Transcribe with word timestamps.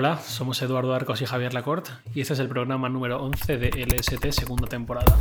Hola, 0.00 0.16
somos 0.18 0.62
Eduardo 0.62 0.94
Arcos 0.94 1.22
y 1.22 1.26
Javier 1.26 1.52
Lacorte 1.52 1.90
y 2.14 2.20
este 2.20 2.34
es 2.34 2.38
el 2.38 2.48
programa 2.48 2.88
número 2.88 3.20
11 3.20 3.58
de 3.58 3.84
LST 3.84 4.30
segunda 4.30 4.68
temporada. 4.68 5.18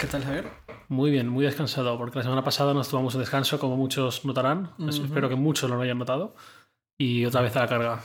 ¿Qué 0.00 0.06
tal, 0.06 0.24
Javier? 0.24 0.48
Muy 0.88 1.10
bien, 1.10 1.28
muy 1.28 1.44
descansado, 1.44 1.98
porque 1.98 2.20
la 2.20 2.22
semana 2.22 2.42
pasada 2.42 2.72
nos 2.72 2.88
tomamos 2.88 3.14
un 3.14 3.20
descanso, 3.20 3.58
como 3.58 3.76
muchos 3.76 4.24
notarán. 4.24 4.70
Espero 4.88 5.28
que 5.28 5.36
muchos 5.36 5.68
lo 5.68 5.78
hayan 5.78 5.98
notado. 5.98 6.34
Y 6.96 7.26
otra 7.26 7.42
vez 7.42 7.54
a 7.56 7.60
la 7.60 7.68
carga. 7.68 8.00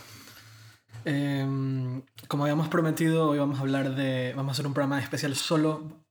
Em, 1.06 2.02
como 2.28 2.44
habíamos 2.44 2.68
prometido, 2.68 3.30
hoy 3.30 3.38
vamos 3.38 3.58
a 3.58 3.62
hablar 3.62 3.94
de. 3.94 4.34
Vamos 4.36 4.50
a 4.50 4.52
hacer 4.52 4.66
un 4.66 4.74
programa 4.74 5.00
especial 5.00 5.34
solo, 5.36 6.01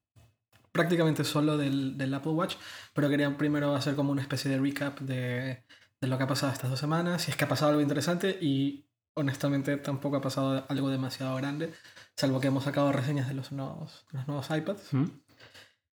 prácticamente 0.72 1.24
solo 1.24 1.58
del, 1.58 1.98
del 1.98 2.14
Apple 2.14 2.32
Watch, 2.32 2.56
pero 2.94 3.10
quería 3.10 3.38
primero 3.38 3.76
hacer 3.76 3.96
como 3.96 4.12
una 4.12 4.22
especie 4.22 4.50
de 4.50 4.60
recap 4.60 5.00
de, 5.00 5.64
de 6.00 6.08
lo 6.08 6.18
que 6.18 6.24
ha 6.24 6.28
pasado 6.28 6.52
estas 6.52 6.70
dos 6.70 6.80
semanas, 6.80 7.24
si 7.24 7.32
es 7.32 7.38
que 7.38 7.46
ha 7.46 7.50
pasado 7.50 7.72
algo 7.72 7.82
interesante 7.82 8.38
y 8.42 8.86
honestamente 9.14 9.78
tampoco 9.78 10.18
ha 10.18 10.22
pasado 10.22 10.66
algo 10.70 10.90
demasiado 10.90 11.36
grande, 11.36 11.74
salvo 12.16 12.40
que 12.40 12.48
hemos 12.48 12.64
sacado 12.64 12.92
reseñas 12.92 13.28
de 13.28 13.34
los 13.34 13.52
nuevos, 13.52 14.06
los 14.12 14.28
nuevos 14.28 14.50
iPads. 14.50 14.92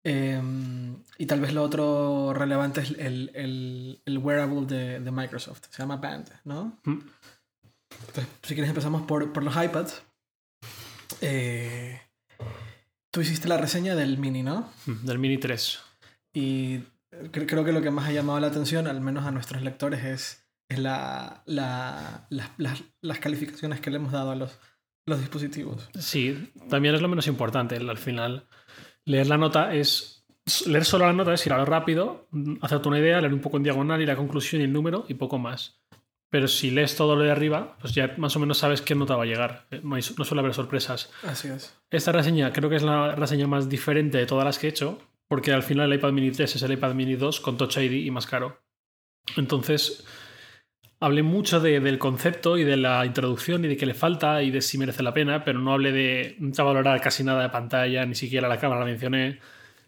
Em, 0.06 1.02
y 1.16 1.24
tal 1.24 1.40
vez 1.40 1.54
lo 1.54 1.62
otro 1.62 2.34
relevante 2.34 2.82
es 2.82 2.90
el, 2.90 3.30
el, 3.34 4.02
el 4.04 4.18
wearable 4.18 4.66
de, 4.66 5.00
de, 5.00 5.10
Microsoft. 5.10 5.62
Se 5.70 5.78
llama 5.78 5.96
Band, 5.96 6.28
¿no? 6.44 6.78
Entonces, 6.84 8.26
si 8.42 8.54
quieres 8.54 8.68
empezamos 8.68 9.02
por, 9.02 9.32
por 9.32 9.42
los 9.42 9.56
iPads. 9.56 10.02
Eh, 11.22 11.98
tú 13.14 13.20
hiciste 13.20 13.48
la 13.48 13.56
reseña 13.56 13.94
del 13.94 14.18
Mini, 14.18 14.42
¿no? 14.42 14.68
Del 14.86 15.20
Mini 15.20 15.38
3. 15.38 15.78
Y 16.32 16.80
creo 17.30 17.64
que 17.64 17.72
lo 17.72 17.80
que 17.80 17.92
más 17.92 18.08
ha 18.08 18.12
llamado 18.12 18.40
la 18.40 18.48
atención, 18.48 18.88
al 18.88 19.00
menos 19.00 19.24
a 19.24 19.30
nuestros 19.30 19.62
lectores, 19.62 20.04
es, 20.04 20.48
es 20.68 20.80
la, 20.80 21.44
la, 21.46 22.26
las, 22.28 22.82
las 23.00 23.18
calificaciones 23.20 23.80
que 23.80 23.90
le 23.90 23.98
hemos 23.98 24.10
dado 24.10 24.32
a 24.32 24.34
los, 24.34 24.58
los 25.06 25.20
dispositivos. 25.20 25.88
Sí, 25.96 26.52
también 26.68 26.96
es 26.96 27.00
lo 27.00 27.08
menos 27.08 27.28
importante. 27.28 27.76
Al 27.76 27.98
final 27.98 28.48
Leer 29.04 29.28
la 29.28 29.38
nota 29.38 29.72
es. 29.72 30.26
Leer 30.66 30.84
solo 30.84 31.06
la 31.06 31.12
nota 31.12 31.32
es 31.32 31.46
ir 31.46 31.52
a 31.52 31.58
lo 31.58 31.64
rápido, 31.64 32.28
hacerte 32.60 32.88
una 32.88 32.98
idea, 32.98 33.20
leer 33.20 33.32
un 33.32 33.40
poco 33.40 33.56
en 33.58 33.62
diagonal 33.62 34.02
y 34.02 34.06
la 34.06 34.16
conclusión 34.16 34.60
y 34.60 34.64
el 34.64 34.72
número 34.72 35.06
y 35.08 35.14
poco 35.14 35.38
más. 35.38 35.80
Pero 36.34 36.48
si 36.48 36.72
lees 36.72 36.96
todo 36.96 37.14
lo 37.14 37.22
de 37.22 37.30
arriba, 37.30 37.76
pues 37.80 37.94
ya 37.94 38.12
más 38.16 38.34
o 38.34 38.40
menos 38.40 38.58
sabes 38.58 38.82
qué 38.82 38.96
nota 38.96 39.14
va 39.14 39.22
a 39.22 39.26
llegar. 39.26 39.66
Eh, 39.70 39.80
no, 39.84 39.94
no 39.94 40.24
suele 40.24 40.40
haber 40.40 40.52
sorpresas. 40.52 41.12
Así 41.22 41.46
es. 41.46 41.78
Esta 41.92 42.10
reseña 42.10 42.52
creo 42.52 42.68
que 42.68 42.74
es 42.74 42.82
la 42.82 43.14
reseña 43.14 43.46
más 43.46 43.68
diferente 43.68 44.18
de 44.18 44.26
todas 44.26 44.44
las 44.44 44.58
que 44.58 44.66
he 44.66 44.70
hecho, 44.70 45.00
porque 45.28 45.52
al 45.52 45.62
final 45.62 45.92
el 45.92 45.96
iPad 45.96 46.10
mini 46.10 46.32
3 46.32 46.56
es 46.56 46.60
el 46.60 46.72
iPad 46.72 46.94
mini 46.94 47.14
2 47.14 47.38
con 47.38 47.56
Touch 47.56 47.76
ID 47.76 48.04
y 48.04 48.10
más 48.10 48.26
caro. 48.26 48.58
Entonces, 49.36 50.04
hablé 50.98 51.22
mucho 51.22 51.60
de, 51.60 51.78
del 51.78 52.00
concepto 52.00 52.58
y 52.58 52.64
de 52.64 52.78
la 52.78 53.06
introducción 53.06 53.64
y 53.64 53.68
de 53.68 53.76
qué 53.76 53.86
le 53.86 53.94
falta 53.94 54.42
y 54.42 54.50
de 54.50 54.60
si 54.60 54.76
merece 54.76 55.04
la 55.04 55.14
pena, 55.14 55.44
pero 55.44 55.60
no 55.60 55.72
hablé 55.72 55.92
de, 55.92 56.34
no 56.40 56.64
valorar 56.64 57.00
casi 57.00 57.22
nada 57.22 57.44
de 57.44 57.50
pantalla, 57.50 58.04
ni 58.06 58.16
siquiera 58.16 58.48
la 58.48 58.58
cámara 58.58 58.80
la 58.80 58.86
mencioné, 58.86 59.38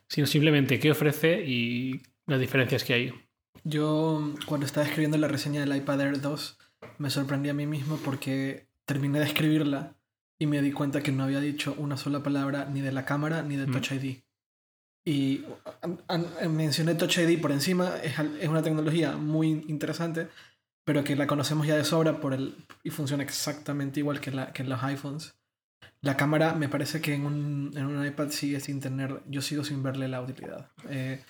sino 0.06 0.28
simplemente 0.28 0.78
qué 0.78 0.92
ofrece 0.92 1.44
y 1.44 2.02
las 2.24 2.38
diferencias 2.38 2.84
que 2.84 2.94
hay. 2.94 3.25
Yo, 3.64 4.34
cuando 4.46 4.66
estaba 4.66 4.86
escribiendo 4.86 5.18
la 5.18 5.28
reseña 5.28 5.60
del 5.60 5.76
iPad 5.76 6.00
Air 6.00 6.20
2, 6.20 6.58
me 6.98 7.10
sorprendí 7.10 7.48
a 7.48 7.54
mí 7.54 7.66
mismo 7.66 7.98
porque 8.04 8.66
terminé 8.84 9.18
de 9.18 9.26
escribirla 9.26 9.94
y 10.38 10.46
me 10.46 10.62
di 10.62 10.72
cuenta 10.72 11.02
que 11.02 11.12
no 11.12 11.24
había 11.24 11.40
dicho 11.40 11.74
una 11.78 11.96
sola 11.96 12.22
palabra 12.22 12.66
ni 12.66 12.80
de 12.80 12.92
la 12.92 13.04
cámara 13.04 13.42
ni 13.42 13.56
de 13.56 13.66
Touch 13.66 13.92
ID. 13.92 14.18
Y 15.04 15.44
mencioné 16.48 16.94
Touch 16.94 17.18
ID 17.18 17.40
por 17.40 17.52
encima, 17.52 17.94
es, 18.02 18.18
es 18.18 18.48
una 18.48 18.62
tecnología 18.62 19.16
muy 19.16 19.64
interesante, 19.68 20.28
pero 20.84 21.02
que 21.04 21.16
la 21.16 21.26
conocemos 21.26 21.66
ya 21.66 21.76
de 21.76 21.84
sobra 21.84 22.20
por 22.20 22.34
el, 22.34 22.54
y 22.82 22.90
funciona 22.90 23.22
exactamente 23.22 24.00
igual 24.00 24.20
que, 24.20 24.30
la, 24.30 24.52
que 24.52 24.62
en 24.62 24.68
los 24.68 24.82
iPhones. 24.82 25.34
La 26.00 26.16
cámara 26.16 26.54
me 26.54 26.68
parece 26.68 27.00
que 27.00 27.14
en 27.14 27.26
un, 27.26 27.72
en 27.74 27.86
un 27.86 28.06
iPad 28.06 28.28
sigue 28.30 28.60
sin 28.60 28.80
tener, 28.80 29.22
yo 29.26 29.42
sigo 29.42 29.64
sin 29.64 29.82
verle 29.82 30.06
la 30.06 30.20
utilidad. 30.20 30.70
Eh, 30.88 31.24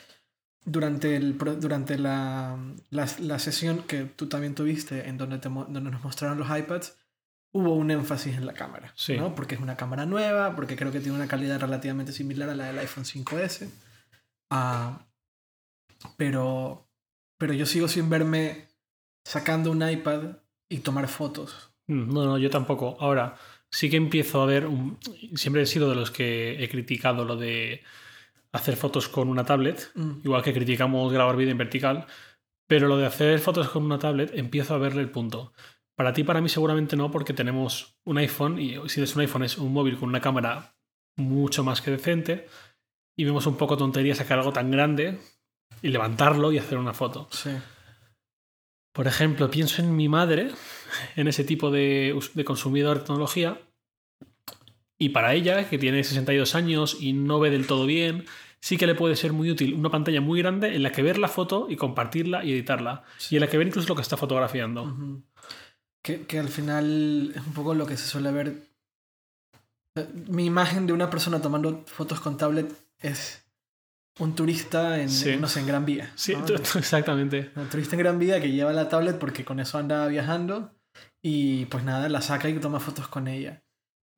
durante 0.66 1.16
el, 1.16 1.38
durante 1.38 1.96
la, 1.96 2.58
la, 2.90 3.08
la, 3.20 3.38
sesión 3.38 3.84
que 3.84 4.04
tú 4.04 4.28
también 4.28 4.54
tuviste, 4.54 5.08
en 5.08 5.16
donde, 5.16 5.38
te, 5.38 5.48
donde 5.48 5.90
nos 5.90 6.02
mostraron 6.02 6.38
los 6.38 6.48
iPads, 6.50 6.98
hubo 7.52 7.74
un 7.74 7.90
énfasis 7.90 8.36
en 8.36 8.46
la 8.46 8.52
cámara. 8.52 8.92
Sí. 8.96 9.16
¿no? 9.16 9.34
Porque 9.34 9.54
es 9.54 9.60
una 9.60 9.76
cámara 9.76 10.04
nueva, 10.06 10.56
porque 10.56 10.76
creo 10.76 10.90
que 10.90 11.00
tiene 11.00 11.16
una 11.16 11.28
calidad 11.28 11.60
relativamente 11.60 12.12
similar 12.12 12.50
a 12.50 12.56
la 12.56 12.66
del 12.66 12.80
iPhone 12.80 13.04
5S. 13.04 13.68
Uh, 14.50 14.98
pero, 16.16 16.88
pero 17.38 17.54
yo 17.54 17.64
sigo 17.64 17.86
sin 17.86 18.10
verme 18.10 18.66
sacando 19.24 19.70
un 19.70 19.88
iPad 19.88 20.38
y 20.68 20.78
tomar 20.78 21.06
fotos. 21.06 21.70
Mm, 21.86 22.12
no, 22.12 22.24
no, 22.24 22.38
yo 22.38 22.50
tampoco. 22.50 22.96
Ahora, 22.98 23.36
sí 23.70 23.88
que 23.88 23.96
empiezo 23.96 24.42
a 24.42 24.46
ver, 24.46 24.66
un... 24.66 24.98
siempre 25.36 25.62
he 25.62 25.66
sido 25.66 25.88
de 25.88 25.94
los 25.94 26.10
que 26.10 26.62
he 26.62 26.68
criticado 26.68 27.24
lo 27.24 27.36
de 27.36 27.84
hacer 28.56 28.76
fotos 28.76 29.08
con 29.08 29.28
una 29.28 29.44
tablet, 29.44 29.90
mm. 29.94 30.20
igual 30.24 30.42
que 30.42 30.52
criticamos 30.52 31.12
grabar 31.12 31.36
vídeo 31.36 31.52
en 31.52 31.58
vertical, 31.58 32.06
pero 32.66 32.88
lo 32.88 32.96
de 32.96 33.06
hacer 33.06 33.38
fotos 33.38 33.68
con 33.68 33.84
una 33.84 33.98
tablet 33.98 34.32
empiezo 34.34 34.74
a 34.74 34.78
verle 34.78 35.02
el 35.02 35.10
punto. 35.10 35.52
Para 35.96 36.12
ti, 36.12 36.24
para 36.24 36.40
mí 36.40 36.48
seguramente 36.48 36.96
no, 36.96 37.10
porque 37.10 37.32
tenemos 37.32 37.98
un 38.04 38.18
iPhone 38.18 38.60
y 38.60 38.76
si 38.88 39.00
es 39.00 39.14
un 39.14 39.22
iPhone 39.22 39.44
es 39.44 39.56
un 39.56 39.72
móvil 39.72 39.96
con 39.96 40.08
una 40.08 40.20
cámara 40.20 40.76
mucho 41.16 41.64
más 41.64 41.80
que 41.80 41.90
decente 41.90 42.48
y 43.16 43.24
vemos 43.24 43.46
un 43.46 43.56
poco 43.56 43.76
tontería 43.76 44.14
sacar 44.14 44.38
algo 44.38 44.52
tan 44.52 44.70
grande 44.70 45.18
y 45.80 45.88
levantarlo 45.88 46.52
y 46.52 46.58
hacer 46.58 46.76
una 46.76 46.92
foto. 46.92 47.28
Sí. 47.30 47.50
Por 48.92 49.06
ejemplo, 49.06 49.50
pienso 49.50 49.82
en 49.82 49.94
mi 49.96 50.08
madre, 50.08 50.50
en 51.16 51.28
ese 51.28 51.44
tipo 51.44 51.70
de, 51.70 52.18
de 52.34 52.44
consumidor 52.44 52.98
de 52.98 53.04
tecnología, 53.04 53.60
y 54.98 55.10
para 55.10 55.34
ella, 55.34 55.68
que 55.68 55.78
tiene 55.78 56.02
62 56.02 56.54
años 56.54 56.96
y 57.00 57.12
no 57.12 57.38
ve 57.38 57.50
del 57.50 57.66
todo 57.66 57.86
bien, 57.86 58.24
sí 58.60 58.76
que 58.76 58.86
le 58.86 58.94
puede 58.94 59.16
ser 59.16 59.32
muy 59.32 59.50
útil 59.50 59.74
una 59.74 59.90
pantalla 59.90 60.20
muy 60.20 60.40
grande 60.40 60.74
en 60.74 60.82
la 60.82 60.92
que 60.92 61.02
ver 61.02 61.18
la 61.18 61.28
foto 61.28 61.66
y 61.68 61.76
compartirla 61.76 62.44
y 62.44 62.52
editarla. 62.52 63.04
Sí. 63.18 63.34
Y 63.34 63.38
en 63.38 63.42
la 63.42 63.48
que 63.48 63.58
ver 63.58 63.66
incluso 63.66 63.88
lo 63.88 63.94
que 63.94 64.02
está 64.02 64.16
fotografiando. 64.16 64.84
Uh 64.84 64.86
-huh. 64.86 65.22
que, 66.02 66.26
que, 66.26 66.38
al 66.38 66.48
final 66.48 67.32
es 67.34 67.46
un 67.46 67.52
poco 67.52 67.74
lo 67.74 67.86
que 67.86 67.96
se 67.96 68.06
suele 68.06 68.32
ver. 68.32 68.62
Mi 70.28 70.44
imagen 70.44 70.86
de 70.86 70.92
una 70.92 71.08
persona 71.08 71.40
tomando 71.40 71.84
fotos 71.86 72.20
con 72.20 72.36
tablet 72.36 72.72
es 73.00 73.46
un 74.18 74.34
turista 74.34 75.00
en, 75.00 75.10
sí. 75.10 75.36
no 75.36 75.48
sé, 75.48 75.60
en 75.60 75.66
Gran 75.66 75.84
Vía. 75.84 76.12
Sí, 76.14 76.34
¿no? 76.34 76.46
exactamente. 76.78 77.50
Un 77.56 77.68
turista 77.68 77.96
en 77.96 78.00
Gran 78.00 78.18
Vía 78.18 78.40
que 78.40 78.50
lleva 78.50 78.72
la 78.72 78.88
tablet 78.88 79.18
porque 79.18 79.44
con 79.44 79.60
eso 79.60 79.78
anda 79.78 80.06
viajando 80.08 80.72
y 81.22 81.66
pues 81.66 81.84
nada, 81.84 82.08
la 82.08 82.22
saca 82.22 82.48
y 82.48 82.58
toma 82.58 82.80
fotos 82.80 83.08
con 83.08 83.28
ella. 83.28 83.62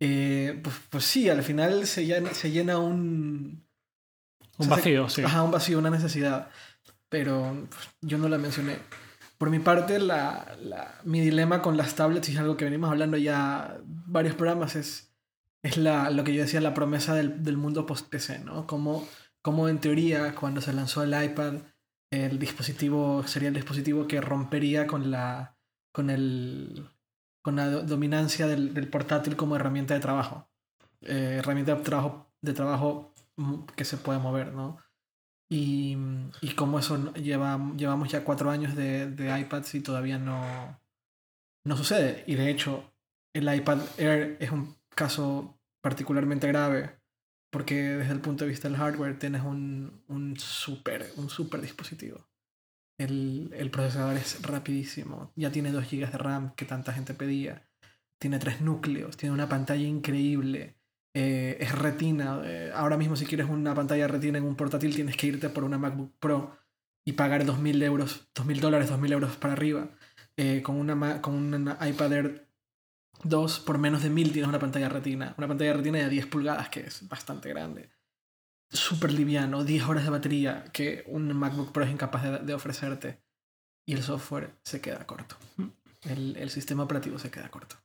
Eh, 0.00 0.60
pues, 0.62 0.76
pues 0.90 1.04
sí, 1.04 1.28
al 1.28 1.42
final 1.42 1.86
se 1.86 2.06
llena, 2.06 2.32
se 2.34 2.50
llena 2.50 2.78
un... 2.78 3.66
Un 4.58 4.68
vacío, 4.68 5.08
sí. 5.08 5.22
Ajá, 5.22 5.42
un 5.42 5.50
vacío, 5.50 5.78
una 5.78 5.90
necesidad. 5.90 6.50
Pero 7.08 7.66
pues, 7.70 7.88
yo 8.02 8.18
no 8.18 8.28
la 8.28 8.38
mencioné. 8.38 8.78
Por 9.38 9.50
mi 9.50 9.60
parte, 9.60 9.98
la, 9.98 10.56
la, 10.62 11.00
mi 11.04 11.20
dilema 11.20 11.62
con 11.62 11.76
las 11.76 11.94
tablets, 11.94 12.28
y 12.28 12.32
es 12.32 12.38
algo 12.38 12.56
que 12.56 12.64
venimos 12.64 12.90
hablando 12.90 13.16
ya 13.16 13.78
varios 13.84 14.34
programas, 14.34 14.74
es, 14.74 15.12
es 15.62 15.76
la, 15.76 16.10
lo 16.10 16.24
que 16.24 16.34
yo 16.34 16.42
decía, 16.42 16.60
la 16.60 16.74
promesa 16.74 17.14
del, 17.14 17.44
del 17.44 17.56
mundo 17.56 17.86
post-PC, 17.86 18.40
¿no? 18.40 18.66
Como 18.66 19.06
como 19.42 19.68
en 19.68 19.78
teoría 19.80 20.34
cuando 20.34 20.60
se 20.60 20.72
lanzó 20.72 21.02
el 21.02 21.24
iPad 21.24 21.54
el 22.10 22.38
dispositivo 22.38 23.22
sería 23.26 23.48
el 23.48 23.54
dispositivo 23.54 24.06
que 24.06 24.20
rompería 24.20 24.86
con 24.86 25.10
la 25.10 25.56
con 25.92 26.10
el 26.10 26.88
con 27.42 27.56
la 27.56 27.68
dominancia 27.70 28.46
del, 28.46 28.74
del 28.74 28.88
portátil 28.88 29.36
como 29.36 29.56
herramienta 29.56 29.94
de 29.94 30.00
trabajo 30.00 30.48
eh, 31.02 31.36
herramienta 31.38 31.74
de 31.74 31.82
trabajo 31.82 32.26
de 32.40 32.52
trabajo 32.52 33.14
que 33.76 33.84
se 33.84 33.96
puede 33.96 34.18
mover 34.18 34.52
no 34.52 34.78
y, 35.50 35.96
y 36.42 36.54
como 36.54 36.78
eso 36.78 37.12
lleva 37.14 37.58
llevamos 37.76 38.10
ya 38.10 38.24
cuatro 38.24 38.50
años 38.50 38.76
de, 38.76 39.10
de 39.10 39.40
iPads 39.40 39.76
y 39.76 39.80
todavía 39.80 40.18
no 40.18 40.78
no 41.64 41.76
sucede. 41.76 42.24
Y 42.26 42.34
de 42.34 42.50
hecho 42.50 42.92
el 43.34 43.52
iPad 43.52 43.80
Air 43.98 44.36
es 44.40 44.50
un 44.50 44.76
caso 44.94 45.60
particularmente 45.82 46.48
grave 46.48 46.98
porque 47.50 47.74
desde 47.74 48.12
el 48.12 48.20
punto 48.20 48.44
de 48.44 48.50
vista 48.50 48.68
del 48.68 48.76
hardware 48.76 49.18
tienes 49.18 49.42
un, 49.42 50.04
un 50.08 50.36
super, 50.36 51.10
un 51.16 51.30
super 51.30 51.60
dispositivo. 51.60 52.28
El, 52.98 53.50
el, 53.54 53.70
procesador 53.70 54.16
es 54.16 54.42
rapidísimo, 54.42 55.32
ya 55.36 55.52
tiene 55.52 55.70
2 55.70 55.88
GB 55.88 56.10
de 56.10 56.18
RAM 56.18 56.54
que 56.56 56.64
tanta 56.64 56.92
gente 56.92 57.14
pedía, 57.14 57.68
tiene 58.20 58.40
tres 58.40 58.60
núcleos, 58.60 59.16
tiene 59.16 59.32
una 59.32 59.48
pantalla 59.48 59.86
increíble, 59.86 60.77
eh, 61.20 61.56
es 61.58 61.76
retina. 61.76 62.40
Eh, 62.44 62.70
ahora 62.72 62.96
mismo 62.96 63.16
si 63.16 63.26
quieres 63.26 63.48
una 63.48 63.74
pantalla 63.74 64.06
retina 64.06 64.38
en 64.38 64.44
un 64.44 64.54
portátil 64.54 64.94
tienes 64.94 65.16
que 65.16 65.26
irte 65.26 65.48
por 65.48 65.64
una 65.64 65.76
MacBook 65.76 66.14
Pro 66.20 66.56
y 67.04 67.14
pagar 67.14 67.44
2.000 67.44 67.82
euros, 67.82 68.28
2.000 68.36 68.60
dólares, 68.60 68.92
2.000 68.92 69.12
euros 69.12 69.36
para 69.36 69.54
arriba. 69.54 69.90
Eh, 70.36 70.62
con, 70.62 70.76
una, 70.76 71.20
con 71.20 71.34
una 71.34 71.76
iPad 71.88 72.12
Air 72.12 72.48
2 73.24 73.58
por 73.60 73.78
menos 73.78 74.04
de 74.04 74.10
1000 74.10 74.30
tienes 74.30 74.48
una 74.48 74.60
pantalla 74.60 74.88
retina. 74.88 75.34
Una 75.36 75.48
pantalla 75.48 75.72
retina 75.72 75.98
de 75.98 76.08
10 76.08 76.26
pulgadas 76.26 76.68
que 76.68 76.80
es 76.80 77.08
bastante 77.08 77.48
grande. 77.48 77.90
súper 78.70 79.12
liviano, 79.12 79.64
10 79.64 79.88
horas 79.88 80.04
de 80.04 80.10
batería, 80.10 80.64
que 80.72 81.02
un 81.08 81.32
MacBook 81.32 81.72
Pro 81.72 81.82
es 81.82 81.90
incapaz 81.90 82.22
de, 82.22 82.38
de 82.38 82.54
ofrecerte. 82.54 83.20
Y 83.84 83.94
el 83.94 84.04
software 84.04 84.54
se 84.62 84.80
queda 84.80 85.04
corto. 85.04 85.36
El, 86.02 86.36
el, 86.36 86.50
sistema 86.50 86.84
operativo 86.84 87.18
se 87.18 87.32
queda 87.32 87.50
corto. 87.50 87.76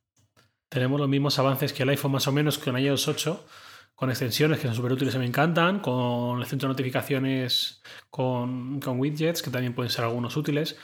Tenemos 0.74 1.00
los 1.00 1.08
mismos 1.08 1.38
avances 1.38 1.72
que 1.72 1.84
el 1.84 1.90
iPhone 1.90 2.14
más 2.14 2.28
o 2.28 2.32
menos 2.32 2.58
con 2.58 2.76
iOS 2.76 3.08
8, 3.08 3.46
con 3.94 4.10
extensiones 4.10 4.58
que 4.58 4.66
son 4.66 4.76
súper 4.76 4.94
útiles 4.94 5.14
y 5.14 5.20
me 5.20 5.28
encantan, 5.28 5.82
con 5.82 6.40
el 6.40 6.48
centro 6.48 6.68
de 6.68 6.74
notificaciones 6.74 7.84
con, 8.10 8.80
con 8.80 9.00
widgets, 9.00 9.44
que 9.44 9.52
también 9.52 9.76
pueden 9.76 9.92
ser 9.92 10.04
algunos 10.04 10.36
útiles 10.36 10.76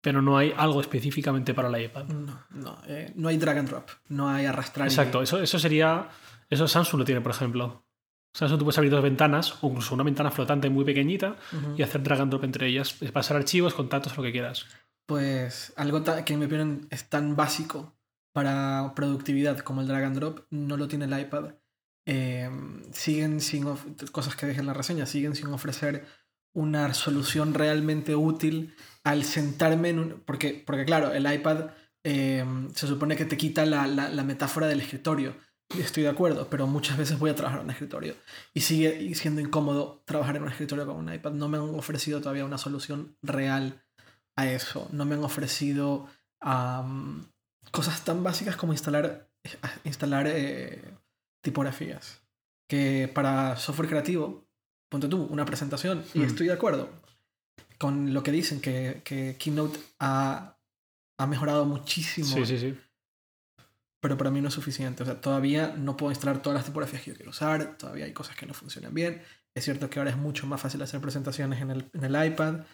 pero 0.00 0.22
no 0.22 0.38
hay 0.38 0.54
algo 0.56 0.80
específicamente 0.80 1.52
para 1.52 1.68
la 1.68 1.80
iPad. 1.80 2.04
No, 2.04 2.46
no, 2.50 2.78
eh, 2.86 3.12
no 3.16 3.26
hay 3.26 3.38
drag 3.38 3.58
and 3.58 3.68
drop, 3.68 3.90
no 4.06 4.28
hay 4.28 4.46
arrastrar. 4.46 4.86
Exacto, 4.86 5.20
eso, 5.20 5.42
eso 5.42 5.58
sería. 5.58 6.08
Eso 6.48 6.68
Samsung 6.68 7.00
lo 7.00 7.04
tiene, 7.04 7.20
por 7.20 7.32
ejemplo. 7.32 7.84
Samsung 8.32 8.56
tú 8.60 8.64
puedes 8.66 8.78
abrir 8.78 8.92
dos 8.92 9.02
ventanas, 9.02 9.58
o 9.62 9.66
incluso 9.66 9.96
una 9.96 10.04
ventana 10.04 10.30
flotante 10.30 10.70
muy 10.70 10.84
pequeñita, 10.84 11.34
y 11.76 11.82
hacer 11.82 12.04
drag 12.04 12.20
and 12.20 12.30
drop 12.30 12.44
entre 12.44 12.68
ellas, 12.68 12.92
pasar 13.12 13.36
archivos, 13.36 13.74
contactos, 13.74 14.16
lo 14.16 14.22
que 14.22 14.30
quieras. 14.30 14.66
Pues 15.06 15.72
algo 15.76 16.04
que 16.24 16.34
en 16.34 16.38
mi 16.38 16.46
opinión 16.46 16.86
es 16.90 17.08
tan 17.08 17.34
básico 17.34 17.95
para 18.36 18.92
productividad 18.94 19.60
como 19.60 19.80
el 19.80 19.88
drag 19.88 20.04
and 20.04 20.16
drop, 20.16 20.40
no 20.50 20.76
lo 20.76 20.88
tiene 20.88 21.06
el 21.06 21.18
iPad. 21.18 21.54
Eh, 22.04 22.50
siguen 22.92 23.40
sin 23.40 23.64
cosas 24.12 24.36
que 24.36 24.44
dejen 24.44 24.60
en 24.60 24.66
la 24.66 24.74
reseña, 24.74 25.06
siguen 25.06 25.34
sin 25.34 25.46
ofrecer 25.46 26.04
una 26.54 26.92
solución 26.92 27.54
realmente 27.54 28.14
útil 28.14 28.74
al 29.04 29.24
sentarme 29.24 29.88
en 29.88 29.98
un... 30.00 30.22
Porque, 30.26 30.62
porque 30.66 30.84
claro, 30.84 31.14
el 31.14 31.32
iPad 31.32 31.70
em, 32.04 32.70
se 32.74 32.86
supone 32.86 33.16
que 33.16 33.24
te 33.24 33.38
quita 33.38 33.64
la, 33.64 33.86
la, 33.86 34.22
metáfora 34.22 34.66
del 34.66 34.80
escritorio. 34.80 35.34
Estoy 35.70 36.02
de 36.02 36.10
acuerdo, 36.10 36.50
pero 36.50 36.66
muchas 36.66 36.98
veces 36.98 37.18
voy 37.18 37.30
a 37.30 37.34
trabajar 37.34 37.60
en 37.60 37.64
un 37.64 37.70
escritorio. 37.70 38.16
Y 38.52 38.60
sigue 38.60 39.14
siendo 39.14 39.40
incómodo 39.40 40.02
trabajar 40.04 40.36
en 40.36 40.42
un 40.42 40.50
escritorio 40.50 40.84
con 40.84 40.96
un 40.96 41.10
iPad. 41.10 41.32
No 41.32 41.48
me 41.48 41.56
han 41.56 41.74
ofrecido 41.74 42.20
todavía 42.20 42.44
una 42.44 42.58
solución 42.58 43.16
real 43.22 43.82
a 44.36 44.46
eso. 44.46 44.90
No 44.92 45.06
me 45.06 45.14
han 45.14 45.24
ofrecido 45.24 46.10
cosas 47.70 48.04
tan 48.04 48.22
básicas 48.22 48.56
como 48.56 48.72
instalar, 48.72 49.30
instalar 49.84 50.26
eh, 50.28 50.82
tipografías. 51.42 52.22
Que 52.68 53.10
para 53.12 53.56
software 53.56 53.88
creativo, 53.88 54.48
ponte 54.88 55.08
tú 55.08 55.22
una 55.24 55.44
presentación, 55.44 56.04
y 56.14 56.20
hmm. 56.20 56.24
estoy 56.24 56.46
de 56.48 56.52
acuerdo 56.52 56.90
con 57.78 58.14
lo 58.14 58.22
que 58.22 58.32
dicen, 58.32 58.60
que, 58.60 59.02
que 59.04 59.36
Keynote 59.38 59.78
ha, 59.98 60.58
ha, 61.18 61.26
mejorado 61.26 61.64
muchísimo. 61.64 62.26
Sí, 62.26 62.46
sí, 62.46 62.58
sí. 62.58 62.78
Pero 64.00 64.16
para 64.16 64.30
mí 64.30 64.40
no 64.40 64.48
es 64.48 64.54
suficiente. 64.54 65.02
O 65.02 65.06
sea, 65.06 65.20
todavía 65.20 65.74
no 65.76 65.96
puedo 65.96 66.12
instalar 66.12 66.40
todas 66.40 66.56
las 66.56 66.64
tipografías 66.64 67.02
que 67.02 67.10
yo 67.10 67.16
quiero 67.16 67.30
usar, 67.30 67.76
todavía 67.76 68.04
hay 68.04 68.12
cosas 68.12 68.36
que 68.36 68.46
no 68.46 68.54
funcionan 68.54 68.94
bien. 68.94 69.22
Es 69.54 69.64
cierto 69.64 69.88
que 69.90 69.98
ahora 69.98 70.10
es 70.10 70.16
mucho 70.16 70.46
más 70.46 70.60
fácil 70.60 70.82
hacer 70.82 71.00
presentaciones 71.00 71.60
en 71.60 71.70
el, 71.70 71.90
en 71.92 72.04
el 72.04 72.26
iPad. 72.26 72.64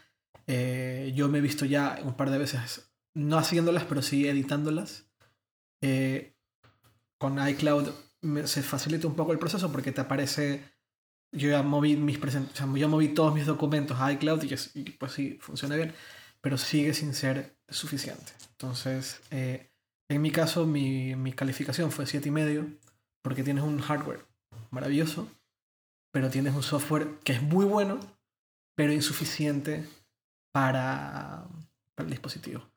Eh, 0.47 1.13
yo 1.15 1.29
me 1.29 1.39
he 1.39 1.41
visto 1.41 1.65
ya 1.65 1.99
un 2.03 2.17
par 2.17 2.31
de 2.31 2.39
veces, 2.39 2.92
no 3.15 3.39
haciéndolas, 3.39 3.85
pero 3.85 4.03
sí 4.03 4.27
editándolas. 4.27 5.07
Eh, 5.83 6.35
con 7.19 7.47
iCloud 7.47 7.91
se 8.45 8.63
facilita 8.63 9.07
un 9.07 9.17
poco 9.17 9.33
el 9.33 9.39
proceso 9.39 9.71
porque 9.71 9.93
te 9.93 10.01
aparece 10.01 10.73
yo 11.33 11.49
ya 11.49 11.63
moví 11.63 11.97
mis 11.97 12.21
yo 12.21 12.89
moví 12.89 13.09
todos 13.09 13.35
mis 13.35 13.47
documentos 13.47 13.99
a 13.99 14.13
iCloud 14.13 14.45
y, 14.75 14.91
pues 14.91 15.13
sí, 15.13 15.39
funciona 15.41 15.77
bien, 15.77 15.95
pero 16.41 16.59
sigue 16.59 16.93
sin 16.95 17.15
ser 17.15 17.57
suficiente. 17.69 18.33
Entonces, 18.51 19.21
eh, 19.31 19.71
en 20.11 20.21
mi 20.21 20.31
caso, 20.31 20.67
mi, 20.67 21.17
mi 21.17 21.33
calificación 21.33 21.91
fue 21.91 22.05
7,5 22.05 22.77
porque 23.23 23.43
tienes 23.43 23.65
un 23.65 23.81
hardware 23.81 24.27
maravilloso, 24.71 25.29
pero 26.13 26.29
tienes 26.29 26.55
un 26.55 26.63
software 26.63 27.19
que 27.25 27.33
es 27.33 27.43
muy 27.43 27.65
bueno, 27.65 27.99
pero 28.77 28.93
insuficiente 28.93 29.89
para 30.53 31.47
el 31.97 32.11
dispositivo. 32.11 32.72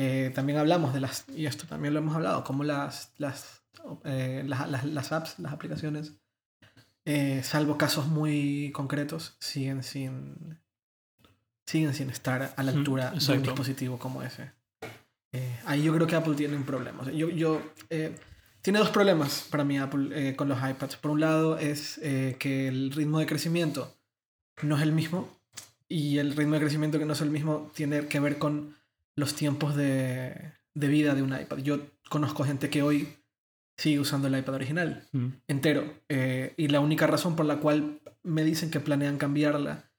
Eh, 0.00 0.30
también 0.34 0.58
hablamos 0.58 0.94
de 0.94 1.00
las, 1.00 1.24
y 1.34 1.46
esto 1.46 1.66
también 1.66 1.92
lo 1.92 1.98
hemos 1.98 2.14
hablado, 2.14 2.44
como 2.44 2.62
las, 2.62 3.12
las, 3.18 3.62
eh, 4.04 4.44
las, 4.46 4.70
las, 4.70 4.84
las 4.84 5.12
apps, 5.12 5.38
las 5.38 5.52
aplicaciones 5.52 6.14
eh, 7.10 7.42
salvo 7.42 7.78
casos 7.78 8.06
muy 8.06 8.70
concretos, 8.74 9.34
siguen 9.40 9.82
sin, 9.82 10.58
siguen 11.64 11.94
sin 11.94 12.10
estar 12.10 12.52
a 12.54 12.62
la 12.62 12.70
altura 12.70 13.12
de 13.12 13.32
un 13.32 13.42
dispositivo 13.42 13.98
como 13.98 14.22
ese. 14.22 14.52
Eh, 15.32 15.58
ahí 15.64 15.84
yo 15.84 15.94
creo 15.94 16.06
que 16.06 16.16
Apple 16.16 16.34
tiene 16.34 16.54
un 16.54 16.64
problema. 16.64 17.10
yo, 17.10 17.30
yo, 17.30 17.62
eh, 17.88 18.14
tiene 18.60 18.78
dos 18.78 18.90
problemas 18.90 19.46
para 19.50 19.64
mí 19.64 19.78
Apple 19.78 20.36
con 20.36 20.50
los 20.50 20.58
iPads. 20.58 20.96
Por 20.96 21.12
un 21.12 21.20
lado 21.20 21.56
es 21.56 21.98
que 21.98 22.68
el 22.68 22.92
ritmo 22.92 23.20
de 23.20 23.26
crecimiento 23.26 23.96
no 24.60 24.76
es 24.76 24.82
el 24.82 24.92
mismo 24.92 25.34
y 25.88 26.18
el 26.18 26.36
ritmo 26.36 26.56
de 26.56 26.60
crecimiento 26.60 26.98
que 26.98 27.06
no 27.06 27.14
es 27.14 27.22
el 27.22 27.30
mismo 27.30 27.70
tiene 27.74 28.06
que 28.08 28.20
ver 28.20 28.36
con 28.36 28.76
los 29.18 29.34
tiempos 29.34 29.74
de, 29.74 30.52
de 30.74 30.88
vida 30.88 31.14
de 31.14 31.22
un 31.22 31.38
iPad. 31.38 31.58
Yo 31.58 31.80
conozco 32.08 32.44
gente 32.44 32.70
que 32.70 32.82
hoy 32.82 33.18
sigue 33.76 33.98
usando 33.98 34.28
el 34.28 34.38
iPad 34.38 34.54
original 34.54 35.08
mm. 35.12 35.28
entero. 35.48 35.92
Eh, 36.08 36.54
y 36.56 36.68
la 36.68 36.80
única 36.80 37.06
razón 37.06 37.34
por 37.34 37.46
la 37.46 37.58
cual 37.58 38.00
me 38.22 38.44
dicen 38.44 38.70
que 38.70 38.80
planean 38.80 39.18
cambiarla 39.18 39.90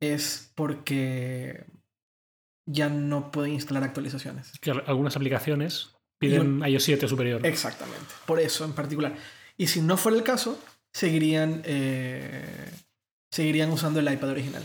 es 0.00 0.52
porque 0.54 1.66
ya 2.66 2.88
no 2.88 3.30
pueden 3.30 3.52
instalar 3.52 3.84
actualizaciones. 3.84 4.52
Que 4.60 4.70
algunas 4.70 5.16
aplicaciones 5.16 5.94
piden 6.18 6.62
iOS 6.64 6.84
7 6.84 7.08
superior. 7.08 7.46
Exactamente, 7.46 8.14
por 8.26 8.40
eso 8.40 8.64
en 8.64 8.72
particular. 8.72 9.14
Y 9.58 9.66
si 9.66 9.82
no 9.82 9.96
fuera 9.96 10.16
el 10.16 10.24
caso, 10.24 10.58
seguirían, 10.94 11.62
eh, 11.64 12.70
seguirían 13.30 13.70
usando 13.70 14.00
el 14.00 14.10
iPad 14.10 14.30
original. 14.30 14.64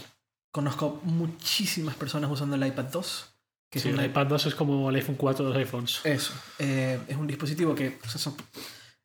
Conozco 0.52 1.02
muchísimas 1.04 1.96
personas 1.96 2.32
usando 2.32 2.56
el 2.56 2.66
iPad 2.66 2.86
2 2.86 3.37
que 3.70 3.80
sí, 3.80 3.90
el 3.90 4.04
iPad 4.04 4.28
2 4.28 4.46
es 4.48 4.56
como 4.56 4.90
el 4.90 4.96
iPhone 4.96 5.16
4 5.16 5.46
de 5.46 5.52
los 5.52 5.58
iPhones. 5.58 6.02
Eso. 6.06 6.34
Eh, 6.60 7.00
es 7.08 7.18
un 7.18 7.28
dispositivo 7.28 7.76
que. 7.76 7.98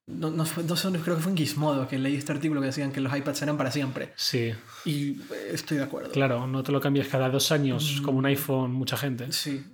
no, 0.06 0.30
no, 0.30 0.44
no, 0.44 0.44
creo 0.44 1.16
que 1.16 1.22
fue 1.22 1.32
en 1.32 1.36
Gizmodo 1.36 1.88
que 1.88 1.98
leí 1.98 2.14
este 2.14 2.30
artículo 2.30 2.60
que 2.60 2.68
decían 2.68 2.92
que 2.92 3.00
los 3.00 3.16
iPads 3.16 3.42
eran 3.42 3.56
para 3.56 3.72
siempre. 3.72 4.12
Sí. 4.14 4.54
Y 4.84 5.20
estoy 5.50 5.78
de 5.78 5.82
acuerdo. 5.82 6.12
Claro, 6.12 6.46
no 6.46 6.62
te 6.62 6.70
lo 6.70 6.80
cambias 6.80 7.08
cada 7.08 7.28
dos 7.28 7.50
años 7.50 7.98
mm. 8.00 8.04
como 8.04 8.18
un 8.18 8.26
iPhone, 8.26 8.72
mucha 8.72 8.96
gente. 8.96 9.32
Sí. 9.32 9.64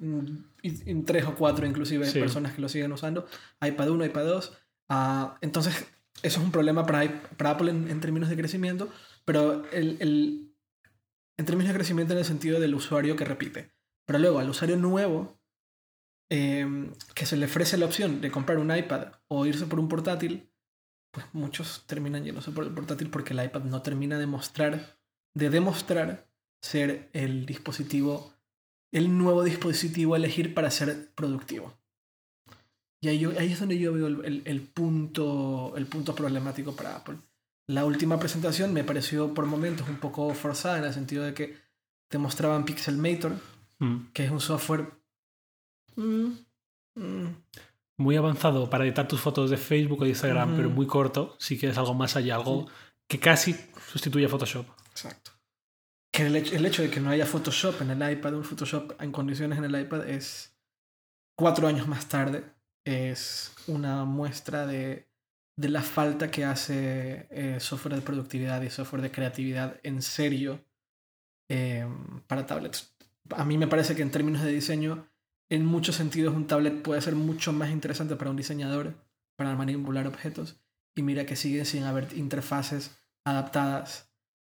En 0.63 1.05
tres 1.05 1.25
o 1.25 1.35
cuatro, 1.35 1.67
inclusive, 1.67 2.11
personas 2.11 2.55
que 2.55 2.63
lo 2.63 2.69
siguen 2.71 2.93
usando. 2.93 3.27
iPad 3.61 3.91
1, 3.91 4.07
iPad 4.07 4.25
2. 4.25 4.53
Ah, 4.89 5.37
entonces, 5.43 5.75
eso 6.23 6.41
es 6.41 6.45
un 6.45 6.51
problema 6.51 6.87
para, 6.87 7.23
para 7.37 7.51
Apple 7.51 7.71
en, 7.71 8.01
términos 8.01 8.31
de 8.31 8.37
crecimiento, 8.37 8.89
pero 9.27 9.65
el, 9.71 9.99
el, 10.01 10.51
en 11.37 11.45
términos 11.45 11.69
de 11.69 11.77
crecimiento 11.77 12.15
en 12.15 12.21
el 12.21 12.25
sentido 12.25 12.59
del 12.59 12.75
usuario 12.75 13.15
que 13.15 13.27
repite. 13.27 13.78
Pero 14.09 14.21
luego 14.21 14.39
al 14.39 14.49
usuario 14.49 14.79
nuevo, 14.79 15.39
em, 16.31 16.95
que 17.15 17.27
se 17.27 17.37
le 17.37 17.45
ofrece 17.45 17.77
la 17.77 17.85
opción 17.85 18.23
de 18.23 18.31
comprar 18.31 18.57
un 18.57 18.75
iPad 18.75 19.13
o 19.29 19.45
irse 19.45 19.67
por 19.67 19.79
un 19.79 19.89
portátil, 19.91 20.51
pues 21.13 21.27
muchos 21.35 21.85
terminan 21.87 22.25
yéndose 22.25 22.51
por 22.53 22.65
el 22.65 22.73
portátil 22.73 23.11
porque 23.11 23.35
el 23.35 23.45
iPad 23.45 23.65
no 23.65 23.83
termina 23.83 24.19
de 24.19 24.25
mostrar, 24.25 24.99
de 25.35 25.51
demostrar 25.51 26.27
ser 26.63 27.11
el 27.13 27.45
dispositivo, 27.45 28.33
el 28.93 29.19
nuevo 29.19 29.45
dispositivo 29.45 30.15
a 30.15 30.17
elegir 30.17 30.55
para 30.55 30.71
ser 30.71 31.13
productivo. 31.15 31.75
Y 33.03 33.09
ahí, 33.09 33.25
es 33.25 33.61
donde 33.61 33.79
yo 33.79 33.93
veo 33.93 34.07
el, 34.07 34.43
el, 34.47 34.61
punto, 34.63 35.75
el 35.77 35.87
punto 35.87 36.15
problemático 36.15 36.75
para 36.75 36.97
Apple. 36.97 37.19
La 37.67 37.85
última 37.85 38.19
presentación 38.19 38.73
me 38.73 38.85
pareció 38.85 39.35
por 39.35 39.45
momentos 39.45 39.87
un 39.87 39.99
poco 39.99 40.33
forzada 40.33 40.79
en 40.79 40.85
el 40.85 40.95
sentido 40.95 41.25
de 41.25 41.35
que 41.35 41.59
te 42.09 42.17
mostraban 42.17 42.65
Pixelmator, 42.65 43.35
Mm. 43.81 44.13
que 44.13 44.25
es 44.25 44.31
un 44.31 44.41
software 44.41 44.93
mm, 45.95 46.31
mm. 46.97 47.27
muy 47.99 48.17
avanzado 48.17 48.69
para 48.69 48.85
editar 48.85 49.07
tus 49.07 49.21
fotos 49.21 49.51
de 49.51 49.57
Facebook 49.57 50.01
o 50.01 50.05
de 50.05 50.11
Instagram, 50.11 50.57
pero 50.57 50.71
muy 50.71 50.87
corto, 50.87 51.37
si 51.39 51.59
quieres 51.59 51.79
algo 51.79 51.95
más 51.95 52.17
allá, 52.17 52.35
algo 52.35 52.69
que 53.07 53.21
casi 53.21 53.55
sustituye 53.91 54.27
a 54.27 54.29
Photoshop. 54.29 54.67
Exacto. 54.91 55.33
Que 56.13 56.27
el 56.27 56.35
hecho, 56.35 56.57
el 56.57 56.67
hecho, 56.67 56.83
de 56.83 56.91
que 56.91 57.01
no 57.01 57.11
haya 57.11 57.25
Photoshop 57.25 57.81
en 57.83 57.91
el 57.91 58.13
iPad, 58.13 58.35
un 58.35 58.45
Photoshop 58.45 59.01
en 59.01 59.13
condiciones 59.13 59.59
en 59.59 59.65
el 59.65 59.81
iPad, 59.81 60.09
es 60.09 60.57
cuatro 61.37 61.69
años 61.69 61.87
más 61.87 62.09
tarde, 62.09 62.45
es 62.85 63.55
una 63.69 64.05
muestra 64.05 64.67
de, 64.67 65.09
de 65.57 65.69
la 65.69 65.83
falta 65.83 66.31
que 66.31 66.45
hace 66.45 67.29
eh, 67.31 67.61
software 67.61 67.95
de 67.95 68.03
productividad 68.03 68.61
y 68.63 68.71
software 68.71 69.03
de 69.03 69.13
creatividad 69.13 69.79
en 69.85 70.03
serio 70.03 70.65
eh, 71.49 71.87
para 72.27 72.45
tablets 72.45 72.98
a 73.31 73.45
mí 73.45 73.59
me 73.59 73.67
parece 73.67 73.95
que 73.95 74.03
en 74.03 74.11
términos 74.11 74.43
de 74.43 74.53
diseño, 74.53 75.09
en 75.51 75.65
muchos 75.65 75.97
sentidos 75.97 76.35
un 76.35 76.47
tablet 76.47 76.83
puede 76.83 77.01
ser 77.01 77.15
mucho 77.15 77.53
más 77.53 77.71
interesante 77.71 78.17
para 78.17 78.31
un 78.31 78.37
diseñador, 78.37 78.95
para 79.37 79.55
manipular 79.55 80.07
objetos, 80.07 80.61
y 80.95 81.03
mira 81.03 81.27
que 81.27 81.37
sigue 81.37 81.65
sin 81.65 81.85
haber 81.85 82.09
interfaces 82.17 82.99
adaptadas 83.25 84.13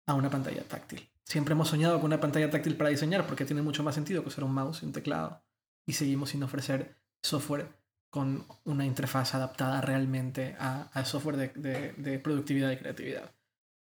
a 0.06 0.14
una 0.14 0.30
pantalla 0.30 0.64
táctil. 0.64 1.08
Siempre 1.24 1.52
hemos 1.52 1.68
soñado 1.68 1.96
con 1.96 2.06
una 2.06 2.20
pantalla 2.20 2.50
táctil 2.50 2.76
para 2.76 2.90
diseñar 2.90 3.26
porque 3.26 3.44
tiene 3.44 3.62
mucho 3.62 3.82
más 3.82 3.94
sentido 3.94 4.22
que 4.22 4.28
usar 4.28 4.44
un 4.44 4.54
mouse 4.54 4.82
y 4.82 4.86
un 4.86 4.92
teclado, 4.92 5.44
y 5.86 5.92
seguimos 5.94 6.30
sin 6.30 6.42
ofrecer 6.42 6.96
software 7.22 7.68
con 8.10 8.46
una 8.64 8.84
interfaz 8.84 9.34
adaptada 9.34 9.80
realmente 9.80 10.56
a, 10.58 11.04
software 11.04 11.52
de, 11.54 11.92
de 11.96 12.18
productividad 12.18 12.70
y 12.70 12.76
creatividad. 12.76 13.32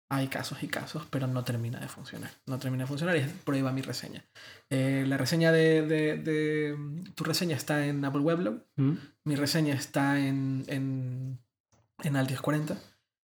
Hay 0.09 0.29
casos 0.29 0.63
y 0.63 0.69
casos, 0.69 1.07
pero 1.11 1.27
no 1.27 1.43
termina 1.45 1.81
de 1.81 1.89
funcionar. 1.89 2.31
No 2.47 2.59
termina 2.59 2.85
de 2.85 2.89
funcionar 2.89 3.17
y 3.17 3.23
por 3.45 3.55
ahí 3.55 3.63
va 3.63 3.73
mi 3.73 3.83
reseña. 3.83 4.25
Eh, 4.71 5.05
la 5.07 5.17
reseña 5.17 5.51
de, 5.51 5.83
de, 5.83 6.17
de, 6.19 6.77
Tu 7.15 7.25
reseña 7.25 7.57
está 7.57 7.87
en 7.87 8.05
Apple 8.05 8.21
Weblog. 8.21 8.63
Mm. 8.77 8.93
Mi 9.25 9.35
reseña 9.35 9.75
está 9.75 10.19
en, 10.19 10.65
en, 10.69 11.39
en 12.03 12.17
Altius 12.17 12.41
40. 12.41 12.79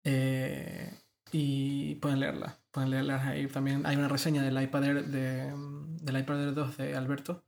Eh, 0.04 0.94
y 1.32 1.96
pueden 1.96 2.20
leerla. 2.20 2.58
Pueden 2.72 2.90
leerla 2.90 3.26
ahí. 3.28 3.48
También 3.48 3.86
hay 3.86 3.96
una 3.96 4.10
reseña 4.10 4.44
del 4.44 4.62
iPad 4.62 4.84
Air, 4.84 5.06
de, 5.08 5.54
del 6.02 6.18
iPad 6.20 6.44
Air 6.44 6.54
2 6.54 6.78
de 6.78 6.96
Alberto, 6.96 7.46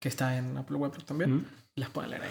que 0.00 0.08
está 0.08 0.38
en 0.38 0.56
Apple 0.56 0.76
Weblog 0.76 1.04
también. 1.04 1.36
Mm. 1.36 1.46
Las 1.76 1.90
pueden 1.90 2.10
leer 2.10 2.22
ahí. 2.22 2.30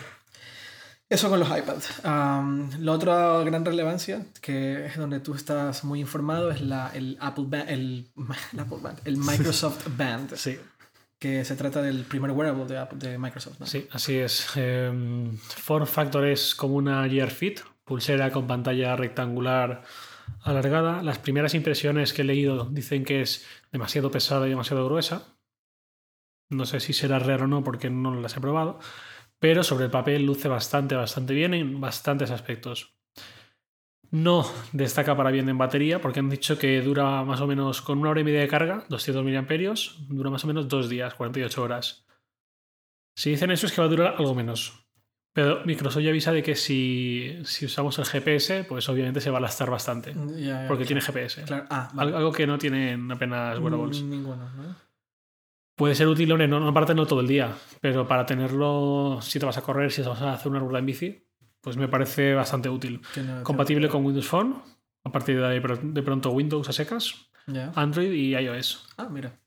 Eso 1.13 1.29
con 1.29 1.39
los 1.39 1.47
iPads. 1.47 2.03
Um, 2.05 2.69
la 2.79 2.91
otra 2.91 3.43
gran 3.43 3.63
relevancia, 3.63 4.25
que 4.41 4.87
es 4.87 4.97
donde 4.97 5.19
tú 5.19 5.35
estás 5.35 5.83
muy 5.83 5.99
informado, 5.99 6.49
es 6.49 6.61
la, 6.61 6.89
el 6.95 7.17
Apple 7.21 7.45
Band, 7.47 7.69
el, 7.69 8.07
el, 8.53 8.59
Apple 8.59 8.77
Band, 8.81 8.99
el 9.05 9.17
Microsoft 9.17 9.85
Band, 9.95 10.33
Sí, 10.35 10.57
que 11.19 11.45
se 11.45 11.55
trata 11.55 11.83
del 11.83 12.03
primer 12.05 12.31
wearable 12.31 12.65
de, 12.65 12.79
Apple- 12.79 12.97
de 12.97 13.19
Microsoft. 13.19 13.59
¿no? 13.59 13.67
sí, 13.67 13.87
así 13.91 14.15
es. 14.17 14.47
Eh, 14.55 14.91
form 15.39 15.85
Factor 15.85 16.25
es 16.25 16.55
como 16.55 16.75
una 16.77 17.07
Gear 17.07 17.29
Fit, 17.29 17.59
pulsera 17.85 18.31
con 18.31 18.47
pantalla 18.47 18.95
rectangular 18.95 19.83
alargada. 20.41 21.03
Las 21.03 21.19
primeras 21.19 21.53
impresiones 21.53 22.11
que 22.11 22.23
he 22.23 22.25
leído 22.25 22.65
dicen 22.65 23.05
que 23.05 23.21
es 23.21 23.45
demasiado 23.71 24.09
pesada 24.09 24.47
y 24.47 24.49
demasiado 24.49 24.83
gruesa. 24.85 25.27
No 26.49 26.65
sé 26.65 26.79
si 26.79 26.91
será 26.93 27.19
raro 27.19 27.45
o 27.45 27.47
no 27.47 27.63
porque 27.63 27.91
no 27.91 28.15
las 28.19 28.35
he 28.35 28.41
probado. 28.41 28.79
Pero 29.43 29.61
sobre 29.61 29.83
el 29.83 29.91
papel 29.91 30.25
luce 30.25 30.47
bastante, 30.47 30.95
bastante 30.95 31.33
bien 31.33 31.53
en 31.53 31.81
bastantes 31.81 32.31
aspectos. 32.31 32.95
No 34.09 34.49
destaca 34.71 35.17
para 35.17 35.31
bien 35.31 35.49
en 35.49 35.57
batería 35.57 35.99
porque 35.99 36.21
han 36.21 36.29
dicho 36.29 36.57
que 36.57 36.81
dura 36.81 37.25
más 37.25 37.41
o 37.41 37.47
menos 37.47 37.81
con 37.81 37.99
una 37.99 38.11
hora 38.11 38.21
y 38.21 38.23
media 38.23 38.39
de 38.39 38.47
carga, 38.47 38.85
200 38.87 39.21
mAh, 39.21 40.05
dura 40.07 40.29
más 40.29 40.45
o 40.45 40.47
menos 40.47 40.69
dos 40.69 40.87
días, 40.87 41.15
48 41.15 41.61
horas. 41.61 42.05
Si 43.17 43.31
dicen 43.31 43.51
eso 43.51 43.65
es 43.65 43.73
que 43.73 43.81
va 43.81 43.87
a 43.87 43.89
durar 43.89 44.15
algo 44.17 44.33
menos. 44.33 44.87
Pero 45.33 45.65
Microsoft 45.65 46.03
ya 46.03 46.11
avisa 46.11 46.31
de 46.31 46.41
que 46.41 46.55
si, 46.55 47.37
si 47.43 47.65
usamos 47.65 47.99
el 47.99 48.05
GPS, 48.05 48.63
pues 48.63 48.87
obviamente 48.87 49.19
se 49.19 49.29
va 49.29 49.39
a 49.39 49.41
lastar 49.41 49.69
bastante. 49.69 50.13
Ya, 50.13 50.61
ya, 50.61 50.67
Porque 50.69 50.85
claro, 50.85 51.01
tiene 51.01 51.01
GPS. 51.01 51.43
Claro. 51.43 51.65
Ah, 51.69 51.89
vale. 51.93 52.15
Algo 52.15 52.31
que 52.31 52.47
no 52.47 52.57
tienen 52.57 53.11
apenas 53.11 53.59
wearables. 53.59 54.03
Ninguno, 54.03 54.49
¿no? 54.55 54.92
Puede 55.75 55.95
ser 55.95 56.07
útil, 56.07 56.31
hombre, 56.31 56.47
no, 56.47 56.59
no 56.59 56.67
aparte 56.67 56.93
no 56.93 57.07
todo 57.07 57.21
el 57.21 57.27
día, 57.27 57.55
pero 57.81 58.07
para 58.07 58.25
tenerlo 58.25 59.19
si 59.21 59.39
te 59.39 59.45
vas 59.45 59.57
a 59.57 59.61
correr, 59.61 59.91
si 59.91 60.03
te 60.03 60.09
vas 60.09 60.21
a 60.21 60.33
hacer 60.33 60.51
una 60.51 60.59
ruta 60.59 60.77
en 60.77 60.85
bici, 60.85 61.25
pues 61.61 61.77
me 61.77 61.87
parece 61.87 62.33
bastante 62.35 62.69
útil. 62.69 63.01
Compatible 63.41 63.89
con 63.89 64.05
Windows 64.05 64.27
Phone, 64.27 64.55
a 65.03 65.11
partir 65.11 65.39
de 65.39 65.47
ahí 65.47 65.59
de 65.59 66.03
pronto 66.03 66.29
Windows 66.31 66.69
a 66.69 66.73
secas. 66.73 67.15
Android 67.75 68.11
y 68.11 68.35
iOS. 68.35 68.87
Ah, 68.97 69.09
mira. 69.09 69.39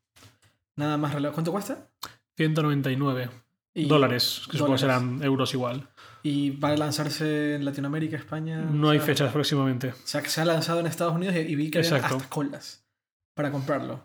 Nada 0.74 0.96
más 0.96 1.14
relevante. 1.14 1.34
¿Cuánto 1.36 1.52
cuesta? 1.52 1.88
199 2.36 3.30
Y- 3.74 3.86
dólares, 3.86 4.42
que 4.50 4.58
supongo 4.58 4.78
serán 4.78 5.22
euros 5.22 5.54
igual. 5.54 5.88
¿Y 6.22 6.50
va 6.50 6.70
a 6.70 6.76
lanzarse 6.76 7.54
en 7.54 7.64
Latinoamérica, 7.64 8.16
España? 8.16 8.60
No 8.62 8.88
O 8.88 8.90
hay 8.90 8.98
fechas 8.98 9.32
próximamente. 9.32 9.90
O 9.90 9.94
sea, 10.04 10.22
que 10.22 10.28
se 10.28 10.40
ha 10.40 10.44
lanzado 10.44 10.80
en 10.80 10.86
Estados 10.86 11.14
Unidos 11.14 11.36
y, 11.36 11.54
vi 11.54 11.70
que 11.70 11.78
había 11.78 11.96
hasta 11.96 12.28
colas 12.28 12.84
para 13.34 13.50
comprarlo. 13.52 14.04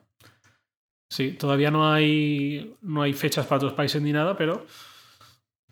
Sí, 1.12 1.32
todavía 1.34 1.72
no 1.72 1.92
hay, 1.92 2.74
no 2.82 3.02
hay 3.02 3.12
fechas 3.12 3.46
para 3.46 3.58
otros 3.58 3.74
países 3.74 4.02
ni 4.02 4.14
nada, 4.14 4.38
pero 4.38 4.66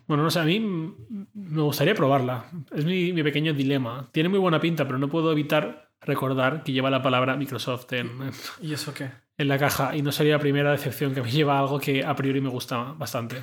bueno, 0.06 0.22
no 0.22 0.30
sé, 0.30 0.38
a 0.40 0.44
mí 0.44 0.60
me 0.60 1.62
gustaría 1.62 1.94
probarla. 1.94 2.44
Es 2.76 2.84
mi, 2.84 3.12
mi 3.14 3.22
pequeño 3.22 3.54
dilema. 3.54 4.10
Tiene 4.12 4.28
muy 4.28 4.38
buena 4.38 4.60
pinta, 4.60 4.84
pero 4.84 4.98
no 4.98 5.08
puedo 5.08 5.32
evitar 5.32 5.88
recordar 6.02 6.62
que 6.62 6.72
lleva 6.72 6.90
la 6.90 7.00
palabra 7.00 7.36
Microsoft 7.36 7.90
en, 7.94 8.08
en- 8.20 8.32
¿Y 8.60 8.74
eso 8.74 8.92
qué? 8.92 9.10
en 9.38 9.48
la 9.48 9.58
caja 9.58 9.96
y 9.96 10.02
no 10.02 10.12
sería 10.12 10.34
la 10.34 10.40
primera 10.40 10.72
decepción 10.72 11.14
que 11.14 11.22
me 11.22 11.30
lleva 11.32 11.56
a 11.56 11.60
algo 11.60 11.80
que 11.80 12.04
a 12.04 12.14
priori 12.14 12.42
me 12.42 12.50
gusta 12.50 12.76
bastante. 12.98 13.42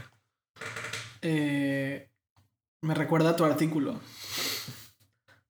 Eh, 1.23 2.09
me 2.83 2.93
recuerda 2.93 3.31
a 3.31 3.35
tu 3.35 3.43
artículo. 3.43 3.99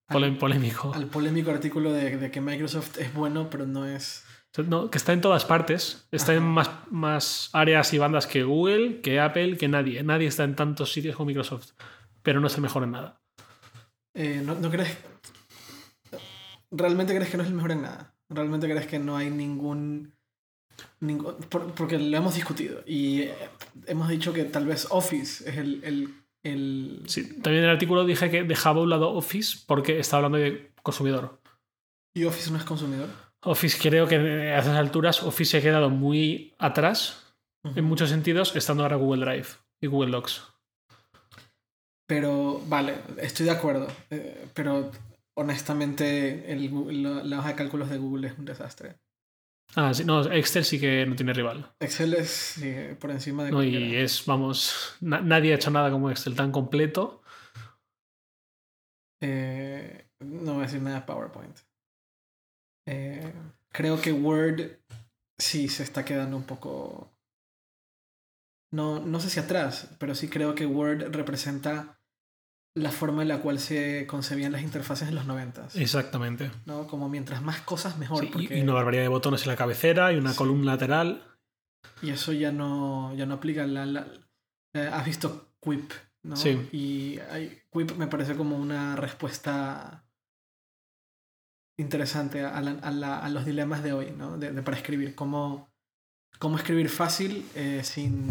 Polé- 0.10 0.38
polémico. 0.38 0.94
Al 0.94 1.08
polémico 1.08 1.52
artículo 1.52 1.92
de, 1.92 2.16
de 2.18 2.32
que 2.32 2.40
Microsoft 2.40 2.98
es 3.00 3.14
bueno, 3.14 3.50
pero 3.50 3.66
no 3.66 3.86
es. 3.86 4.24
No, 4.66 4.90
que 4.90 4.98
está 4.98 5.14
en 5.14 5.22
todas 5.22 5.46
partes. 5.46 6.08
Está 6.12 6.34
en 6.34 6.44
más, 6.44 6.70
más 6.90 7.50
áreas 7.54 7.94
y 7.94 7.98
bandas 7.98 8.26
que 8.28 8.44
Google, 8.44 9.02
que 9.02 9.20
Apple, 9.20 9.58
que 9.58 9.68
nadie. 9.68 10.02
Nadie 10.04 10.28
está 10.28 10.44
en 10.44 10.56
tantos 10.56 10.92
sitios 10.92 11.16
como 11.16 11.28
Microsoft. 11.28 11.72
Pero 12.24 12.40
no 12.40 12.48
es 12.48 12.56
el 12.56 12.62
mejor 12.62 12.84
en 12.84 12.92
nada. 12.92 13.22
Eh, 14.16 14.42
¿no, 14.44 14.56
no 14.56 14.70
crees? 14.72 14.98
¿Realmente 16.72 17.16
crees 17.16 17.30
que 17.30 17.38
no 17.38 17.44
es 17.44 17.50
el 17.50 17.56
mejor 17.56 17.72
en 17.72 17.82
nada? 17.84 18.14
¿Realmente 18.30 18.68
crees 18.70 18.88
que 18.88 19.00
no 19.00 19.16
hay 19.16 19.30
ningún... 19.30 20.14
ningún 21.00 21.36
por- 21.50 21.72
porque 21.74 21.98
lo 21.98 22.18
hemos 22.18 22.36
discutido 22.36 22.82
y 22.86 23.22
eh, 23.22 23.36
hemos 23.86 24.10
dicho 24.10 24.34
que 24.34 24.44
tal 24.46 24.66
vez 24.66 24.88
Office 24.90 25.50
es 25.50 25.58
el... 25.58 25.84
el, 25.84 26.14
el- 26.44 27.04
Sí, 27.08 27.24
también 27.42 27.64
en 27.64 27.70
el 27.70 27.70
artículo 27.70 28.06
dije 28.06 28.30
que 28.30 28.44
dejaba 28.44 28.80
a 28.80 28.84
un 28.84 28.90
lado 28.90 29.12
Office 29.14 29.60
porque 29.66 30.00
estaba 30.00 30.26
hablando 30.26 30.40
de 30.40 30.72
consumidor. 30.84 31.40
Y 32.14 32.26
Office 32.26 32.52
no 32.52 32.58
es 32.58 32.64
consumidor. 32.64 33.10
Office 33.44 33.78
creo 33.82 34.08
que 34.08 34.16
a 34.16 34.60
esas 34.60 34.76
alturas 34.78 35.24
Office 35.24 35.52
se 35.52 35.58
ha 35.58 35.62
quedado 35.62 35.90
muy 35.90 36.54
atrás 36.58 37.24
en 37.64 37.84
muchos 37.86 38.10
sentidos, 38.10 38.56
estando 38.56 38.84
ahora 38.84 38.96
Google 38.96 39.26
Drive 39.26 39.48
y 39.82 39.88
Google 39.88 40.12
Docs. 40.12 40.44
Pero, 42.08 42.62
vale, 42.68 42.96
estoy 43.18 43.46
de 43.46 43.52
acuerdo. 43.52 43.88
eh, 44.10 44.48
pero 44.54 44.92
honestamente 45.36 46.52
el, 46.52 47.04
la, 47.04 47.24
la 47.24 47.40
hoja 47.40 47.50
de 47.50 47.56
cálculos 47.56 47.90
de 47.90 47.98
Google 47.98 48.28
es 48.30 48.38
un 48.40 48.46
desastre. 48.46 48.96
Ah, 49.76 49.94
sí, 49.94 50.06
no, 50.06 50.24
Excel 50.32 50.64
sí 50.64 50.80
que 50.80 51.06
no 51.06 51.16
tiene 51.16 51.34
rival. 51.34 51.70
Excel 51.82 52.14
es 52.14 52.30
sí, 52.30 52.74
por 53.00 53.12
encima 53.12 53.44
de... 53.44 53.52
No, 53.52 53.62
y 53.62 53.96
es, 53.98 54.26
vamos, 54.26 54.96
na- 55.02 55.20
nadie 55.22 55.52
ha 55.52 55.56
hecho 55.56 55.70
nada 55.70 55.92
como 55.92 56.10
Excel 56.10 56.36
tan 56.36 56.52
completo. 56.54 57.22
Eh, 59.22 60.08
no 60.22 60.54
voy 60.54 60.64
a 60.64 60.66
decir 60.68 60.82
nada 60.82 61.02
de 61.02 61.06
PowerPoint. 61.06 61.58
Eh, 62.88 63.34
creo 63.72 64.02
que 64.02 64.12
Word 64.14 64.78
sí 65.38 65.68
se 65.68 65.84
está 65.84 66.04
quedando 66.06 66.36
un 66.38 66.44
poco. 66.44 67.12
No, 68.72 69.00
no 69.00 69.20
sé 69.20 69.30
si 69.30 69.40
atrás, 69.40 69.96
pero 70.00 70.14
sí 70.16 70.28
creo 70.30 70.56
que 70.56 70.66
Word 70.66 71.12
representa 71.16 72.00
la 72.76 72.92
forma 72.92 73.22
en 73.24 73.30
la 73.30 73.40
cual 73.40 73.60
se 73.60 74.06
concebían 74.08 74.52
las 74.52 74.62
interfaces 74.62 75.08
en 75.08 75.16
los 75.16 75.26
90. 75.26 75.68
Exactamente. 75.76 76.52
¿no? 76.66 76.86
Como 76.88 77.10
mientras 77.10 77.42
más 77.42 77.62
cosas 77.62 77.98
mejor. 77.98 78.20
Sí, 78.22 78.28
y- 78.28 78.32
porque- 78.32 78.58
y 78.58 78.62
una 78.62 78.74
barbaridad 78.74 79.02
de 79.04 79.08
botones 79.08 79.42
en 79.44 79.48
la 79.50 79.56
cabecera 79.56 80.12
y 80.14 80.18
una 80.18 80.32
Sí. 80.32 80.38
columna 80.38 80.74
lateral. 80.74 81.24
Y 82.02 82.10
eso 82.12 82.34
ya 82.34 82.52
no, 82.52 83.16
ya 83.16 83.26
no 83.26 83.36
aplica. 83.36 83.66
La, 83.66 83.86
la- 83.86 84.08
eh, 84.76 84.90
has 84.92 85.06
visto 85.06 85.56
Quip, 85.62 85.92
¿no? 86.24 86.36
Sí. 86.36 86.70
Y 86.72 87.20
hay- 87.32 87.62
Quip 87.72 87.92
me 87.98 88.08
parece 88.08 88.36
como 88.36 88.58
una 88.58 88.96
respuesta 88.96 90.04
interesante 91.78 92.42
a, 92.42 92.60
la- 92.62 92.72
a 92.82 92.92
la- 92.92 93.20
a 93.20 93.30
los 93.30 93.46
dilemas 93.46 93.84
de 93.84 93.94
hoy, 93.94 94.12
¿no? 94.12 94.38
De, 94.38 94.52
de 94.52 94.62
para 94.64 94.78
escribir. 94.78 95.16
Cómo, 95.16 95.70
cómo 96.40 96.58
escribir 96.58 96.90
fácil 96.90 97.46
eh, 97.56 97.82
sin, 97.84 98.30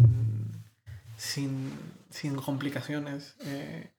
sin, 1.17 1.71
sin 2.09 2.35
complicaciones 2.35 3.35
eh, 3.41 3.91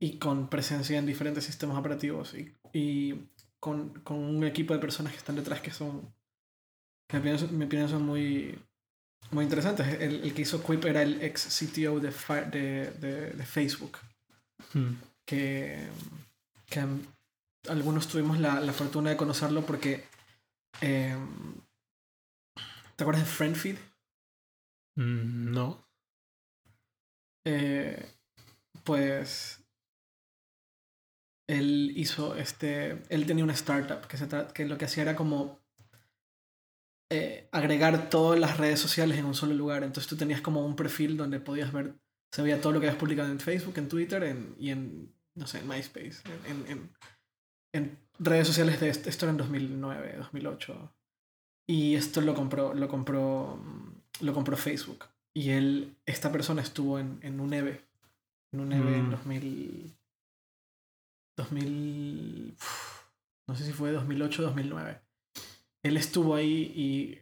y 0.00 0.18
con 0.18 0.48
presencia 0.48 0.98
en 0.98 1.06
diferentes 1.06 1.44
sistemas 1.44 1.78
operativos 1.78 2.34
y, 2.34 2.54
y 2.72 3.28
con, 3.60 3.90
con 4.00 4.18
un 4.18 4.44
equipo 4.44 4.74
de 4.74 4.80
personas 4.80 5.12
que 5.12 5.18
están 5.18 5.36
detrás 5.36 5.60
que 5.60 5.70
son 5.70 6.14
que 7.08 7.18
me 7.20 7.64
opinión 7.64 7.88
son 7.88 8.04
muy 8.04 8.58
muy 9.30 9.44
interesantes. 9.44 9.86
El, 10.00 10.22
el 10.22 10.34
que 10.34 10.42
hizo 10.42 10.62
Quip 10.62 10.84
era 10.84 11.02
el 11.02 11.22
ex 11.22 11.46
CTO 11.60 11.98
de, 12.00 12.12
de, 12.50 12.90
de, 13.00 13.30
de 13.32 13.46
Facebook, 13.46 13.98
Hmm. 14.72 14.94
que, 15.26 15.86
que 16.68 16.84
algunos 17.68 18.08
tuvimos 18.08 18.38
la, 18.40 18.60
la 18.60 18.72
fortuna 18.72 19.10
de 19.10 19.16
conocerlo 19.16 19.62
porque... 19.66 20.04
eh, 20.80 21.16
¿Te 22.96 23.04
acuerdas 23.04 23.24
de 23.24 23.30
FriendFeed? 23.30 23.76
Mm, 24.96 25.52
No. 25.52 25.86
Eh, 27.48 28.04
pues 28.82 29.60
él 31.48 31.92
hizo 31.94 32.34
este 32.34 33.02
él 33.08 33.24
tenía 33.26 33.44
una 33.44 33.52
startup 33.52 34.06
que, 34.08 34.16
se 34.16 34.26
que 34.52 34.64
lo 34.66 34.76
que 34.78 34.86
hacía 34.86 35.04
era 35.04 35.14
como 35.14 35.60
eh, 37.12 37.48
agregar 37.52 38.10
todas 38.10 38.40
las 38.40 38.56
redes 38.58 38.80
sociales 38.80 39.16
en 39.18 39.26
un 39.26 39.34
solo 39.34 39.54
lugar 39.54 39.84
entonces 39.84 40.08
tú 40.08 40.16
tenías 40.16 40.40
como 40.40 40.66
un 40.66 40.74
perfil 40.74 41.16
donde 41.16 41.38
podías 41.38 41.72
ver 41.72 41.94
se 42.32 42.42
veía 42.42 42.60
todo 42.60 42.72
lo 42.72 42.80
que 42.80 42.86
habías 42.88 42.98
publicado 43.00 43.30
en 43.30 43.38
Facebook 43.38 43.74
en 43.78 43.88
Twitter 43.88 44.24
en- 44.24 44.56
y 44.58 44.70
en 44.70 45.14
no 45.36 45.46
sé 45.46 45.58
en 45.60 45.68
MySpace 45.68 46.22
en, 46.48 46.66
en- 46.66 46.92
en- 47.76 47.98
en 48.18 48.24
redes 48.24 48.46
sociales 48.46 48.80
de 48.80 48.88
esto 48.88 49.08
esto 49.08 49.26
era 49.26 49.30
en 49.32 49.36
2009 49.38 50.14
2008 50.18 50.92
y 51.68 51.94
esto 51.96 52.20
lo 52.20 52.34
compró 52.34 52.74
lo 52.74 52.88
compró 52.88 53.56
mm, 53.62 54.24
lo 54.24 54.32
compró 54.34 54.56
Facebook 54.56 55.04
y 55.34 55.50
él, 55.50 55.94
esta 56.06 56.32
persona 56.32 56.62
estuvo 56.62 56.98
en, 56.98 57.18
en 57.20 57.40
un 57.40 57.52
EVE. 57.52 57.82
En 58.52 58.60
un 58.60 58.72
EVE 58.72 58.96
en 58.96 59.08
Mm. 59.08 59.10
2000. 59.10 59.94
2000. 61.36 62.54
uf, 62.56 63.02
no 63.46 63.54
sé 63.54 63.64
si 63.66 63.72
fue 63.72 63.92
2008 63.92 64.42
o 64.42 64.46
2009. 64.46 65.00
él 65.82 65.96
estuvo 65.98 66.34
ahí 66.34 66.72
y 66.74 67.18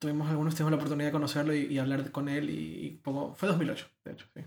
tuvimos 0.00 0.28
algunos 0.28 0.54
tuvimos 0.54 0.72
la 0.72 0.76
oportunidad 0.76 1.08
de 1.08 1.12
conocerlo 1.12 1.54
y, 1.54 1.78
hablar 1.78 2.10
con 2.10 2.28
él 2.28 2.50
y, 2.50 2.98
poco, 3.02 3.34
fue 3.36 3.48
2008, 3.48 3.88
de 4.04 4.12
hecho, 4.12 4.26
sí. 4.34 4.40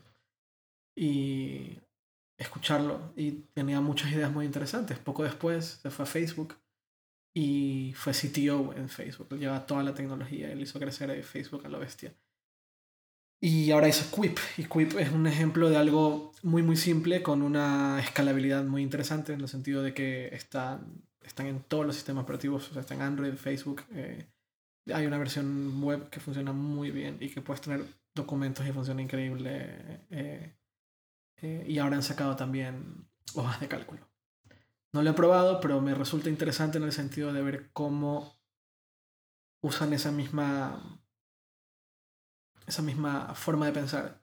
Y 0.96 1.80
escucharlo 2.38 3.14
y 3.16 3.32
tenía 3.54 3.82
muchas 3.82 4.12
ideas 4.12 4.32
muy 4.32 4.46
interesantes. 4.46 5.00
Poco 5.00 5.24
después 5.24 5.80
se 5.82 5.90
fue 5.90 6.04
a 6.04 6.08
Facebook 6.08 6.56
y 7.34 7.94
fue 7.96 8.14
CTO 8.14 8.74
en 8.76 8.90
Facebook. 8.90 9.38
Lleva 9.38 9.66
toda 9.66 9.84
la 9.84 9.94
tecnología, 9.94 10.52
él 10.52 10.62
hizo 10.62 10.80
crecer 10.80 11.24
Facebook 11.24 11.66
a 11.66 11.70
la 11.70 11.78
bestia. 11.78 12.14
Y 13.40 13.70
ahora 13.72 13.88
hizo 13.88 14.10
Quip. 14.16 14.40
Y 14.58 14.64
Quip 14.66 14.98
es 14.98 15.12
un 15.12 15.28
ejemplo 15.28 15.70
de 15.70 15.78
algo 15.78 16.32
muy, 16.42 16.64
muy 16.64 16.76
simple 16.76 17.22
con 17.22 17.44
una 17.44 18.00
escalabilidad 18.00 18.64
muy 18.64 18.82
interesante 18.82 19.34
en 19.34 19.42
el 19.42 19.48
sentido 19.48 19.84
de 19.84 19.94
que 19.94 20.34
están, 20.34 21.04
están 21.22 21.46
en 21.46 21.60
todos 21.62 21.86
los 21.86 21.96
sistemas 21.96 22.24
operativos, 22.24 22.70
o 22.70 22.74
sea, 22.74 22.82
está 22.82 22.96
en 22.96 23.02
Android, 23.02 23.34
Facebook. 23.36 23.84
Eh, 23.92 24.26
hay 24.92 25.06
una 25.06 25.20
versión 25.20 25.82
web 25.84 26.10
que 26.10 26.20
funciona 26.20 26.54
muy 26.54 26.90
bien 26.90 27.18
y 27.20 27.30
que 27.30 27.42
puedes 27.42 27.62
tener 27.62 27.86
documentos 28.16 28.66
y 28.66 28.72
funciona 28.72 29.02
increíble. 29.02 30.04
Eh, 30.10 30.56
eh, 31.42 31.66
y 31.68 31.80
ahora 31.80 31.96
han 31.96 32.04
sacado 32.04 32.36
también 32.36 33.08
hojas 33.36 33.60
de 33.60 33.68
cálculo. 33.68 34.08
No 34.94 35.02
lo 35.02 35.10
he 35.10 35.14
probado, 35.14 35.60
pero 35.60 35.82
me 35.82 35.94
resulta 35.94 36.30
interesante 36.30 36.78
en 36.78 36.84
el 36.84 36.92
sentido 36.92 37.34
de 37.34 37.42
ver 37.42 37.70
cómo 37.72 38.40
usan 39.62 39.94
esa 39.94 40.12
misma 40.12 41.02
esa 42.68 42.82
misma 42.82 43.34
forma 43.34 43.66
de 43.66 43.72
pensar 43.72 44.22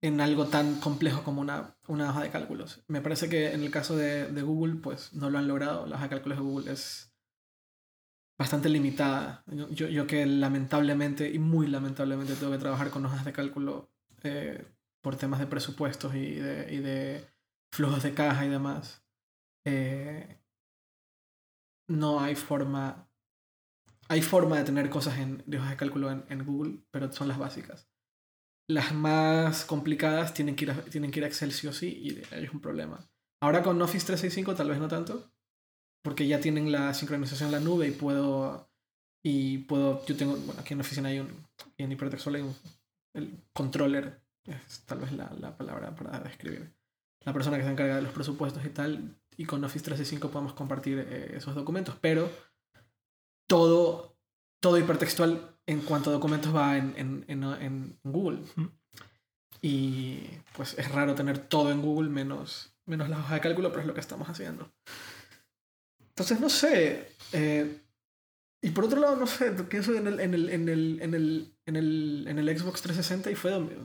en 0.00 0.20
algo 0.20 0.46
tan 0.48 0.80
complejo 0.80 1.22
como 1.22 1.40
una, 1.40 1.76
una 1.86 2.10
hoja 2.10 2.22
de 2.22 2.30
cálculos. 2.30 2.82
Me 2.88 3.00
parece 3.00 3.28
que 3.28 3.52
en 3.52 3.62
el 3.62 3.70
caso 3.70 3.96
de, 3.96 4.30
de, 4.30 4.42
Google, 4.42 4.76
pues 4.76 5.12
no 5.14 5.30
lo 5.30 5.38
han 5.38 5.48
logrado. 5.48 5.86
La 5.86 5.96
hoja 5.96 6.04
de 6.04 6.10
cálculos 6.10 6.38
de 6.38 6.44
Google 6.44 6.72
es 6.72 7.14
bastante 8.38 8.68
limitada. 8.68 9.44
Yo, 9.46 9.88
yo 9.88 10.06
que 10.06 10.26
lamentablemente, 10.26 11.30
y 11.30 11.38
muy 11.38 11.68
lamentablemente, 11.68 12.34
tengo 12.34 12.52
que 12.52 12.58
trabajar 12.58 12.90
con 12.90 13.06
hojas 13.06 13.24
de 13.24 13.32
cálculo 13.32 13.90
eh, 14.22 14.66
por 15.04 15.16
temas 15.16 15.38
de 15.38 15.46
presupuestos 15.46 16.14
y 16.14 16.36
de, 16.36 16.74
y 16.74 16.78
de, 16.78 17.28
flujos 17.70 18.02
de 18.02 18.14
caja 18.14 18.46
y 18.46 18.48
demás. 18.48 19.04
Eh, 19.66 20.40
no 21.88 22.20
hay 22.20 22.34
forma 22.34 23.10
hay 24.08 24.22
forma 24.22 24.58
de 24.58 24.64
tener 24.64 24.90
cosas 24.90 25.18
en, 25.18 25.42
de 25.46 25.58
hojas 25.58 25.70
de 25.70 25.76
cálculo 25.76 26.10
en, 26.10 26.24
en, 26.28 26.44
Google, 26.44 26.78
pero 26.90 27.10
son 27.12 27.28
las 27.28 27.38
básicas. 27.38 27.88
Las 28.68 28.94
más 28.94 29.64
complicadas 29.64 30.34
tienen 30.34 30.56
que, 30.56 30.64
ir 30.64 30.70
a, 30.70 30.82
tienen 30.84 31.10
que 31.10 31.20
ir 31.20 31.24
a 31.24 31.28
Excel 31.28 31.52
sí 31.52 31.66
o 31.66 31.72
sí 31.72 31.88
y 31.88 32.34
ahí 32.34 32.44
es 32.44 32.52
un 32.52 32.60
problema. 32.60 33.10
Ahora 33.42 33.62
con 33.62 33.80
Office 33.80 34.06
365 34.06 34.54
tal 34.54 34.68
vez 34.68 34.78
no 34.78 34.88
tanto, 34.88 35.32
porque 36.02 36.26
ya 36.26 36.40
tienen 36.40 36.72
la 36.72 36.92
sincronización 36.94 37.48
en 37.48 37.52
la 37.52 37.60
nube 37.60 37.88
y 37.88 37.92
puedo... 37.92 38.70
Y 39.26 39.58
puedo, 39.58 40.04
yo 40.04 40.16
tengo, 40.18 40.36
bueno, 40.36 40.60
aquí 40.60 40.74
en 40.74 40.78
la 40.78 40.84
oficina 40.84 41.08
hay 41.08 41.20
un, 41.20 41.46
en 41.78 41.92
Hipertextual 41.92 42.34
hay 42.34 42.42
un 42.42 42.54
el 43.14 43.42
controller, 43.54 44.23
es 44.44 44.80
tal 44.86 44.98
vez 44.98 45.12
la, 45.12 45.32
la 45.40 45.56
palabra 45.56 45.94
para 45.94 46.20
describir. 46.20 46.72
La 47.20 47.32
persona 47.32 47.56
que 47.56 47.64
se 47.64 47.70
encarga 47.70 47.96
de 47.96 48.02
los 48.02 48.12
presupuestos 48.12 48.64
y 48.64 48.70
tal, 48.70 49.16
y 49.36 49.46
con 49.46 49.64
Office 49.64 49.84
365 49.84 50.30
podemos 50.30 50.52
compartir 50.52 50.98
eh, 50.98 51.32
esos 51.36 51.54
documentos, 51.54 51.96
pero 52.00 52.30
todo, 53.46 54.16
todo 54.60 54.78
hipertextual 54.78 55.56
en 55.66 55.80
cuanto 55.80 56.10
a 56.10 56.12
documentos 56.12 56.54
va 56.54 56.76
en, 56.76 56.94
en, 56.96 57.24
en, 57.28 57.42
en 57.44 57.98
Google. 58.02 58.42
Y 59.62 60.20
pues 60.54 60.78
es 60.78 60.92
raro 60.92 61.14
tener 61.14 61.38
todo 61.38 61.72
en 61.72 61.80
Google 61.80 62.10
menos, 62.10 62.74
menos 62.84 63.08
la 63.08 63.18
hoja 63.18 63.36
de 63.36 63.40
cálculo, 63.40 63.70
pero 63.70 63.80
es 63.80 63.86
lo 63.86 63.94
que 63.94 64.00
estamos 64.00 64.28
haciendo. 64.28 64.70
Entonces, 66.10 66.38
no 66.38 66.50
sé. 66.50 67.08
Eh, 67.32 67.80
y 68.64 68.70
por 68.70 68.84
otro 68.84 69.00
lado, 69.00 69.16
no 69.16 69.26
sé, 69.26 69.50
pienso 69.68 69.94
en 69.94 70.06
el, 70.06 70.20
en 70.20 70.34
el, 70.34 70.48
en 70.50 70.68
el, 70.68 70.98
en 71.02 71.14
el, 71.14 71.54
en 71.66 71.76
el, 71.76 72.26
en 72.28 72.38
el 72.38 72.58
Xbox 72.58 72.82
360 72.82 73.30
y 73.30 73.34
fue 73.34 73.50
donde... 73.50 73.76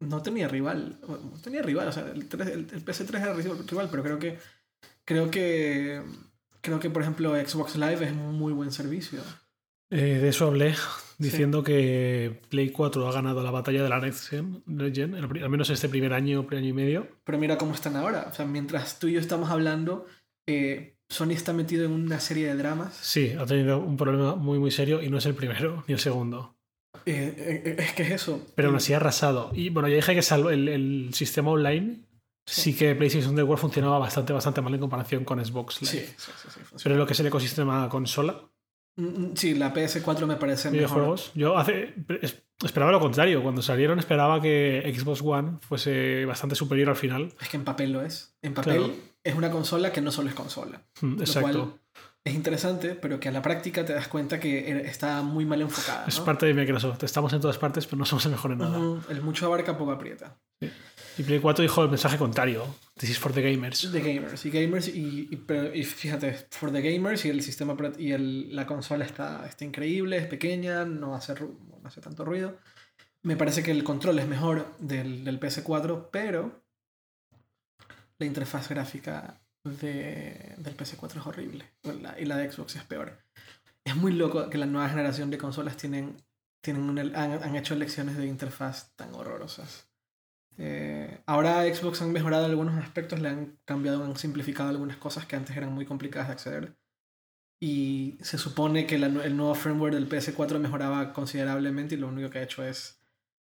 no 0.00 0.22
tenía 0.22 0.48
rival. 0.48 0.98
No 1.06 1.40
tenía 1.42 1.62
rival, 1.62 1.88
o 1.88 1.92
sea, 1.92 2.04
el, 2.10 2.22
el, 2.22 2.68
el 2.72 2.84
PS3 2.84 3.16
era 3.16 3.34
rival, 3.34 3.88
pero 3.90 4.02
creo 4.02 4.18
que... 4.18 4.38
Creo 5.06 5.30
que 5.30 6.02
creo 6.64 6.80
que, 6.80 6.90
por 6.90 7.02
ejemplo, 7.02 7.34
Xbox 7.36 7.76
Live 7.76 8.06
es 8.06 8.12
un 8.12 8.34
muy 8.34 8.52
buen 8.52 8.72
servicio. 8.72 9.20
Eh, 9.90 10.18
de 10.18 10.28
eso 10.28 10.46
hablé, 10.46 10.74
diciendo 11.18 11.62
que 11.62 12.40
Play 12.48 12.70
4 12.70 13.06
ha 13.06 13.12
ganado 13.12 13.42
la 13.44 13.50
batalla 13.50 13.82
de 13.82 13.88
la 13.88 14.00
Next 14.00 14.28
Gen, 14.28 14.62
al 14.66 15.50
menos 15.50 15.70
este 15.70 15.88
primer 15.88 16.14
año, 16.14 16.46
primer 16.46 16.64
año 16.64 16.70
y 16.70 16.72
medio. 16.72 17.08
Pero 17.22 17.38
mira 17.38 17.58
cómo 17.58 17.74
están 17.74 17.96
ahora. 17.96 18.28
O 18.30 18.34
sea, 18.34 18.46
mientras 18.46 18.98
tú 18.98 19.08
y 19.08 19.12
yo 19.12 19.20
estamos 19.20 19.50
hablando, 19.50 20.06
eh, 20.46 20.93
Sony 21.08 21.30
está 21.30 21.52
metido 21.52 21.84
en 21.84 21.92
una 21.92 22.20
serie 22.20 22.48
de 22.48 22.56
dramas. 22.56 22.96
Sí, 23.00 23.34
ha 23.38 23.46
tenido 23.46 23.78
un 23.78 23.96
problema 23.96 24.34
muy, 24.34 24.58
muy 24.58 24.70
serio 24.70 25.02
y 25.02 25.10
no 25.10 25.18
es 25.18 25.26
el 25.26 25.34
primero 25.34 25.84
ni 25.86 25.94
el 25.94 26.00
segundo. 26.00 26.56
Eh, 27.06 27.76
es 27.78 27.92
que 27.92 28.02
es 28.02 28.10
eso. 28.10 28.46
Pero 28.54 28.68
aún 28.68 28.76
así 28.76 28.92
ha 28.94 28.96
arrasado. 28.96 29.50
Y 29.52 29.68
bueno, 29.68 29.88
ya 29.88 29.96
dije 29.96 30.14
que 30.14 30.34
el, 30.52 30.68
el 30.68 31.10
sistema 31.12 31.50
online 31.50 32.04
sí 32.46 32.74
que 32.74 32.94
PlayStation 32.94 33.34
Network 33.34 33.60
funcionaba 33.60 33.98
bastante, 33.98 34.32
bastante 34.32 34.60
mal 34.60 34.74
en 34.74 34.80
comparación 34.80 35.24
con 35.24 35.44
Xbox 35.44 35.82
Live. 35.82 35.92
Sí, 35.92 36.14
sí, 36.16 36.32
sí. 36.48 36.60
Pero 36.82 36.96
lo 36.96 37.06
que 37.06 37.12
es 37.12 37.20
el 37.20 37.26
ecosistema 37.26 37.88
consola. 37.88 38.40
Mm, 38.96 39.04
mm, 39.04 39.36
sí, 39.36 39.54
la 39.54 39.74
PS4 39.74 40.26
me 40.26 40.36
parece 40.36 40.70
videojuegos. 40.70 41.32
Yo 41.34 41.56
hace, 41.58 41.94
esperaba 42.62 42.92
lo 42.92 43.00
contrario. 43.00 43.42
Cuando 43.42 43.62
salieron 43.62 43.98
esperaba 43.98 44.40
que 44.40 44.92
Xbox 44.96 45.20
One 45.22 45.58
fuese 45.60 46.24
bastante 46.24 46.54
superior 46.54 46.90
al 46.90 46.96
final. 46.96 47.32
Es 47.40 47.48
que 47.48 47.56
en 47.56 47.64
papel 47.64 47.92
lo 47.92 48.02
es. 48.02 48.36
En 48.42 48.54
papel 48.54 48.94
es 49.24 49.34
una 49.34 49.50
consola 49.50 49.90
que 49.92 50.00
no 50.00 50.12
solo 50.12 50.28
es 50.28 50.34
consola. 50.34 50.82
Mm, 51.00 51.20
exacto. 51.20 51.80
es 52.22 52.34
interesante, 52.34 52.94
pero 52.94 53.18
que 53.18 53.30
a 53.30 53.32
la 53.32 53.40
práctica 53.42 53.84
te 53.84 53.94
das 53.94 54.06
cuenta 54.06 54.38
que 54.38 54.70
er, 54.70 54.76
está 54.86 55.22
muy 55.22 55.46
mal 55.46 55.62
enfocada. 55.62 56.04
Es 56.06 56.20
parte 56.20 56.46
de 56.46 56.54
Microsoft. 56.54 57.02
Estamos 57.02 57.32
en 57.32 57.40
todas 57.40 57.58
partes, 57.58 57.86
pero 57.86 57.96
no 57.96 58.04
somos 58.04 58.24
el 58.26 58.32
mejor 58.32 58.52
en 58.52 58.58
nada. 58.58 58.78
El 59.08 59.22
mucho 59.22 59.46
abarca, 59.46 59.76
poco 59.76 59.92
aprieta. 59.92 60.38
Sí. 60.60 60.70
Y 61.16 61.22
Play 61.22 61.38
4 61.38 61.62
dijo 61.62 61.82
el 61.82 61.88
mensaje 61.88 62.18
contrario. 62.18 62.66
This 62.98 63.10
is 63.10 63.18
for 63.18 63.32
the 63.32 63.40
gamers. 63.40 63.90
The 63.90 64.00
gamers. 64.00 64.44
Y 64.44 64.50
gamers 64.50 64.88
y, 64.88 65.28
y, 65.30 65.84
fíjate, 65.84 66.46
for 66.50 66.70
the 66.70 66.82
gamers 66.82 67.24
y 67.24 67.30
el 67.30 67.42
sistema 67.42 67.76
y 67.98 68.12
el, 68.12 68.54
la 68.54 68.66
consola 68.66 69.04
está, 69.04 69.46
está 69.46 69.64
increíble, 69.64 70.16
es 70.18 70.26
pequeña, 70.26 70.84
no 70.84 71.14
hace, 71.14 71.34
no 71.34 71.80
hace 71.84 72.00
tanto 72.00 72.24
ruido. 72.24 72.58
Me 73.22 73.36
parece 73.36 73.62
que 73.62 73.70
el 73.70 73.84
control 73.84 74.18
es 74.18 74.28
mejor 74.28 74.66
del, 74.80 75.24
del 75.24 75.40
PS4, 75.40 76.08
pero 76.10 76.63
la 78.18 78.26
interfaz 78.26 78.68
gráfica 78.68 79.40
de, 79.64 80.54
del 80.58 80.76
PS4 80.76 81.20
es 81.20 81.26
horrible. 81.26 81.64
y 82.18 82.24
la 82.24 82.36
de 82.36 82.50
Xbox 82.50 82.76
es 82.76 82.84
peor. 82.84 83.18
Es 83.84 83.96
muy 83.96 84.12
loco 84.12 84.48
que 84.48 84.58
la 84.58 84.66
nueva 84.66 84.88
generación 84.88 85.30
de 85.30 85.38
consolas 85.38 85.76
tienen, 85.76 86.16
tienen 86.62 86.98
han, 87.14 87.42
han 87.42 87.56
hecho 87.56 87.74
elecciones 87.74 88.16
de 88.16 88.26
interfaz 88.26 88.94
tan 88.96 89.14
horrorosas. 89.14 89.88
Eh, 90.56 91.20
ahora 91.26 91.62
Xbox 91.62 92.00
han 92.02 92.12
mejorado 92.12 92.46
algunos 92.46 92.82
aspectos, 92.82 93.20
le 93.20 93.28
han 93.28 93.58
cambiado, 93.64 94.04
han 94.04 94.16
simplificado 94.16 94.68
algunas 94.68 94.96
cosas 94.96 95.26
que 95.26 95.36
antes 95.36 95.56
eran 95.56 95.72
muy 95.72 95.84
complicadas 95.84 96.28
de 96.28 96.32
acceder. 96.32 96.76
Y 97.60 98.18
se 98.20 98.38
supone 98.38 98.86
que 98.86 98.96
el 98.96 99.36
nuevo 99.36 99.54
firmware 99.54 99.94
del 99.94 100.08
PS4 100.08 100.58
mejoraba 100.58 101.12
considerablemente 101.12 101.94
y 101.94 101.98
lo 101.98 102.08
único 102.08 102.30
que 102.30 102.38
ha 102.38 102.42
hecho 102.42 102.62
es 102.62 103.00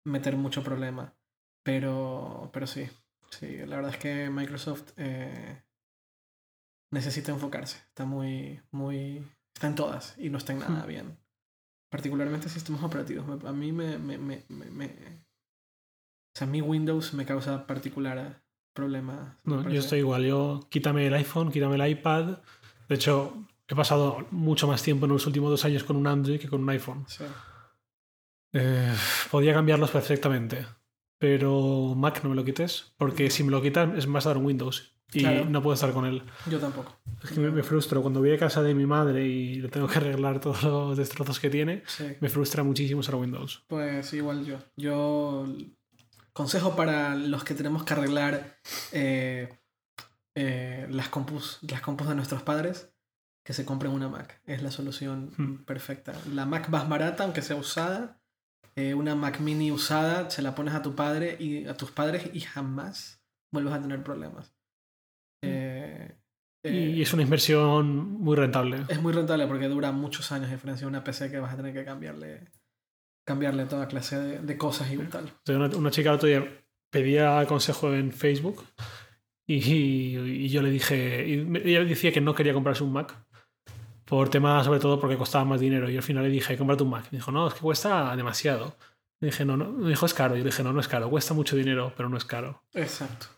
meter 0.05 0.37
mucho 0.37 0.63
problema. 0.63 1.15
Pero, 1.65 2.51
pero 2.53 2.67
sí, 2.67 2.89
sí, 3.33 3.59
la 3.67 3.77
verdad 3.77 3.93
es 3.93 3.99
que 3.99 4.31
Microsoft 4.31 4.93
eh, 4.97 5.63
necesita 6.93 7.33
enfocarse. 7.33 7.79
Está 7.89 8.05
muy, 8.05 8.61
muy... 8.71 9.27
Está 9.55 9.67
en 9.67 9.75
todas 9.75 10.15
y 10.19 10.31
no 10.31 10.39
está 10.39 10.53
en 10.53 10.61
nada 10.61 10.85
hmm. 10.85 10.89
bien. 10.89 11.19
Particularmente 11.91 12.49
sistemas 12.49 12.83
operativos. 12.83 13.45
A 13.45 13.53
mí 13.53 13.73
me, 13.73 13.99
me, 13.99 14.17
me, 14.17 14.45
me 14.49 15.23
o 16.35 16.39
sea, 16.39 16.47
mi 16.47 16.63
Windows 16.63 17.13
me 17.13 17.27
causa 17.27 17.67
particular 17.67 18.43
problema. 18.73 19.39
No, 19.45 19.69
yo 19.69 19.81
estoy 19.81 19.99
igual. 19.99 20.25
Yo 20.25 20.67
quítame 20.71 21.07
el 21.07 21.15
iPhone, 21.15 21.53
quítame 21.53 21.77
el 21.77 21.91
iPad. 21.91 22.39
De 22.89 22.95
hecho, 22.95 23.47
he 23.69 23.75
pasado 23.75 24.27
mucho 24.31 24.67
más 24.67 24.83
tiempo 24.83 25.05
en 25.05 25.13
los 25.13 25.27
últimos 25.27 25.51
dos 25.51 25.65
años 25.67 25.85
con 25.85 25.97
un 25.97 26.07
Android 26.07 26.41
que 26.41 26.49
con 26.49 26.63
un 26.63 26.71
iPhone. 26.71 27.05
Sí. 27.07 27.25
Eh, 28.55 28.95
podía 29.31 29.53
cambiarlos 29.53 29.91
perfectamente. 29.91 30.67
Pero 31.23 31.95
Mac 31.97 32.25
no 32.25 32.31
me 32.31 32.35
lo 32.35 32.45
quites. 32.45 32.95
Porque 32.97 33.31
si 33.31 33.45
me 33.45 33.53
lo 33.53 33.63
quitan 33.63 33.97
es 33.97 34.09
más 34.09 34.25
dar 34.25 34.37
un 34.37 34.47
Windows. 34.47 34.93
Y 35.13 35.23
no 35.23 35.63
puedo 35.63 35.75
estar 35.75 35.93
con 35.93 36.05
él. 36.05 36.25
Yo 36.51 36.59
tampoco. 36.59 36.99
Es 37.23 37.31
que 37.31 37.39
me, 37.39 37.63
frustro. 37.63 38.03
Cuando 38.03 38.19
voy 38.19 38.33
a 38.33 38.39
casa 38.39 38.61
de 38.61 38.75
mi 38.75 38.87
madre 38.87 39.25
y 39.25 39.61
le 39.61 39.69
tengo 39.69 39.87
que 39.87 39.99
arreglar 39.99 40.41
todos 40.41 40.65
los 40.65 40.97
destrozos 40.97 41.39
que 41.39 41.49
tiene, 41.49 41.85
me 42.21 42.29
frustra 42.29 42.65
muchísimo 42.65 43.01
usar 43.01 43.15
Windows. 43.15 43.63
Pues 43.69 44.13
igual 44.15 44.45
yo. 44.45 44.59
Yo 44.77 45.47
Consejo 46.33 46.75
para 46.75 47.15
los 47.15 47.45
que 47.45 47.55
tenemos 47.55 47.85
que 47.85 47.93
arreglar 47.93 48.57
eh, 48.91 49.49
eh, 50.35 50.89
las, 50.91 51.09
compus, 51.09 51.59
las 51.63 51.83
compus 51.83 52.09
de 52.09 52.15
nuestros 52.15 52.43
padres, 52.43 52.91
que 53.45 53.53
se 53.53 53.65
compren 53.65 53.93
una 53.93 54.09
Mac. 54.09 54.41
Es 54.47 54.63
la 54.63 54.73
solución 54.73 55.33
hmm. 55.37 55.65
perfecta. 55.65 56.15
La 56.33 56.47
Mac 56.47 56.69
más 56.71 56.89
barata, 56.89 57.25
aunque 57.25 57.43
sea 57.43 57.57
usada. 57.57 58.22
Eh, 58.75 58.95
una 58.95 59.15
Mac 59.15 59.41
mini 59.41 59.71
usada, 59.71 60.31
se 60.31 60.43
la 60.43 60.55
pones 60.55 60.75
a 60.75 60.83
tu 60.83 60.95
padre 60.95 61.37
y 61.39 61.67
a 61.67 61.75
tus 61.75 61.91
padres 61.91 62.31
y 62.33 62.41
jamás 62.41 63.23
vuelves 63.53 63.75
a 63.75 63.83
tener 63.83 64.03
problemas. 64.03 64.55
Hmm. 65.43 65.51
Eh, 65.51 66.17
y 66.65 67.03
es 67.03 67.13
una 67.13 67.23
inversión 67.23 68.13
muy 68.21 68.37
rentable. 68.37 68.85
es 68.89 69.03
muy 69.03 69.13
rentable 69.13 69.47
porque 69.49 69.69
dura 69.69 69.91
muchos 69.91 70.31
años, 70.31 70.49
a 70.49 70.53
diferencia 70.53 70.87
de 70.87 70.91
una 70.91 71.03
PC 71.03 71.31
que 71.31 71.41
vas 71.41 71.53
a 71.53 71.57
tener 71.57 71.75
que 71.75 71.85
cambiarle, 71.85 72.49
cambiarle 73.27 73.67
toda 73.67 73.89
clase 73.89 74.19
de, 74.19 74.39
de 74.39 74.57
cosas 74.57 74.91
y 74.93 74.97
tal. 74.99 75.33
Una, 75.49 75.67
una 75.77 75.91
chica 75.91 76.11
el 76.11 76.17
otro 76.17 76.29
día 76.29 76.63
pedía 76.91 77.45
consejo 77.47 77.93
en 77.93 78.13
Facebook 78.13 78.65
y, 79.47 79.57
y 79.57 80.49
yo 80.49 80.63
le 80.63 80.71
dije, 80.71 81.27
y 81.27 81.69
ella 81.69 81.85
decía 81.85 82.13
que 82.13 82.21
no 82.21 82.35
quería 82.35 82.55
comprarse 82.55 82.85
un 82.85 82.93
Mac 82.93 83.27
por 84.13 84.29
tema 84.29 84.63
sobre 84.63 84.79
todo 84.79 85.01
porque 85.01 85.17
costaba 85.17 85.47
más 85.47 85.59
dinero 85.59 85.89
y 85.89 85.97
al 85.97 86.03
final 86.03 86.25
le 86.25 86.29
dije, 86.29 86.55
cómprate 86.59 86.83
un 86.83 86.91
Mac. 86.91 87.05
Me 87.11 87.17
dijo, 87.17 87.33
no, 87.33 87.49
es 87.49 87.55
que 87.55 87.61
cuesta 87.61 88.15
demasiado. 88.15 88.77
Le 89.21 89.29
dije, 89.29 89.47
no, 89.47 89.57
no, 89.57 89.71
me 89.71 89.89
dijo, 89.89 90.05
es 90.05 90.13
caro. 90.13 90.35
Yo 90.37 90.41
le 90.45 90.51
dije, 90.51 90.63
no, 90.63 90.71
no 90.75 90.81
es 90.81 90.89
caro, 90.89 91.09
cuesta 91.09 91.33
mucho 91.33 91.57
dinero, 91.57 91.95
pero 91.97 92.11
no 92.11 92.19
es 92.19 92.27
caro. 92.27 92.63
Exacto. 92.75 93.29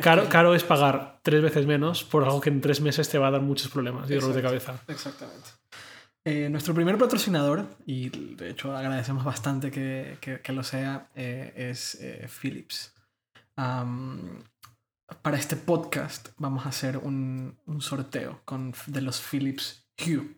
Caro, 0.00 0.30
caro 0.30 0.54
es 0.54 0.64
pagar 0.64 1.20
tres 1.22 1.42
veces 1.42 1.66
menos 1.66 2.04
por 2.04 2.24
algo 2.24 2.40
que 2.40 2.48
en 2.48 2.62
tres 2.62 2.80
meses 2.80 3.06
te 3.10 3.18
va 3.18 3.28
a 3.28 3.30
dar 3.32 3.42
muchos 3.42 3.68
problemas 3.70 4.10
y 4.10 4.14
dolores 4.14 4.36
de 4.36 4.42
cabeza. 4.42 4.80
Exactamente. 4.88 5.50
Eh, 6.24 6.48
nuestro 6.48 6.72
primer 6.72 6.96
patrocinador, 6.96 7.66
y 7.84 8.08
de 8.08 8.48
hecho 8.48 8.74
agradecemos 8.74 9.24
bastante 9.24 9.70
que, 9.70 10.16
que- 10.22 10.40
que 10.40 10.52
lo 10.54 10.62
sea, 10.64 11.08
eh, 11.14 11.52
es 11.54 11.96
eh, 12.00 12.26
Philips. 12.28 12.94
Para 15.22 15.36
este 15.36 15.56
podcast 15.56 16.28
vamos 16.38 16.66
a 16.66 16.70
hacer 16.70 16.98
un, 16.98 17.58
un 17.66 17.80
sorteo 17.80 18.40
con, 18.44 18.74
de 18.86 19.00
los 19.00 19.20
Philips 19.20 19.88
Hue. 19.98 20.36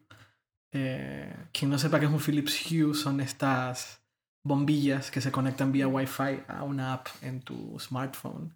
Eh, 0.72 1.34
quien 1.52 1.70
no 1.70 1.78
sepa 1.78 1.98
qué 1.98 2.06
es 2.06 2.12
un 2.12 2.20
Philips 2.20 2.70
Hue 2.70 2.94
son 2.94 3.20
estas 3.20 4.02
bombillas 4.44 5.10
que 5.10 5.20
se 5.20 5.32
conectan 5.32 5.72
vía 5.72 5.88
Wi-Fi 5.88 6.42
a 6.48 6.62
una 6.62 6.94
app 6.94 7.08
en 7.22 7.40
tu 7.40 7.78
smartphone 7.78 8.54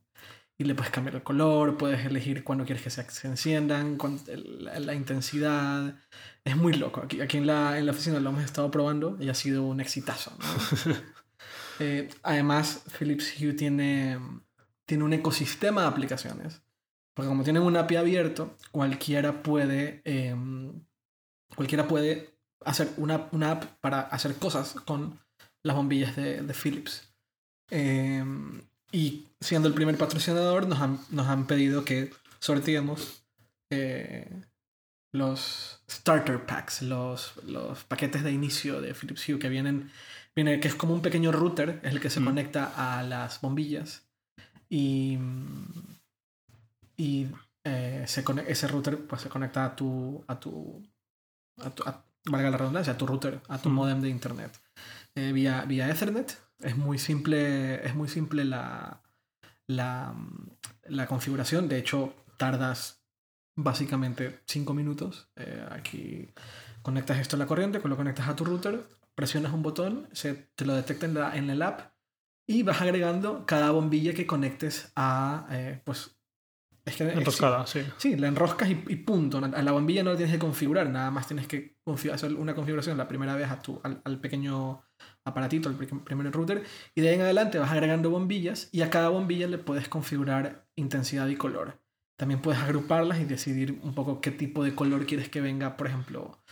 y 0.58 0.64
le 0.64 0.74
puedes 0.74 0.92
cambiar 0.92 1.16
el 1.16 1.22
color, 1.22 1.76
puedes 1.76 2.04
elegir 2.06 2.44
cuándo 2.44 2.64
quieres 2.64 2.82
que 2.82 2.90
se, 2.90 3.26
enciendan, 3.26 3.98
la, 4.60 4.78
la 4.78 4.94
intensidad. 4.94 5.96
Es 6.44 6.56
muy 6.56 6.74
loco. 6.74 7.00
Aquí, 7.02 7.20
aquí 7.20 7.38
en, 7.38 7.46
la, 7.46 7.78
en 7.78 7.86
la 7.86 7.92
oficina 7.92 8.20
lo 8.20 8.30
hemos 8.30 8.44
estado 8.44 8.70
probando 8.70 9.16
y 9.18 9.28
ha 9.28 9.34
sido 9.34 9.64
un 9.64 9.80
exitazo. 9.80 10.32
¿no? 10.38 10.94
Eh, 11.80 12.10
además, 12.22 12.84
Philips 12.96 13.32
Hue 13.40 13.54
tiene, 13.54 14.16
tiene 14.86 15.04
un 15.04 15.12
ecosistema 15.12 15.82
de 15.82 15.88
aplicaciones. 15.88 16.62
Porque 17.14 17.28
como 17.28 17.44
tienen 17.44 17.62
un 17.62 17.76
API 17.76 17.96
abierto, 17.96 18.56
cualquiera 18.70 19.42
puede, 19.42 20.00
em, 20.04 20.84
cualquiera 21.54 21.86
puede 21.86 22.30
hacer 22.64 22.88
una, 22.96 23.28
una 23.32 23.52
app 23.52 23.64
para 23.80 24.00
hacer 24.00 24.36
cosas 24.36 24.74
con 24.86 25.18
las 25.62 25.76
bombillas 25.76 26.16
de, 26.16 26.42
de 26.42 26.54
Philips. 26.54 27.12
Em, 27.70 28.62
y 28.92 29.26
siendo 29.40 29.68
el 29.68 29.74
primer 29.74 29.96
patrocinador, 29.98 30.66
nos 30.66 30.80
han, 30.80 31.00
nos 31.10 31.26
han 31.28 31.46
pedido 31.46 31.84
que 31.84 32.12
sorteemos 32.40 33.24
eh, 33.70 34.42
los 35.12 35.82
starter 35.90 36.44
packs, 36.46 36.82
los, 36.82 37.34
los 37.44 37.84
paquetes 37.84 38.22
de 38.22 38.32
inicio 38.32 38.80
de 38.80 38.94
Philips 38.94 39.28
Hue 39.28 39.38
que 39.38 39.48
vienen, 39.48 39.90
viene, 40.34 40.60
que 40.60 40.68
es 40.68 40.74
como 40.74 40.94
un 40.94 41.02
pequeño 41.02 41.32
router, 41.32 41.80
es 41.82 41.92
el 41.92 42.00
que 42.00 42.10
se 42.10 42.20
Mm. 42.20 42.24
conecta 42.24 42.98
a 42.98 43.02
las 43.02 43.40
bombillas. 43.40 44.02
Y, 44.74 45.18
y 46.96 47.28
eh, 47.64 48.04
se 48.06 48.24
ese 48.48 48.68
router 48.68 49.06
pues, 49.06 49.20
se 49.20 49.28
conecta 49.28 49.66
a 49.66 49.76
tu, 49.76 50.24
a 50.26 50.40
tu, 50.40 50.82
a 51.58 51.70
tu 51.70 51.82
a- 51.84 52.04
valga 52.24 52.50
la 52.50 52.56
redundancia, 52.56 52.94
a 52.94 52.96
tu 52.98 53.06
router, 53.06 53.40
a 53.48 53.58
tu 53.58 53.68
Mm. 53.68 53.72
modem 53.74 54.00
de 54.00 54.08
internet 54.08 54.58
eh, 55.14 55.32
vía, 55.32 55.64
vía 55.66 55.90
Ethernet. 55.90 56.38
Es 56.60 56.76
muy 56.76 56.98
simple, 56.98 57.84
es 57.86 57.94
muy 57.94 58.08
simple 58.08 58.44
la, 58.44 59.02
la, 59.66 60.14
la 60.88 61.06
configuración. 61.06 61.68
De 61.68 61.76
hecho, 61.78 62.14
tardas 62.38 63.02
básicamente 63.54 64.40
5 64.46 64.72
minutos. 64.72 65.28
Eh, 65.36 65.66
aquí 65.70 66.30
conectas 66.82 67.18
esto 67.18 67.36
a 67.36 67.38
la 67.38 67.46
corriente, 67.46 67.80
lo 67.84 67.96
conectas 67.96 68.28
a 68.28 68.36
tu 68.36 68.44
router, 68.44 68.88
presionas 69.14 69.52
un 69.52 69.62
botón, 69.62 70.08
se, 70.12 70.34
te 70.54 70.64
lo 70.64 70.74
detecta 70.74 71.04
en, 71.06 71.14
la, 71.14 71.36
en 71.36 71.50
el 71.50 71.60
app 71.62 71.91
y 72.46 72.62
vas 72.62 72.80
agregando 72.80 73.46
cada 73.46 73.70
bombilla 73.70 74.14
que 74.14 74.26
conectes 74.26 74.92
a... 74.96 75.46
eh, 75.50 75.80
pues, 75.84 76.16
es 76.84 76.96
que, 76.96 77.04
sí, 77.04 77.18
Enroscada, 77.18 77.66
sí. 77.66 77.80
Sí, 77.96 78.16
la 78.16 78.26
enroscas 78.26 78.68
y, 78.68 78.82
y 78.88 78.96
punto. 78.96 79.38
A 79.38 79.62
la 79.62 79.72
bombilla 79.72 80.02
no 80.02 80.10
la 80.10 80.16
tienes 80.16 80.34
que 80.34 80.40
configurar, 80.40 80.90
nada 80.90 81.10
más 81.12 81.28
tienes 81.28 81.46
que 81.46 81.76
hacer 82.12 82.34
una 82.34 82.54
configuración 82.54 82.98
la 82.98 83.06
primera 83.06 83.36
vez 83.36 83.48
a 83.50 83.62
tu, 83.62 83.80
al, 83.84 84.02
al 84.04 84.20
pequeño 84.20 84.82
aparatito, 85.24 85.68
al 85.68 85.76
pri- 85.76 85.86
primer 85.86 86.32
router, 86.32 86.64
y 86.94 87.00
de 87.00 87.08
ahí 87.10 87.14
en 87.14 87.20
adelante 87.22 87.58
vas 87.58 87.70
agregando 87.70 88.10
bombillas 88.10 88.68
y 88.72 88.82
a 88.82 88.90
cada 88.90 89.10
bombilla 89.10 89.46
le 89.46 89.58
puedes 89.58 89.88
configurar 89.88 90.66
intensidad 90.74 91.28
y 91.28 91.36
color. 91.36 91.80
También 92.16 92.40
puedes 92.42 92.60
agruparlas 92.60 93.20
y 93.20 93.24
decidir 93.24 93.78
un 93.82 93.94
poco 93.94 94.20
qué 94.20 94.30
tipo 94.32 94.64
de 94.64 94.74
color 94.74 95.06
quieres 95.06 95.28
que 95.28 95.40
venga, 95.40 95.76
por 95.76 95.86
ejemplo, 95.86 96.42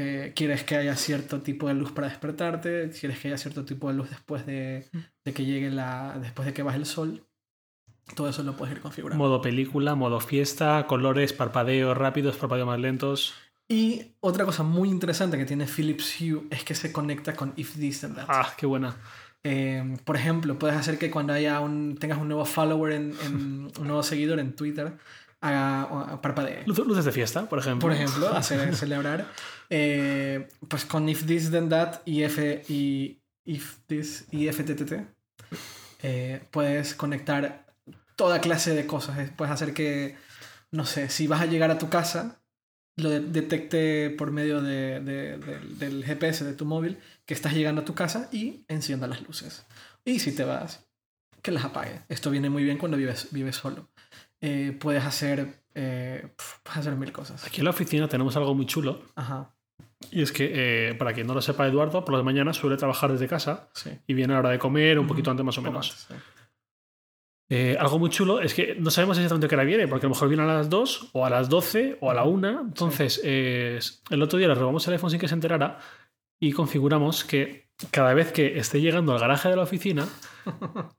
eh, 0.00 0.32
quieres 0.36 0.62
que 0.62 0.76
haya 0.76 0.94
cierto 0.94 1.40
tipo 1.40 1.66
de 1.66 1.74
luz 1.74 1.90
para 1.90 2.08
despertarte, 2.08 2.88
quieres 2.90 3.18
que 3.18 3.26
haya 3.28 3.36
cierto 3.36 3.64
tipo 3.64 3.88
de 3.88 3.94
luz 3.94 4.08
después 4.10 4.46
de, 4.46 4.86
de 5.24 5.32
que 5.32 5.44
llegue 5.44 5.70
la, 5.70 6.16
después 6.22 6.46
de 6.46 6.54
que 6.54 6.62
baje 6.62 6.78
el 6.78 6.86
sol. 6.86 7.24
Todo 8.14 8.28
eso 8.28 8.42
lo 8.44 8.56
puedes 8.56 8.74
ir 8.76 8.80
configurando. 8.80 9.22
Modo 9.22 9.42
película, 9.42 9.94
modo 9.96 10.20
fiesta, 10.20 10.86
colores, 10.86 11.32
parpadeos 11.32 11.96
rápidos, 11.96 12.36
parpadeos 12.36 12.66
más 12.68 12.78
lentos. 12.78 13.34
Y 13.68 14.12
otra 14.20 14.44
cosa 14.44 14.62
muy 14.62 14.88
interesante 14.88 15.36
que 15.36 15.44
tiene 15.44 15.66
Philips 15.66 16.20
Hue 16.20 16.46
es 16.50 16.62
que 16.64 16.74
se 16.74 16.92
conecta 16.92 17.34
con 17.34 17.52
If 17.56 17.74
This 17.76 18.00
Then 18.00 18.14
That. 18.14 18.26
Ah, 18.28 18.54
qué 18.56 18.66
buena. 18.66 18.96
Eh, 19.44 19.96
por 20.04 20.16
ejemplo, 20.16 20.58
puedes 20.58 20.76
hacer 20.76 20.96
que 20.98 21.10
cuando 21.10 21.32
haya 21.32 21.60
un, 21.60 21.96
tengas 21.98 22.18
un 22.18 22.28
nuevo 22.28 22.44
follower, 22.44 22.92
en, 22.92 23.14
en- 23.26 23.70
un 23.78 23.86
nuevo 23.86 24.02
seguidor 24.02 24.38
en 24.38 24.54
Twitter, 24.54 24.92
haga 25.40 25.84
o- 26.14 26.20
parpadee. 26.20 26.64
Luz- 26.66 26.78
Luces 26.86 27.04
de 27.04 27.12
fiesta, 27.12 27.48
por 27.48 27.58
ejemplo. 27.58 27.80
Por 27.88 27.92
ejemplo, 27.92 28.28
hacer 28.34 28.74
celebrar. 28.76 29.26
eh, 29.70 30.48
pues 30.68 30.84
con 30.84 31.08
If 31.08 31.24
This 31.26 31.50
Then 31.50 31.68
That 31.68 32.00
y, 32.04 32.22
F, 32.24 32.62
y 32.68 33.20
If 33.44 33.76
This 33.86 34.26
y 34.30 34.48
FTTT 34.50 34.92
eh, 36.02 36.42
puedes 36.50 36.94
conectar 36.94 37.66
toda 38.16 38.40
clase 38.40 38.74
de 38.74 38.86
cosas. 38.86 39.18
Eh, 39.18 39.32
Puedes 39.36 39.52
hacer 39.52 39.74
que, 39.74 40.16
no 40.70 40.84
sé, 40.84 41.08
si 41.08 41.26
vas 41.26 41.40
a 41.40 41.46
llegar 41.46 41.70
a 41.70 41.78
tu 41.78 41.88
casa, 41.88 42.40
lo 42.96 43.10
de- 43.10 43.20
detecte 43.20 44.10
por 44.10 44.30
medio 44.32 44.60
de- 44.60 45.00
de- 45.00 45.38
del- 45.38 45.78
del 45.78 46.04
GPS 46.04 46.44
de 46.44 46.54
tu 46.54 46.64
móvil 46.64 46.98
que 47.26 47.34
estás 47.34 47.52
llegando 47.54 47.82
a 47.82 47.84
tu 47.84 47.94
casa 47.94 48.28
y 48.32 48.64
encienda 48.68 49.06
las 49.06 49.22
luces. 49.22 49.64
Y 50.04 50.18
si 50.18 50.32
te 50.34 50.44
vas, 50.44 50.84
que 51.42 51.52
las 51.52 51.64
apague. 51.64 52.00
Esto 52.08 52.30
viene 52.30 52.50
muy 52.50 52.64
bien 52.64 52.78
cuando 52.78 52.96
vives, 52.96 53.28
vives 53.30 53.56
solo. 53.56 53.88
Eh, 54.40 54.76
puedes 54.78 55.04
hacer 55.04 55.58
eh, 55.80 56.28
puedes 56.64 56.78
hacer 56.78 56.96
mil 56.96 57.12
cosas. 57.12 57.46
Aquí 57.46 57.60
en 57.60 57.64
la 57.64 57.70
oficina 57.70 58.08
tenemos 58.08 58.36
algo 58.36 58.52
muy 58.52 58.66
chulo. 58.66 59.02
Ajá, 59.14 59.54
Y 60.10 60.22
es 60.22 60.32
que, 60.32 60.50
eh, 60.90 60.94
para 60.94 61.12
quien 61.12 61.26
no 61.28 61.34
lo 61.34 61.40
sepa, 61.40 61.68
Eduardo, 61.68 62.04
por 62.04 62.14
las 62.14 62.24
mañanas 62.24 62.56
suele 62.56 62.76
trabajar 62.76 63.12
desde 63.12 63.28
casa 63.28 63.68
sí. 63.74 63.90
y 64.06 64.14
viene 64.14 64.32
a 64.32 64.36
la 64.36 64.40
hora 64.40 64.50
de 64.50 64.58
comer, 64.58 64.98
un 64.98 65.06
poquito 65.06 65.30
antes 65.30 65.46
más 65.46 65.56
o 65.58 65.62
menos. 65.62 66.08
antes, 66.10 66.24
sí. 67.50 67.76
Algo 67.78 67.98
muy 68.00 68.10
chulo 68.10 68.40
es 68.40 68.54
que 68.54 68.74
no 68.74 68.90
sabemos 68.90 69.16
exactamente 69.18 69.48
qué 69.48 69.54
hora 69.54 69.64
viene, 69.64 69.86
porque 69.86 70.06
a 70.06 70.08
lo 70.08 70.14
mejor 70.14 70.28
viene 70.28 70.42
a 70.42 70.46
las 70.46 70.68
2 70.68 71.10
o 71.12 71.24
a 71.24 71.30
las 71.30 71.48
12 71.48 71.98
o 72.00 72.10
a 72.10 72.14
la 72.14 72.24
1. 72.24 72.60
Entonces, 72.60 73.20
eh, 73.24 73.78
el 74.10 74.22
otro 74.22 74.38
día 74.38 74.48
le 74.48 74.54
robamos 74.54 74.86
el 74.88 74.94
iPhone 74.94 75.10
sin 75.10 75.20
que 75.20 75.28
se 75.28 75.34
enterara 75.34 75.78
y 76.40 76.52
configuramos 76.52 77.24
que 77.24 77.67
cada 77.90 78.12
vez 78.14 78.32
que 78.32 78.58
esté 78.58 78.80
llegando 78.80 79.12
al 79.12 79.20
garaje 79.20 79.48
de 79.48 79.56
la 79.56 79.62
oficina, 79.62 80.06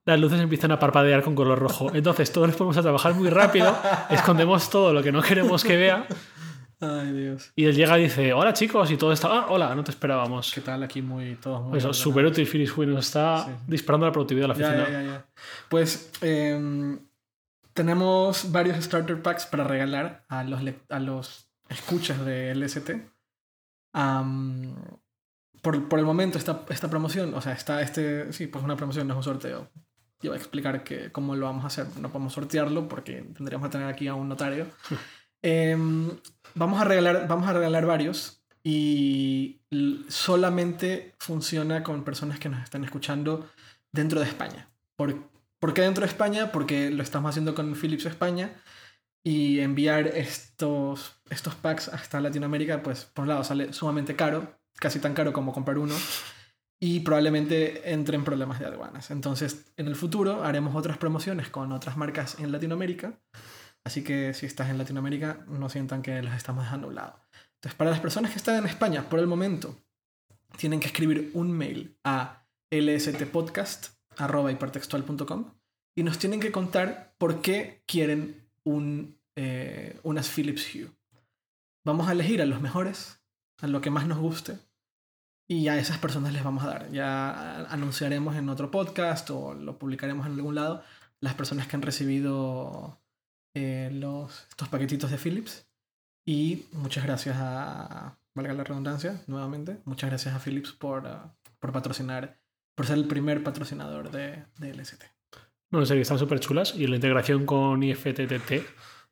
las 0.05 0.19
luces 0.19 0.39
empiezan 0.39 0.71
a 0.71 0.79
parpadear 0.79 1.23
con 1.23 1.35
color 1.35 1.59
rojo. 1.59 1.91
Entonces, 1.93 2.31
todos 2.31 2.47
nos 2.47 2.55
ponemos 2.57 2.77
a 2.77 2.81
trabajar 2.81 3.13
muy 3.15 3.29
rápido, 3.29 3.75
escondemos 4.09 4.69
todo 4.69 4.93
lo 4.93 5.03
que 5.03 5.11
no 5.11 5.21
queremos 5.21 5.63
que 5.63 5.75
vea 5.77 6.07
Ay, 6.81 7.11
Dios. 7.11 7.51
y 7.57 7.65
él 7.65 7.75
llega 7.75 7.99
y 7.99 8.03
dice: 8.03 8.31
Hola 8.31 8.53
chicos, 8.53 8.89
y 8.91 8.95
todo 8.97 9.11
está. 9.11 9.27
Ah, 9.27 9.45
hola, 9.49 9.75
no 9.75 9.83
te 9.83 9.91
esperábamos. 9.91 10.51
¿Qué 10.53 10.61
tal 10.61 10.81
aquí? 10.83 11.01
Muy, 11.01 11.35
todos 11.35 11.59
muy 11.61 11.77
Eso, 11.77 11.87
ordenados. 11.89 11.97
super 11.97 12.25
útil, 12.25 12.71
Hue 12.73 12.85
nos 12.85 13.05
está 13.07 13.43
Sí. 13.45 13.51
disparando 13.67 14.05
la 14.05 14.11
productividad 14.13 14.43
de 14.43 14.47
la 14.47 14.53
oficina. 14.53 14.85
ya, 14.89 14.91
ya, 14.91 15.03
ya. 15.03 15.25
Pues 15.67 16.09
em, 16.21 16.99
tenemos 17.73 18.51
varios 18.53 18.81
starter 18.83 19.21
packs 19.21 19.45
para 19.45 19.65
regalar 19.65 20.23
a 20.29 20.43
los, 20.45 20.61
a 20.89 20.99
los 20.99 21.49
escuchas 21.67 22.23
de 22.25 22.51
LST. 22.55 22.91
Am, 23.93 24.75
por, 25.61 25.87
por 25.87 25.99
el 25.99 26.05
momento, 26.05 26.37
esta, 26.37 26.63
esta 26.69 26.89
promoción, 26.89 27.33
o 27.33 27.41
sea, 27.41 27.53
está 27.53 27.81
este. 27.81 28.31
Sí, 28.33 28.47
pues 28.47 28.63
una 28.63 28.75
promoción, 28.75 29.07
no 29.07 29.13
es 29.13 29.17
un 29.17 29.23
sorteo. 29.23 29.69
Yo 30.21 30.31
voy 30.31 30.37
a 30.37 30.41
explicar 30.41 30.83
que, 30.83 31.11
cómo 31.11 31.35
lo 31.35 31.45
vamos 31.45 31.63
a 31.63 31.67
hacer. 31.67 31.87
No 31.99 32.09
podemos 32.09 32.33
sortearlo 32.33 32.87
porque 32.87 33.23
tendríamos 33.35 33.67
que 33.67 33.71
tener 33.71 33.87
aquí 33.87 34.07
a 34.07 34.15
un 34.15 34.29
notario. 34.29 34.67
Em, 35.41 36.09
vamos, 36.53 36.81
a 36.81 36.83
regalar, 36.83 37.25
vamos 37.29 37.47
a 37.47 37.53
regalar 37.53 37.85
varios 37.85 38.43
y 38.61 39.61
solamente 40.09 41.15
funciona 41.17 41.81
con 41.81 42.03
personas 42.03 42.39
que 42.39 42.49
nos 42.49 42.61
están 42.61 42.83
escuchando 42.83 43.49
dentro 43.93 44.19
de 44.19 44.25
España. 44.25 44.69
¿Por, 44.97 45.29
¿Por 45.59 45.73
qué 45.73 45.83
dentro 45.83 46.01
de 46.01 46.09
España? 46.09 46.51
Porque 46.51 46.89
lo 46.91 47.03
estamos 47.03 47.29
haciendo 47.29 47.55
con 47.55 47.73
Philips 47.73 48.05
España 48.05 48.53
y 49.23 49.59
enviar 49.59 50.07
estos, 50.07 51.21
estos 51.29 51.55
packs 51.55 51.89
hasta 51.89 52.21
Latinoamérica, 52.21 52.81
pues 52.81 53.05
por 53.05 53.23
un 53.23 53.29
lado 53.29 53.43
sale 53.43 53.73
sumamente 53.73 54.15
caro, 54.15 54.58
casi 54.79 54.99
tan 54.99 55.13
caro 55.13 55.33
como 55.33 55.53
comprar 55.53 55.77
uno, 55.77 55.95
y 56.81 57.01
probablemente 57.01 57.91
entre 57.91 58.15
en 58.15 58.23
problemas 58.23 58.59
de 58.59 58.65
aduanas. 58.65 59.11
Entonces, 59.11 59.71
en 59.75 59.87
el 59.87 59.95
futuro 59.95 60.43
haremos 60.43 60.75
otras 60.75 60.97
promociones 60.97 61.49
con 61.49 61.71
otras 61.71 61.97
marcas 61.97 62.39
en 62.39 62.51
Latinoamérica. 62.51 63.19
Así 63.83 64.03
que 64.03 64.33
si 64.33 64.45
estás 64.45 64.69
en 64.69 64.77
Latinoamérica, 64.77 65.45
no 65.47 65.69
sientan 65.69 66.01
que 66.01 66.21
los 66.21 66.33
estamos 66.33 66.63
dejando 66.63 66.87
a 66.87 66.89
un 66.89 66.95
lado. 66.95 67.19
Entonces, 67.55 67.77
para 67.77 67.91
las 67.91 67.99
personas 67.99 68.31
que 68.31 68.37
están 68.37 68.55
en 68.55 68.65
España, 68.65 69.09
por 69.09 69.19
el 69.19 69.27
momento, 69.27 69.75
tienen 70.57 70.79
que 70.79 70.87
escribir 70.87 71.31
un 71.33 71.51
mail 71.51 71.97
a 72.03 72.45
lstpodcast.com 72.71 75.53
y 75.95 76.03
nos 76.03 76.17
tienen 76.17 76.39
que 76.39 76.51
contar 76.51 77.13
por 77.17 77.41
qué 77.41 77.83
quieren 77.85 78.47
un, 78.63 79.19
eh, 79.35 79.99
unas 80.03 80.29
Philips 80.29 80.73
Hue. 80.73 80.89
Vamos 81.85 82.07
a 82.07 82.13
elegir 82.13 82.41
a 82.41 82.45
los 82.45 82.61
mejores, 82.61 83.19
a 83.61 83.67
lo 83.67 83.81
que 83.81 83.89
más 83.89 84.07
nos 84.07 84.19
guste, 84.19 84.57
y 85.51 85.67
a 85.67 85.77
esas 85.77 85.97
personas 85.97 86.31
les 86.31 86.43
vamos 86.43 86.63
a 86.63 86.67
dar. 86.67 86.91
Ya 86.91 87.65
anunciaremos 87.71 88.35
en 88.35 88.49
otro 88.49 88.69
podcast 88.69 89.31
o 89.31 89.55
lo 89.55 89.79
publicaremos 89.79 90.27
en 90.27 90.33
algún 90.33 90.53
lado 90.53 90.83
las 91.21 91.33
personas 91.33 91.67
que 91.67 91.75
han 91.75 91.81
recibido 91.81 93.01
eh, 93.55 93.89
los, 93.91 94.45
estos 94.49 94.69
paquetitos 94.69 95.09
de 95.09 95.17
Philips. 95.17 95.67
Y 96.23 96.67
muchas 96.73 97.03
gracias 97.03 97.35
a, 97.39 98.19
valga 98.35 98.53
la 98.53 98.63
redundancia, 98.63 99.23
nuevamente, 99.25 99.79
muchas 99.85 100.11
gracias 100.11 100.35
a 100.35 100.39
Philips 100.39 100.71
por, 100.71 101.05
uh, 101.05 101.31
por 101.59 101.71
patrocinar, 101.71 102.39
por 102.75 102.85
ser 102.85 102.99
el 102.99 103.07
primer 103.07 103.43
patrocinador 103.43 104.11
de, 104.11 104.45
de 104.59 104.73
LST. 104.75 105.03
No, 105.71 105.79
en 105.79 105.87
serio, 105.87 106.03
están 106.03 106.19
súper 106.19 106.39
chulas 106.39 106.75
y 106.75 106.85
la 106.85 106.95
integración 106.95 107.47
con 107.47 107.81
IFTTT 107.81 108.51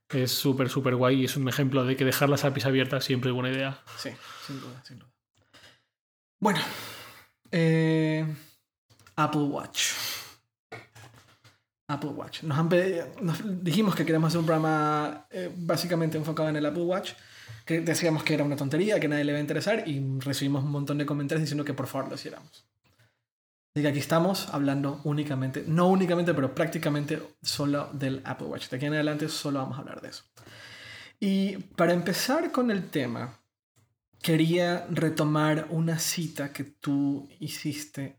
es 0.09 0.31
súper, 0.31 0.69
súper 0.69 0.95
guay 0.95 1.21
y 1.21 1.25
es 1.25 1.35
un 1.35 1.49
ejemplo 1.49 1.83
de 1.83 1.95
que 1.95 2.05
dejar 2.05 2.29
las 2.29 2.45
APIs 2.45 2.67
abiertas 2.67 3.03
siempre 3.03 3.31
es 3.31 3.33
buena 3.33 3.49
idea. 3.49 3.81
Sí, 3.97 4.11
sin 4.45 4.59
duda, 4.61 4.83
sin 4.83 4.99
duda. 4.99 5.16
Bueno, 6.39 6.59
eh, 7.51 8.25
Apple 9.15 9.41
Watch. 9.41 9.93
Apple 11.87 12.09
Watch. 12.09 12.43
Nos, 12.43 12.57
han 12.57 12.69
nos 13.21 13.63
dijimos 13.63 13.95
que 13.95 14.03
queríamos 14.03 14.27
hacer 14.27 14.39
un 14.39 14.45
programa 14.45 15.25
eh, 15.31 15.51
básicamente 15.55 16.17
enfocado 16.17 16.49
en 16.49 16.57
el 16.57 16.65
Apple 16.65 16.83
Watch, 16.83 17.13
que 17.65 17.79
decíamos 17.81 18.23
que 18.23 18.33
era 18.33 18.43
una 18.43 18.55
tontería, 18.55 18.99
que 18.99 19.07
nadie 19.07 19.23
le 19.23 19.31
iba 19.31 19.37
a 19.37 19.41
interesar 19.41 19.87
y 19.87 20.19
recibimos 20.19 20.63
un 20.63 20.71
montón 20.71 20.97
de 20.97 21.05
comentarios 21.05 21.41
diciendo 21.41 21.63
que 21.63 21.73
por 21.73 21.87
favor 21.87 22.09
lo 22.09 22.15
hiciéramos. 22.15 22.65
Así 23.73 23.81
que 23.83 23.87
aquí 23.87 23.99
estamos 23.99 24.49
hablando 24.53 25.01
únicamente, 25.05 25.63
no 25.67 25.87
únicamente, 25.87 26.33
pero 26.33 26.53
prácticamente 26.53 27.21
solo 27.41 27.89
del 27.93 28.21
Apple 28.25 28.47
Watch. 28.47 28.69
De 28.69 28.77
aquí 28.77 28.85
en 28.85 28.93
adelante 28.93 29.29
solo 29.29 29.59
vamos 29.59 29.77
a 29.77 29.81
hablar 29.81 30.01
de 30.01 30.09
eso. 30.09 30.23
Y 31.19 31.57
para 31.57 31.93
empezar 31.93 32.51
con 32.51 32.69
el 32.69 32.89
tema, 32.89 33.39
quería 34.21 34.85
retomar 34.89 35.67
una 35.69 35.99
cita 35.99 36.51
que 36.51 36.63
tú 36.63 37.27
hiciste. 37.39 38.17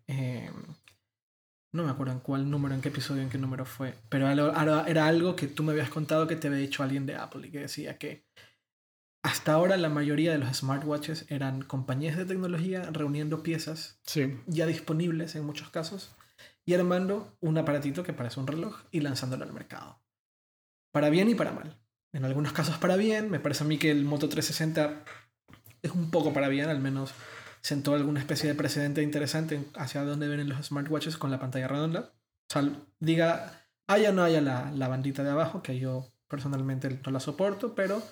no 1.72 1.84
me 1.84 1.90
acuerdo 1.90 2.12
en 2.12 2.20
cuál 2.20 2.50
número, 2.50 2.74
en 2.74 2.80
qué 2.80 2.88
episodio, 2.88 3.22
en 3.22 3.30
qué 3.30 3.38
número 3.38 3.64
fue, 3.64 3.94
pero 4.08 4.28
era 4.28 5.06
algo 5.06 5.36
que 5.36 5.46
tú 5.46 5.62
me 5.62 5.72
habías 5.72 5.90
contado 5.90 6.26
que 6.26 6.36
te 6.36 6.48
había 6.48 6.60
dicho 6.60 6.82
alguien 6.82 7.06
de 7.06 7.16
Apple 7.16 7.48
y 7.48 7.50
que 7.50 7.60
decía 7.60 7.98
que 7.98 8.26
hasta 9.22 9.52
ahora 9.52 9.76
la 9.76 9.88
mayoría 9.88 10.32
de 10.32 10.38
los 10.38 10.56
smartwatches 10.56 11.26
eran 11.28 11.62
compañías 11.62 12.16
de 12.16 12.24
tecnología 12.24 12.82
reuniendo 12.92 13.42
piezas 13.42 14.00
ya 14.46 14.66
disponibles 14.66 15.34
en 15.34 15.44
muchos 15.44 15.70
casos 15.70 16.14
y 16.64 16.74
armando 16.74 17.36
un 17.40 17.58
aparatito 17.58 18.02
que 18.02 18.12
parece 18.12 18.40
un 18.40 18.46
reloj 18.46 18.82
y 18.90 19.00
lanzándolo 19.00 19.44
al 19.44 19.52
mercado. 19.52 20.00
Para 20.92 21.10
bien 21.10 21.28
y 21.28 21.34
para 21.34 21.52
mal. 21.52 21.78
En 22.12 22.24
algunos 22.24 22.52
casos 22.52 22.78
para 22.78 22.96
bien, 22.96 23.30
me 23.30 23.40
parece 23.40 23.64
a 23.64 23.66
mí 23.66 23.78
que 23.78 23.90
el 23.90 24.04
Moto 24.04 24.28
360 24.28 25.04
es 25.82 25.92
un 25.92 26.10
poco 26.10 26.32
para 26.32 26.48
bien, 26.48 26.68
al 26.68 26.80
menos 26.80 27.12
sentó 27.60 27.94
alguna 27.94 28.20
especie 28.20 28.48
de 28.48 28.54
precedente 28.54 29.02
interesante 29.02 29.64
hacia 29.74 30.04
dónde 30.04 30.28
vienen 30.28 30.48
los 30.48 30.66
smartwatches 30.66 31.16
con 31.16 31.30
la 31.30 31.40
pantalla 31.40 31.68
redonda. 31.68 32.12
O 32.50 32.52
sea, 32.52 32.70
diga, 33.00 33.66
haya 33.86 34.10
o 34.10 34.12
no 34.12 34.22
haya 34.22 34.40
la, 34.40 34.70
la 34.72 34.88
bandita 34.88 35.22
de 35.22 35.30
abajo, 35.30 35.62
que 35.62 35.78
yo 35.78 36.08
personalmente 36.28 37.00
no 37.04 37.10
la 37.12 37.20
soporto, 37.20 37.74
pero 37.74 38.02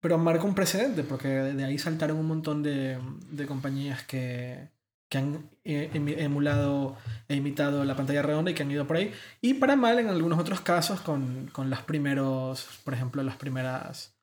pero 0.00 0.16
marca 0.16 0.44
un 0.44 0.54
precedente, 0.54 1.02
porque 1.02 1.28
de 1.28 1.64
ahí 1.64 1.78
saltaron 1.78 2.16
un 2.16 2.26
montón 2.26 2.62
de, 2.62 2.98
de 3.30 3.46
compañías 3.46 4.02
que, 4.04 4.70
que 5.10 5.18
han 5.18 5.50
eh, 5.64 5.90
emulado 5.92 6.96
e 7.28 7.36
imitado 7.36 7.84
la 7.84 7.96
pantalla 7.96 8.22
redonda 8.22 8.50
y 8.50 8.54
que 8.54 8.62
han 8.62 8.70
ido 8.70 8.86
por 8.86 8.96
ahí. 8.96 9.12
Y 9.42 9.54
para 9.54 9.76
mal 9.76 9.98
en 9.98 10.08
algunos 10.08 10.38
otros 10.38 10.62
casos 10.62 11.02
con, 11.02 11.48
con 11.52 11.68
los 11.68 11.82
primeros, 11.82 12.80
por 12.82 12.94
ejemplo, 12.94 13.22
las 13.22 13.36
primeras 13.36 14.14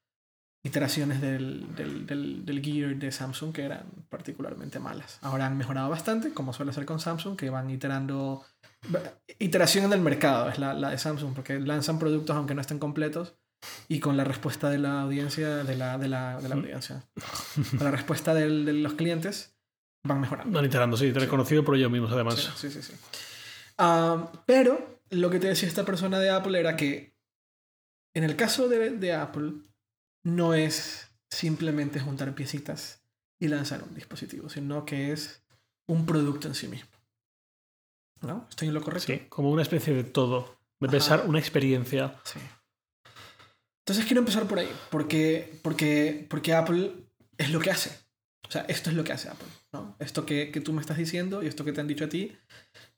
iteraciones 0.63 1.21
del, 1.21 1.75
del, 1.75 2.05
del, 2.05 2.45
del, 2.45 2.61
Gear 2.61 2.95
de 2.95 3.11
Samsung 3.11 3.53
que 3.53 3.63
eran 3.63 3.85
particularmente 4.09 4.79
malas. 4.79 5.19
Ahora 5.21 5.45
han 5.45 5.57
mejorado 5.57 5.89
bastante, 5.89 6.33
como 6.33 6.53
suele 6.53 6.73
ser 6.73 6.85
con 6.85 6.99
Samsung, 6.99 7.37
que 7.37 7.49
van 7.49 7.69
iterando... 7.69 8.45
Iteración 9.39 9.85
en 9.85 9.93
el 9.93 10.01
mercado 10.01 10.49
es 10.49 10.59
la, 10.59 10.73
la 10.73 10.89
de 10.89 10.97
Samsung, 10.97 11.33
porque 11.33 11.59
lanzan 11.59 11.99
productos 11.99 12.35
aunque 12.35 12.53
no 12.53 12.61
estén 12.61 12.79
completos 12.79 13.35
y 13.87 13.99
con 13.99 14.17
la 14.17 14.23
respuesta 14.23 14.69
de 14.69 14.77
la 14.77 15.01
audiencia, 15.01 15.63
de 15.63 15.75
la, 15.75 15.97
de 15.97 16.07
la, 16.07 16.39
de 16.39 16.49
la 16.49 16.55
audiencia, 16.55 17.03
con 17.77 17.85
la 17.85 17.91
respuesta 17.91 18.33
del, 18.33 18.65
de 18.65 18.73
los 18.73 18.93
clientes, 18.93 19.57
van 20.03 20.21
mejorando. 20.21 20.53
Van 20.53 20.65
iterando, 20.65 20.97
sí, 20.97 21.11
reconocido 21.11 21.63
por 21.63 21.75
ellos 21.75 21.91
mismos 21.91 22.11
además. 22.11 22.53
Sí, 22.55 22.69
sí, 22.69 22.81
sí. 22.81 22.93
Uh, 23.79 24.27
pero 24.45 25.01
lo 25.09 25.29
que 25.29 25.39
te 25.39 25.47
decía 25.47 25.67
esta 25.67 25.85
persona 25.85 26.19
de 26.19 26.29
Apple 26.29 26.59
era 26.59 26.75
que 26.75 27.15
en 28.15 28.23
el 28.23 28.35
caso 28.35 28.67
de, 28.67 28.91
de 28.91 29.13
Apple 29.13 29.53
no 30.23 30.53
es 30.53 31.11
simplemente 31.29 31.99
juntar 31.99 32.33
piecitas 32.35 33.03
y 33.39 33.47
lanzar 33.47 33.83
un 33.83 33.93
dispositivo, 33.93 34.49
sino 34.49 34.85
que 34.85 35.11
es 35.11 35.43
un 35.87 36.05
producto 36.05 36.47
en 36.47 36.55
sí 36.55 36.67
mismo. 36.67 36.89
¿No? 38.21 38.47
¿Estoy 38.49 38.69
en 38.69 38.73
lo 38.73 38.81
correcto? 38.81 39.13
Sí, 39.13 39.19
como 39.29 39.51
una 39.51 39.61
especie 39.61 39.93
de 39.93 40.03
todo. 40.03 40.57
De 40.79 40.89
pensar 40.89 41.25
una 41.27 41.39
experiencia. 41.39 42.19
Sí. 42.23 42.39
Entonces 43.79 44.05
quiero 44.05 44.19
empezar 44.19 44.47
por 44.47 44.59
ahí, 44.59 44.69
porque, 44.91 45.59
porque, 45.61 46.25
porque 46.29 46.53
Apple 46.53 46.93
es 47.37 47.51
lo 47.51 47.59
que 47.59 47.71
hace. 47.71 47.97
O 48.47 48.51
sea, 48.51 48.63
esto 48.63 48.89
es 48.89 48.95
lo 48.95 49.03
que 49.03 49.13
hace 49.13 49.29
Apple. 49.29 49.47
¿no? 49.71 49.95
Esto 49.99 50.25
que, 50.25 50.51
que 50.51 50.61
tú 50.61 50.73
me 50.73 50.81
estás 50.81 50.97
diciendo 50.97 51.43
y 51.43 51.47
esto 51.47 51.63
que 51.63 51.73
te 51.73 51.81
han 51.81 51.87
dicho 51.87 52.05
a 52.05 52.09
ti, 52.09 52.35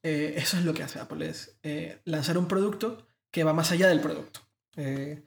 eh, 0.04 0.34
eso 0.38 0.58
es 0.58 0.66
lo 0.66 0.74
que 0.74 0.84
hace 0.84 1.00
Apple, 1.00 1.28
es 1.28 1.58
eh, 1.64 2.02
lanzar 2.06 2.38
un 2.38 2.48
producto 2.48 3.08
que 3.32 3.44
va 3.44 3.54
más 3.54 3.72
allá 3.72 3.88
del 3.88 4.00
producto. 4.00 4.42
Eh, 4.76 5.24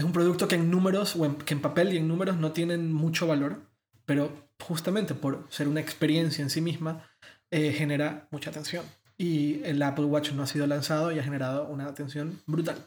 es 0.00 0.04
un 0.04 0.12
producto 0.12 0.48
que 0.48 0.54
en 0.54 0.70
números, 0.70 1.14
o 1.14 1.36
que 1.38 1.52
en 1.52 1.60
papel 1.60 1.92
y 1.92 1.98
en 1.98 2.08
números 2.08 2.38
no 2.38 2.52
tienen 2.52 2.90
mucho 2.90 3.26
valor, 3.26 3.60
pero 4.06 4.32
justamente 4.58 5.14
por 5.14 5.46
ser 5.50 5.68
una 5.68 5.80
experiencia 5.80 6.42
en 6.42 6.48
sí 6.48 6.62
misma, 6.62 7.04
genera 7.50 8.26
mucha 8.30 8.48
atención. 8.48 8.84
Y 9.18 9.62
el 9.64 9.82
Apple 9.82 10.06
Watch 10.06 10.32
no 10.32 10.42
ha 10.42 10.46
sido 10.46 10.66
lanzado 10.66 11.12
y 11.12 11.18
ha 11.18 11.22
generado 11.22 11.68
una 11.68 11.84
atención 11.84 12.40
brutal. 12.46 12.78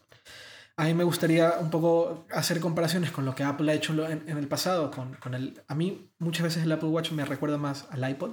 A 0.75 0.85
mí 0.85 0.95
me 0.95 1.03
gustaría 1.03 1.59
un 1.59 1.69
poco 1.69 2.25
hacer 2.31 2.59
comparaciones 2.59 3.11
con 3.11 3.25
lo 3.25 3.35
que 3.35 3.43
Apple 3.43 3.71
ha 3.71 3.75
hecho 3.75 3.93
en, 4.09 4.27
el 4.27 4.47
pasado. 4.47 4.89
Con, 4.89 5.13
con, 5.15 5.35
el, 5.35 5.61
a 5.67 5.75
mí 5.75 6.09
muchas 6.17 6.43
veces 6.45 6.63
el 6.63 6.71
Apple 6.71 6.89
Watch 6.89 7.11
me 7.11 7.25
recuerda 7.25 7.59
más 7.59 7.87
al 7.91 8.09
iPod 8.09 8.31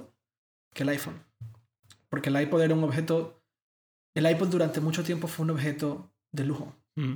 que 0.73 0.81
el 0.81 0.89
iPhone. 0.89 1.21
Porque 2.09 2.29
el 2.29 2.41
iPod 2.41 2.61
era 2.61 2.73
un 2.73 2.83
objeto... 2.83 3.43
El 4.15 4.27
iPod 4.27 4.47
durante 4.47 4.81
mucho 4.81 5.03
tiempo 5.03 5.27
fue 5.27 5.43
un 5.43 5.51
objeto 5.51 6.11
de 6.31 6.45
lujo. 6.45 6.75
Mm. 6.95 7.13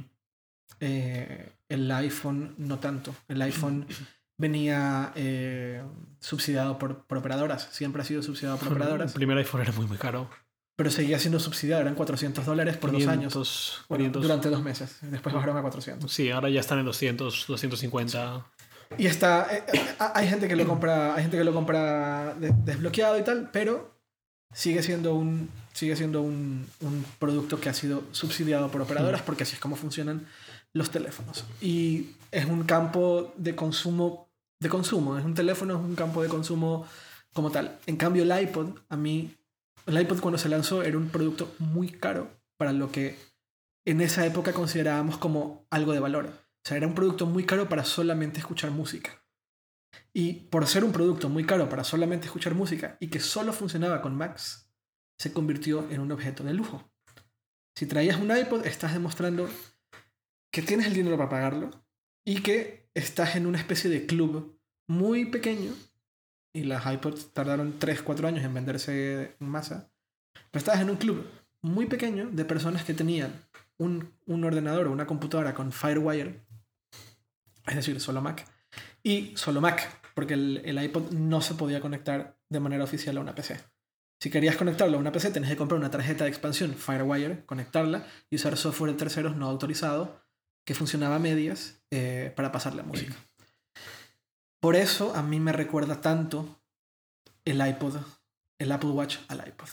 Eh, 0.79 1.51
el 1.69 1.91
iPhone 1.91 2.55
no 2.57 2.79
tanto. 2.79 3.15
El 3.27 3.41
iPhone 3.41 3.87
venía 4.37 5.11
eh, 5.15 5.81
subsidiado 6.19 6.77
por, 6.77 7.05
por, 7.05 7.17
operadoras. 7.17 7.69
Siempre 7.71 8.01
ha 8.01 8.05
sido 8.05 8.21
subsidiado 8.21 8.57
por 8.57 8.69
operadoras. 8.69 9.11
El 9.11 9.15
primer 9.15 9.37
iPhone 9.37 9.61
era 9.61 9.71
muy, 9.71 9.85
muy 9.85 9.97
caro 9.97 10.29
pero 10.75 10.91
seguía 10.91 11.19
siendo 11.19 11.39
subsidiado, 11.39 11.81
eran 11.81 11.95
400 11.95 12.45
dólares 12.45 12.77
por 12.77 12.91
dos 12.91 13.07
años. 13.07 13.33
durante 13.87 14.49
dos 14.49 14.61
meses, 14.61 14.97
después 15.01 15.33
bajaron 15.33 15.57
a 15.57 15.61
400. 15.61 16.11
Sí, 16.11 16.29
ahora 16.29 16.49
ya 16.49 16.59
están 16.59 16.79
en 16.79 16.85
200, 16.85 17.45
250. 17.47 18.45
Y 18.97 19.07
está, 19.07 19.47
eh, 19.51 19.63
eh, 19.73 19.81
hay 19.97 20.27
gente 20.27 20.47
que 20.47 20.55
lo 20.55 20.67
compra, 20.67 21.15
hay 21.15 21.23
gente 21.23 21.37
que 21.37 21.43
lo 21.43 21.53
compra 21.53 22.35
desbloqueado 22.37 23.17
y 23.17 23.23
tal, 23.23 23.49
pero 23.51 23.95
sigue 24.53 24.83
siendo 24.83 25.15
un, 25.15 25.49
sigue 25.71 25.95
siendo 25.95 26.21
un, 26.21 26.67
un 26.81 27.05
producto 27.19 27.59
que 27.59 27.69
ha 27.69 27.73
sido 27.73 28.03
subsidiado 28.11 28.69
por 28.69 28.81
operadoras 28.81 29.21
porque 29.21 29.43
así 29.43 29.55
es 29.55 29.59
como 29.59 29.75
funcionan 29.75 30.27
los 30.75 30.91
teléfonos. 30.91 31.45
Y 31.61 32.11
es 32.31 32.45
un 32.45 32.63
campo 32.63 33.33
de 33.37 33.55
consumo, 33.55 34.29
de 34.59 34.69
consumo, 34.69 35.17
es 35.17 35.25
un 35.25 35.33
teléfono, 35.33 35.73
es 35.75 35.79
un 35.79 35.95
campo 35.95 36.21
de 36.21 36.29
consumo 36.29 36.85
como 37.33 37.49
tal. 37.49 37.79
En 37.87 37.95
cambio 37.95 38.23
el 38.23 38.43
iPod 38.43 38.77
a 38.89 38.97
mí 38.97 39.35
el 39.85 40.01
iPod 40.01 40.19
cuando 40.19 40.37
se 40.37 40.49
lanzó 40.49 40.83
era 40.83 40.97
un 40.97 41.09
producto 41.09 41.53
muy 41.59 41.89
caro 41.89 42.29
para 42.57 42.73
lo 42.73 42.91
que 42.91 43.17
en 43.85 44.01
esa 44.01 44.25
época 44.25 44.51
considerábamos 44.51 45.17
como 45.17 45.65
algo 45.69 45.93
de 45.93 45.99
valor. 45.99 46.25
O 46.25 46.67
sea, 46.67 46.77
era 46.77 46.87
un 46.87 46.95
producto 46.95 47.25
muy 47.25 47.45
caro 47.45 47.69
para 47.69 47.85
solamente 47.85 48.39
escuchar 48.39 48.71
música. 48.71 49.23
Y 50.11 50.33
por 50.49 50.65
ser 50.67 50.83
un 50.83 50.91
producto 50.91 51.29
muy 51.29 51.45
caro 51.45 51.69
para 51.69 51.83
solamente 51.83 52.25
escuchar 52.25 52.55
música 52.55 52.97
y 52.99 53.07
que 53.07 53.19
solo 53.19 53.53
funcionaba 53.53 54.01
con 54.01 54.15
Macs, 54.15 54.71
se 55.19 55.31
convirtió 55.31 55.87
en 55.89 56.01
un 56.01 56.11
objeto 56.11 56.43
de 56.43 56.53
lujo. 56.53 56.91
Si 57.77 57.85
traías 57.85 58.19
un 58.19 58.35
iPod, 58.35 58.65
estás 58.65 58.93
demostrando 58.93 59.47
que 60.55 60.61
tienes 60.61 60.87
el 60.87 60.93
dinero 60.93 61.17
para 61.17 61.27
pagarlo 61.27 61.69
y 62.23 62.41
que 62.41 62.89
estás 62.93 63.35
en 63.35 63.45
una 63.45 63.57
especie 63.57 63.89
de 63.89 64.05
club 64.05 64.57
muy 64.87 65.25
pequeño 65.25 65.73
y 66.53 66.63
las 66.63 66.85
iPods 66.85 67.33
tardaron 67.33 67.77
3, 67.77 68.01
4 68.01 68.29
años 68.29 68.45
en 68.45 68.53
venderse 68.53 69.35
en 69.37 69.49
masa. 69.49 69.91
Pero 70.51 70.59
estabas 70.59 70.79
en 70.79 70.91
un 70.91 70.95
club 70.95 71.29
muy 71.61 71.87
pequeño 71.87 72.29
de 72.31 72.45
personas 72.45 72.85
que 72.85 72.93
tenían 72.93 73.33
un, 73.75 74.13
un 74.27 74.45
ordenador 74.45 74.87
o 74.87 74.93
una 74.93 75.05
computadora 75.05 75.53
con 75.53 75.73
FireWire, 75.73 76.45
es 77.67 77.75
decir, 77.75 77.99
solo 77.99 78.21
Mac, 78.21 78.45
y 79.03 79.35
solo 79.35 79.59
Mac, 79.59 80.09
porque 80.13 80.35
el, 80.35 80.61
el 80.63 80.81
iPod 80.81 81.11
no 81.11 81.41
se 81.41 81.55
podía 81.55 81.81
conectar 81.81 82.37
de 82.47 82.59
manera 82.61 82.85
oficial 82.85 83.17
a 83.17 83.19
una 83.19 83.35
PC. 83.35 83.59
Si 84.21 84.29
querías 84.29 84.55
conectarlo 84.55 84.95
a 84.95 85.01
una 85.01 85.11
PC, 85.11 85.31
tenés 85.31 85.49
que 85.49 85.57
comprar 85.57 85.81
una 85.81 85.91
tarjeta 85.91 86.23
de 86.23 86.29
expansión 86.29 86.75
FireWire, 86.75 87.45
conectarla 87.45 88.07
y 88.29 88.37
usar 88.37 88.55
software 88.55 88.93
de 88.93 88.99
terceros 88.99 89.35
no 89.35 89.49
autorizado 89.49 90.23
que 90.65 90.75
funcionaba 90.75 91.15
a 91.15 91.19
medias 91.19 91.79
eh, 91.91 92.33
para 92.35 92.51
pasar 92.51 92.75
la 92.75 92.83
música. 92.83 93.15
Por 94.59 94.75
eso 94.75 95.15
a 95.15 95.21
mí 95.21 95.39
me 95.39 95.51
recuerda 95.51 96.01
tanto 96.01 96.59
el 97.45 97.65
iPod, 97.65 97.97
el 98.59 98.71
Apple 98.71 98.89
Watch 98.89 99.17
al 99.27 99.47
iPod. 99.47 99.69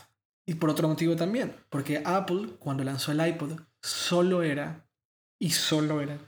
Y 0.47 0.55
por 0.55 0.71
otro 0.71 0.89
motivo 0.89 1.17
también, 1.17 1.57
porque 1.71 2.03
Apple 2.05 2.57
cuando 2.59 2.85
lanzó 2.85 3.13
el 3.13 3.27
iPod 3.27 3.61
solo 3.81 4.43
era, 4.43 4.87
y 5.41 5.51
solo 5.51 6.01
era, 6.01 6.19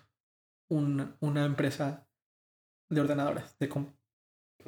una 0.68 1.44
empresa 1.44 2.08
de 2.88 3.00
ordenadores, 3.00 3.44
de, 3.58 3.68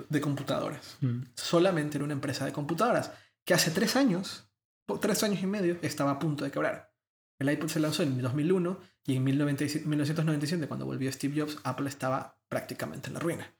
de 0.09 0.20
computadoras. 0.20 0.98
Mm. 1.00 1.22
Solamente 1.35 1.96
era 1.96 2.04
una 2.04 2.12
empresa 2.12 2.44
de 2.44 2.52
computadoras 2.52 3.12
que 3.44 3.54
hace 3.54 3.70
tres 3.70 3.96
años, 3.96 4.50
tres 5.00 5.22
años 5.22 5.42
y 5.42 5.46
medio, 5.46 5.78
estaba 5.82 6.12
a 6.12 6.18
punto 6.18 6.44
de 6.44 6.50
quebrar. 6.50 6.92
El 7.38 7.51
iPod 7.51 7.68
se 7.68 7.81
lanzó 7.81 8.03
en 8.03 8.20
2001 8.20 8.79
y 9.05 9.16
en 9.16 9.25
1997, 9.25 10.66
cuando 10.66 10.87
volvió 10.87 11.11
Steve 11.12 11.40
Jobs, 11.40 11.59
Apple 11.64 11.88
estaba 11.88 12.38
prácticamente 12.49 13.09
en 13.09 13.14
la 13.14 13.20
ruina. 13.20 13.55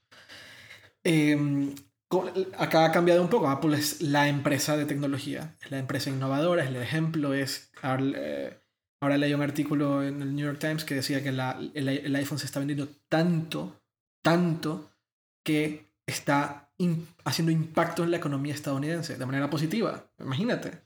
Em, 1.05 1.75
acá 2.59 2.85
ha 2.85 2.93
cambiado 2.93 3.23
un 3.23 3.29
poco. 3.29 3.49
Apple 3.49 3.77
es 3.77 4.01
la 4.03 4.29
empresa 4.29 4.77
de 4.77 4.87
tecnología, 4.87 5.57
es 5.62 5.71
la 5.71 5.79
empresa 5.79 6.11
innovadora, 6.11 6.65
el 6.65 6.77
ejemplo. 6.77 7.33
Es, 7.33 7.71
ahora, 7.81 8.05
eh, 8.17 8.59
leí 9.19 9.35
un 9.35 9.43
artículo 9.43 10.03
en 10.03 10.21
el 10.23 10.35
New 10.35 10.47
York 10.47 10.59
Times 10.59 10.85
que 10.85 10.97
decía 10.97 11.23
que 11.23 11.29
el, 11.29 12.17
iPhone 12.17 12.39
se 12.39 12.47
está 12.47 12.59
vendiendo 12.59 12.89
tanto, 13.09 13.83
tanto, 14.23 14.91
que 15.45 15.93
está 16.07 16.73
haciendo 17.25 17.53
impacto 17.53 18.03
en 18.05 18.11
la 18.11 18.17
economía 18.17 18.55
estadounidense 18.55 19.17
de 19.17 19.27
manera 19.27 19.49
positiva. 19.49 20.11
Imagínate. 20.19 20.86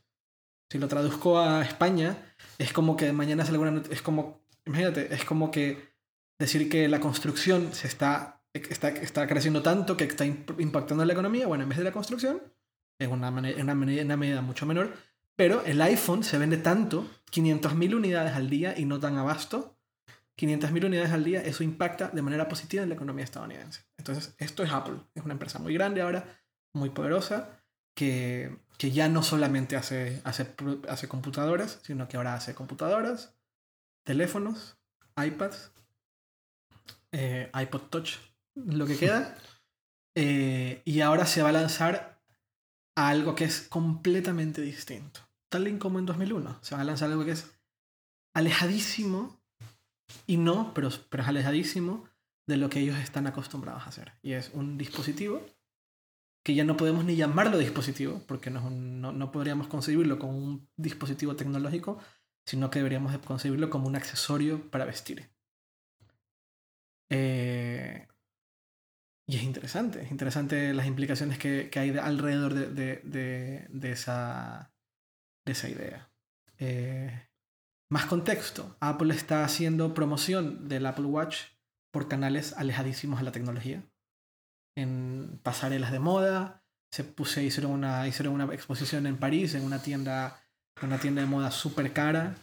Si 0.71 0.79
lo 0.79 0.87
traduzco 0.87 1.37
a 1.37 1.61
España, 1.63 2.15
es 2.57 2.71
como 2.71 2.95
que 2.95 3.11
mañana 3.11 3.43
sale 3.43 3.57
alguna 3.57 3.83
es 3.91 4.01
como 4.01 4.39
imagínate, 4.65 5.13
es 5.13 5.25
como 5.25 5.51
que 5.51 5.91
decir 6.39 6.69
que 6.69 6.87
la 6.87 7.01
construcción 7.01 7.73
se 7.73 7.87
está 7.87 8.41
está, 8.53 8.87
está 8.87 9.27
creciendo 9.27 9.61
tanto 9.61 9.97
que 9.97 10.05
está 10.05 10.25
impactando 10.25 11.03
en 11.03 11.07
la 11.07 11.13
economía, 11.13 11.45
bueno, 11.45 11.63
en 11.63 11.69
vez 11.69 11.77
de 11.77 11.83
la 11.83 11.91
construcción, 11.91 12.41
en 12.99 13.11
una, 13.11 13.31
una, 13.31 13.73
una 13.73 13.75
medida 13.75 14.41
mucho 14.41 14.65
menor, 14.65 14.93
pero 15.35 15.61
el 15.65 15.81
iPhone 15.81 16.23
se 16.23 16.37
vende 16.37 16.55
tanto, 16.55 17.05
500.000 17.33 17.93
unidades 17.93 18.33
al 18.33 18.49
día 18.49 18.73
y 18.77 18.85
no 18.85 18.97
tan 18.97 19.17
abasto, 19.17 19.77
500.000 20.37 20.85
unidades 20.85 21.11
al 21.11 21.25
día, 21.25 21.41
eso 21.41 21.65
impacta 21.65 22.07
de 22.07 22.21
manera 22.21 22.47
positiva 22.47 22.83
en 22.83 22.87
la 22.87 22.95
economía 22.95 23.25
estadounidense. 23.25 23.81
Entonces, 23.97 24.35
esto 24.37 24.63
es 24.63 24.71
Apple, 24.71 25.01
es 25.15 25.23
una 25.25 25.33
empresa 25.33 25.59
muy 25.59 25.73
grande 25.73 26.01
ahora, 26.01 26.39
muy 26.73 26.91
poderosa, 26.91 27.60
que, 27.93 28.57
que 28.77 28.91
ya 28.91 29.09
no 29.09 29.23
solamente 29.23 29.75
hace, 29.75 30.21
hace, 30.23 30.55
hace 30.89 31.07
computadoras, 31.07 31.79
sino 31.83 32.07
que 32.07 32.17
ahora 32.17 32.35
hace 32.35 32.55
computadoras, 32.55 33.35
teléfonos, 34.03 34.77
iPads, 35.17 35.71
eh, 37.11 37.51
iPod 37.53 37.81
Touch, 37.89 38.15
lo 38.55 38.85
que 38.85 38.97
queda. 38.97 39.37
Eh, 40.13 40.81
y 40.83 40.99
ahora 40.99 41.25
se 41.25 41.41
va 41.41 41.47
a 41.47 41.53
lanzar 41.53 42.21
a 42.95 43.07
algo 43.07 43.33
que 43.33 43.45
es 43.45 43.61
completamente 43.61 44.59
distinto. 44.59 45.21
Tal 45.47 45.69
y 45.69 45.77
como 45.77 45.99
en 45.99 46.05
2001. 46.05 46.59
Se 46.61 46.75
va 46.75 46.81
a 46.81 46.83
lanzar 46.83 47.09
algo 47.09 47.23
que 47.23 47.31
es 47.31 47.49
alejadísimo, 48.33 49.39
y 50.27 50.35
no, 50.35 50.73
pero, 50.73 50.89
pero 51.09 51.23
es 51.23 51.29
alejadísimo 51.29 52.09
de 52.45 52.57
lo 52.57 52.69
que 52.69 52.81
ellos 52.81 52.97
están 52.97 53.25
acostumbrados 53.25 53.83
a 53.83 53.85
hacer. 53.85 54.11
Y 54.21 54.33
es 54.33 54.51
un 54.53 54.77
dispositivo 54.77 55.45
que 56.43 56.55
ya 56.55 56.63
no 56.63 56.77
podemos 56.77 57.05
ni 57.05 57.15
llamarlo 57.15 57.57
dispositivo, 57.57 58.23
porque 58.27 58.49
no, 58.49 58.69
no, 58.69 59.11
no 59.11 59.31
podríamos 59.31 59.67
concebirlo 59.67 60.17
como 60.17 60.37
un 60.37 60.69
dispositivo 60.75 61.35
tecnológico, 61.35 61.99
sino 62.45 62.69
que 62.69 62.79
deberíamos 62.79 63.17
concebirlo 63.19 63.69
como 63.69 63.87
un 63.87 63.95
accesorio 63.95 64.69
para 64.71 64.85
vestir. 64.85 65.31
Eh, 67.09 68.07
y 69.27 69.35
es 69.35 69.43
interesante, 69.43 70.01
es 70.01 70.11
interesante 70.11 70.73
las 70.73 70.87
implicaciones 70.87 71.37
que, 71.37 71.69
que 71.69 71.79
hay 71.79 71.97
alrededor 71.97 72.53
de, 72.53 72.67
de, 72.69 73.67
de, 73.69 73.91
esa, 73.91 74.73
de 75.45 75.51
esa 75.51 75.69
idea. 75.69 76.11
Eh, 76.57 77.29
más 77.89 78.05
contexto, 78.05 78.77
Apple 78.79 79.13
está 79.13 79.43
haciendo 79.43 79.93
promoción 79.93 80.67
del 80.67 80.85
Apple 80.85 81.05
Watch 81.05 81.43
por 81.91 82.07
canales 82.07 82.53
alejadísimos 82.53 83.19
a 83.19 83.23
la 83.23 83.31
tecnología. 83.31 83.83
En 84.75 85.39
pasarelas 85.43 85.91
de 85.91 85.99
moda, 85.99 86.63
se 86.91 87.03
puse, 87.03 87.43
hicieron, 87.43 87.71
una, 87.71 88.07
hicieron 88.07 88.33
una 88.33 88.53
exposición 88.53 89.07
en 89.07 89.17
París, 89.17 89.53
en 89.55 89.63
una 89.63 89.81
tienda, 89.81 90.41
una 90.81 90.99
tienda 90.99 91.21
de 91.21 91.27
moda 91.27 91.51
súper 91.51 91.93
cara, 91.93 92.35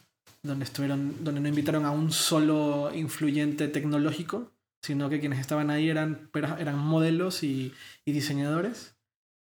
donde, 0.42 0.64
estuvieron, 0.64 1.22
donde 1.22 1.40
no 1.40 1.48
invitaron 1.48 1.84
a 1.84 1.90
un 1.90 2.10
solo 2.12 2.90
influyente 2.94 3.68
tecnológico, 3.68 4.52
sino 4.82 5.08
que 5.08 5.20
quienes 5.20 5.40
estaban 5.40 5.70
ahí 5.70 5.90
eran, 5.90 6.30
eran 6.58 6.78
modelos 6.78 7.42
y, 7.42 7.74
diseñadores. 8.06 8.96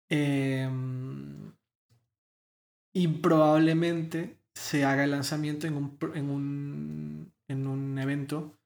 Em, 0.09 1.53
y 2.93 3.09
probablemente 3.09 4.39
se 4.55 4.85
haga 4.85 5.05
el 5.05 5.11
lanzamiento 5.11 5.67
en 5.67 5.75
un, 5.75 5.99
en 6.15 6.31
un, 6.31 7.33
en 7.49 7.67
un 7.67 7.99
evento 7.99 8.57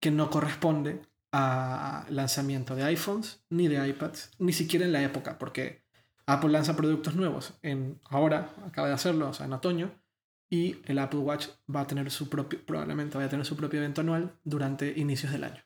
que 0.00 0.10
no 0.10 0.30
corresponde 0.30 1.02
a 1.32 2.06
lanzamiento 2.08 2.74
de 2.74 2.84
iPhones 2.84 3.44
ni 3.50 3.68
de 3.68 3.86
iPads, 3.88 4.32
ni 4.38 4.52
siquiera 4.52 4.84
en 4.84 4.92
la 4.92 5.02
época, 5.02 5.38
porque 5.38 5.84
Apple 6.26 6.50
lanza 6.50 6.76
productos 6.76 7.14
nuevos 7.14 7.54
en 7.62 8.00
ahora, 8.08 8.54
acaba 8.66 8.88
de 8.88 8.94
hacerlo, 8.94 9.30
o 9.30 9.32
sea, 9.32 9.46
en 9.46 9.52
otoño, 9.52 9.92
y 10.48 10.78
el 10.86 10.98
Apple 10.98 11.20
Watch 11.20 11.48
va 11.74 11.82
a 11.82 11.86
tener 11.86 12.10
su 12.10 12.28
propio, 12.28 12.64
probablemente 12.66 13.16
va 13.16 13.24
a 13.24 13.28
tener 13.28 13.46
su 13.46 13.56
propio 13.56 13.78
evento 13.78 14.00
anual 14.00 14.36
durante 14.44 14.98
inicios 14.98 15.32
del 15.32 15.44
año, 15.44 15.62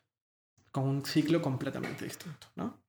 con 0.71 0.83
un 0.85 1.05
ciclo 1.05 1.41
completamente 1.41 2.05
distinto, 2.05 2.47
¿no? 2.55 2.85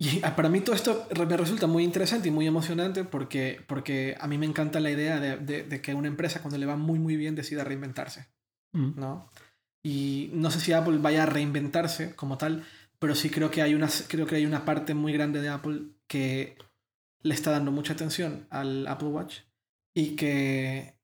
Y 0.00 0.20
ah, 0.22 0.36
para 0.36 0.48
mí 0.48 0.60
todo 0.60 0.76
esto 0.76 1.08
me 1.28 1.36
resulta 1.36 1.66
muy 1.66 1.82
interesante 1.82 2.28
y 2.28 2.30
muy 2.30 2.46
emocionante 2.46 3.02
porque, 3.02 3.64
porque 3.66 4.16
a 4.20 4.28
mí 4.28 4.38
me 4.38 4.46
encanta 4.46 4.78
la 4.78 4.92
idea 4.92 5.18
de, 5.18 5.64
de, 5.64 5.82
que 5.82 5.92
una 5.92 6.06
empresa 6.06 6.40
cuando 6.40 6.56
le 6.56 6.66
va 6.66 6.76
muy 6.76 7.00
muy 7.00 7.16
bien 7.16 7.34
decida 7.34 7.64
reinventarse, 7.64 8.28
mm. 8.70 9.00
Y 9.88 10.28
no 10.34 10.50
sé 10.50 10.60
si 10.60 10.74
Apple 10.74 10.98
vaya 10.98 11.22
a 11.22 11.26
reinventarse 11.26 12.14
como 12.14 12.36
tal, 12.36 12.62
pero 12.98 13.14
sí 13.14 13.30
creo 13.30 13.50
que 13.50 13.62
hay 13.62 13.74
una, 13.74 13.88
creo 14.06 14.26
que 14.26 14.36
hay 14.36 14.44
una 14.44 14.66
parte 14.66 14.92
muy 14.92 15.14
grande 15.14 15.40
de 15.40 15.48
Apple 15.48 15.80
que 16.06 16.58
le 17.22 17.34
está 17.34 17.52
dando 17.52 17.72
mucha 17.72 17.94
atención 17.94 18.46
al 18.50 18.86
Apple 18.86 19.08
Watch 19.08 19.38
y 19.94 20.14
que, 20.14 20.94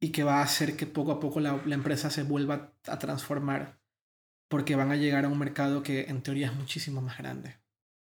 y 0.00 0.08
que 0.08 0.24
va 0.24 0.38
a 0.38 0.42
hacer 0.42 0.74
que 0.74 0.86
poco 0.86 1.12
a 1.12 1.20
poco 1.20 1.38
la, 1.38 1.60
empresa 1.66 2.08
se 2.08 2.22
vuelva 2.22 2.72
a 2.86 2.98
transformar 2.98 3.78
porque 4.48 4.74
van 4.74 4.90
a 4.90 4.96
llegar 4.96 5.26
a 5.26 5.28
un 5.28 5.38
mercado 5.38 5.82
que 5.82 6.04
en 6.04 6.22
teoría 6.22 6.46
es 6.46 6.54
muchísimo 6.54 7.02
más 7.02 7.18
grande. 7.18 7.58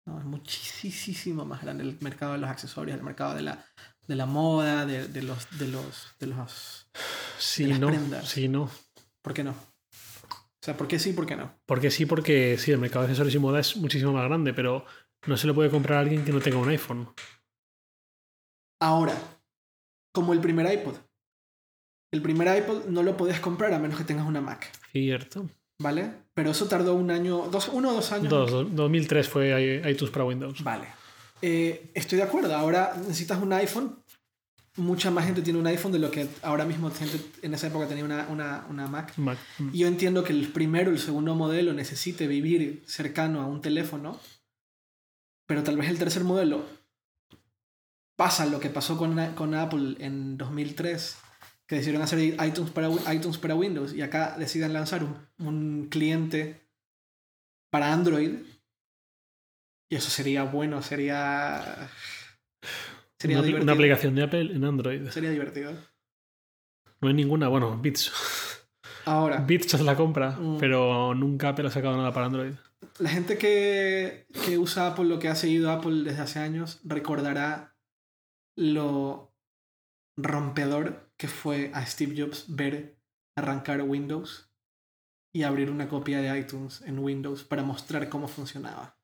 ¿no? 0.04 0.18
Es 0.18 0.26
muchísimo 0.26 1.46
más 1.46 1.62
grande 1.62 1.84
el 1.84 1.96
mercado 2.02 2.32
de 2.32 2.40
los 2.40 2.50
accesorios, 2.50 2.98
el 2.98 3.04
mercado 3.04 3.34
de 3.36 3.40
la, 3.40 3.64
de 4.06 4.16
la 4.16 4.26
moda, 4.26 4.84
de, 4.84 5.08
de 5.08 5.22
los... 5.22 5.48
De 5.58 5.66
los, 5.66 6.08
de 6.18 6.26
los 6.26 6.90
sí, 7.38 7.64
no, 7.72 7.90
sí, 8.22 8.46
no. 8.46 8.68
¿Por 9.22 9.34
qué 9.34 9.44
no? 9.44 9.50
O 9.52 10.62
sea, 10.62 10.76
¿por 10.76 10.88
qué 10.88 10.98
sí, 10.98 11.12
por 11.12 11.26
qué 11.26 11.36
no? 11.36 11.54
Porque 11.66 11.90
sí, 11.90 12.06
porque 12.06 12.58
sí, 12.58 12.70
el 12.70 12.78
mercado 12.78 13.02
de 13.02 13.06
accesorios 13.06 13.34
y 13.34 13.38
moda 13.38 13.60
es 13.60 13.76
muchísimo 13.76 14.12
más 14.12 14.24
grande, 14.24 14.52
pero 14.52 14.84
no 15.26 15.36
se 15.36 15.46
le 15.46 15.54
puede 15.54 15.70
comprar 15.70 15.98
a 15.98 16.00
alguien 16.00 16.24
que 16.24 16.32
no 16.32 16.40
tenga 16.40 16.58
un 16.58 16.68
iPhone. 16.68 17.08
Ahora, 18.82 19.14
como 20.12 20.32
el 20.32 20.40
primer 20.40 20.70
iPod. 20.72 20.96
El 22.12 22.22
primer 22.22 22.58
iPod 22.58 22.86
no 22.86 23.02
lo 23.02 23.16
podías 23.16 23.40
comprar 23.40 23.72
a 23.72 23.78
menos 23.78 23.96
que 23.96 24.04
tengas 24.04 24.26
una 24.26 24.40
Mac. 24.40 24.70
Cierto. 24.92 25.48
¿Vale? 25.80 26.10
Pero 26.34 26.50
eso 26.50 26.66
tardó 26.66 26.94
un 26.94 27.10
año, 27.10 27.48
dos, 27.50 27.68
uno 27.68 27.90
o 27.90 27.94
dos 27.94 28.12
años. 28.12 28.28
Dos, 28.28 28.74
2003 28.74 29.28
fue 29.28 29.82
iTunes 29.88 30.12
para 30.12 30.24
Windows. 30.24 30.62
Vale. 30.62 30.88
Eh, 31.40 31.90
estoy 31.94 32.18
de 32.18 32.24
acuerdo. 32.24 32.54
Ahora 32.54 32.94
necesitas 32.98 33.40
un 33.40 33.52
iPhone. 33.52 34.02
Mucha 34.80 35.10
más 35.10 35.26
gente 35.26 35.42
tiene 35.42 35.58
un 35.58 35.66
iPhone 35.66 35.92
de 35.92 35.98
lo 35.98 36.10
que 36.10 36.28
ahora 36.42 36.64
mismo 36.64 36.90
gente 36.90 37.20
en 37.42 37.54
esa 37.54 37.66
época 37.66 37.86
tenía 37.86 38.04
una, 38.04 38.26
una, 38.28 38.66
una 38.68 38.86
Mac. 38.86 39.16
Mac. 39.18 39.38
Y 39.72 39.78
yo 39.78 39.86
entiendo 39.86 40.24
que 40.24 40.32
el 40.32 40.48
primero 40.48 40.90
el 40.90 40.98
segundo 40.98 41.34
modelo 41.34 41.72
necesite 41.72 42.26
vivir 42.26 42.82
cercano 42.86 43.40
a 43.40 43.46
un 43.46 43.60
teléfono. 43.60 44.18
Pero 45.46 45.62
tal 45.62 45.76
vez 45.76 45.88
el 45.88 45.98
tercer 45.98 46.24
modelo 46.24 46.64
pasa 48.16 48.46
lo 48.46 48.60
que 48.60 48.70
pasó 48.70 48.98
con, 48.98 49.34
con 49.34 49.54
Apple 49.54 49.96
en 49.98 50.36
2003, 50.36 51.16
que 51.66 51.76
decidieron 51.76 52.02
hacer 52.02 52.18
iTunes 52.18 52.70
para, 52.70 52.90
iTunes 53.14 53.38
para 53.38 53.54
Windows 53.54 53.94
y 53.94 54.02
acá 54.02 54.36
deciden 54.38 54.72
lanzar 54.72 55.04
un, 55.04 55.16
un 55.38 55.88
cliente 55.88 56.68
para 57.70 57.92
Android. 57.92 58.40
Y 59.88 59.96
eso 59.96 60.10
sería 60.10 60.44
bueno, 60.44 60.82
sería... 60.82 61.90
Sería 63.20 63.36
Una, 63.36 63.42
apli- 63.44 63.46
divertido. 63.48 63.62
una 63.64 63.72
aplicación 63.72 64.14
de 64.14 64.22
Apple 64.22 64.52
en 64.54 64.64
Android. 64.64 65.08
Sería 65.10 65.30
divertido. 65.30 65.72
No 67.00 67.08
hay 67.08 67.14
ninguna, 67.14 67.48
bueno, 67.48 67.76
Bits. 67.78 68.12
Ahora, 69.04 69.38
Bits 69.38 69.74
hace 69.74 69.84
la 69.84 69.96
compra, 69.96 70.32
Mm. 70.32 70.58
pero 70.58 71.14
nunca 71.14 71.50
Apple 71.50 71.66
ha 71.68 71.70
sacado 71.70 71.96
nada 71.96 72.12
para 72.12 72.26
Android. 72.26 72.52
la 72.98 73.10
gente 73.10 73.36
que, 73.38 74.26
que 74.44 74.56
usa 74.58 74.86
Apple, 74.88 75.04
lo 75.06 75.18
que 75.18 75.28
ha 75.28 75.34
seguido 75.34 75.70
Apple 75.70 76.02
desde 76.02 76.20
hace 76.22 76.38
años, 76.38 76.80
recordará 76.84 77.76
lo 78.56 79.34
rompedor 80.18 81.10
que 81.16 81.28
fue 81.28 81.70
a 81.74 81.84
Steve 81.86 82.14
Jobs 82.20 82.44
ver 82.48 82.98
arrancar 83.36 83.82
Windows 83.82 84.50
y 85.34 85.42
abrir 85.44 85.70
una 85.70 85.88
copia 85.88 86.20
de 86.20 86.38
iTunes 86.38 86.82
en 86.82 86.98
Windows 86.98 87.44
para 87.44 87.62
mostrar 87.62 88.08
cómo 88.08 88.28
funcionaba. 88.28 88.98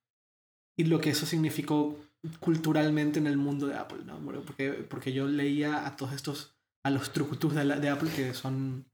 Y 0.78 0.84
lo 0.84 1.00
que 1.00 1.10
eso 1.10 1.24
significó 1.26 1.98
culturalmente 2.40 3.18
en 3.18 3.26
el 3.26 3.36
mundo 3.36 3.66
de 3.66 3.76
Apple, 3.76 4.04
¿no? 4.04 4.18
Porque, 4.44 4.72
porque 4.72 5.12
yo 5.12 5.26
leía 5.26 5.86
a 5.86 5.96
todos 5.96 6.12
estos, 6.12 6.56
a 6.84 6.90
los 6.90 7.12
trucutus 7.12 7.54
de, 7.54 7.64
de 7.64 7.88
Apple 7.88 8.10
que 8.14 8.34
son, 8.34 8.86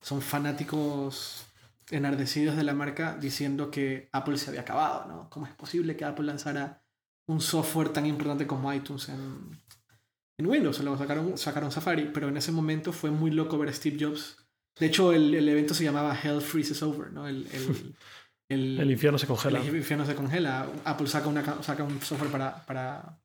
son 0.00 0.20
fanáticos 0.20 1.46
enardecidos 1.90 2.56
de 2.56 2.64
la 2.64 2.74
marca 2.74 3.16
diciendo 3.20 3.70
que 3.70 4.08
Apple 4.12 4.38
se 4.38 4.50
había 4.50 4.62
acabado, 4.62 5.06
¿no? 5.06 5.30
¿Cómo 5.30 5.46
es 5.46 5.52
posible 5.52 5.96
que 5.96 6.04
Apple 6.04 6.26
lanzara 6.26 6.82
un 7.26 7.40
software 7.40 7.90
tan 7.90 8.06
importante 8.06 8.46
como 8.46 8.72
iTunes 8.72 9.08
en, 9.08 9.62
en 10.38 10.46
Windows? 10.46 10.80
Luego 10.80 10.98
sacaron, 10.98 11.36
sacaron 11.38 11.70
Safari, 11.70 12.10
pero 12.12 12.28
en 12.28 12.36
ese 12.36 12.52
momento 12.52 12.92
fue 12.92 13.10
muy 13.10 13.30
loco 13.30 13.58
ver 13.58 13.68
a 13.68 13.72
Steve 13.72 13.98
Jobs. 14.00 14.36
De 14.78 14.86
hecho, 14.86 15.12
el, 15.12 15.34
el 15.34 15.48
evento 15.48 15.74
se 15.74 15.84
llamaba 15.84 16.18
Hell 16.20 16.40
Freezes 16.40 16.82
Over, 16.82 17.12
¿no? 17.12 17.28
El, 17.28 17.46
el- 18.54 18.80
El 18.80 18.90
infierno 18.90 19.18
se 19.18 19.26
congela. 19.26 19.60
el 19.60 19.76
infierno 19.76 20.06
se 20.06 20.14
congela. 20.14 20.66
Apple 20.84 21.06
saca, 21.06 21.28
una, 21.28 21.42
ca- 21.42 21.62
saca 21.62 21.84
un 21.84 22.00
software 22.00 22.30
para, 22.30 22.64
para, 22.64 23.18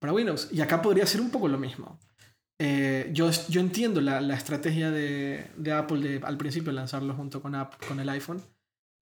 para 0.00 0.12
Windows. 0.12 0.48
Y 0.52 0.60
acá 0.60 0.82
podría 0.82 1.06
ser 1.06 1.20
un 1.20 1.30
poco 1.30 1.48
lo 1.48 1.58
mismo. 1.58 1.98
Eh, 2.60 3.10
yo, 3.12 3.30
yo 3.48 3.60
entiendo 3.60 4.00
la, 4.00 4.20
la 4.20 4.34
estrategia 4.34 4.90
de, 4.90 5.46
de 5.56 5.72
Apple 5.72 6.00
de 6.00 6.20
al 6.26 6.36
principio 6.36 6.72
lanzarlo 6.72 7.14
junto 7.14 7.40
con, 7.40 7.54
App- 7.54 7.76
con 7.86 8.00
el 8.00 8.08
iPhone. 8.08 8.42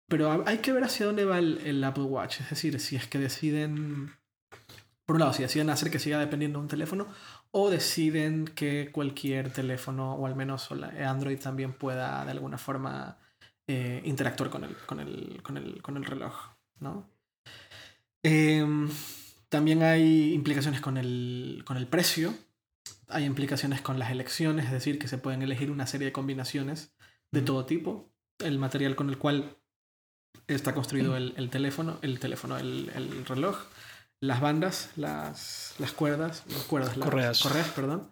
Pero 0.08 0.30
ha- 0.30 0.42
hay 0.46 0.58
que 0.58 0.72
ver 0.72 0.84
hacia 0.84 1.06
dónde 1.06 1.24
va 1.24 1.38
el, 1.38 1.58
el 1.64 1.82
Apple 1.84 2.04
Watch. 2.04 2.40
Es 2.40 2.50
decir, 2.50 2.80
si 2.80 2.96
es 2.96 3.06
que 3.06 3.18
deciden. 3.18 4.12
Por 5.06 5.16
un 5.16 5.20
lado, 5.20 5.34
si 5.34 5.42
deciden 5.42 5.68
hacer 5.68 5.90
que 5.90 5.98
siga 5.98 6.18
dependiendo 6.18 6.58
de 6.58 6.62
un 6.62 6.68
teléfono. 6.68 7.06
O 7.50 7.70
deciden 7.70 8.46
que 8.46 8.90
cualquier 8.90 9.50
teléfono, 9.52 10.14
o 10.14 10.26
al 10.26 10.34
menos 10.34 10.68
Android 10.72 11.38
también 11.38 11.72
pueda 11.72 12.24
de 12.24 12.30
alguna 12.32 12.58
forma 12.58 13.18
eh, 13.66 14.02
interactuar 14.04 14.50
con 14.50 14.64
el, 14.64 14.76
con 14.86 15.00
el, 15.00 15.40
con 15.42 15.56
el, 15.56 15.82
con 15.82 15.96
el 15.96 16.04
reloj. 16.04 16.34
¿no? 16.80 17.08
Em, 18.22 18.90
también 19.48 19.82
hay 19.82 20.32
implicaciones 20.32 20.80
con 20.80 20.96
el, 20.96 21.62
con 21.66 21.76
el 21.76 21.86
precio. 21.86 22.34
Hay 23.08 23.24
implicaciones 23.24 23.80
con 23.80 23.98
las 23.98 24.10
elecciones, 24.10 24.66
es 24.66 24.72
decir, 24.72 24.98
que 24.98 25.08
se 25.08 25.18
pueden 25.18 25.42
elegir 25.42 25.70
una 25.70 25.86
serie 25.86 26.06
de 26.06 26.12
combinaciones 26.12 26.94
de 27.30 27.42
todo 27.42 27.66
tipo. 27.66 28.10
El 28.38 28.58
material 28.58 28.96
con 28.96 29.08
el 29.10 29.18
cual 29.18 29.56
está 30.46 30.74
construido 30.74 31.16
el, 31.16 31.34
el 31.36 31.50
teléfono, 31.50 31.98
el 32.02 32.18
teléfono, 32.18 32.58
el, 32.58 32.90
el 32.94 33.24
reloj, 33.26 33.58
las 34.20 34.40
bandas, 34.40 34.90
las, 34.96 35.74
las 35.78 35.92
cuerdas, 35.92 36.44
las 36.48 36.62
cuerdas, 36.64 36.96
las 36.96 37.08
Correas. 37.08 37.40
correas, 37.40 37.68
perdón, 37.70 38.10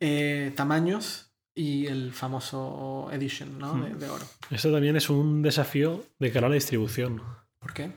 eh, 0.00 0.52
tamaños 0.56 1.33
y 1.54 1.86
el 1.86 2.12
famoso 2.12 3.08
edition 3.12 3.58
¿no? 3.58 3.74
de, 3.74 3.90
Hmm. 3.90 3.98
de 3.98 4.08
oro. 4.08 4.24
Esto 4.50 4.72
también 4.72 4.96
es 4.96 5.08
un 5.10 5.42
desafío 5.42 6.04
de 6.18 6.32
cara 6.32 6.46
a 6.46 6.50
la 6.50 6.54
distribución. 6.56 7.22
¿Por 7.58 7.72
qué? 7.72 7.92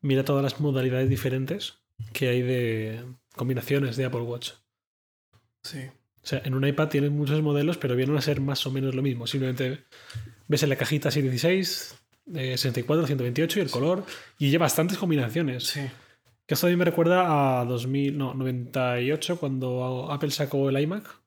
Mira 0.00 0.24
todas 0.24 0.42
las 0.42 0.60
modalidades 0.60 1.08
diferentes 1.10 1.78
que 2.12 2.28
hay 2.28 2.42
de 2.42 3.04
combinaciones 3.36 3.96
de 3.96 4.06
Apple 4.06 4.22
Watch. 4.22 4.52
Sí. 5.62 5.80
O 6.22 6.26
sea, 6.26 6.40
en 6.44 6.54
un 6.54 6.66
iPad 6.66 6.88
tienes 6.88 7.10
muchos 7.10 7.40
modelos, 7.42 7.76
pero 7.78 7.96
vienen 7.96 8.16
a 8.16 8.20
ser 8.22 8.40
más 8.40 8.66
o 8.66 8.70
menos 8.70 8.94
lo 8.94 9.02
mismo. 9.02 9.26
Simplemente 9.26 9.84
ves 10.48 10.62
en 10.62 10.68
la 10.70 10.76
cajita 10.76 11.10
616, 11.10 11.94
eh, 12.34 12.56
64, 12.56 13.06
128 13.06 13.58
y 13.58 13.62
el 13.62 13.70
color. 13.70 14.04
Y 14.38 14.50
lleva 14.50 14.64
bastantes 14.64 14.98
combinaciones. 14.98 15.64
Sí. 15.66 15.80
Que 16.46 16.54
esto 16.54 16.66
también 16.66 16.78
me 16.78 16.84
recuerda 16.86 17.60
a 17.60 17.64
2000, 17.64 18.16
no, 18.18 18.34
98, 18.34 19.38
cuando 19.38 20.10
Apple 20.10 20.30
sacó 20.30 20.68
el 20.68 20.80
iMac. 20.80 21.19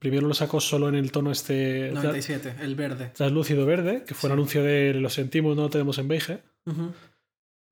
Primero 0.00 0.26
lo 0.26 0.34
sacó 0.34 0.60
solo 0.60 0.88
en 0.88 0.96
el 0.96 1.12
tono 1.12 1.30
este 1.30 1.90
tra- 1.92 1.94
97, 1.94 2.56
el 2.60 2.74
verde. 2.74 3.10
translúcido 3.14 3.64
verde, 3.66 4.02
que 4.06 4.14
fue 4.14 4.22
Sí. 4.22 4.26
el 4.26 4.32
anuncio 4.32 4.62
de 4.64 4.94
lo 4.94 5.08
sentimos, 5.10 5.54
no 5.56 5.62
lo 5.62 5.70
tenemos 5.70 5.96
en 5.98 6.08
beige. 6.08 6.40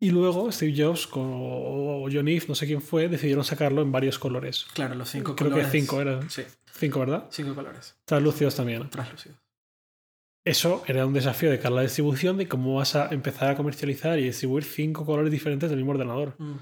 Y 0.00 0.10
luego 0.10 0.50
Steve 0.50 0.74
Jobs 0.76 1.06
con, 1.06 1.24
o 1.32 2.08
John 2.12 2.26
Ive, 2.28 2.44
no 2.48 2.54
sé 2.54 2.66
quién 2.66 2.82
fue, 2.82 3.08
decidieron 3.08 3.44
sacarlo 3.44 3.82
en 3.82 3.92
varios 3.92 4.18
colores. 4.18 4.66
Claro, 4.74 4.94
los 4.96 5.08
cinco 5.10 5.36
Creo 5.36 5.50
colores. 5.50 5.70
que 5.72 5.80
cinco 5.80 6.00
eran. 6.00 6.28
Sí, 6.30 6.42
Cinco, 6.74 7.00
¿verdad? 7.00 7.26
cinco 7.30 7.54
colores. 7.54 7.94
Translúcidos 8.04 8.56
también. 8.56 8.88
Translúcidos. 8.90 9.38
Eso 10.44 10.82
era 10.88 11.06
un 11.06 11.12
desafío 11.12 11.50
de 11.50 11.58
cara 11.58 11.68
a 11.74 11.76
la 11.76 11.82
distribución 11.82 12.36
de 12.36 12.48
cómo 12.48 12.74
vas 12.76 12.96
a 12.96 13.08
empezar 13.12 13.50
a 13.50 13.56
comercializar 13.56 14.18
y 14.18 14.24
distribuir 14.24 14.64
cinco 14.64 15.04
colores 15.06 15.30
diferentes 15.30 15.68
del 15.70 15.76
mismo 15.78 15.92
ordenador. 15.92 16.34
Mm. 16.38 16.54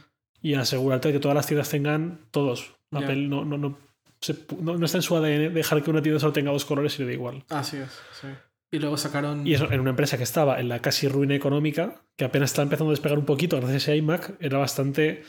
Y 0.43 0.55
asegurarte 0.55 1.09
de 1.09 1.15
que 1.15 1.21
todas 1.21 1.35
las 1.35 1.47
tiendas 1.47 1.71
tengan 1.71 2.21
todos. 2.31 2.75
Apple 2.91 3.29
no, 3.29 3.45
no, 3.47 3.57
no, 3.57 3.79
se 4.21 4.37
no, 4.61 4.77
no 4.77 4.85
está 4.87 4.99
en 4.99 5.03
su 5.03 5.17
ADN 5.17 5.55
dejar 5.55 5.83
que 5.83 5.91
una 5.91 6.03
tienda 6.03 6.21
solo 6.21 6.33
tenga 6.33 6.51
dos 6.53 6.65
colores 6.65 6.97
y 6.99 7.03
le 7.03 7.07
da 7.09 7.13
igual. 7.15 7.45
Así 7.49 7.77
es, 7.79 7.91
sí. 8.21 8.29
Y 8.73 8.79
luego 8.79 8.97
sacaron. 8.97 9.47
Y 9.47 9.55
eso 9.55 9.71
en 9.73 9.81
una 9.81 9.91
empresa 9.91 10.17
que 10.17 10.23
estaba 10.23 10.61
en 10.61 10.69
la 10.69 10.81
casi 10.81 11.09
ruina 11.09 11.35
económica, 11.35 12.03
que 12.17 12.25
apenas 12.25 12.51
está 12.51 12.63
empezando 12.63 12.91
a 12.91 12.93
despegar 12.93 13.19
un 13.19 13.25
poquito 13.27 13.57
gracias 13.61 13.89
a 13.89 13.95
iMac, 13.97 14.35
era 14.41 14.59
bastante 14.59 15.25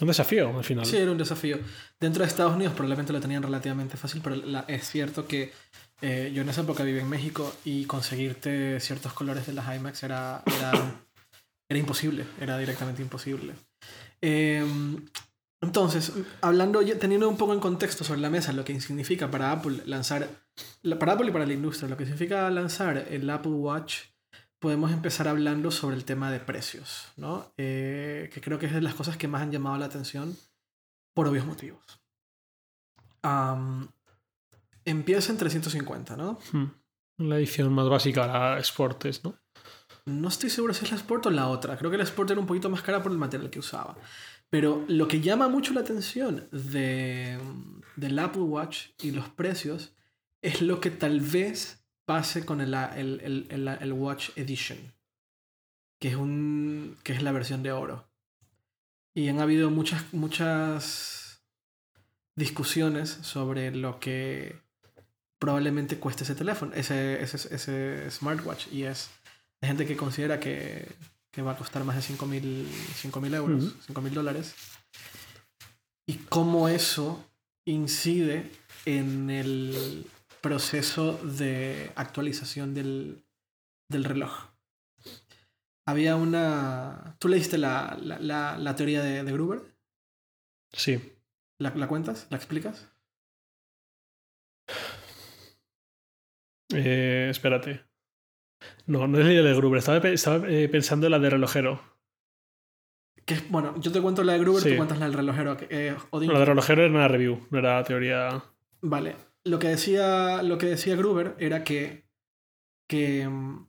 un 0.00 0.06
desafío 0.08 0.56
al 0.56 0.64
final. 0.64 0.86
Sí, 0.86 0.96
era 0.96 1.10
un 1.10 1.18
desafío. 1.18 1.58
Dentro 1.98 2.22
de 2.22 2.28
Estados 2.28 2.54
Unidos 2.54 2.74
probablemente 2.74 3.12
lo 3.12 3.20
tenían 3.20 3.42
relativamente 3.42 3.96
fácil, 3.96 4.20
pero 4.22 4.36
la- 4.36 4.64
es 4.68 4.88
cierto 4.88 5.26
que 5.26 5.52
eh, 6.00 6.30
yo 6.34 6.42
en 6.42 6.48
esa 6.48 6.60
época 6.62 6.82
viví 6.84 6.98
en 7.00 7.08
México 7.08 7.52
y 7.64 7.84
conseguirte 7.84 8.78
ciertos 8.80 9.12
colores 9.12 9.46
de 9.46 9.52
las 9.54 9.74
IMAX 9.76 10.02
era, 10.04 10.42
era, 10.58 10.72
era 11.68 11.78
imposible, 11.80 12.24
era 12.40 12.58
directamente 12.58 13.02
imposible. 13.02 13.54
Eh, 14.20 14.64
entonces, 15.62 16.12
hablando, 16.42 16.80
teniendo 16.98 17.28
un 17.28 17.36
poco 17.38 17.54
en 17.54 17.60
contexto 17.60 18.04
sobre 18.04 18.20
la 18.20 18.28
mesa 18.30 18.52
lo 18.52 18.64
que 18.64 18.78
significa 18.80 19.30
para 19.30 19.52
Apple 19.52 19.82
lanzar, 19.86 20.28
la- 20.82 20.98
para 20.98 21.12
Apple 21.14 21.28
y 21.28 21.32
para 21.32 21.46
la 21.46 21.52
industria, 21.54 21.88
lo 21.88 21.96
que 21.96 22.04
significa 22.04 22.50
lanzar 22.50 22.98
el 23.08 23.30
Apple 23.30 23.52
Watch, 23.52 24.00
podemos 24.58 24.92
empezar 24.92 25.26
hablando 25.28 25.70
sobre 25.70 25.96
el 25.96 26.04
tema 26.04 26.30
de 26.30 26.38
precios, 26.40 27.08
¿no? 27.16 27.52
Eh, 27.56 28.30
que 28.32 28.40
creo 28.40 28.58
que 28.58 28.66
es 28.66 28.72
de 28.72 28.80
las 28.82 28.94
cosas 28.94 29.16
que 29.16 29.26
más 29.28 29.42
han 29.42 29.50
llamado 29.52 29.76
la 29.78 29.86
atención 29.86 30.36
por 31.14 31.26
obvios 31.26 31.46
motivos. 31.46 31.80
Empieza 34.84 35.30
en 35.32 35.38
350, 35.38 36.16
¿no? 36.16 36.38
Hmm. 36.52 36.66
La 37.18 37.36
edición 37.36 37.72
más 37.72 37.88
básica, 37.88 38.26
la 38.26 38.62
Sportes, 38.62 39.22
¿no? 39.22 39.34
No 40.06 40.28
estoy 40.28 40.50
seguro 40.50 40.74
si 40.74 40.84
es 40.84 40.90
la 40.90 40.96
Sport 40.96 41.26
o 41.26 41.30
la 41.30 41.46
otra. 41.48 41.76
Creo 41.76 41.90
que 41.90 41.96
la 41.98 42.02
Sport 42.02 42.30
era 42.32 42.40
un 42.40 42.46
poquito 42.46 42.68
más 42.68 42.82
cara 42.82 43.00
por 43.02 43.12
el 43.12 43.18
material 43.18 43.48
que 43.50 43.60
usaba. 43.60 43.96
Pero 44.52 44.84
lo 44.86 45.08
que 45.08 45.22
llama 45.22 45.48
mucho 45.48 45.72
la 45.72 45.80
atención 45.80 46.46
de, 46.52 47.38
del 47.96 48.18
Apple 48.18 48.42
Watch 48.42 48.88
y 49.02 49.10
los 49.12 49.30
precios 49.30 49.94
es 50.42 50.60
lo 50.60 50.78
que 50.78 50.90
tal 50.90 51.20
vez 51.20 51.82
pase 52.04 52.44
con 52.44 52.60
el, 52.60 52.74
el, 52.74 53.46
el, 53.48 53.68
el- 53.68 53.92
Watch 53.94 54.28
Edition, 54.36 54.76
que 55.98 56.08
es, 56.08 56.16
un, 56.16 56.98
que 57.02 57.14
es 57.14 57.22
la 57.22 57.32
versión 57.32 57.62
de 57.62 57.72
oro. 57.72 58.06
Y 59.14 59.28
han 59.28 59.40
habido 59.40 59.70
muchas, 59.70 60.12
muchas 60.12 61.42
discusiones 62.36 63.08
sobre 63.22 63.74
lo 63.74 64.00
que 64.00 64.60
probablemente 65.38 65.96
cueste 65.96 66.24
ese 66.24 66.34
teléfono, 66.34 66.74
ese, 66.74 67.22
ese, 67.22 67.54
ese 67.54 68.10
smartwatch. 68.10 68.66
Y 68.70 68.82
es 68.82 69.08
hay 69.62 69.68
gente 69.68 69.86
que 69.86 69.96
considera 69.96 70.38
que, 70.40 70.88
que 71.32 71.42
va 71.42 71.52
a 71.52 71.56
costar 71.56 71.82
más 71.84 71.96
de 71.96 72.02
5 72.02 72.26
mil 72.26 73.34
euros, 73.34 73.64
Ujú. 73.64 73.82
5 73.86 74.00
mil 74.02 74.14
dólares. 74.14 74.54
Y 76.06 76.14
cómo 76.28 76.68
eso 76.68 77.24
incide 77.66 78.50
en 78.84 79.30
el 79.30 80.06
proceso 80.40 81.14
de 81.24 81.90
actualización 81.96 82.74
del, 82.74 83.24
del 83.88 84.04
reloj. 84.04 84.48
Había 85.86 86.16
una... 86.16 87.16
¿Tú 87.18 87.28
leíste 87.28 87.58
la, 87.58 87.96
la, 88.00 88.18
la- 88.20 88.58
la 88.58 88.76
teoría 88.76 89.02
de, 89.02 89.24
de 89.24 89.32
Gruber? 89.32 89.62
Sí. 90.72 91.12
¿La, 91.58 91.70
¿La 91.74 91.88
cuentas? 91.88 92.26
¿La 92.30 92.36
explicas? 92.36 92.88
Eh, 96.74 97.28
espérate. 97.30 97.84
No, 98.86 99.06
no 99.06 99.18
es 99.18 99.24
la 99.24 99.42
de 99.48 99.54
Gruber. 99.54 99.78
Estaba, 99.78 100.48
eh, 100.48 100.68
pensando 100.68 101.06
en 101.06 101.12
la 101.12 101.18
de 101.18 101.30
relojero. 101.30 101.80
Que 103.24 103.34
es- 103.34 103.50
bueno, 103.50 103.74
yo 103.80 103.92
te 103.92 104.00
cuento 104.02 104.24
la 104.24 104.32
de 104.34 104.40
Gruber, 104.40 104.62
Sí. 104.62 104.70
tú 104.70 104.76
cuentas 104.76 104.98
la 104.98 105.06
del 105.06 105.14
relojero. 105.14 105.56
eh, 105.70 105.96
Odin. 106.10 106.28
No, 106.28 106.34
la 106.34 106.40
de 106.40 106.46
relojero 106.46 106.82
era 106.82 106.90
una 106.92 107.08
review, 107.08 107.46
no 107.50 107.58
era 107.58 107.82
teoría. 107.84 108.42
Vale. 108.80 109.16
Lo 109.44 109.58
que 109.58 109.68
decía, 109.68 110.42
lo 110.42 110.58
que 110.58 110.66
decía 110.66 110.96
Gruber 110.96 111.36
era 111.38 111.62
que, 111.64 112.04
que 112.88 113.28
mm, 113.28 113.66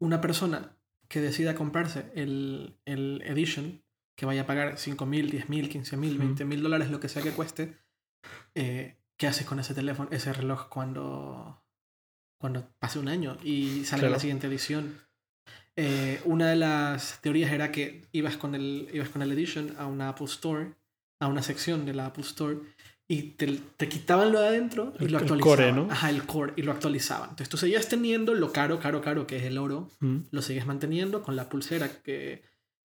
una 0.00 0.20
persona 0.20 0.76
que 1.08 1.20
decida 1.20 1.54
comprarse 1.54 2.10
el, 2.14 2.78
el 2.84 3.22
Edition 3.24 3.82
que 4.16 4.26
vaya 4.26 4.42
a 4.42 4.46
pagar 4.46 4.78
5 4.78 5.06
mil, 5.06 5.30
10 5.30 5.48
mil, 5.48 5.68
15 5.68 5.96
mil, 5.96 6.18
20 6.18 6.44
mil 6.44 6.62
dólares, 6.62 6.90
lo 6.90 7.00
que 7.00 7.08
sea 7.08 7.22
que 7.22 7.32
cueste, 7.32 7.78
eh, 8.54 8.98
¿qué 9.16 9.26
haces 9.28 9.46
con 9.46 9.60
ese 9.60 9.74
teléfono, 9.74 10.08
ese 10.12 10.32
reloj 10.32 10.68
cuando, 10.68 11.62
cuando 12.38 12.70
pase 12.78 12.98
un 12.98 13.08
año 13.08 13.36
y 13.42 13.84
sale 13.84 14.00
Claro. 14.02 14.14
la 14.14 14.20
siguiente 14.20 14.46
edición? 14.46 14.98
Eh, 15.76 16.20
una 16.24 16.48
de 16.50 16.56
las 16.56 17.20
teorías 17.20 17.52
era 17.52 17.70
que 17.70 18.06
ibas 18.12 18.36
con, 18.36 18.54
el, 18.54 18.88
ibas 18.92 19.10
con 19.10 19.22
el 19.22 19.30
Edition 19.32 19.74
a 19.78 19.86
una 19.86 20.08
Apple 20.08 20.26
Store, 20.26 20.72
a 21.20 21.28
una 21.28 21.42
sección 21.42 21.86
de 21.86 21.94
la 21.94 22.06
Apple 22.06 22.24
Store, 22.24 22.58
y 23.10 23.22
te, 23.36 23.60
te 23.76 23.88
quitaban 23.88 24.32
lo 24.32 24.40
de 24.40 24.48
adentro 24.48 24.92
y 24.98 25.04
El- 25.04 25.12
lo 25.12 25.18
el 25.18 25.22
actualizaban. 25.24 25.56
core, 25.56 25.72
¿no? 25.72 25.88
Ajá, 25.90 26.10
el 26.10 26.24
core, 26.24 26.52
y 26.56 26.62
lo 26.62 26.72
actualizaban. 26.72 27.30
Entonces 27.30 27.48
tú 27.48 27.56
seguías 27.56 27.88
teniendo 27.88 28.34
lo 28.34 28.52
caro, 28.52 28.80
caro, 28.80 29.00
caro, 29.00 29.26
que 29.26 29.36
es 29.36 29.44
el 29.44 29.56
oro, 29.56 29.88
Mm. 30.00 30.18
lo 30.30 30.42
sigues 30.42 30.66
manteniendo 30.66 31.22
con 31.22 31.36
la 31.36 31.48
pulsera, 31.48 31.88
que 32.02 32.42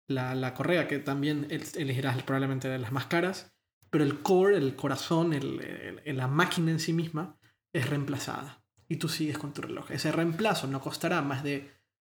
la, 0.08 0.34
la 0.34 0.54
correa, 0.54 0.88
que 0.88 0.98
también 0.98 1.46
el- 1.50 1.62
elegirás 1.76 2.20
probablemente 2.24 2.68
de 2.68 2.78
las 2.80 2.90
más 2.90 3.06
caras, 3.06 3.52
pero 3.88 4.02
el 4.04 4.18
core, 4.20 4.56
el 4.56 4.74
corazón, 4.74 5.32
el- 5.32 5.60
el- 6.04 6.16
la 6.16 6.26
máquina 6.26 6.72
en 6.72 6.80
sí 6.80 6.92
misma 6.92 7.36
es 7.72 7.88
reemplazada 7.88 8.59
y 8.90 8.96
tú 8.96 9.08
sigues 9.08 9.38
con 9.38 9.54
tu 9.54 9.62
reloj. 9.62 9.90
Ese 9.92 10.10
reemplazo 10.10 10.66
no 10.66 10.80
costará 10.80 11.22
más 11.22 11.44
de 11.44 11.70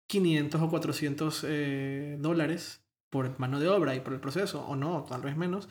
500 0.07 0.61
o 0.61 0.69
400 0.69 1.45
eh, 1.47 2.17
dólares 2.19 2.84
por 3.09 3.39
mano 3.39 3.61
de 3.61 3.69
obra 3.69 3.95
y 3.95 4.01
por 4.01 4.13
el 4.13 4.19
proceso, 4.19 4.63
o 4.67 4.76
no, 4.76 5.05
tal 5.09 5.21
vez 5.21 5.38
menos, 5.38 5.69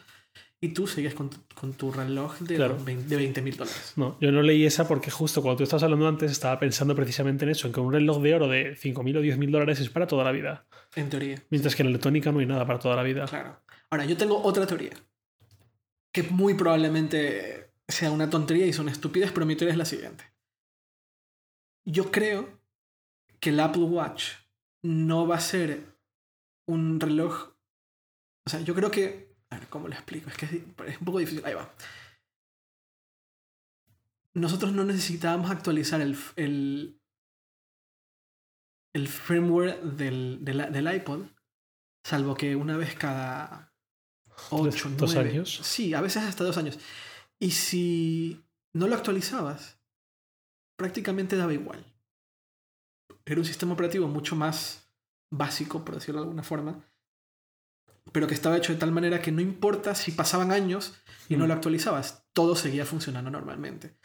y 0.63 0.69
tú 0.69 0.87
sigues 0.87 1.13
con 1.15 1.29
tu, 1.29 1.37
con 1.55 1.75
tu 1.75 1.93
reloj 1.93 2.39
de, 2.39 2.57
Claro. 2.57 2.79
20 2.83 3.07
de 3.07 3.17
20 3.17 3.43
mil 3.43 3.55
dólares. 3.55 3.93
No, 3.97 4.17
yo 4.19 4.33
no 4.33 4.41
leí 4.41 4.65
esa 4.65 4.89
porque 4.89 5.11
justo 5.11 5.43
cuando 5.43 5.59
tú 5.59 5.65
estabas 5.65 5.83
hablando 5.83 6.09
antes 6.09 6.33
estaba 6.33 6.59
pensando 6.59 6.97
precisamente 6.97 7.45
en 7.45 7.51
eso, 7.51 7.67
en 7.67 7.75
que 7.75 7.81
un 7.81 7.93
reloj 7.93 8.23
de 8.23 8.35
oro 8.35 8.49
de 8.49 8.75
5.000 8.75 9.19
o 9.19 9.21
10.000 9.21 9.51
dólares 9.51 9.81
es 9.81 9.91
para 9.91 10.07
toda 10.07 10.25
la 10.25 10.33
vida. 10.33 10.65
En 10.97 11.11
teoría. 11.11 11.43
Mientras 11.51 11.77
que 11.77 11.83
en 11.83 11.89
electrónica 11.89 12.33
no 12.33 12.39
hay 12.39 12.47
nada 12.47 12.67
para 12.67 12.79
toda 12.79 12.97
la 12.97 13.03
vida. 13.03 13.27
Claro. 13.27 13.61
Ahora, 13.91 14.07
yo 14.07 14.17
tengo 14.17 14.43
otra 14.43 14.67
teoría. 14.67 14.93
Que 16.11 16.23
muy 16.23 16.55
probablemente 16.55 17.73
sea 17.87 18.11
una 18.11 18.31
tontería 18.31 18.67
y 18.67 18.73
son 18.73 18.89
estúpidas, 18.89 19.33
pero 19.33 19.45
mi 19.45 19.55
teoría 19.55 19.73
es 19.73 19.79
la 19.79 19.85
siguiente. 19.85 20.34
Yo 21.85 22.11
creo 22.11 22.61
que 23.41 23.51
el 23.51 23.61
Apple 23.61 23.83
Watch 23.85 24.33
no 24.83 25.27
va 25.27 25.37
a 25.37 25.41
ser 25.41 25.97
un 26.67 27.01
reloj. 27.01 27.53
O 28.47 28.51
sea, 28.51 28.61
yo 28.61 28.75
creo 28.75 28.91
que. 28.91 29.35
A 29.51 29.59
ver, 29.59 29.69
¿cómo 29.69 29.89
lo 29.89 29.95
explico? 29.95 30.31
Es 30.31 30.37
que 30.37 30.47
es, 30.47 30.53
es 30.53 30.99
un 30.99 31.05
poco 31.05 31.19
difícil. 31.19 31.45
Ahí 31.45 31.55
va. 31.55 31.73
Nosotros 34.35 34.73
no 34.73 34.85
necesitábamos 34.85 35.51
actualizar 35.51 36.01
el, 36.01 36.19
el, 36.37 37.01
el 38.93 39.09
firmware 39.09 39.81
del, 39.83 40.39
del, 40.45 40.73
del 40.73 40.95
iPod, 40.97 41.27
salvo 42.05 42.35
que 42.35 42.57
una 42.57 42.77
vez 42.77 42.97
cada 42.97 43.73
8, 44.51 44.91
Dos 44.97 45.15
9. 45.15 45.31
años. 45.31 45.61
Sí, 45.63 45.95
a 45.95 46.01
veces 46.01 46.25
hasta 46.25 46.43
dos 46.45 46.57
años. 46.57 46.79
Y 47.39 47.53
si 47.53 48.43
no 48.73 48.89
lo 48.89 48.97
actualizabas, 48.97 49.79
prácticamente 50.77 51.37
daba 51.37 51.55
igual. 51.55 51.85
Era 53.25 53.41
un 53.41 53.47
sistema 53.47 53.73
operativo 53.73 54.09
mucho 54.09 54.37
más 54.37 54.91
básico, 55.33 55.85
por 55.85 55.95
decirlo 55.95 56.21
de 56.21 56.27
alguna 56.27 56.43
forma, 56.43 56.85
pero 58.13 58.27
que 58.27 58.35
estaba 58.35 58.57
hecho 58.57 58.73
de 58.73 58.79
tal 58.79 58.93
manera 58.93 59.23
que 59.23 59.33
no 59.33 59.41
importa 59.41 59.95
si 59.95 60.13
pasaban 60.13 60.53
años 60.53 60.95
y 61.29 61.37
no 61.37 61.47
lo 61.47 61.55
actualizabas, 61.55 62.27
todo 62.33 62.55
seguía 62.55 62.85
funcionando 62.85 63.31
normalmente. 63.31 63.97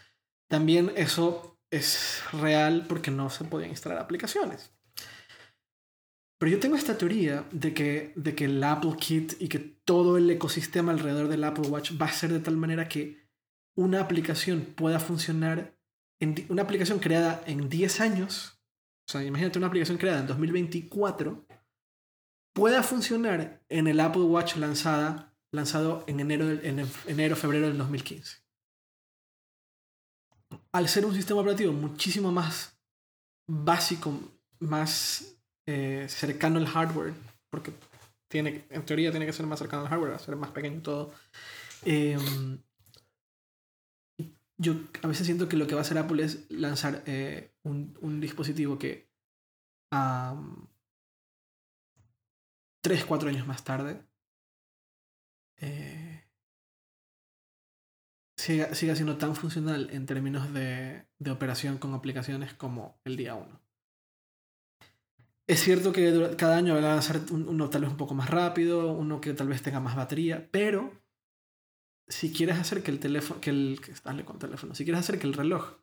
También 0.49 0.91
eso 0.95 1.59
es 1.69 2.23
real 2.31 2.85
porque 2.87 3.11
no 3.11 3.29
se 3.29 3.43
podían 3.43 3.71
instalar 3.71 3.99
aplicaciones. 3.99 4.73
Pero 6.39 6.53
yo 6.53 6.59
tengo 6.59 6.77
esta 6.77 6.97
teoría 6.97 7.45
de 7.51 7.73
que, 7.73 8.13
de 8.15 8.33
que 8.33 8.45
el 8.45 8.63
Apple 8.63 8.95
Kit 8.97 9.33
y 9.39 9.49
que 9.49 9.59
todo 9.59 10.17
el 10.17 10.29
ecosistema 10.31 10.93
alrededor 10.93 11.27
del 11.27 11.43
Apple 11.43 11.67
Watch 11.67 11.91
va 12.01 12.05
a 12.05 12.13
ser 12.13 12.31
de 12.31 12.39
tal 12.39 12.55
manera 12.55 12.87
que 12.87 13.27
una 13.75 13.99
aplicación 13.99 14.61
pueda 14.75 14.99
funcionar, 14.99 15.77
una 16.49 16.61
aplicación 16.63 16.99
creada 16.99 17.43
en 17.45 17.69
10 17.69 18.01
años, 18.01 18.59
o 19.07 19.11
sea, 19.11 19.23
imagínate 19.23 19.57
una 19.57 19.67
aplicación 19.67 19.97
creada 19.97 20.19
en 20.19 20.27
2024, 20.27 21.45
pueda 22.53 22.83
funcionar 22.83 23.63
en 23.69 23.87
el 23.87 23.99
Apple 23.99 24.23
Watch 24.23 24.57
lanzada, 24.57 25.33
lanzado 25.51 26.03
en 26.07 26.19
enero, 26.19 26.49
en 26.49 26.85
enero, 27.07 27.35
febrero 27.35 27.67
del 27.67 27.77
2015. 27.77 28.37
Al 30.73 30.87
ser 30.89 31.05
un 31.05 31.15
sistema 31.15 31.41
operativo 31.41 31.71
muchísimo 31.71 32.31
más 32.31 32.77
básico, 33.47 34.13
más 34.59 35.37
eh, 35.65 36.05
cercano 36.09 36.59
al 36.59 36.67
hardware, 36.67 37.13
porque 37.49 37.71
tiene, 38.29 38.65
en 38.69 38.85
teoría 38.85 39.11
tiene 39.11 39.25
que 39.25 39.33
ser 39.33 39.45
más 39.47 39.59
cercano 39.59 39.83
al 39.83 39.89
hardware, 39.89 40.19
ser 40.19 40.35
más 40.35 40.51
pequeño 40.51 40.81
todo. 40.81 41.13
eh, 41.85 42.17
yo 44.59 44.73
a 45.03 45.07
veces 45.07 45.25
siento 45.25 45.47
que 45.49 45.57
lo 45.57 45.67
que 45.67 45.75
va 45.75 45.81
a 45.81 45.83
hacer 45.83 45.97
Apple 45.97 46.23
es 46.23 46.45
lanzar 46.51 47.03
eh, 47.07 47.53
un, 47.63 47.97
un 48.01 48.19
dispositivo 48.19 48.77
que 48.77 49.09
am, 49.91 50.67
tres, 52.81 53.05
cuatro 53.05 53.29
años 53.29 53.47
más 53.47 53.63
tarde 53.63 54.01
eh, 55.57 56.23
siga, 58.37 58.73
siga 58.75 58.95
siendo 58.95 59.17
tan 59.17 59.35
funcional 59.35 59.89
en 59.91 60.05
términos 60.05 60.53
de, 60.53 61.05
de 61.19 61.31
operación 61.31 61.77
con 61.77 61.93
aplicaciones 61.93 62.53
como 62.53 62.99
el 63.05 63.17
día 63.17 63.35
1. 63.35 63.61
Es 65.47 65.61
cierto 65.61 65.91
que 65.91 66.35
cada 66.37 66.57
año 66.57 66.73
va 66.73 66.79
a 66.79 66.93
lanzar 66.95 67.19
un- 67.31 67.47
uno 67.49 67.69
tal 67.69 67.81
vez 67.81 67.89
un 67.91 67.97
poco 67.97 68.13
más 68.13 68.29
rápido, 68.29 68.93
uno 68.93 69.19
que 69.19 69.33
tal 69.33 69.47
vez 69.47 69.61
tenga 69.61 69.79
más 69.79 69.95
batería, 69.95 70.47
pero 70.51 70.91
si 72.09 72.33
quieres 72.33 72.57
hacer 72.57 72.81
que 72.83 72.91
el 72.91 72.99
teléfono, 72.99 73.39
que 73.39 73.51
el, 73.51 73.79
que 73.83 73.93
dale 74.03 74.25
con 74.25 74.39
teléfono, 74.39 74.73
si 74.75 74.83
quieres 74.83 74.99
hacer 75.01 75.19
que 75.19 75.27
el 75.27 75.33
reloj 75.33 75.75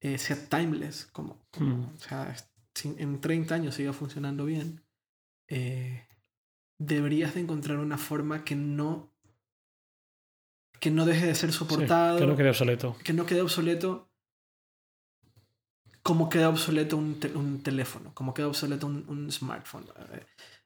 eh, 0.00 0.18
sea 0.18 0.48
timeless, 0.48 1.06
como, 1.12 1.46
como- 1.50 1.76
Mm. 1.78 1.94
o 1.94 1.98
sea, 1.98 2.36
en 2.84 3.20
30 3.20 3.54
años 3.54 3.74
siga 3.74 3.92
funcionando 3.94 4.44
bien, 4.44 4.82
eh, 5.48 6.06
deberías 6.78 7.34
de 7.34 7.40
encontrar 7.40 7.78
una 7.78 7.96
forma 7.98 8.44
que 8.44 8.54
no 8.56 9.10
que 10.80 10.90
no 10.90 11.06
deje 11.06 11.24
de 11.26 11.34
ser 11.34 11.50
Sí, 11.52 11.58
soportado, 11.58 12.18
que 12.18 12.26
no 12.26 12.36
quede 12.36 12.50
obsoleto. 12.50 12.96
que 13.02 13.12
no 13.14 13.24
quede 13.24 13.40
obsoleto 13.40 14.10
como 16.02 16.28
queda 16.28 16.50
obsoleto 16.50 16.98
un, 16.98 17.18
te- 17.18 17.34
un 17.34 17.62
teléfono, 17.62 18.12
como 18.14 18.34
queda 18.34 18.48
obsoleto 18.48 18.86
un, 18.86 19.04
un 19.08 19.32
smartphone. 19.32 19.86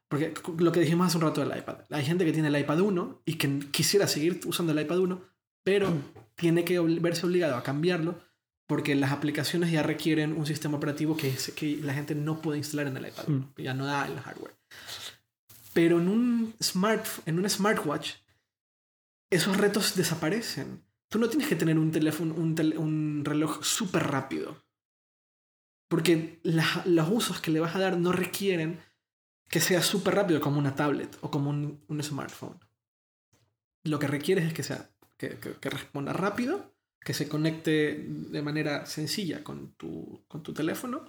Porque 0.09 0.33
lo 0.57 0.71
que 0.71 0.79
dijimos 0.81 1.07
hace 1.07 1.17
un 1.17 1.23
rato 1.23 1.39
del 1.45 1.57
iPad. 1.57 1.77
Hay 1.91 2.03
gente 2.03 2.25
que 2.25 2.33
tiene 2.33 2.47
el 2.49 2.57
iPad 2.57 2.79
1 2.81 3.21
y 3.25 3.35
que 3.35 3.59
quisiera 3.71 4.07
seguir 4.07 4.41
usando 4.45 4.71
el 4.73 4.79
iPad 4.81 4.97
1, 4.99 5.21
pero 5.63 5.93
tiene 6.35 6.65
que 6.65 6.79
verse 6.79 7.25
obligado 7.25 7.55
a 7.55 7.63
cambiarlo 7.63 8.19
porque 8.67 8.95
las 8.95 9.11
aplicaciones 9.11 9.71
ya 9.71 9.83
requieren 9.83 10.33
un 10.37 10.45
sistema 10.45 10.77
operativo 10.77 11.15
que, 11.15 11.35
que 11.55 11.77
la 11.77 11.93
gente 11.93 12.15
no 12.15 12.41
puede 12.41 12.57
instalar 12.57 12.87
en 12.87 12.97
el 12.97 13.07
iPad 13.07 13.29
1. 13.29 13.53
Ya 13.57 13.73
no 13.75 13.85
da 13.85 14.07
el 14.07 14.19
hardware. 14.19 14.55
Pero 15.73 15.99
en 15.99 16.07
un, 16.07 16.53
smart, 16.61 17.05
en 17.27 17.37
un 17.39 17.47
smartwatch, 17.49 18.13
esos 19.31 19.57
retos 19.57 19.95
desaparecen. 19.95 20.83
Tú 21.09 21.19
no 21.19 21.29
tienes 21.29 21.47
que 21.47 21.55
tener 21.55 21.77
un 21.77 21.91
teléfono, 21.91 22.33
un, 22.33 22.55
tel- 22.55 22.77
un 22.77 23.21
reloj 23.25 23.63
súper 23.63 24.07
rápido. 24.07 24.63
Porque 25.87 26.39
la- 26.43 26.83
los 26.85 27.09
usos 27.09 27.41
que 27.41 27.51
le 27.51 27.59
vas 27.59 27.75
a 27.75 27.79
dar 27.79 27.97
no 27.97 28.11
requieren 28.11 28.79
que 29.49 29.59
sea 29.61 29.81
súper 29.81 30.15
rápido 30.15 30.39
como 30.41 30.59
una 30.59 30.75
tablet 30.75 31.17
o 31.21 31.31
como 31.31 31.49
un, 31.49 31.83
un 31.87 32.03
smartphone. 32.03 32.59
Lo 33.83 33.99
que 33.99 34.07
requieres 34.07 34.45
es 34.45 34.53
que 34.53 34.63
sea 34.63 34.89
que, 35.17 35.37
que- 35.39 35.53
que 35.53 35.69
responda 35.69 36.13
rápido, 36.13 36.73
que 37.01 37.13
se 37.13 37.27
conecte 37.29 38.05
de 38.07 38.41
manera 38.41 38.85
sencilla 38.85 39.43
con 39.43 39.73
tu, 39.73 40.23
con 40.27 40.43
tu 40.43 40.53
teléfono 40.53 41.05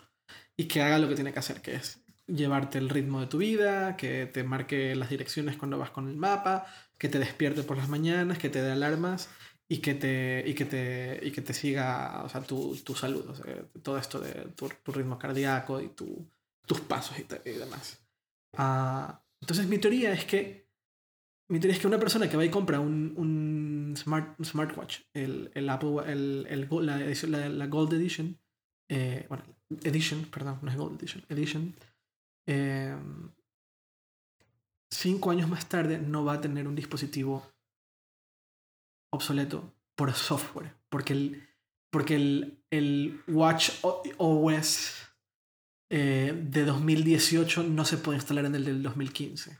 y 0.56 0.64
que 0.66 0.82
haga 0.82 0.98
lo 0.98 1.08
que 1.08 1.14
tiene 1.16 1.32
que 1.32 1.38
hacer, 1.40 1.62
que 1.62 1.74
es 1.74 2.00
llevarte 2.26 2.78
el 2.78 2.88
ritmo 2.88 3.20
de 3.20 3.26
tu 3.26 3.38
vida, 3.38 3.96
que 3.96 4.26
te 4.26 4.44
marque 4.44 4.94
las 4.94 5.10
direcciones 5.10 5.56
cuando 5.56 5.78
vas 5.78 5.90
con 5.90 6.08
el 6.08 6.16
mapa, 6.16 6.66
que 6.98 7.08
te 7.08 7.18
despierte 7.18 7.62
por 7.64 7.76
las 7.76 7.88
mañanas, 7.88 8.38
que 8.38 8.50
te 8.50 8.62
dé 8.62 8.72
alarmas 8.72 9.28
y 9.68 9.78
que 9.78 9.94
te, 9.94 10.44
y 10.46 10.54
que 10.54 10.64
te, 10.64 11.20
y 11.22 11.32
que 11.32 11.42
te 11.42 11.54
siga 11.54 12.22
o 12.24 12.28
sea, 12.28 12.40
tu, 12.42 12.76
tu 12.84 12.94
salud, 12.94 13.28
o 13.28 13.34
sea, 13.34 13.46
todo 13.82 13.98
esto 13.98 14.20
de 14.20 14.32
tu, 14.56 14.68
tu 14.82 14.92
ritmo 14.92 15.18
cardíaco 15.18 15.80
y 15.80 15.88
tu, 15.88 16.28
tus 16.66 16.80
pasos 16.80 17.18
y, 17.18 17.24
te- 17.24 17.42
y 17.50 17.54
demás. 17.54 17.99
Ah, 18.56 19.22
entonces 19.40 19.66
mi 19.68 19.78
teoría 19.78 20.12
es 20.12 20.24
que 20.24 20.70
mi 21.50 21.58
teoría 21.58 21.74
es 21.74 21.80
que 21.80 21.88
una 21.88 21.98
persona 21.98 22.30
que 22.30 22.36
va 22.36 22.44
y 22.44 22.50
compra 22.50 22.78
un, 22.78 23.12
un, 23.16 23.94
smart, 23.96 24.40
smartwatch, 24.42 25.00
el, 25.12 25.50
el 25.54 25.68
Apple, 25.68 25.96
el, 26.06 26.46
el 26.48 27.58
la, 27.58 27.66
Gold 27.66 27.92
Edition, 27.94 28.38
eh, 28.88 29.26
bueno, 29.28 29.42
Edition, 29.82 30.26
perdón, 30.26 30.60
no 30.62 30.70
es 30.70 30.76
Gold 30.76 31.00
Edition, 31.00 31.24
Edition, 31.28 31.74
eh, 32.46 32.96
cinco 34.92 35.32
años 35.32 35.48
más 35.48 35.68
tarde 35.68 35.98
no 35.98 36.24
va 36.24 36.34
a 36.34 36.40
tener 36.40 36.68
un 36.68 36.76
dispositivo 36.76 37.44
obsoleto 39.12 39.74
por 39.96 40.12
software, 40.12 40.72
porque 40.88 41.14
el, 41.14 41.48
porque 41.90 42.14
el, 42.14 42.62
el 42.70 43.22
Watch 43.26 43.70
OS 43.82 45.09
eh, 45.90 46.32
de 46.34 46.64
2018 46.64 47.64
no 47.64 47.84
se 47.84 47.98
puede 47.98 48.18
instalar 48.18 48.44
en 48.44 48.54
el 48.54 48.64
del 48.64 48.82
2015. 48.82 49.58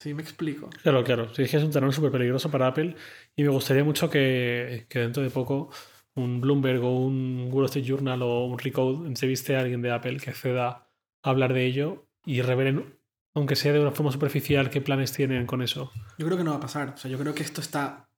Sí, 0.00 0.14
me 0.14 0.22
explico. 0.22 0.68
Claro, 0.82 1.04
claro. 1.04 1.32
Sí, 1.32 1.42
es 1.42 1.50
que 1.50 1.58
es 1.58 1.62
un 1.62 1.70
terreno 1.70 1.92
súper 1.92 2.10
peligroso 2.10 2.50
para 2.50 2.66
Apple 2.66 2.96
y 3.36 3.44
me 3.44 3.50
gustaría 3.50 3.84
mucho 3.84 4.10
que, 4.10 4.86
que, 4.88 4.98
dentro 4.98 5.22
de 5.22 5.30
poco 5.30 5.70
un 6.16 6.40
Bloomberg 6.40 6.82
o 6.82 6.98
un 6.98 7.48
Wall 7.52 7.66
Street 7.66 7.84
Journal 7.84 8.20
o 8.22 8.46
un 8.46 8.58
Recode 8.58 9.06
entreviste 9.06 9.54
a 9.54 9.60
alguien 9.60 9.80
de 9.80 9.92
Apple 9.92 10.16
que 10.16 10.30
acceda 10.30 10.88
a 11.22 11.30
hablar 11.30 11.54
de 11.54 11.66
ello 11.66 12.08
y 12.24 12.42
revelen, 12.42 12.98
aunque 13.32 13.54
sea 13.54 13.72
de 13.72 13.78
una 13.78 13.92
forma 13.92 14.10
superficial, 14.10 14.70
qué 14.70 14.80
planes 14.80 15.12
tienen 15.12 15.46
con 15.46 15.62
eso. 15.62 15.92
Yo 16.18 16.26
creo 16.26 16.36
que 16.36 16.44
no 16.44 16.50
va 16.50 16.56
a 16.56 16.60
pasar. 16.60 16.94
O 16.96 16.96
sea, 16.96 17.08
yo 17.08 17.16
creo 17.16 17.32
que 17.32 17.44
esto 17.44 17.60
está 17.60 18.08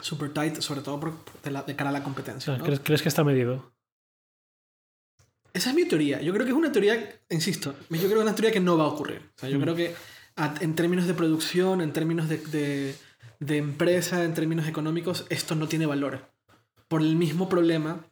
súper 0.00 0.34
tight, 0.34 0.56
sobre 0.56 0.80
todo 0.80 0.98
por, 0.98 1.14
de, 1.44 1.52
la, 1.52 1.62
de, 1.62 1.76
cara 1.76 1.90
a 1.90 1.92
la 1.92 2.02
competencia. 2.02 2.56
¿no? 2.56 2.64
¿Crees, 2.64 2.80
¿Crees 2.80 3.02
que 3.02 3.08
está 3.08 3.22
medido? 3.22 3.72
Esa 5.52 5.70
es 5.70 5.76
mi 5.76 5.84
teoría. 5.84 6.20
Yo 6.20 6.32
creo 6.32 6.44
que 6.44 6.52
es 6.52 6.56
una 6.56 6.72
teoría, 6.72 7.20
insisto, 7.28 7.74
yo 7.90 7.96
creo 7.96 8.08
que 8.08 8.14
es 8.16 8.22
una 8.22 8.34
teoría 8.34 8.52
que 8.52 8.60
no 8.60 8.76
va 8.76 8.84
a 8.84 8.88
ocurrir. 8.88 9.20
O 9.36 9.38
sea, 9.38 9.48
yo 9.48 9.58
mm. 9.58 9.62
creo 9.62 9.76
que 9.76 9.94
en 10.60 10.74
términos 10.74 11.06
de 11.06 11.14
producción, 11.14 11.80
en 11.80 11.92
términos 11.92 12.28
de, 12.28 12.38
de, 12.38 12.94
de, 13.40 13.56
empresa, 13.56 14.24
en 14.24 14.34
términos 14.34 14.66
económicos, 14.68 15.26
esto 15.28 15.54
no 15.54 15.68
tiene 15.68 15.86
valor. 15.86 16.30
Por 16.88 17.02
el 17.02 17.16
mismo 17.16 17.48
problema 17.48 18.04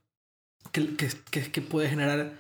que, 0.73 0.97
que, 0.97 1.51
que 1.51 1.63
puede 1.63 1.89
generar, 1.89 2.33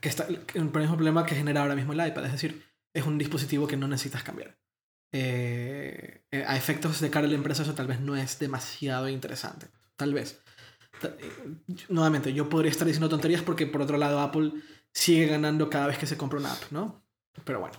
que 0.00 0.08
está, 0.08 0.26
el 0.26 0.64
mismo 0.64 0.96
problema 0.96 1.26
que 1.26 1.34
genera 1.34 1.62
ahora 1.62 1.74
mismo 1.74 1.92
el 1.92 2.06
iPad. 2.06 2.26
Es 2.26 2.32
decir, 2.32 2.62
es 2.92 3.04
un 3.04 3.18
dispositivo 3.18 3.66
que 3.66 3.76
no 3.76 3.88
necesitas 3.88 4.22
cambiar. 4.22 4.56
Eh, 5.16 6.24
eh, 6.32 6.44
a 6.44 6.56
efectos 6.56 7.00
de 7.00 7.08
cara 7.08 7.26
a 7.26 7.28
la 7.28 7.36
empresa 7.36 7.62
eso 7.62 7.74
tal 7.74 7.86
vez 7.86 8.00
no 8.00 8.16
es 8.16 8.38
demasiado 8.38 9.08
interesante. 9.08 9.68
Tal 9.96 10.12
vez. 10.12 10.40
Eh, 11.04 11.82
nuevamente, 11.88 12.32
yo 12.32 12.48
podría 12.48 12.70
estar 12.70 12.86
diciendo 12.86 13.08
tonterías 13.08 13.42
porque 13.42 13.66
por 13.66 13.82
otro 13.82 13.98
lado 13.98 14.20
Apple 14.20 14.52
sigue 14.92 15.26
ganando 15.26 15.70
cada 15.70 15.86
vez 15.86 15.98
que 15.98 16.06
se 16.06 16.16
compra 16.16 16.38
una 16.38 16.52
app, 16.52 16.70
¿no? 16.70 17.02
Pero 17.44 17.60
bueno. 17.60 17.76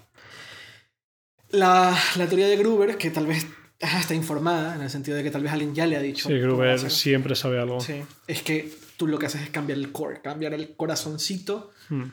La, 1.49 1.97
la 2.17 2.27
teoría 2.27 2.47
de 2.47 2.57
Gruber, 2.57 2.97
que 2.97 3.11
tal 3.11 3.27
vez 3.27 3.47
está 3.79 4.13
informada, 4.13 4.75
en 4.75 4.81
el 4.81 4.89
sentido 4.89 5.17
de 5.17 5.23
que 5.23 5.31
tal 5.31 5.43
vez 5.43 5.51
alguien 5.51 5.73
ya 5.75 5.85
le 5.85 5.95
ha 5.95 6.01
dicho. 6.01 6.27
Sí, 6.27 6.39
Gruber 6.39 6.89
siempre 6.89 7.35
sabe 7.35 7.59
algo. 7.59 7.79
Sí, 7.79 8.01
es 8.27 8.41
que 8.41 8.71
tú 8.97 9.07
lo 9.07 9.19
que 9.19 9.27
haces 9.27 9.41
es 9.41 9.49
cambiar 9.49 9.79
el 9.79 9.91
core, 9.91 10.21
cambiar 10.21 10.53
el 10.53 10.75
corazoncito 10.75 11.71
hmm. 11.89 12.03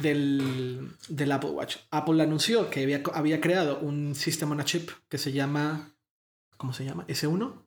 del, 0.00 0.90
del, 1.08 1.32
Apple 1.32 1.50
Watch. 1.50 1.76
Apple 1.90 2.22
anunció 2.22 2.70
que 2.70 2.82
había, 2.82 3.02
había 3.14 3.40
creado 3.40 3.78
un 3.80 4.14
sistema 4.14 4.52
on 4.52 4.60
a 4.60 4.64
chip 4.64 4.90
que 5.08 5.18
se 5.18 5.32
llama. 5.32 5.94
¿Cómo 6.56 6.72
se 6.72 6.84
llama? 6.84 7.06
S1. 7.08 7.66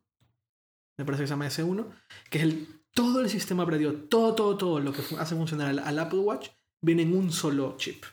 Me 0.98 1.06
parece 1.06 1.24
que 1.24 1.28
se 1.28 1.34
llama 1.34 1.48
S1. 1.48 1.86
Que 2.30 2.38
es 2.38 2.44
el, 2.46 2.68
todo 2.96 3.20
el 3.20 3.30
sistema 3.30 3.64
operativo, 3.64 3.92
todo, 3.94 4.34
todo, 4.34 4.58
todo 4.58 4.80
lo 4.80 4.94
que 4.94 5.02
hace 5.20 5.36
funcionar 5.36 5.68
al, 5.68 5.80
al 5.80 6.00
Apple 6.00 6.20
Watch 6.20 6.50
viene 6.82 7.04
en 7.04 7.16
un 7.16 7.32
solo 7.32 7.76
chip. 7.78 8.06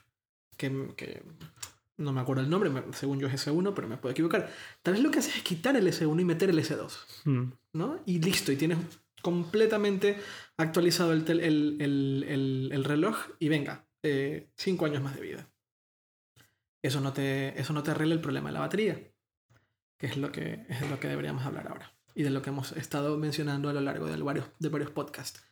Que, 0.56 0.92
que 0.96 1.22
no 1.96 2.12
me 2.12 2.20
acuerdo 2.20 2.42
el 2.42 2.50
nombre, 2.50 2.70
según 2.92 3.20
yo 3.20 3.28
es 3.28 3.46
S1, 3.46 3.72
pero 3.74 3.88
me 3.88 3.96
puedo 3.96 4.10
equivocar. 4.10 4.52
Tal 4.82 4.94
vez 4.94 5.02
lo 5.02 5.10
que 5.10 5.20
haces 5.20 5.36
es 5.36 5.42
quitar 5.42 5.76
el 5.76 5.86
S1 5.86 6.20
y 6.20 6.24
meter 6.24 6.50
el 6.50 6.58
S2, 6.58 6.92
hmm. 7.24 7.52
¿no? 7.74 8.02
Y 8.06 8.18
listo, 8.18 8.50
y 8.50 8.56
tienes 8.56 8.78
completamente 9.22 10.18
actualizado 10.56 11.12
el, 11.12 11.30
el, 11.30 11.76
el, 11.80 12.70
el 12.72 12.84
reloj 12.84 13.16
y 13.38 13.48
venga, 13.48 13.86
eh, 14.02 14.48
cinco 14.56 14.86
años 14.86 15.02
más 15.02 15.14
de 15.14 15.22
vida. 15.22 15.48
Eso 16.82 17.00
no, 17.00 17.12
te, 17.12 17.58
eso 17.60 17.72
no 17.72 17.84
te 17.84 17.92
arregla 17.92 18.14
el 18.14 18.20
problema 18.20 18.48
de 18.48 18.54
la 18.54 18.60
batería, 18.60 19.00
que 19.96 20.06
es 20.06 20.16
lo 20.16 20.32
que, 20.32 20.66
es 20.68 20.90
lo 20.90 20.98
que 20.98 21.06
deberíamos 21.06 21.46
hablar 21.46 21.68
ahora 21.68 21.94
y 22.14 22.22
de 22.22 22.30
lo 22.30 22.42
que 22.42 22.50
hemos 22.50 22.72
estado 22.72 23.16
mencionando 23.16 23.68
a 23.68 23.72
lo 23.72 23.80
largo 23.80 24.06
de 24.06 24.16
varios, 24.22 24.46
de 24.58 24.68
varios 24.68 24.90
podcasts. 24.90 25.42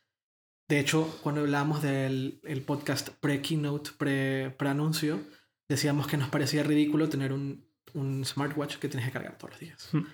De 0.69 0.79
hecho, 0.79 1.19
cuando 1.23 1.41
hablábamos 1.41 1.83
del 1.83 2.41
el 2.45 2.63
podcast 2.63 3.09
pre-keynote, 3.21 3.91
pre-anuncio, 3.99 5.21
decíamos 5.69 6.07
que 6.07 6.17
nos 6.17 6.29
parecía 6.29 6.63
ridículo 6.63 7.09
tener 7.09 7.33
un, 7.33 7.67
un 7.95 8.25
smartwatch 8.25 8.77
que 8.77 8.89
tienes 8.89 9.07
que 9.07 9.13
cargar 9.13 9.37
todos 9.37 9.51
los 9.51 9.61
días. 9.61 9.89
Hmm. 9.93 10.05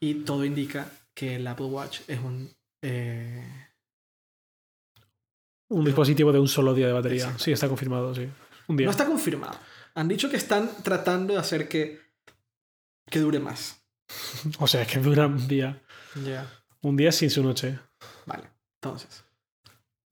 Y 0.00 0.14
todo 0.24 0.44
indica 0.44 0.90
que 1.14 1.36
el 1.36 1.46
Apple 1.46 1.66
Watch 1.66 2.00
es 2.08 2.18
un... 2.20 2.52
Eh... 2.82 3.66
Un 5.68 5.84
dispositivo 5.84 6.32
de 6.32 6.40
un 6.40 6.48
solo 6.48 6.74
día 6.74 6.88
de 6.88 6.92
batería. 6.92 7.38
Sí, 7.38 7.52
está 7.52 7.68
confirmado, 7.68 8.12
sí. 8.12 8.28
Un 8.66 8.76
día. 8.76 8.86
No 8.86 8.90
está 8.90 9.06
confirmado. 9.06 9.56
Han 9.94 10.08
dicho 10.08 10.28
que 10.28 10.36
están 10.36 10.68
tratando 10.82 11.34
de 11.34 11.38
hacer 11.38 11.68
que, 11.68 12.00
que 13.08 13.20
dure 13.20 13.38
más. 13.38 13.80
o 14.58 14.66
sea, 14.66 14.86
que 14.86 14.98
dura 14.98 15.26
un 15.26 15.46
día. 15.46 15.80
Ya. 16.24 16.50
Un 16.82 16.96
día 16.96 17.12
sin 17.12 17.30
su 17.30 17.42
noche. 17.42 17.78
Vale, 18.26 18.50
entonces. 18.82 19.24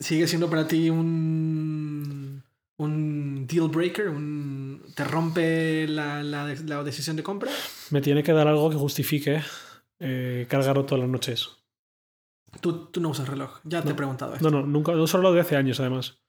¿Sigue 0.00 0.28
siendo 0.28 0.48
para 0.48 0.68
ti 0.68 0.90
un 0.90 2.42
un 2.78 3.46
deal 3.46 3.68
breaker, 3.68 4.08
un, 4.08 4.82
te 4.94 5.04
rompe 5.04 5.86
la, 5.88 6.22
la, 6.22 6.54
la, 6.64 6.84
decisión 6.84 7.16
de 7.16 7.22
compra. 7.22 7.50
Me 7.90 8.00
tiene 8.00 8.22
que 8.22 8.32
dar 8.32 8.46
algo 8.46 8.70
que 8.70 8.76
justifique 8.76 9.42
eh, 9.98 10.46
cargarlo 10.48 10.84
todas 10.84 11.00
las 11.02 11.10
noches. 11.10 11.50
Tú, 12.60 12.86
tú 12.86 13.00
no 13.00 13.10
usas 13.10 13.28
reloj, 13.28 13.58
ya 13.64 13.82
te 13.82 13.90
he 13.90 13.94
preguntado 13.94 14.34
esto. 14.34 14.50
No, 14.50 14.60
no, 14.60 14.66
nunca, 14.66 14.92
no 14.92 15.06
solo 15.06 15.24
lo 15.24 15.32
de 15.34 15.40
hace 15.40 15.56
años 15.56 15.80
además. 15.80 16.20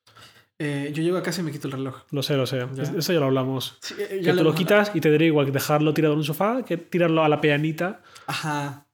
Eh, 0.57 0.91
yo 0.93 1.01
llego 1.01 1.17
a 1.17 1.23
casa 1.23 1.39
y 1.39 1.45
me 1.45 1.51
quito 1.51 1.67
el 1.67 1.73
reloj. 1.73 2.01
Lo 2.11 2.21
sé, 2.21 2.35
lo 2.35 2.45
sé. 2.45 2.65
Eso 2.97 3.13
ya 3.13 3.19
lo 3.19 3.27
hablamos. 3.27 3.77
Eh, 3.97 4.19
que 4.21 4.33
tú 4.33 4.43
lo 4.43 4.53
quitas 4.53 4.91
y 4.93 4.99
te 4.99 5.09
daría 5.09 5.27
igual 5.27 5.45
que 5.45 5.53
dejarlo 5.53 5.93
tirado 5.93 6.15
en 6.15 6.19
un 6.19 6.25
sofá 6.25 6.63
que 6.65 6.75
tirarlo 6.75 7.23
a 7.23 7.29
la 7.29 7.39
peanita. 7.39 8.01
Ajá. 8.27 8.88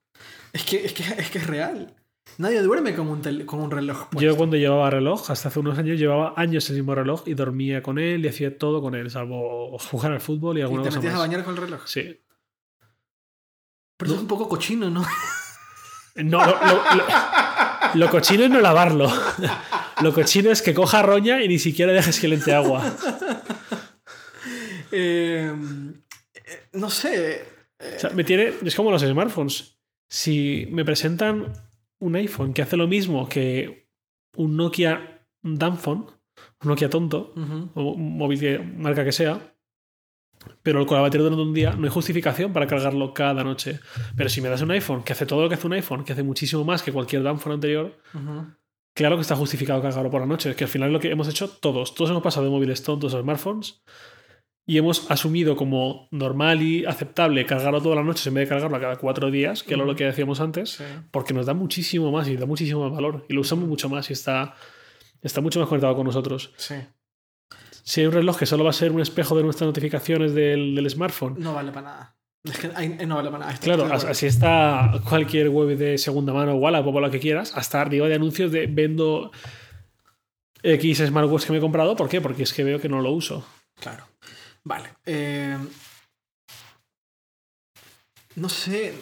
Es 0.55 0.63
que 0.63 0.85
es, 0.85 0.93
que, 0.93 1.03
es, 1.03 1.29
que 1.29 1.37
es 1.37 1.47
real. 1.47 1.93
Nadie 2.37 2.61
duerme 2.61 2.95
con 2.95 3.09
un, 3.09 3.45
con 3.45 3.59
un 3.59 3.69
reloj. 3.69 4.07
Puesto. 4.07 4.21
Yo 4.21 4.37
cuando 4.37 4.55
llevaba 4.55 4.89
reloj, 4.89 5.29
hasta 5.29 5.49
hace 5.49 5.59
unos 5.59 5.77
años, 5.77 5.99
llevaba 5.99 6.33
años 6.37 6.69
el 6.69 6.77
mismo 6.77 6.95
reloj 6.95 7.23
y 7.25 7.33
dormía 7.33 7.83
con 7.83 7.99
él 7.99 8.23
y 8.23 8.29
hacía 8.29 8.57
todo 8.57 8.81
con 8.81 8.95
él, 8.95 9.11
salvo 9.11 9.77
jugar 9.77 10.13
al 10.13 10.21
fútbol 10.21 10.57
y 10.57 10.61
alguna 10.61 10.83
cosa 10.83 10.91
¿Y 10.91 10.93
te 10.93 10.97
metías 10.99 11.15
a 11.15 11.19
bañar 11.19 11.43
con 11.43 11.55
el 11.55 11.61
reloj? 11.61 11.85
Sí. 11.85 12.21
Pero 13.97 14.11
no. 14.11 14.15
es 14.15 14.21
un 14.21 14.27
poco 14.29 14.47
cochino, 14.47 14.89
¿no? 14.89 15.05
No, 16.15 16.39
lo, 16.45 16.45
lo, 16.45 16.75
lo, 16.75 17.95
lo, 17.95 18.09
cochino 18.09 18.45
es 18.45 18.49
no 18.49 18.61
lavarlo. 18.61 19.11
Lo 20.01 20.13
cochino 20.13 20.51
es 20.51 20.61
que 20.61 20.73
coja 20.73 21.01
roña 21.01 21.43
y 21.43 21.49
ni 21.49 21.59
siquiera 21.59 21.91
dejes 21.91 22.21
que 22.21 22.29
le 22.29 22.35
entre 22.35 22.53
agua. 22.53 22.81
Eh, 24.97 25.51
no 26.71 26.89
sé. 26.89 27.43
O 27.97 27.99
sea, 27.99 28.11
me 28.11 28.23
tiene, 28.23 28.53
es 28.63 28.75
como 28.75 28.91
los 28.91 29.01
smartphones. 29.01 29.74
Si 30.09 30.67
me 30.71 30.85
presentan 30.85 31.53
un 31.99 32.15
iPhone 32.15 32.53
que 32.53 32.61
hace 32.61 32.77
lo 32.77 32.87
mismo 32.87 33.27
que 33.27 33.89
un 34.35 34.55
Nokia 34.57 35.27
Danphone, 35.41 36.05
un 36.61 36.67
Nokia 36.69 36.89
tonto, 36.89 37.33
uh 37.35 37.39
-huh. 37.39 37.69
o 37.75 37.91
un 37.93 38.17
móvil 38.17 38.39
que 38.39 38.59
marca 38.59 39.03
que 39.03 39.11
sea, 39.11 39.55
pero 40.61 40.85
con 40.85 40.95
la 40.97 41.01
batería 41.01 41.23
durante 41.23 41.41
un 41.43 41.53
día 41.53 41.71
no 41.73 41.85
hay 41.85 41.89
justificación 41.89 42.53
para 42.53 42.67
cargarlo 42.67 43.13
cada 43.13 43.43
noche. 43.43 43.79
Pero 44.15 44.29
si 44.29 44.41
me 44.41 44.49
das 44.49 44.61
un 44.61 44.71
iPhone 44.71 45.03
que 45.03 45.13
hace 45.13 45.25
todo 45.25 45.41
lo 45.41 45.49
que 45.49 45.55
hace 45.55 45.67
un 45.67 45.73
iPhone, 45.73 46.03
que 46.03 46.13
hace 46.13 46.23
muchísimo 46.23 46.63
más 46.63 46.83
que 46.83 46.91
cualquier 46.91 47.23
Danphone 47.23 47.55
anterior, 47.55 47.97
uh 48.13 48.17
-huh. 48.17 48.55
claro 48.93 49.15
que 49.15 49.21
está 49.21 49.35
justificado 49.35 49.81
cargarlo 49.81 50.11
por 50.11 50.21
la 50.21 50.27
noche. 50.27 50.51
Es 50.51 50.55
que 50.55 50.65
al 50.65 50.69
final 50.69 50.89
es 50.89 50.93
lo 50.93 50.99
que 50.99 51.09
hemos 51.09 51.27
hecho 51.27 51.49
todos. 51.49 51.95
Todos 51.95 52.11
hemos 52.11 52.21
pasado 52.23 52.45
de 52.45 52.51
móviles 52.51 52.83
tontos 52.83 53.13
a 53.15 53.21
smartphones 53.21 53.81
y 54.67 54.77
hemos 54.77 55.09
asumido 55.11 55.55
como 55.55 56.07
normal 56.11 56.61
y 56.63 56.85
aceptable 56.85 57.45
cargarlo 57.45 57.81
todas 57.81 57.97
las 57.97 58.05
noches 58.05 58.25
en 58.27 58.33
vez 58.33 58.45
de 58.45 58.55
cargarlo 58.55 58.79
cada 58.79 58.95
cuatro 58.97 59.29
días, 59.29 59.61
que 59.63 59.75
era 59.75 59.85
lo 59.85 59.95
que 59.95 60.05
decíamos 60.05 60.39
antes, 60.41 60.71
Sí. 60.71 60.83
porque 61.11 61.33
nos 61.33 61.45
da 61.45 61.53
muchísimo 61.53 62.11
más 62.11 62.27
y 62.27 62.35
da 62.35 62.45
muchísimo 62.47 62.83
más 62.83 62.91
valor 62.93 63.25
y 63.29 63.33
lo 63.33 63.41
usamos 63.41 63.67
mucho 63.67 63.89
más 63.89 64.09
y 64.09 64.13
está, 64.13 64.55
está 65.21 65.41
mucho 65.41 65.59
más 65.59 65.69
conectado 65.69 65.95
con 65.95 66.05
nosotros. 66.05 66.51
Sí. 66.57 66.75
Si 67.83 68.01
hay 68.01 68.07
un 68.07 68.13
reloj 68.13 68.37
que 68.39 68.47
solo 68.47 68.63
va 68.63 68.71
a 68.71 68.73
ser 68.73 68.91
un 68.91 69.01
espejo 69.01 69.37
de 69.37 69.43
nuestras 69.43 69.67
notificaciones 69.67 70.33
del, 70.33 70.73
del 70.73 70.89
smartphone, 70.89 71.35
No 71.37 71.53
vale 71.53 71.71
para 71.71 71.87
nada. 71.87 72.15
Es 72.45 72.57
que 72.59 72.69
ahí 72.75 72.89
no 73.07 73.15
vale 73.17 73.29
para 73.29 73.39
nada. 73.45 73.53
Estoy- 73.53 73.73
claro, 73.75 73.93
estoy 73.93 74.11
así 74.11 74.25
está 74.27 74.99
cualquier 75.07 75.49
web 75.49 75.77
de 75.77 75.97
segunda 75.99 76.33
mano 76.33 76.55
Wallapop 76.55 76.95
o 76.95 76.99
lo 77.01 77.11
que 77.11 77.19
quieras, 77.19 77.55
hasta 77.55 77.81
arriba 77.81 78.07
de 78.07 78.15
anuncios 78.15 78.51
de 78.51 78.65
vendo 78.67 79.31
X 80.63 80.97
smartwatch 81.05 81.45
que 81.45 81.51
me 81.51 81.57
he 81.59 81.61
comprado. 81.61 81.95
¿Por 81.95 82.09
qué? 82.09 82.21
Porque 82.21 82.43
es 82.43 82.53
que 82.53 82.63
veo 82.63 82.79
que 82.79 82.89
no 82.89 83.01
lo 83.01 83.11
uso. 83.11 83.45
Claro. 83.79 84.05
Vale. 84.65 84.89
eh, 85.05 85.57
no 88.35 88.49
sé. 88.49 88.93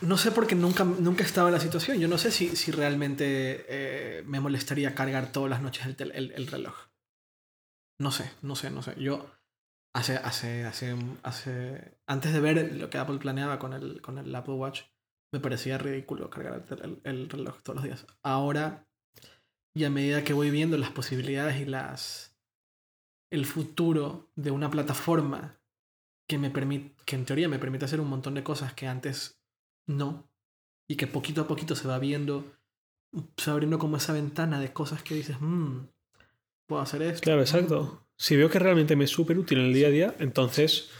No 0.00 0.16
sé 0.16 0.30
porque 0.30 0.54
nunca, 0.54 0.84
nunca 0.84 1.24
estaba 1.24 1.48
en 1.48 1.54
la 1.54 1.60
situación. 1.60 1.98
Yo 1.98 2.06
no 2.08 2.18
sé 2.18 2.30
si, 2.30 2.54
si 2.54 2.70
realmente 2.70 3.64
eh, 3.68 4.22
me 4.26 4.38
molestaría 4.40 4.94
cargar 4.94 5.32
todas 5.32 5.50
las 5.50 5.60
noches 5.62 5.86
el, 5.86 6.46
reloj. 6.46 6.74
No 8.00 8.12
sé, 8.12 8.30
no 8.42 8.54
sé, 8.54 8.70
no 8.70 8.82
sé. 8.82 8.94
Yo 9.00 9.28
hace, 9.94 10.16
hace, 10.16 10.64
hace, 10.64 10.96
hace, 11.24 11.98
antes 12.06 12.32
de 12.32 12.40
ver 12.40 12.74
lo 12.74 12.90
que 12.90 12.98
Apple 12.98 13.18
planeaba 13.18 13.58
con 13.58 13.72
el, 13.72 14.00
con 14.00 14.18
el 14.18 14.34
Apple 14.34 14.54
Watch, 14.54 14.82
me 15.32 15.40
parecía 15.40 15.78
ridículo 15.78 16.30
cargar 16.30 16.64
el- 16.82 17.00
el 17.04 17.28
reloj 17.28 17.60
todos 17.62 17.76
los 17.76 17.84
días. 17.84 18.06
Ahora, 18.22 18.86
y 19.74 19.84
a 19.84 19.90
medida 19.90 20.24
que 20.24 20.32
voy 20.32 20.50
viendo 20.50 20.78
las 20.78 20.90
posibilidades 20.90 21.60
y 21.60 21.64
las 21.66 22.27
el 23.30 23.46
futuro 23.46 24.30
de 24.36 24.50
una 24.50 24.70
plataforma 24.70 25.58
que 26.26 26.38
me 26.38 26.50
permite, 26.50 26.94
que 27.04 27.16
en 27.16 27.24
teoría 27.24 27.48
me 27.48 27.58
permite 27.58 27.84
hacer 27.84 28.00
un 28.00 28.08
montón 28.08 28.34
de 28.34 28.42
cosas 28.42 28.74
que 28.74 28.86
antes 28.86 29.40
no, 29.86 30.30
y 30.86 30.96
que 30.96 31.06
poquito 31.06 31.42
a 31.42 31.48
poquito 31.48 31.74
se 31.74 31.88
va 31.88 31.98
viendo, 31.98 32.44
se 33.36 33.50
va 33.50 33.54
abriendo 33.54 33.78
como 33.78 33.96
esa 33.96 34.12
ventana 34.12 34.60
de 34.60 34.72
cosas 34.72 35.02
que 35.02 35.14
dices, 35.14 35.36
mmm, 35.40 35.86
puedo 36.66 36.82
hacer 36.82 37.02
esto. 37.02 37.22
Claro, 37.22 37.40
exacto. 37.40 38.06
Si 38.16 38.36
veo 38.36 38.50
que 38.50 38.58
realmente 38.58 38.96
me 38.96 39.04
es 39.04 39.10
súper 39.10 39.38
útil 39.38 39.58
en 39.58 39.66
el 39.66 39.74
día 39.74 39.88
a 39.88 39.90
día, 39.90 40.14
entonces 40.18 40.90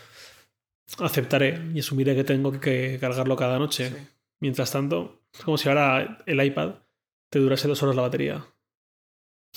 aceptaré 0.99 1.71
y 1.75 1.81
asumiré 1.81 2.15
que 2.15 2.25
tengo 2.25 2.53
que 2.59 2.99
cargarlo 3.01 3.37
cada 3.37 3.59
noche. 3.59 3.91
Sí. 3.91 3.97
Mientras 4.41 4.71
tanto, 4.71 5.23
es 5.33 5.43
como 5.43 5.59
si 5.59 5.69
ahora 5.69 6.23
el 6.27 6.43
iPad 6.43 6.77
te 7.31 7.39
durase 7.39 7.69
dos 7.69 7.83
horas 7.83 7.97
la 7.97 8.03
batería. 8.03 8.47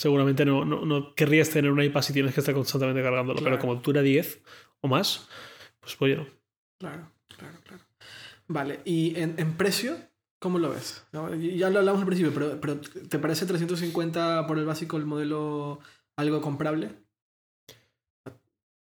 Seguramente 0.01 0.45
no, 0.45 0.65
no, 0.65 0.83
no 0.83 1.13
querrías 1.13 1.51
tener 1.51 1.69
un 1.69 1.79
iPad 1.79 2.01
si 2.01 2.11
tienes 2.11 2.33
que 2.33 2.39
estar 2.39 2.55
constantemente 2.55 3.03
cargándolo, 3.03 3.39
pero 3.43 3.59
como 3.59 3.75
dura 3.75 4.01
10 4.01 4.41
o 4.79 4.87
más, 4.87 5.27
pues 5.79 5.95
bueno. 5.99 6.25
Claro, 6.79 7.11
claro, 7.37 7.59
claro. 7.63 7.83
Vale, 8.47 8.79
y 8.83 9.15
en, 9.19 9.35
en 9.37 9.53
precio, 9.57 9.95
¿cómo 10.39 10.57
lo 10.57 10.71
ves? 10.71 11.05
¿No? 11.11 11.31
Ya 11.35 11.69
lo 11.69 11.77
hablamos 11.77 12.01
al 12.01 12.07
principio, 12.07 12.33
pero, 12.33 12.59
pero 12.59 12.81
¿te 12.81 13.19
parece 13.19 13.45
350 13.45 14.47
por 14.47 14.57
el 14.57 14.65
básico 14.65 14.97
el 14.97 15.05
modelo 15.05 15.79
algo 16.17 16.41
comprable? 16.41 16.95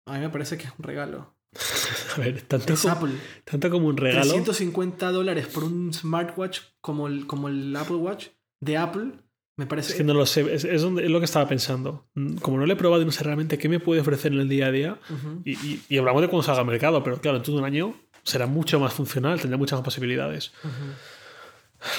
A 0.06 0.14
mí 0.14 0.20
me 0.20 0.30
parece 0.30 0.58
que 0.58 0.68
es 0.68 0.74
un 0.78 0.86
regalo. 0.86 1.36
A 2.16 2.20
ver, 2.22 2.44
tanto, 2.44 2.72
Es 2.72 2.82
como, 2.82 2.94
Apple. 2.94 3.12
tanto 3.44 3.70
como 3.70 3.88
un 3.88 3.98
regalo. 3.98 4.22
350 4.22 5.12
dólares 5.12 5.48
por 5.48 5.66
un 5.66 5.94
smartwatch 5.94 6.62
como 6.80 7.08
el, 7.08 7.28
como 7.28 7.50
el 7.50 7.76
Apple 7.76 7.98
Watch 7.98 8.28
de 8.62 8.78
Apple, 8.78 9.12
me 9.60 9.68
parece... 9.68 9.92
Es 9.92 9.98
que 9.98 10.04
no 10.04 10.14
lo 10.14 10.26
sé, 10.26 10.42
es, 10.54 10.64
es 10.64 10.82
donde- 10.82 11.04
es 11.04 11.12
lo 11.12 11.20
que 11.20 11.26
estaba 11.26 11.48
pensando. 11.48 12.08
Mm, 12.16 12.38
Como 12.38 12.58
no 12.58 12.66
lo 12.66 12.74
he 12.74 12.76
probado 12.76 13.02
y 13.02 13.06
no 13.06 13.12
sé 13.12 13.24
realmente 13.24 13.58
qué 13.58 13.70
me 13.70 13.80
puede 13.80 14.02
ofrecer 14.02 14.32
en 14.34 14.40
el 14.40 14.50
día 14.50 14.68
a 14.68 14.72
día, 14.72 15.00
y, 15.44 15.52
y- 15.52 15.82
y 15.90 15.98
hablamos 15.98 16.22
de 16.22 16.28
cuando 16.30 16.44
salga 16.44 16.62
al 16.62 16.68
mercado, 16.68 17.04
pero 17.04 17.20
claro, 17.20 17.38
en 17.38 17.44
todo 17.44 17.58
un 17.58 17.66
año 17.66 17.96
será 18.24 18.48
mucho 18.48 18.80
más 18.80 18.94
funcional, 18.94 19.40
tendrá 19.40 19.58
muchas 19.58 19.78
más 19.80 19.86
posibilidades. 19.86 20.54
Ujú. 20.64 20.86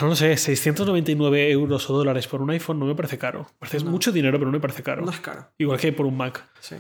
No 0.03 0.09
lo 0.09 0.17
sé, 0.17 0.37
699 0.37 1.51
euros 1.51 1.89
o 1.89 1.97
dólares 1.97 2.27
por 2.29 2.43
un 2.43 2.51
iPhone 2.51 2.79
no 2.79 2.85
me 2.87 2.95
parece 2.95 3.17
caro. 3.19 3.47
Parece 3.59 3.83
No. 3.85 3.91
mucho 3.91 4.13
dinero, 4.13 4.39
pero 4.39 4.51
no 4.51 4.57
me 4.57 4.61
parece 4.61 4.83
caro. 4.83 5.03
No 5.05 5.11
es 5.11 5.21
caro, 5.21 5.53
Igual 5.57 5.79
que 5.81 5.93
por 5.93 6.05
un 6.07 6.17
Mac. 6.17 6.47
sí. 6.61 6.77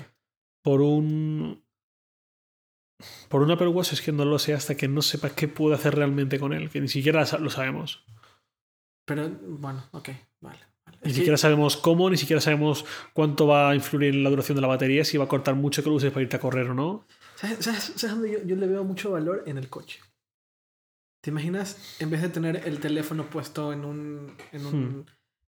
Por 0.63 0.81
un. 0.83 1.63
Por 3.31 3.41
un 3.43 3.51
Apple 3.51 3.69
Watch 3.69 3.95
es 3.95 4.03
que 4.03 4.13
no 4.13 4.27
lo 4.27 4.39
sé 4.39 4.53
hasta 4.53 4.77
que 4.77 4.87
no 4.89 5.01
sepa 5.01 5.31
qué 5.31 5.49
puedo 5.49 5.75
hacer 5.75 5.95
realmente 5.95 6.39
con 6.39 6.53
él, 6.53 6.69
que 6.69 6.81
ni 6.83 6.89
siquiera 6.89 7.25
lo 7.41 7.49
sabemos. 7.51 8.05
Pero 9.07 9.31
bueno, 9.43 9.83
ok, 9.93 10.11
vale. 10.43 10.59
Ni 11.03 11.15
siquiera 11.15 11.37
sabemos 11.39 11.77
cómo, 11.77 12.11
ni 12.11 12.17
siquiera 12.19 12.41
sabemos 12.43 12.85
cuánto 13.15 13.47
va 13.47 13.71
a 13.71 13.75
influir 13.75 14.15
en 14.15 14.23
la 14.23 14.31
duración 14.31 14.57
de 14.57 14.63
la 14.63 14.69
batería, 14.69 15.05
si 15.05 15.17
va 15.17 15.25
a 15.25 15.29
cortar 15.29 15.55
mucho 15.55 15.83
que 15.83 15.89
lo 15.89 15.95
uses 15.97 16.11
para 16.13 16.23
irte 16.23 16.37
a 16.37 16.41
correr 16.41 16.69
o 16.69 16.75
no. 16.75 17.07
¿Sabes, 17.37 17.59
sabes- 17.65 17.93
sabes 17.97 18.11
dónde 18.17 18.33
yo, 18.33 18.39
yo 18.45 18.57
le 18.57 18.67
veo 18.67 18.85
mucho 18.85 19.11
valor? 19.13 19.43
En 19.47 19.57
el 19.57 19.69
coche. 19.71 20.01
¿Te 21.23 21.31
imaginas, 21.31 21.97
en 22.01 22.11
vez 22.11 22.23
de 22.23 22.29
tener 22.29 22.67
el 22.69 22.81
teléfono 22.81 23.29
puesto 23.31 23.73
en 23.73 23.85
un... 23.85 24.37
En 24.53 24.67
un 24.67 24.75
Hmm. 25.01 25.07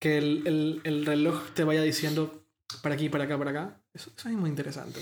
Que 0.00 0.18
el, 0.18 0.42
el- 0.48 0.80
el 0.82 1.06
reloj 1.06 1.50
te 1.54 1.62
vaya 1.62 1.80
diciendo 1.82 2.44
para 2.82 2.96
aquí, 2.96 3.08
para 3.08 3.24
acá, 3.24 3.38
para 3.38 3.50
acá? 3.52 3.80
Eso, 3.94 4.10
eso 4.16 4.28
es 4.28 4.34
muy 4.34 4.50
interesante. 4.50 5.00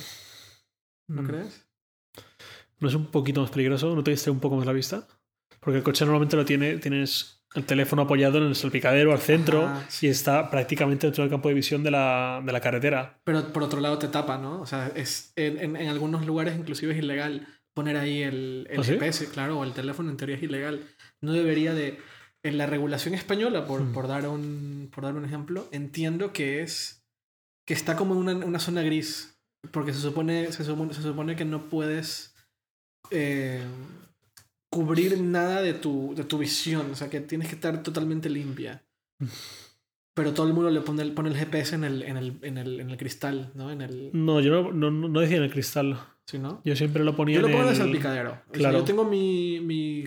¿No 1.08 1.22
Mm. 1.22 1.26
crees? 1.26 1.66
¿No 2.80 2.88
es 2.88 2.94
un 2.94 3.06
poquito 3.10 3.40
más 3.40 3.50
peligroso? 3.50 3.94
¿No 3.96 4.04
te 4.04 4.10
distrae 4.10 4.32
un 4.32 4.40
poco 4.40 4.56
más 4.56 4.66
la 4.66 4.72
vista? 4.74 5.06
Porque 5.60 5.78
el 5.78 5.82
coche 5.82 6.04
normalmente 6.04 6.36
lo 6.36 6.44
tiene, 6.44 6.76
tienes 6.78 7.39
el 7.54 7.64
teléfono 7.64 8.02
apoyado 8.02 8.38
en 8.38 8.44
el 8.44 8.54
salpicadero 8.54 9.12
al 9.12 9.18
centro 9.18 9.66
Ajá, 9.66 9.86
y 10.00 10.06
está 10.06 10.50
prácticamente 10.50 11.06
dentro 11.06 11.24
del 11.24 11.30
campo 11.30 11.48
de 11.48 11.54
visión 11.54 11.82
de 11.82 11.90
la, 11.90 12.40
de 12.44 12.52
la 12.52 12.60
carretera. 12.60 13.18
Pero 13.24 13.52
por 13.52 13.62
otro 13.64 13.80
lado 13.80 13.98
te 13.98 14.08
tapa, 14.08 14.38
¿no? 14.38 14.60
O 14.60 14.66
sea, 14.66 14.88
es, 14.94 15.32
en, 15.36 15.76
en- 15.76 15.88
algunos 15.88 16.24
lugares 16.26 16.56
inclusive 16.56 16.92
es 16.92 16.98
ilegal 16.98 17.46
poner 17.74 17.96
ahí 17.96 18.22
el, 18.22 18.66
el 18.70 18.80
¿Ah, 18.80 18.84
sí? 18.84 18.92
GPS, 18.92 19.28
claro, 19.30 19.58
o 19.58 19.64
el 19.64 19.72
teléfono 19.72 20.10
en 20.10 20.16
teoría 20.16 20.36
es 20.36 20.42
ilegal. 20.42 20.86
No 21.20 21.32
debería 21.32 21.74
de... 21.74 21.98
En 22.42 22.56
la 22.56 22.66
regulación 22.66 23.12
española, 23.14 23.66
por, 23.66 23.82
Hmm. 23.82 23.92
por, 23.92 24.08
dar, 24.08 24.26
un, 24.26 24.88
por 24.94 25.04
dar 25.04 25.14
un 25.14 25.24
ejemplo, 25.26 25.68
entiendo 25.72 26.32
que 26.32 26.62
es... 26.62 27.02
que 27.66 27.74
está 27.74 27.96
como 27.96 28.14
en 28.14 28.20
una, 28.20 28.46
una 28.46 28.58
zona 28.60 28.82
gris. 28.82 29.34
Porque 29.72 29.92
se 29.92 30.00
supone, 30.00 30.50
se 30.52 30.64
supone, 30.64 30.94
se 30.94 31.02
supone 31.02 31.36
que 31.36 31.44
no 31.44 31.68
puedes 31.68 32.34
eh, 33.10 33.62
cubrir 34.70 35.20
nada 35.20 35.60
de 35.62 35.74
tu, 35.74 36.14
de 36.14 36.24
tu 36.24 36.38
visión. 36.38 36.90
O 36.90 36.94
sea, 36.94 37.10
que 37.10 37.20
tienes 37.20 37.48
que 37.48 37.54
estar 37.56 37.82
totalmente 37.82 38.30
limpia. 38.30 38.82
Pero 40.14 40.32
todo 40.34 40.46
el 40.46 40.54
mundo 40.54 40.70
le 40.70 40.80
pone 40.80 41.02
el, 41.02 41.12
pone 41.12 41.28
el 41.30 41.36
GPS 41.36 41.74
en 41.74 41.84
el, 41.84 42.02
en, 42.02 42.16
el, 42.16 42.38
en, 42.42 42.58
el, 42.58 42.80
en 42.80 42.90
el 42.90 42.96
cristal, 42.96 43.52
¿no? 43.54 43.70
En 43.70 43.80
el, 43.80 44.10
No, 44.12 44.40
yo 44.40 44.50
no, 44.72 44.90
no, 44.90 44.90
no 45.08 45.20
decía 45.20 45.36
en 45.38 45.44
el 45.44 45.52
cristal. 45.52 45.98
¿sí, 46.26 46.38
no? 46.38 46.60
Yo 46.64 46.76
siempre 46.76 47.04
lo 47.04 47.14
ponía 47.16 47.36
Yo 47.36 47.42
lo 47.42 47.48
en 47.48 47.52
pongo 47.54 47.64
en 47.68 47.74
el 47.74 47.80
el- 47.80 47.86
salpicadero. 47.86 48.30
O 48.30 48.34
sea, 48.34 48.52
Claro. 48.52 48.78
yo 48.78 48.84
tengo 48.84 49.04
mi, 49.04 49.60
mi 49.60 50.04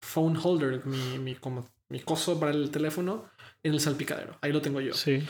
phone 0.00 0.36
holder, 0.42 0.84
mi, 0.86 1.18
mi, 1.18 1.34
como, 1.34 1.68
mi 1.88 2.00
coso 2.00 2.38
para 2.38 2.52
el 2.52 2.70
teléfono 2.70 3.24
en 3.62 3.72
el 3.74 3.80
salpicadero. 3.80 4.38
Ahí 4.40 4.52
lo 4.52 4.60
tengo 4.62 4.80
yo. 4.80 4.92
Sí. 4.94 5.22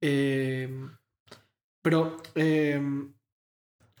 Eh, 0.00 0.68
pero 1.82 2.16
eh, 2.34 2.80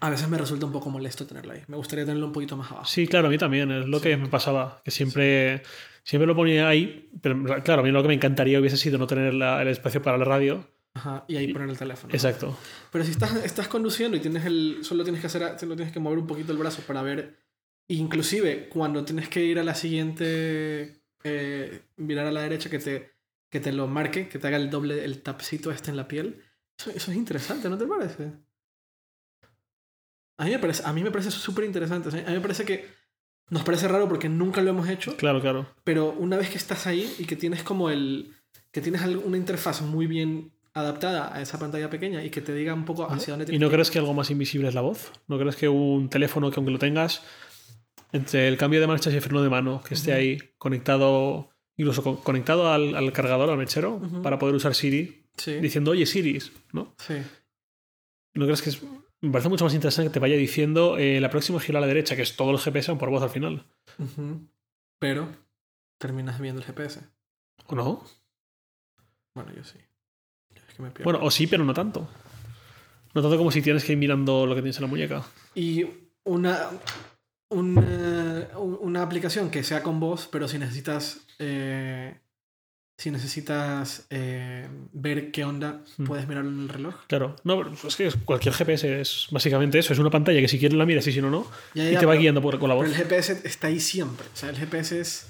a 0.02 0.10
veces 0.10 0.28
me 0.28 0.36
resulta 0.36 0.66
un 0.66 0.72
poco 0.72 0.90
molesto 0.90 1.26
tenerlo 1.26 1.52
ahí. 1.52 1.62
Me 1.68 1.76
gustaría 1.76 2.04
tenerlo 2.04 2.26
un 2.26 2.32
poquito 2.32 2.56
más 2.56 2.70
abajo. 2.70 2.84
Sí, 2.86 3.06
claro, 3.06 3.28
a 3.28 3.30
mí 3.30 3.38
también. 3.38 3.70
Es 3.70 3.86
lo 3.86 3.98
Sí. 3.98 4.04
que 4.04 4.16
me 4.16 4.28
pasaba. 4.28 4.82
Que 4.84 4.90
siempre, 4.90 5.62
siempre 6.04 6.26
lo 6.26 6.34
ponía 6.36 6.68
ahí. 6.68 7.08
Pero 7.22 7.42
claro, 7.62 7.80
a 7.80 7.84
mí 7.84 7.90
lo 7.90 8.02
que 8.02 8.08
me 8.08 8.14
encantaría 8.14 8.58
hubiese 8.60 8.76
sido 8.76 8.98
no 8.98 9.06
tener 9.06 9.32
la- 9.34 9.62
el 9.62 9.68
espacio 9.68 10.02
para 10.02 10.18
la 10.18 10.24
radio. 10.24 10.68
Ajá, 10.94 11.24
y 11.26 11.36
ahí 11.36 11.52
poner 11.52 11.70
el 11.70 11.78
teléfono. 11.78 12.12
Exacto. 12.12 12.54
Pero 12.90 13.04
si 13.04 13.12
estás, 13.12 13.34
estás 13.44 13.66
conduciendo 13.68 14.16
y 14.16 14.20
tienes 14.20 14.44
el. 14.44 14.78
Solo 14.82 15.04
tienes 15.04 15.20
que 15.22 15.28
hacer. 15.28 15.58
Solo 15.58 15.74
tienes 15.76 15.92
que 15.92 16.00
mover 16.00 16.18
un 16.18 16.26
poquito 16.26 16.52
el 16.52 16.58
brazo 16.58 16.82
para 16.86 17.00
ver. 17.02 17.38
Inclusive 17.88 18.68
cuando 18.68 19.04
tienes 19.04 19.28
que 19.28 19.42
ir 19.44 19.58
a 19.58 19.64
la 19.64 19.74
siguiente. 19.74 20.98
eh, 21.24 21.82
mirar 21.98 22.26
a 22.26 22.32
la 22.32 22.42
derecha 22.42 22.68
que 22.68 22.80
te, 22.80 23.12
que 23.48 23.60
te 23.60 23.70
lo 23.70 23.86
marque, 23.86 24.28
que 24.28 24.40
te 24.40 24.48
haga 24.48 24.56
el 24.56 24.68
doble, 24.70 25.04
el 25.04 25.22
tapcito 25.22 25.70
este 25.70 25.90
en 25.92 25.96
la 25.96 26.08
piel. 26.08 26.42
Eso, 26.76 26.90
eso 26.90 27.10
es 27.12 27.16
interesante, 27.16 27.68
¿no 27.68 27.78
te 27.78 27.86
parece? 27.86 28.32
A 30.42 30.44
mí 30.46 30.50
me 30.50 30.58
parece, 30.58 30.82
a 30.84 30.92
mí 30.92 31.02
me 31.04 31.10
parece 31.12 31.30
súper 31.30 31.64
interesante. 31.64 32.08
A 32.10 32.28
mí 32.30 32.34
me 32.34 32.40
parece 32.40 32.64
que 32.64 32.86
nos 33.50 33.62
parece 33.62 33.86
raro 33.86 34.08
porque 34.08 34.28
nunca 34.28 34.60
lo 34.60 34.70
hemos 34.70 34.88
hecho, 34.88 35.16
Claro, 35.16 35.40
claro. 35.40 35.66
pero 35.84 36.10
una 36.10 36.36
vez 36.36 36.50
que 36.50 36.58
estás 36.58 36.86
ahí 36.86 37.12
y 37.18 37.24
que 37.26 37.36
tienes 37.36 37.62
como 37.62 37.90
el. 37.90 38.34
que 38.72 38.80
tienes 38.80 39.02
una 39.02 39.36
interfaz 39.36 39.82
muy 39.82 40.06
bien 40.06 40.52
adaptada 40.74 41.34
a 41.36 41.40
esa 41.42 41.58
pantalla 41.58 41.88
pequeña 41.90 42.24
y 42.24 42.30
que 42.30 42.40
te 42.40 42.54
diga 42.54 42.72
un 42.74 42.84
poco 42.86 43.04
hacia 43.10 43.36
dónde 43.36 43.54
¿Y 43.54 43.58
no 43.58 43.70
crees 43.70 43.90
que 43.90 43.98
algo 43.98 44.14
más 44.14 44.30
invisible 44.30 44.68
es 44.68 44.74
la 44.74 44.80
voz? 44.80 45.12
¿No 45.28 45.38
crees 45.38 45.54
que 45.54 45.68
un 45.68 46.08
teléfono 46.08 46.50
que 46.50 46.56
aunque 46.58 46.72
lo 46.72 46.78
tengas, 46.78 47.22
entre 48.10 48.48
el 48.48 48.56
cambio 48.56 48.80
de 48.80 48.86
marchas 48.86 49.12
y 49.12 49.16
el 49.16 49.22
freno 49.22 49.42
de 49.42 49.50
mano, 49.50 49.82
que 49.86 49.94
esté 49.94 50.12
ahí 50.12 50.38
conectado, 50.58 51.50
incluso 51.76 52.02
con- 52.02 52.16
conectado 52.16 52.72
al, 52.72 52.94
al 52.96 53.12
cargador, 53.12 53.48
al 53.50 53.58
mechero, 53.58 54.00
para 54.22 54.38
poder 54.38 54.54
usar 54.56 54.74
Siri, 54.74 55.20
Sí, 55.36 55.52
diciendo, 55.60 55.92
oye 55.92 56.04
Siri, 56.06 56.38
¿no? 56.72 56.94
sí. 56.98 57.14
¿No 58.34 58.44
crees 58.46 58.62
que 58.62 58.70
es... 58.70 58.80
Me 59.22 59.30
parece 59.30 59.48
mucho 59.48 59.64
más 59.64 59.72
interesante 59.74 60.10
que 60.10 60.14
te 60.14 60.18
vaya 60.18 60.36
diciendo 60.36 60.98
eh, 60.98 61.20
la 61.20 61.30
próxima 61.30 61.60
gira 61.60 61.78
a 61.78 61.80
la 61.80 61.86
derecha, 61.86 62.16
que 62.16 62.22
es 62.22 62.36
todo 62.36 62.50
el 62.50 62.58
GPS 62.58 62.86
son 62.86 62.98
por 62.98 63.08
voz 63.08 63.22
al 63.22 63.30
final. 63.30 63.64
Pero 64.98 65.28
terminas 65.98 66.40
viendo 66.40 66.60
el 66.60 66.66
GPS. 66.66 67.00
¿O 67.66 67.74
no? 67.76 68.04
Bueno, 69.34 69.52
yo 69.54 69.62
sí. 69.62 69.78
Es 70.54 70.74
que 70.74 70.82
me 70.82 70.90
pierdo. 70.90 71.04
Bueno, 71.04 71.24
o 71.24 71.30
sí, 71.30 71.46
pero 71.46 71.64
no 71.64 71.72
tanto. 71.72 72.08
No 73.14 73.22
tanto 73.22 73.38
como 73.38 73.52
si 73.52 73.62
tienes 73.62 73.84
que 73.84 73.92
ir 73.92 73.98
mirando 73.98 74.44
lo 74.44 74.54
que 74.54 74.60
tienes 74.62 74.76
en 74.78 74.82
la 74.82 74.88
muñeca. 74.88 75.22
Y 75.54 75.86
una, 76.24 76.70
una, 77.48 78.48
una 78.58 79.02
aplicación 79.02 79.50
que 79.50 79.62
sea 79.62 79.82
con 79.84 80.00
voz, 80.00 80.28
pero 80.32 80.48
si 80.48 80.58
necesitas. 80.58 81.20
eh, 81.38 82.18
si 83.02 83.10
necesitas 83.10 84.06
eh, 84.10 84.68
ver 84.92 85.30
qué 85.32 85.44
onda, 85.44 85.82
Hmm. 85.96 86.04
puedes 86.04 86.28
mirarlo 86.28 86.50
en 86.50 86.60
el 86.60 86.68
reloj. 86.68 86.94
Claro. 87.08 87.36
No, 87.44 87.62
es 87.86 87.96
que 87.96 88.10
cualquier 88.24 88.54
GPS 88.54 89.00
es 89.00 89.26
básicamente 89.30 89.78
eso. 89.78 89.92
Es 89.92 89.98
una 89.98 90.10
pantalla 90.10 90.40
que 90.40 90.48
si 90.48 90.58
quieres 90.58 90.78
la 90.78 90.86
miras 90.86 91.06
y 91.06 91.12
si 91.12 91.20
no, 91.20 91.30
no. 91.30 91.46
Ya, 91.74 91.88
Y 91.88 91.92
ya, 91.94 92.00
te 92.00 92.06
va 92.06 92.12
pero- 92.12 92.20
guiando 92.22 92.40
por, 92.42 92.58
con 92.58 92.68
la 92.68 92.74
voz. 92.76 92.84
Pero 92.86 92.96
el 92.96 93.02
GPS 93.02 93.40
está 93.44 93.66
ahí 93.66 93.80
siempre. 93.80 94.26
O 94.32 94.36
sea, 94.36 94.50
el 94.50 94.56
GPS 94.56 95.00
es, 95.00 95.26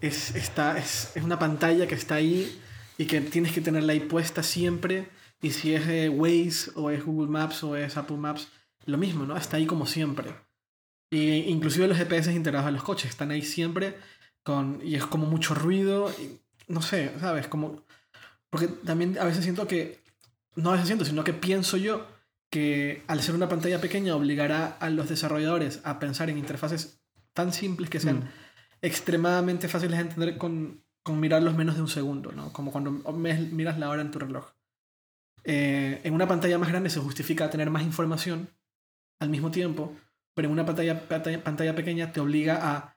es, 0.00 0.34
está, 0.36 0.78
es, 0.78 1.12
es 1.14 1.22
una 1.22 1.38
pantalla 1.38 1.86
que 1.86 1.94
está 1.96 2.14
ahí 2.16 2.58
y 2.96 3.06
que 3.06 3.20
tienes 3.20 3.52
que 3.52 3.60
tenerla 3.60 3.92
ahí 3.92 4.00
puesta 4.00 4.42
siempre. 4.42 5.08
Y 5.42 5.50
si 5.50 5.74
es 5.74 5.86
eh, 5.88 6.08
Waze 6.08 6.70
o 6.76 6.90
es 6.90 7.04
Google 7.04 7.30
Maps 7.30 7.64
o 7.64 7.74
es 7.76 7.96
Apple 7.96 8.18
Maps, 8.18 8.48
lo 8.86 8.98
mismo, 8.98 9.24
¿no? 9.26 9.36
Está 9.36 9.56
ahí 9.56 9.66
como 9.66 9.86
siempre. 9.86 10.30
Y 11.10 11.40
inclusive 11.50 11.88
los 11.88 11.96
GPS 11.98 12.32
integrados 12.32 12.68
a 12.68 12.70
los 12.70 12.82
coches 12.82 13.10
están 13.10 13.30
ahí 13.30 13.42
siempre 13.42 13.96
con, 14.44 14.80
y 14.84 14.94
es 14.94 15.04
como 15.06 15.26
mucho 15.26 15.54
ruido. 15.54 16.10
y 16.20 16.38
no 16.70 16.82
sé, 16.82 17.12
¿sabes? 17.20 17.48
Como, 17.48 17.82
porque 18.48 18.68
también 18.68 19.18
a 19.18 19.24
veces 19.24 19.44
siento 19.44 19.66
que, 19.66 20.00
no 20.56 20.70
a 20.70 20.72
veces 20.72 20.86
siento, 20.86 21.04
sino 21.04 21.24
que 21.24 21.32
pienso 21.32 21.76
yo 21.76 22.06
que 22.50 23.02
al 23.06 23.22
ser 23.22 23.34
una 23.34 23.48
pantalla 23.48 23.80
pequeña 23.80 24.16
obligará 24.16 24.76
a 24.80 24.90
los 24.90 25.08
desarrolladores 25.08 25.80
a 25.84 25.98
pensar 25.98 26.30
en 26.30 26.38
interfaces 26.38 27.00
tan 27.32 27.52
simples 27.52 27.90
que 27.90 28.00
sean 28.00 28.20
Mm. 28.20 28.28
extremadamente 28.82 29.68
fáciles 29.68 29.98
de 29.98 30.04
entender 30.04 30.38
con, 30.38 30.82
con 31.02 31.20
mirarlos 31.20 31.56
menos 31.56 31.76
de 31.76 31.82
un 31.82 31.88
segundo, 31.88 32.32
¿no? 32.32 32.52
Como 32.52 32.72
cuando 32.72 32.90
miras 32.90 33.78
la 33.78 33.90
hora 33.90 34.02
en 34.02 34.10
tu 34.10 34.18
reloj. 34.18 34.52
Eh, 35.44 36.00
en 36.04 36.14
una 36.14 36.26
pantalla 36.26 36.58
más 36.58 36.68
grande 36.68 36.90
se 36.90 37.00
justifica 37.00 37.50
tener 37.50 37.70
más 37.70 37.82
información 37.82 38.48
al 39.20 39.28
mismo 39.28 39.50
tiempo, 39.50 39.96
pero 40.34 40.48
en 40.48 40.52
una 40.52 40.66
pantalla, 40.66 41.08
pantalla, 41.08 41.42
pantalla 41.42 41.74
pequeña 41.74 42.12
te 42.12 42.20
obliga 42.20 42.58
a, 42.62 42.96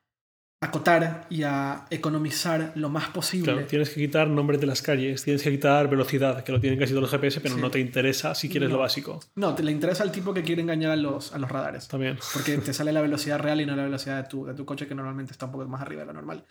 acotar 0.64 1.28
y 1.30 1.44
a 1.44 1.86
economizar 1.90 2.72
lo 2.76 2.90
más 2.90 3.10
posible. 3.10 3.52
Claro, 3.52 3.68
tienes 3.68 3.90
que 3.90 3.96
quitar 3.96 4.28
nombres 4.30 4.60
de 4.62 4.68
las 4.68 4.82
calles, 4.82 5.24
tienes 5.24 5.44
que 5.44 5.52
quitar 5.52 5.90
velocidad, 5.90 6.44
que 6.44 6.52
lo 6.52 6.60
tienen 6.60 6.80
casi 6.80 6.92
todos 6.94 7.02
los 7.04 7.12
GPS, 7.12 7.42
pero 7.42 7.56
Sí. 7.56 7.62
no 7.62 7.70
te 7.72 7.80
interesa 7.80 8.34
si 8.36 8.50
quieres 8.50 8.70
No. 8.70 8.76
lo 8.76 8.82
básico. 8.82 9.20
No, 9.36 9.54
te 9.56 9.64
le 9.64 9.72
interesa 9.72 10.04
al 10.04 10.12
tipo 10.12 10.34
que 10.34 10.44
quiere 10.44 10.62
engañar 10.62 10.92
a 10.92 10.96
los, 10.96 11.34
a 11.34 11.38
los 11.40 11.52
radares. 11.52 11.88
También. 11.88 12.18
Porque 12.34 12.58
te 12.58 12.74
sale 12.74 12.92
la 12.94 13.02
velocidad 13.08 13.40
real 13.40 13.62
y 13.62 13.66
no 13.66 13.76
la 13.76 13.84
velocidad 13.84 14.24
de 14.24 14.30
tu, 14.30 14.46
de 14.46 14.54
tu 14.54 14.66
coche, 14.66 14.88
que 14.88 14.96
normalmente 14.96 15.32
está 15.32 15.46
un 15.48 15.52
poco 15.52 15.68
más 15.68 15.82
arriba 15.82 16.02
de 16.02 16.08
lo 16.08 16.14
normal. 16.14 16.46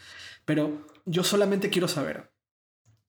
Pero 0.44 0.86
yo 1.06 1.24
solamente 1.24 1.70
quiero 1.70 1.88
saber 1.88 2.30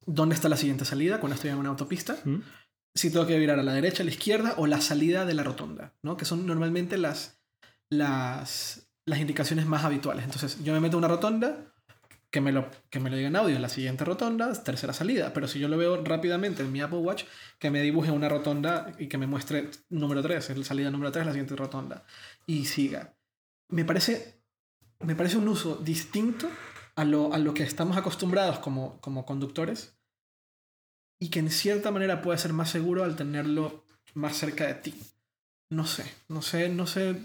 dónde 0.06 0.36
está 0.36 0.50
la 0.50 0.58
siguiente 0.58 0.86
salida 0.86 1.20
cuando 1.20 1.36
estoy 1.36 1.50
en 1.52 1.58
una 1.58 1.70
autopista. 1.70 2.18
¿Mm? 2.26 2.38
Si 2.96 3.10
tengo 3.10 3.26
que 3.26 3.40
virar 3.40 3.58
a 3.58 3.64
la 3.64 3.74
derecha, 3.74 4.04
a 4.04 4.06
la 4.06 4.12
izquierda 4.12 4.54
o 4.58 4.68
la 4.68 4.80
salida 4.80 5.26
de 5.26 5.34
la 5.34 5.42
rotonda, 5.44 5.94
¿no? 6.04 6.16
Que 6.18 6.26
son 6.26 6.46
normalmente 6.46 6.98
las, 6.98 7.42
las, 7.90 8.88
las 9.06 9.20
indicaciones 9.20 9.66
más 9.66 9.84
habituales. 9.84 10.24
Entonces, 10.26 10.64
yo 10.64 10.74
me 10.74 10.80
meto 10.80 10.98
a 10.98 11.00
una 11.00 11.08
rotonda, 11.08 11.74
que 12.32 12.42
me, 12.42 12.52
lo, 12.52 12.68
que 12.90 13.00
me 13.00 13.12
lo 13.12 13.16
diga 13.16 13.28
en 13.28 13.36
audio, 13.36 13.60
la 13.60 13.70
siguiente 13.70 14.04
rotonda, 14.06 14.52
tercera 14.64 14.92
salida. 14.92 15.34
Pero 15.34 15.48
si 15.48 15.60
yo 15.60 15.68
lo 15.68 15.78
veo 15.78 16.04
rápidamente 16.04 16.64
en 16.64 16.72
mi 16.72 16.82
Apple 16.82 16.98
Watch, 16.98 17.26
que 17.60 17.70
me 17.70 17.82
dibuje 17.82 18.10
una 18.10 18.28
rotonda 18.28 18.92
y 18.98 19.08
que 19.08 19.20
me 19.20 19.28
muestre 19.28 19.70
número 19.90 20.24
3, 20.24 20.58
la 20.58 20.64
salida 20.64 20.90
número 20.90 21.12
3, 21.12 21.28
la 21.28 21.32
siguiente 21.32 21.56
rotonda. 21.56 22.06
Y 22.48 22.66
siga. 22.66 23.14
Me 23.70 23.86
parece, 23.86 24.42
me 25.02 25.16
parece 25.16 25.38
un 25.38 25.48
uso 25.48 25.76
distinto 25.76 26.50
a 26.96 27.06
lo, 27.06 27.34
a 27.34 27.38
lo 27.38 27.54
que 27.54 27.64
estamos 27.64 27.98
acostumbrados 27.98 28.60
como, 28.60 29.00
como 29.00 29.26
conductores 29.26 29.96
y 31.20 31.30
que 31.30 31.40
en 31.40 31.50
cierta 31.52 31.92
manera 31.92 32.22
puede 32.22 32.38
ser 32.38 32.54
más 32.54 32.70
seguro 32.70 33.04
al 33.04 33.16
tenerlo 33.16 33.86
más 34.14 34.38
cerca 34.38 34.68
de 34.68 34.74
ti. 34.76 34.96
No 35.70 35.86
sé, 35.86 36.04
no 36.28 36.42
sé, 36.42 36.70
no 36.70 36.86
sé. 36.86 37.16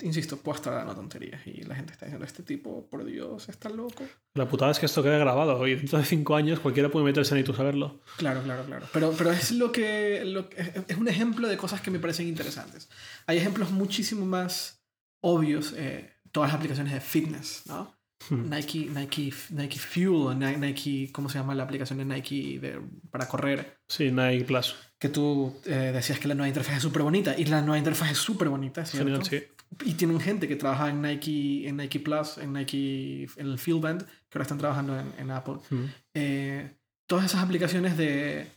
Insisto, 0.00 0.36
puedo 0.38 0.56
estar 0.56 0.72
dando 0.74 0.94
tonterías 0.94 1.46
y 1.46 1.62
la 1.62 1.74
gente 1.76 1.92
está 1.92 2.06
diciendo, 2.06 2.24
este 2.26 2.42
tipo, 2.42 2.88
por 2.88 3.04
Dios, 3.04 3.48
está 3.48 3.68
loco. 3.68 4.04
La 4.34 4.48
putada 4.48 4.70
es 4.72 4.78
que 4.78 4.86
esto 4.86 5.02
queda 5.02 5.18
grabado 5.18 5.64
y 5.66 5.76
dentro 5.76 5.98
de 5.98 6.04
cinco 6.04 6.34
años 6.34 6.58
cualquiera 6.60 6.88
puede 6.90 7.04
meterse 7.04 7.34
en 7.34 7.40
y 7.42 7.44
tú 7.44 7.52
saberlo. 7.54 8.00
Claro, 8.16 8.42
claro, 8.42 8.64
claro. 8.64 8.86
Pero, 8.92 9.12
pero 9.16 9.30
es 9.30 9.52
lo 9.52 9.70
que, 9.70 10.24
lo 10.24 10.48
que- 10.48 10.84
es- 10.88 10.96
un 10.96 11.08
ejemplo 11.08 11.46
de 11.46 11.56
cosas 11.56 11.80
que 11.82 11.90
me 11.90 11.98
parecen 11.98 12.26
interesantes. 12.26 12.88
Hay 13.26 13.36
ejemplos 13.38 13.70
muchísimo 13.70 14.24
más 14.26 14.82
obvios. 15.20 15.74
eh, 15.76 16.10
todas 16.32 16.48
las 16.48 16.56
aplicaciones 16.56 16.94
de 16.94 17.00
fitness, 17.02 17.62
¿no? 17.66 17.94
Hmm. 18.30 18.48
Nike, 18.48 18.88
Nike, 18.94 19.32
Nike 19.50 19.78
Fuel, 19.78 20.38
Ni- 20.38 20.56
Nike, 20.56 21.10
¿cómo 21.12 21.28
se 21.28 21.38
llama 21.38 21.54
la 21.54 21.64
aplicación 21.64 21.98
de 21.98 22.06
Nike 22.06 22.58
de- 22.58 22.80
para 23.10 23.28
correr? 23.28 23.76
Sí, 23.88 24.10
Nike 24.10 24.44
Plus. 24.46 24.74
Que 24.98 25.10
tú 25.10 25.54
eh, 25.66 25.90
decías 25.92 26.18
que 26.18 26.28
la 26.28 26.34
nueva 26.34 26.48
interfaz 26.48 26.76
es 26.76 26.82
súper 26.82 27.02
bonita 27.02 27.34
y 27.36 27.44
la 27.44 27.60
nueva 27.60 27.76
interfaz 27.76 28.12
es 28.12 28.18
súper 28.18 28.48
bonita, 28.48 28.86
¿cierto? 28.86 29.06
Genial, 29.08 29.24
sí. 29.26 29.42
Y 29.84 29.94
tienen 29.94 30.20
gente 30.20 30.48
que 30.48 30.56
trabaja 30.56 30.90
en 30.90 31.02
Nike, 31.02 31.68
en 31.68 31.76
Nike 31.76 32.00
Plus, 32.00 32.38
en 32.38 32.52
Nike, 32.52 33.28
en 33.36 33.46
el 33.46 33.58
Field 33.58 33.80
Band, 33.80 34.02
que 34.02 34.38
ahora 34.38 34.42
están 34.42 34.58
trabajando 34.58 34.98
en, 34.98 35.12
en 35.18 35.30
Apple. 35.30 35.56
Mm. 35.70 35.84
Eh, 36.14 36.76
todas 37.06 37.26
esas 37.26 37.42
aplicaciones 37.42 37.96
de, 37.96 38.50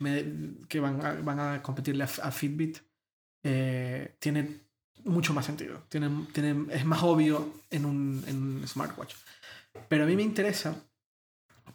que 0.68 0.80
van 0.80 1.06
a, 1.06 1.14
van 1.14 1.40
a 1.40 1.62
competirle 1.62 2.04
a, 2.04 2.10
a 2.24 2.32
Fitbit 2.32 2.80
eh, 3.44 4.16
tienen 4.20 4.62
mucho 5.04 5.34
más 5.34 5.46
sentido. 5.46 5.84
Tienen, 5.90 6.26
tienen, 6.28 6.68
es 6.72 6.86
más 6.86 7.04
obvio 7.04 7.62
en 7.70 7.86
un, 7.86 8.24
en 8.28 8.42
un 8.42 8.68
smartwatch. 8.68 9.16
Pero 9.88 10.04
a 10.04 10.08
mí 10.08 10.16
me 10.16 10.24
interesa 10.24 10.84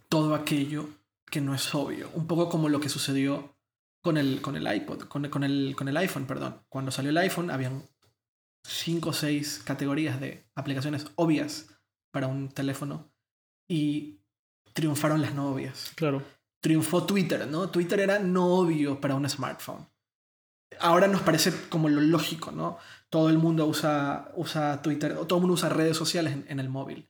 todo 0.09 0.35
aquello 0.35 0.89
que 1.31 1.41
no 1.41 1.55
es 1.55 1.75
obvio. 1.75 2.11
Un 2.15 2.27
poco 2.27 2.49
como 2.49 2.69
lo 2.69 2.81
que 2.81 2.89
sucedió 2.89 3.57
con 4.03 4.17
el, 4.17 4.41
con 4.41 4.57
el 4.57 4.75
iPod, 4.75 5.05
con, 5.05 5.29
con 5.29 5.45
el, 5.45 5.75
con 5.77 5.89
el 5.89 5.97
iPhone, 5.97 6.27
perdón. 6.27 6.63
Cuando 6.69 6.91
salió 6.91 7.11
el 7.11 7.19
iPhone, 7.19 7.51
habían 7.51 7.83
cinco 8.65 9.11
o 9.11 9.13
seis 9.13 9.61
categorías 9.65 10.21
de 10.21 10.45
aplicaciones 10.55 11.07
obvias 11.17 11.69
para 12.11 12.27
un 12.27 12.49
teléfono 12.49 13.11
y 13.69 14.21
triunfaron 14.73 15.23
las 15.23 15.35
no 15.35 15.51
obvias. 15.51 15.93
Claro. 15.95 16.23
Triunfó 16.61 17.05
Twitter, 17.05 17.47
¿no? 17.47 17.71
Twitter 17.71 18.01
era 18.01 18.19
no 18.19 18.47
obvio 18.47 19.01
para 19.01 19.15
un 19.15 19.29
smartphone. 19.29 19.89
Ahora 20.79 21.09
nos 21.09 21.23
parece 21.23 21.53
como 21.69 21.89
lo 21.89 22.01
lógico, 22.01 22.53
¿no? 22.53 22.79
Todo 23.09 23.29
el 23.29 23.39
mundo 23.39 23.67
usa, 23.67 24.31
usa 24.37 24.83
Twitter, 24.83 25.15
todo 25.27 25.39
el 25.39 25.43
mundo 25.43 25.55
usa 25.55 25.69
redes 25.69 25.97
sociales 25.97 26.33
en, 26.33 26.45
en 26.49 26.61
el 26.61 26.69
móvil. 26.69 27.09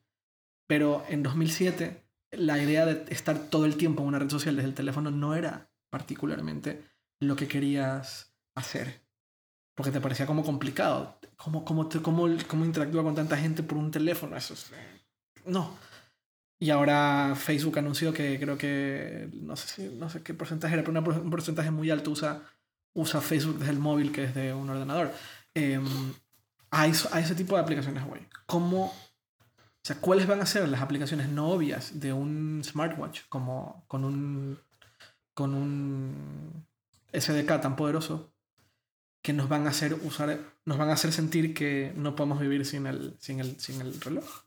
Pero 0.66 1.04
en 1.08 1.22
2007, 1.22 2.04
la 2.32 2.62
idea 2.62 2.86
de 2.86 3.12
estar 3.12 3.38
todo 3.38 3.64
el 3.64 3.76
tiempo 3.76 4.02
en 4.02 4.08
una 4.08 4.18
red 4.18 4.30
social 4.30 4.56
desde 4.56 4.68
el 4.68 4.74
teléfono 4.74 5.10
no 5.10 5.34
era 5.34 5.70
particularmente 5.90 6.84
lo 7.20 7.36
que 7.36 7.48
querías 7.48 8.32
hacer. 8.54 9.02
Porque 9.80 9.92
te 9.92 10.00
parecía 10.02 10.26
como 10.26 10.44
complicado. 10.44 11.16
¿Cómo, 11.36 11.64
cómo, 11.64 11.88
te- 11.88 12.02
cómo, 12.02 12.28
cómo 12.46 12.64
interactúa 12.66 13.02
con 13.02 13.14
tanta 13.14 13.36
gente 13.38 13.62
por 13.62 13.78
un 13.78 13.90
teléfono? 13.90 14.36
Eso 14.36 14.52
es... 14.52 14.70
eh, 14.72 15.00
No. 15.46 15.74
Y 16.58 16.68
ahora 16.68 17.34
Facebook 17.34 17.78
anunció 17.78 18.12
que 18.12 18.38
creo 18.38 18.58
que... 18.58 19.30
No 19.32 19.56
sé, 19.56 19.68
si, 19.68 19.88
no 19.96 20.10
sé 20.10 20.22
qué 20.22 20.34
porcentaje 20.34 20.74
era, 20.74 20.84
pero 20.84 21.00
un 21.22 21.30
porcentaje 21.30 21.70
muy 21.70 21.88
alto 21.90 22.10
usa, 22.10 22.42
usa 22.92 23.22
Facebook 23.22 23.58
desde 23.60 23.72
el 23.72 23.78
móvil 23.78 24.12
que 24.12 24.26
desde 24.26 24.52
un 24.52 24.68
ordenador. 24.68 25.10
Eh, 25.54 25.80
a, 26.70 26.86
eso- 26.86 27.08
a 27.12 27.20
ese 27.20 27.34
tipo 27.34 27.56
de 27.56 27.62
aplicaciones, 27.62 28.04
güey. 28.04 28.20
¿Cómo... 28.44 28.86
O 28.86 29.82
sea, 29.82 29.96
¿cuáles 29.96 30.26
van 30.26 30.42
a 30.42 30.46
ser 30.46 30.68
las 30.68 30.82
aplicaciones 30.82 31.30
no 31.30 31.48
obvias 31.48 31.98
de 32.00 32.12
un 32.12 32.60
smartwatch 32.62 33.22
como 33.30 33.82
con 33.88 34.04
un 34.04 34.58
con 35.32 35.54
un 35.54 36.66
SDK 37.14 37.62
tan 37.62 37.76
poderoso 37.76 38.29
que 39.22 39.32
nos 39.32 39.48
van 39.48 39.66
a 39.66 39.70
hacer 39.70 39.94
usar 39.94 40.38
nos 40.64 40.78
van 40.78 40.88
a 40.90 40.94
hacer 40.94 41.12
sentir 41.12 41.52
que 41.54 41.92
no 41.96 42.14
podemos 42.16 42.40
vivir 42.40 42.64
sin 42.64 42.86
el 42.86 43.16
sin 43.18 43.40
el 43.40 43.58
sin 43.60 43.80
el 43.80 44.00
reloj. 44.00 44.44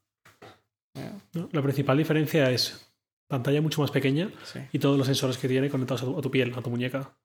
La 1.51 1.61
principal 1.61 1.97
diferencia 1.97 2.49
es 2.51 2.93
pantalla 3.27 3.61
mucho 3.61 3.81
más 3.81 3.89
pequeña 3.91 4.31
sí. 4.43 4.59
y 4.71 4.79
todos 4.79 4.97
los 4.97 5.07
sensores 5.07 5.37
que 5.37 5.47
tiene 5.47 5.69
conectados 5.69 6.03
a 6.03 6.05
tu, 6.05 6.19
a 6.19 6.21
tu 6.21 6.29
piel, 6.29 6.53
a 6.55 6.61
tu 6.61 6.69
muñeca. 6.69 7.17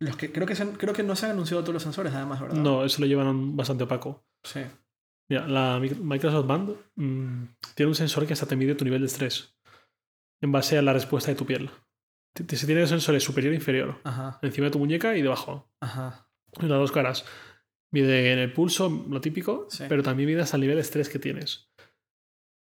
Los 0.00 0.16
que 0.16 0.30
creo 0.30 0.46
que 0.46 0.54
se 0.54 0.62
han- 0.62 0.76
creo 0.76 0.94
que 0.94 1.02
no 1.02 1.16
se 1.16 1.26
han 1.26 1.32
anunciado 1.32 1.62
todos 1.62 1.74
los 1.74 1.82
sensores 1.82 2.12
además, 2.14 2.40
¿verdad? 2.40 2.56
No, 2.56 2.84
eso 2.84 3.00
lo 3.00 3.06
llevan 3.08 3.56
bastante 3.56 3.82
opaco. 3.84 4.24
Sí. 4.44 4.60
Mira, 5.28 5.48
la 5.48 5.78
Mic- 5.80 5.98
Microsoft 5.98 6.46
Band 6.46 6.76
mm, 6.94 7.44
tiene 7.74 7.88
un 7.88 7.94
sensor 7.96 8.24
que 8.26 8.32
hasta 8.34 8.46
te 8.46 8.54
mide 8.56 8.76
tu 8.76 8.84
nivel 8.84 9.00
de 9.00 9.06
estrés 9.08 9.56
en 10.40 10.52
base 10.52 10.78
a 10.78 10.82
la 10.82 10.92
respuesta 10.92 11.30
de 11.32 11.36
tu 11.36 11.44
piel. 11.44 11.70
Se 12.36 12.66
tiene 12.66 12.82
dos 12.82 12.90
sensores 12.90 13.24
superior 13.24 13.52
e 13.52 13.56
inferior, 13.56 14.00
Ajá. 14.04 14.38
encima 14.42 14.66
de 14.66 14.70
tu 14.70 14.78
muñeca 14.78 15.16
y 15.16 15.22
debajo, 15.22 15.68
Ajá. 15.80 16.27
Las 16.66 16.78
dos 16.78 16.92
caras. 16.92 17.24
Mide 17.90 18.32
en 18.32 18.38
el 18.38 18.52
pulso, 18.52 19.06
lo 19.08 19.20
típico, 19.20 19.66
Sí. 19.70 19.84
pero 19.88 20.02
también 20.02 20.28
mide 20.28 20.42
hasta 20.42 20.56
el 20.56 20.60
nivel 20.62 20.76
de 20.76 20.82
estrés 20.82 21.08
que 21.08 21.18
tienes. 21.18 21.68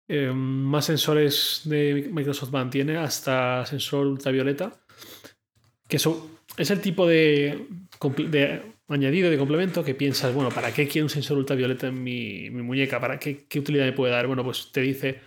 Eh, 0.09 0.33
más 0.35 0.87
sensores 0.87 1.63
de 1.65 2.09
Microsoft 2.13 2.51
Band 2.51 2.71
tiene 2.73 2.97
hasta 2.97 3.65
sensor 3.67 4.07
ultravioleta, 4.07 4.81
que 5.87 5.97
eso 5.97 6.41
es 6.57 6.71
el 6.71 6.81
tipo 6.81 7.07
de, 7.07 7.67
de 8.29 8.63
añadido, 8.89 9.31
de 9.31 9.39
complemento 9.39 9.85
que 9.85 9.95
piensas, 9.95 10.35
bueno, 10.35 10.51
¿para 10.51 10.73
qué 10.75 10.89
quiero 10.89 11.05
un 11.07 11.11
sensor 11.11 11.39
ultravioleta 11.39 11.87
en 11.89 12.03
mi, 12.03 12.51
mi 12.51 12.63
muñeca? 12.63 12.99
¿Para 13.01 13.19
qué, 13.21 13.47
qué 13.49 13.61
utilidad 13.61 13.85
me 13.85 13.93
puede 13.93 14.13
dar? 14.13 14.27
Bueno, 14.27 14.43
pues 14.43 14.73
te 14.73 14.81
dice, 14.81 15.21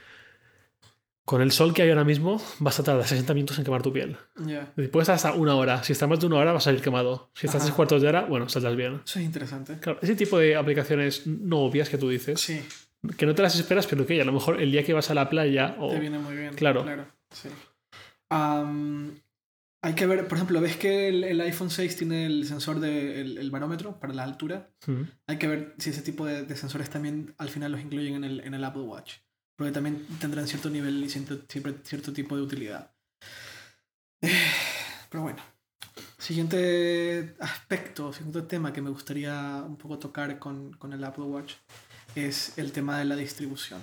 con 1.26 1.42
el 1.42 1.52
sol 1.52 1.74
que 1.74 1.82
hay 1.82 1.90
ahora 1.90 2.04
mismo, 2.04 2.42
vas 2.60 2.80
a 2.80 2.84
tardar 2.84 3.08
60 3.08 3.34
minutos 3.34 3.58
en 3.58 3.64
quemar 3.64 3.82
tu 3.82 3.94
piel. 3.94 4.18
Ya. 4.46 4.74
Después 4.76 5.08
hasta 5.10 5.34
una 5.34 5.56
hora. 5.56 5.82
Si 5.84 5.94
estás 5.94 6.10
más 6.10 6.20
de 6.20 6.26
una 6.28 6.38
hora, 6.38 6.52
vas 6.52 6.64
a 6.64 6.66
salir 6.66 6.82
quemado. 6.82 7.32
Si 7.34 7.46
estás 7.48 7.62
Ajá. 7.62 7.66
tres 7.68 7.76
cuartos 7.76 8.02
de 8.02 8.10
hora, 8.10 8.26
bueno, 8.26 8.50
saldrás 8.50 8.76
bien. 8.76 9.02
Eso 9.06 9.20
es 9.20 9.26
interesante. 9.26 9.78
Claro, 9.80 10.00
ese 10.02 10.16
tipo 10.16 10.38
de 10.38 10.56
aplicaciones 10.56 11.26
no 11.26 11.60
obvias 11.60 11.90
que 11.90 11.98
tú 11.98 12.10
dices, 12.10 12.42
Sí, 12.42 12.62
que 13.18 13.26
no 13.26 13.34
te 13.36 13.42
las 13.42 13.56
esperas, 13.56 13.88
pero 13.88 14.06
que 14.06 14.20
a 14.22 14.26
lo 14.26 14.34
mejor 14.34 14.62
el 14.62 14.72
día 14.72 14.84
que 14.84 14.94
vas 14.94 15.10
a 15.12 15.14
la 15.14 15.30
playa 15.30 15.76
o... 15.80 15.90
te 15.92 16.00
viene 16.00 16.20
muy 16.20 16.36
bien. 16.36 16.54
claro. 16.56 16.86
sí. 17.32 17.50
Am, 18.30 19.20
hay 19.82 19.94
que 19.96 20.06
ver, 20.06 20.28
por 20.28 20.38
ejemplo, 20.38 20.60
¿ves 20.62 20.78
que 20.78 21.10
el, 21.10 21.24
el 21.24 21.42
iPhone 21.42 21.70
6 21.70 21.98
tiene 21.98 22.26
el 22.26 22.46
sensor 22.46 22.80
del 22.80 23.38
el 23.38 23.52
barómetro 23.52 24.00
para 24.00 24.14
la 24.14 24.24
altura? 24.24 24.70
Mm. 24.88 25.02
Hay 25.28 25.38
que 25.38 25.48
ver 25.48 25.76
si 25.78 25.90
ese 25.90 26.02
tipo 26.02 26.26
de, 26.26 26.44
de 26.44 26.56
sensores 26.56 26.90
también 26.90 27.36
al 27.38 27.50
final 27.50 27.72
los 27.74 27.82
incluyen 27.82 28.16
en 28.16 28.24
el, 28.24 28.40
en 28.42 28.54
el 28.54 28.64
Apple 28.64 28.84
Watch. 28.84 29.16
Porque 29.56 29.72
también 29.72 30.06
tendrán 30.20 30.48
cierto 30.48 30.70
nivel 30.70 31.04
y 31.04 31.10
cierto, 31.10 31.40
siempre 31.48 31.76
cierto 31.84 32.12
tipo 32.12 32.36
de 32.36 32.42
utilidad. 32.42 32.92
Pero 35.10 35.24
bueno. 35.24 35.44
Siguiente 36.18 37.36
aspecto, 37.40 38.14
siguiente 38.14 38.42
tema 38.44 38.72
que 38.72 38.82
me 38.82 38.90
gustaría 38.90 39.62
un 39.66 39.76
poco 39.76 40.00
tocar 40.00 40.40
con, 40.40 40.72
con 40.74 40.94
el 40.94 41.04
Apple 41.04 41.26
Watch 41.26 41.56
es 42.16 42.58
el 42.58 42.72
tema 42.72 42.98
de 42.98 43.06
la 43.06 43.18
distribución. 43.18 43.82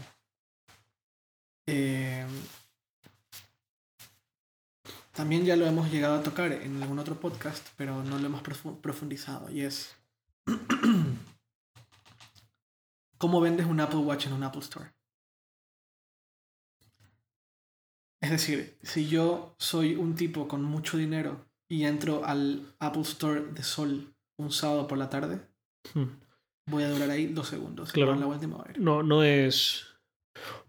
Eh, 1.67 2.27
también 5.13 5.45
ya 5.45 5.55
lo 5.57 5.67
hemos 5.67 5.91
llegado 5.91 6.19
a 6.19 6.23
tocar 6.23 6.51
en 6.53 6.83
algún 6.83 6.99
otro 6.99 7.21
podcast, 7.21 7.69
pero 7.77 8.03
no 8.03 8.19
lo 8.19 8.27
hemos 8.27 8.43
profu- 8.43 8.81
profundizado. 8.81 9.51
Y 9.51 9.61
es 9.61 9.95
cómo 13.19 13.41
vendes 13.43 13.67
un 13.67 13.81
Apple 13.81 13.99
Watch 14.01 14.27
en 14.27 14.33
un 14.33 14.45
Apple 14.45 14.63
Store. 14.63 14.91
Es 18.23 18.31
decir, 18.31 18.77
si 18.83 19.09
yo 19.09 19.55
soy 19.59 19.95
un 19.95 20.15
tipo 20.15 20.47
con 20.49 20.63
mucho 20.63 20.97
dinero 20.99 21.47
y 21.71 21.85
entro 21.85 22.25
al 22.25 22.75
Apple 22.79 23.03
Store 23.03 23.41
de 23.53 23.63
Sol 23.63 24.13
un 24.39 24.51
sábado 24.53 24.87
por 24.87 24.99
la 24.99 25.09
tarde, 25.11 25.41
Mm. 25.95 26.05
voy 26.71 26.83
a 26.83 26.91
durar 26.91 27.09
ahí 27.11 27.27
dos 27.29 27.49
segundos. 27.49 27.93
Claro. 27.93 28.15
La 28.17 28.27
vuelta 28.27 28.45
y 28.45 28.49
me 28.49 28.55
voy 28.57 28.65
a 28.69 28.71
ir. 28.73 28.81
No, 28.81 29.03
no 29.03 29.23
es... 29.23 29.87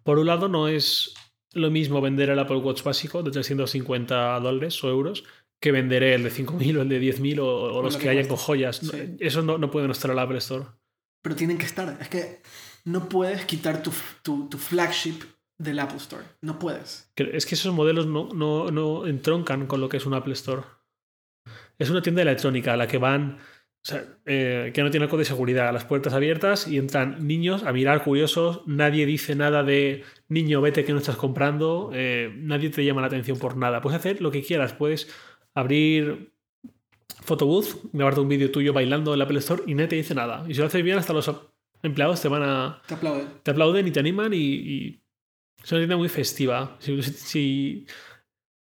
Por 0.04 0.18
un 0.20 0.28
lado, 0.28 0.48
no 0.48 0.68
es 0.70 1.14
lo 1.54 1.70
mismo 1.70 2.00
vender 2.00 2.30
el 2.30 2.40
Apple 2.40 2.58
Watch 2.58 2.82
básico 2.84 3.22
de 3.24 3.32
350 3.32 4.40
dólares 4.40 4.82
o 4.84 4.90
euros 4.90 5.26
que 5.62 5.72
vender 5.72 6.02
el 6.04 6.24
de 6.24 6.32
5.000 6.32 6.78
o 6.78 6.82
el 6.82 6.90
de 6.90 7.00
10.000 7.02 7.40
o, 7.40 7.46
o 7.46 7.82
los 7.84 7.94
lo 7.94 8.00
que, 8.00 8.04
que 8.06 8.10
hayan 8.10 8.28
con 8.28 8.38
joyas. 8.38 8.78
Sí. 8.78 9.18
Eso 9.20 9.42
no, 9.42 9.58
no 9.58 9.70
pueden 9.70 9.92
estar 9.92 10.10
en 10.10 10.16
la 10.18 10.24
Apple 10.24 10.38
Store. 10.40 10.66
Pero 11.22 11.36
tienen 11.36 11.58
que 11.58 11.66
estar. 11.66 11.98
Es 12.02 12.08
que 12.10 12.42
no 12.86 13.10
puedes 13.10 13.46
quitar 13.46 13.84
tu, 13.84 13.92
tu, 14.24 14.48
tu 14.50 14.58
flagship 14.58 15.20
del 15.64 15.80
Apple 15.80 15.98
Store. 15.98 16.24
No 16.42 16.58
puedes. 16.60 17.12
Es 17.16 17.46
que 17.46 17.56
esos 17.56 17.74
modelos 17.74 18.08
no, 18.08 18.30
no, 18.34 18.72
no 18.72 19.06
entroncan 19.08 19.68
con 19.68 19.82
lo 19.82 19.90
que 19.90 19.98
es 19.98 20.06
un 20.06 20.14
Apple 20.14 20.34
Store. 20.34 20.62
Es 21.78 21.90
una 21.90 22.02
tienda 22.02 22.22
electrónica 22.22 22.74
a 22.74 22.78
la 22.78 22.88
que 22.88 22.98
van, 22.98 23.38
o 23.40 23.84
sea, 23.84 24.04
eh, 24.26 24.72
que 24.74 24.84
no 24.84 24.92
tiene 24.92 25.08
código 25.08 25.20
de 25.20 25.26
seguridad, 25.26 25.74
las 25.74 25.86
puertas 25.86 26.14
abiertas 26.14 26.68
y 26.68 26.78
entran 26.78 27.26
niños 27.28 27.64
a 27.64 27.74
mirar 27.74 28.04
curiosos. 28.04 28.62
Nadie 28.68 29.06
dice 29.06 29.36
nada 29.36 29.64
de 29.64 30.04
niño, 30.30 30.62
vete 30.62 30.86
que 30.86 30.92
no 30.94 31.00
estás 31.00 31.16
comprando. 31.16 31.90
eh, 31.94 32.32
nadie 32.38 32.70
te 32.70 32.86
llama 32.86 33.02
la 33.02 33.08
atención 33.08 33.38
por 33.40 33.58
nada. 33.58 33.82
Puedes 33.82 34.00
hacer 34.00 34.22
lo 34.22 34.30
que 34.32 34.44
quieras. 34.44 34.74
Puedes 34.74 35.10
abrir 35.56 36.32
Photobooth, 37.24 37.92
grabarte 37.94 38.20
un 38.22 38.30
vídeo 38.30 38.52
tuyo 38.52 38.74
bailando 38.74 39.14
en 39.14 39.20
la 39.20 39.26
Apple 39.26 39.40
Store 39.40 39.64
y 39.68 39.74
nadie 39.74 39.90
te 39.90 39.96
dice 39.96 40.16
nada. 40.16 40.44
Y 40.48 40.54
si 40.54 40.60
lo 40.60 40.68
haces 40.68 40.84
bien, 40.84 40.98
hasta 40.98 41.14
los 41.14 41.30
empleados 41.84 42.22
te 42.22 42.28
van 42.28 42.44
a, 42.44 42.82
Te 42.88 42.94
aplauden. 42.94 43.28
te 43.44 43.52
aplauden 43.52 43.88
y 43.88 43.92
te 43.92 44.00
animan 44.00 44.34
y, 44.34 44.38
y 44.38 45.01
es 45.64 45.72
una 45.72 45.80
tienda 45.82 45.98
muy 45.98 46.10
festiva. 46.10 46.76
Si, 46.80 47.02
si 47.04 47.86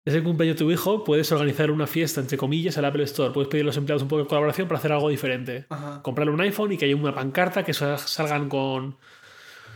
es 0.05 0.15
el 0.15 0.23
cumpleaños 0.23 0.57
de 0.57 0.65
tu 0.65 0.71
hijo, 0.71 1.05
puedes 1.05 1.31
organizar 1.33 1.71
una 1.71 1.87
fiesta, 1.87 2.21
entre 2.21 2.39
comillas, 2.39 2.77
en 2.77 2.83
la 2.83 2.89
Apple 2.89 3.05
Store. 3.05 3.33
Puedes 3.33 3.49
pedir 3.49 3.65
a 3.65 3.67
los 3.67 3.77
empleados 3.77 4.03
un 4.03 4.09
poco 4.09 4.23
de 4.23 4.29
colaboración 4.29 4.67
para 4.69 4.79
hacer 4.79 4.93
algo 4.93 5.09
diferente. 5.09 5.67
Ajá. 5.69 6.03
Comprarle 6.03 6.33
un 6.33 6.41
iPhone 6.41 6.73
y 6.73 6.77
que 6.79 6.87
haya 6.87 6.97
una 6.97 7.15
pancarta 7.15 7.65
que 7.65 7.75
sa- 7.75 7.99
salgan 7.99 8.49
con, 8.49 8.97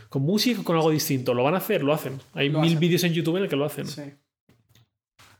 con 0.09 0.21
música 0.23 0.61
o 0.61 0.63
con 0.63 0.75
algo 0.75 0.89
distinto. 0.91 1.33
Lo 1.33 1.43
van 1.43 1.53
a 1.53 1.57
hacer, 1.57 1.83
lo 1.83 1.93
hacen. 1.93 2.19
Hay 2.33 2.49
Lo 2.49 2.59
mil 2.61 2.77
vídeos 2.77 3.03
en 3.03 3.13
YouTube 3.13 3.37
en 3.37 3.43
el 3.43 3.49
que 3.49 3.55
lo 3.55 3.65
hacen. 3.65 3.85
Sí, 3.87 4.01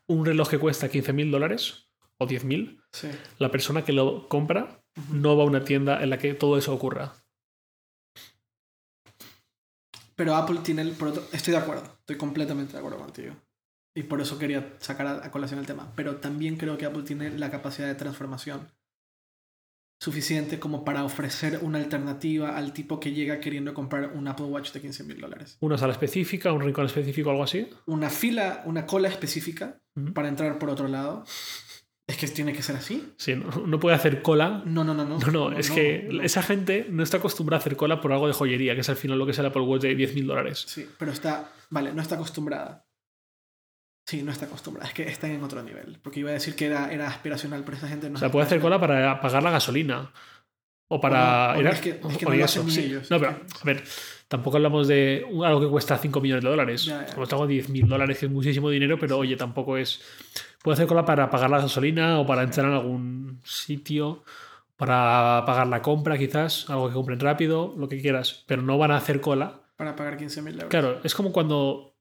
Un 0.08 0.26
reloj 0.26 0.50
que 0.50 0.60
cuesta 0.60 0.90
15.000 0.90 1.32
dólares 1.32 1.88
o 2.20 2.28
10.000, 2.28 2.80
sí. 2.92 3.08
la 3.40 3.50
persona 3.50 3.84
que 3.84 3.94
lo 3.94 4.28
compra 4.30 4.80
no 5.12 5.36
va 5.36 5.44
a 5.44 5.48
una 5.48 5.64
tienda 5.66 6.04
en 6.04 6.10
la 6.12 6.20
que 6.20 6.34
todo 6.36 6.58
eso 6.58 6.72
ocurra. 6.74 7.14
Pero 10.16 10.36
Apple 10.36 10.60
tiene 10.64 10.82
el... 10.84 10.92
por 10.92 11.10
otro- 11.10 11.28
estoy 11.32 11.52
de 11.54 11.58
acuerdo. 11.60 11.84
Estoy 12.00 12.18
completamente 12.18 12.74
de 12.74 12.80
acuerdo 12.80 12.98
contigo. 13.00 13.36
Y 13.96 14.04
por 14.04 14.22
eso 14.22 14.40
quería 14.40 14.74
sacar 14.80 15.06
a, 15.08 15.26
a 15.26 15.32
colación 15.32 15.60
el 15.60 15.66
tema. 15.66 15.92
Pero 15.96 16.16
también 16.18 16.58
creo 16.58 16.78
que 16.78 16.86
Apple 16.86 17.04
tiene 17.04 17.38
la 17.38 17.52
capacidad 17.52 17.88
de 17.88 17.96
transformación 17.96 18.68
suficiente 20.00 20.60
como 20.60 20.84
para 20.84 21.06
ofrecer 21.06 21.60
una 21.62 21.78
alternativa 21.78 22.58
al 22.58 22.74
tipo 22.74 23.00
que 23.00 23.14
llega 23.14 23.40
queriendo 23.40 23.74
comprar 23.74 24.12
un 24.14 24.28
Apple 24.28 24.48
Watch 24.48 24.74
de 24.74 24.82
15 24.82 25.04
mil 25.06 25.22
dólares. 25.22 25.58
Una 25.62 25.78
sala 25.78 25.94
específica, 25.94 26.52
un 26.52 26.62
rincón 26.62 26.86
específico, 26.88 27.30
algo 27.30 27.44
así. 27.44 27.70
Una 27.86 28.10
fila, 28.10 28.64
una 28.66 28.86
cola 28.86 29.08
específica 29.08 29.80
Ujú. 29.96 30.12
para 30.14 30.28
entrar 30.28 30.60
por 30.60 30.70
otro 30.70 30.90
lado. 30.90 31.24
Es 32.14 32.20
que 32.20 32.28
tiene 32.28 32.54
que 32.54 32.62
ser 32.62 32.76
así. 32.76 33.14
Sí, 33.18 33.36
no, 33.36 33.50
no 33.66 33.80
puede 33.80 33.96
hacer 33.96 34.22
cola. 34.22 34.62
No, 34.66 34.84
no, 34.84 34.94
no, 34.94 35.04
no. 35.04 35.18
No, 35.18 35.32
no, 35.32 35.52
es 35.58 35.72
que 35.72 36.08
esa 36.22 36.44
gente 36.44 36.86
no 36.90 37.02
está 37.02 37.18
acostumbrada 37.18 37.58
a 37.58 37.62
hacer 37.62 37.76
cola 37.76 38.00
por 38.02 38.14
algo 38.14 38.28
de 38.28 38.34
joyería, 38.34 38.76
que 38.76 38.82
es 38.82 38.90
al 38.90 38.98
final 38.98 39.18
lo 39.18 39.26
que 39.26 39.32
es 39.32 39.40
el 39.40 39.46
Apple 39.48 39.64
Watch 39.64 39.82
de 39.82 39.98
10.000 39.98 40.26
dólares. 40.28 40.64
Sí, 40.68 40.88
pero 41.00 41.12
está. 41.12 41.52
Vale, 41.70 41.92
no 41.94 42.02
está 42.02 42.16
acostumbrada. 42.16 42.86
Sí, 44.06 44.22
no 44.22 44.32
está 44.32 44.46
acostumbrada. 44.46 44.88
Es 44.90 44.94
que 44.94 45.04
está 45.04 45.28
en 45.28 45.42
otro 45.44 45.64
nivel. 45.64 46.00
Porque 46.04 46.20
iba 46.20 46.30
a 46.30 46.34
decir 46.34 46.56
que 46.56 46.66
era, 46.68 46.92
era 46.94 47.08
aspiracional, 47.08 47.64
pero 47.64 47.76
esta 47.78 47.88
gente 47.88 48.10
no 48.10 48.16
O 48.18 48.20
sea, 48.20 48.30
puede 48.32 48.46
hacer 48.46 48.60
cola 48.60 48.80
para 48.80 49.20
pagar 49.22 49.42
la 49.42 49.50
gasolina. 49.52 50.12
O 50.90 51.00
para. 51.02 51.52
O 51.52 51.54
no, 51.54 51.58
o 51.58 51.62
era- 51.62 51.70
es 51.72 51.82
que- 51.82 51.90
es 51.92 52.18
que 52.18 52.26
o 52.26 52.30
no 52.30 52.36
lo 52.36 52.46
eso, 52.46 52.60
hacen 52.62 52.66
ni 52.68 52.72
sí. 52.72 52.82
ellos. 52.84 53.10
No, 53.10 53.18
pero, 53.20 53.32
a 53.32 53.64
ver, 53.66 53.84
tampoco 54.34 54.58
hablamos 54.58 54.88
de 54.88 55.24
algo 55.46 55.62
que 55.62 55.68
cuesta 55.68 55.96
5 55.96 56.20
millones 56.20 56.44
de 56.44 56.50
dólares. 56.50 56.86
Ya, 56.86 57.02
ya. 57.02 57.06
Estamos 57.06 57.32
hablando 57.32 57.54
de 57.54 57.64
10.000 57.64 57.86
dólares, 57.88 58.18
que 58.18 58.26
es 58.26 58.32
muchísimo 58.32 58.72
dinero, 58.72 58.98
pero 58.98 59.20
oye, 59.20 59.36
tampoco 59.36 59.78
es. 59.78 60.02
Puede 60.64 60.74
hacer 60.74 60.88
cola 60.88 61.06
para 61.06 61.30
pagar 61.30 61.52
la 61.52 61.60
gasolina 61.60 62.20
o 62.20 62.26
para 62.26 62.42
entrar 62.42 62.66
en 62.66 62.74
algún 62.74 63.42
sitio, 63.44 64.24
para 64.76 65.44
pagar 65.46 65.68
la 65.68 65.84
compra, 65.84 66.18
quizás, 66.18 66.68
algo 66.72 66.88
que 66.88 66.96
compren 66.96 67.20
rápido, 67.20 67.76
lo 67.78 67.88
que 67.88 68.02
quieras, 68.02 68.44
pero 68.48 68.64
no 68.64 68.80
van 68.80 68.90
a 68.90 68.98
hacer 68.98 69.22
cola. 69.22 69.62
Para 69.78 69.96
pagar 69.96 70.18
15 70.18 70.42
mil 70.42 70.54
euros. 70.56 70.70
Claro, 70.70 71.00
es 71.04 71.14
como 71.14 71.32
cuando 71.32 71.93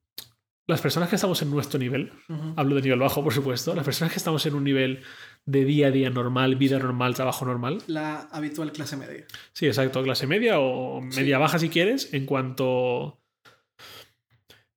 las 0.66 0.80
personas 0.80 1.08
que 1.08 1.16
estamos 1.16 1.42
en 1.42 1.50
nuestro 1.50 1.78
nivel, 1.78 2.12
hablo 2.56 2.76
de 2.76 2.82
nivel 2.82 3.00
bajo, 3.00 3.22
por 3.22 3.32
supuesto, 3.32 3.74
las 3.74 3.84
personas 3.84 4.12
que 4.12 4.18
estamos 4.18 4.46
en 4.46 4.54
un 4.54 4.64
nivel 4.64 5.02
de 5.44 5.64
día 5.64 5.88
a 5.88 5.90
día 5.90 6.08
normal, 6.08 6.54
vida 6.56 6.78
normal, 6.78 7.14
trabajo 7.14 7.44
normal, 7.44 7.78
La 7.88 8.20
habitual 8.30 8.70
clase 8.72 8.96
media. 8.96 9.26
sí, 9.52 9.66
exacto, 9.66 10.02
clase 10.02 10.26
media 10.26 10.60
o 10.60 11.00
media 11.00 11.38
baja 11.38 11.58
si 11.58 11.68
quieres, 11.68 12.14
en 12.14 12.26
cuanto 12.26 13.20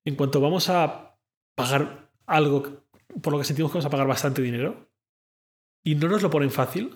en 0.06 0.16
cuanto 0.16 0.40
vamos 0.42 0.70
a 0.70 1.18
pagar 1.56 2.10
algo 2.26 2.86
por 3.22 3.34
lo 3.34 3.40
que 3.40 3.46
sentimos 3.46 3.72
que 3.72 3.78
vamos 3.78 3.86
a 3.86 3.90
pagar 3.92 4.08
bastante 4.08 4.42
dinero 4.42 4.90
y 5.84 5.96
no 5.96 6.08
nos 6.08 6.22
lo 6.22 6.30
ponen 6.30 6.52
fácil, 6.52 6.96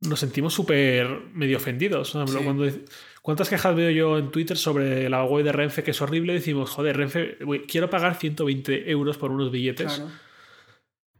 nos 0.00 0.20
sentimos 0.20 0.54
súper 0.54 1.08
medio 1.32 1.56
ofendidos. 1.56 2.12
Por 2.12 2.22
ejemplo, 2.22 2.38
Sí. 2.40 2.44
cuando 2.44 2.88
¿Cuántas 3.22 3.50
quejas 3.50 3.76
veo 3.76 3.90
yo 3.90 4.16
en 4.16 4.30
Twitter 4.30 4.56
sobre 4.56 5.08
la 5.10 5.22
web 5.24 5.44
de 5.44 5.52
Renfe 5.52 5.82
que 5.82 5.90
es 5.90 6.00
horrible? 6.00 6.32
Decimos, 6.32 6.70
joder, 6.70 6.96
Renfe, 6.96 7.36
güey, 7.44 7.66
quiero 7.66 7.90
pagar 7.90 8.14
120 8.14 8.90
euros 8.90 9.18
por 9.18 9.30
unos 9.32 9.50
billetes, 9.50 9.94
Claro. 9.96 10.10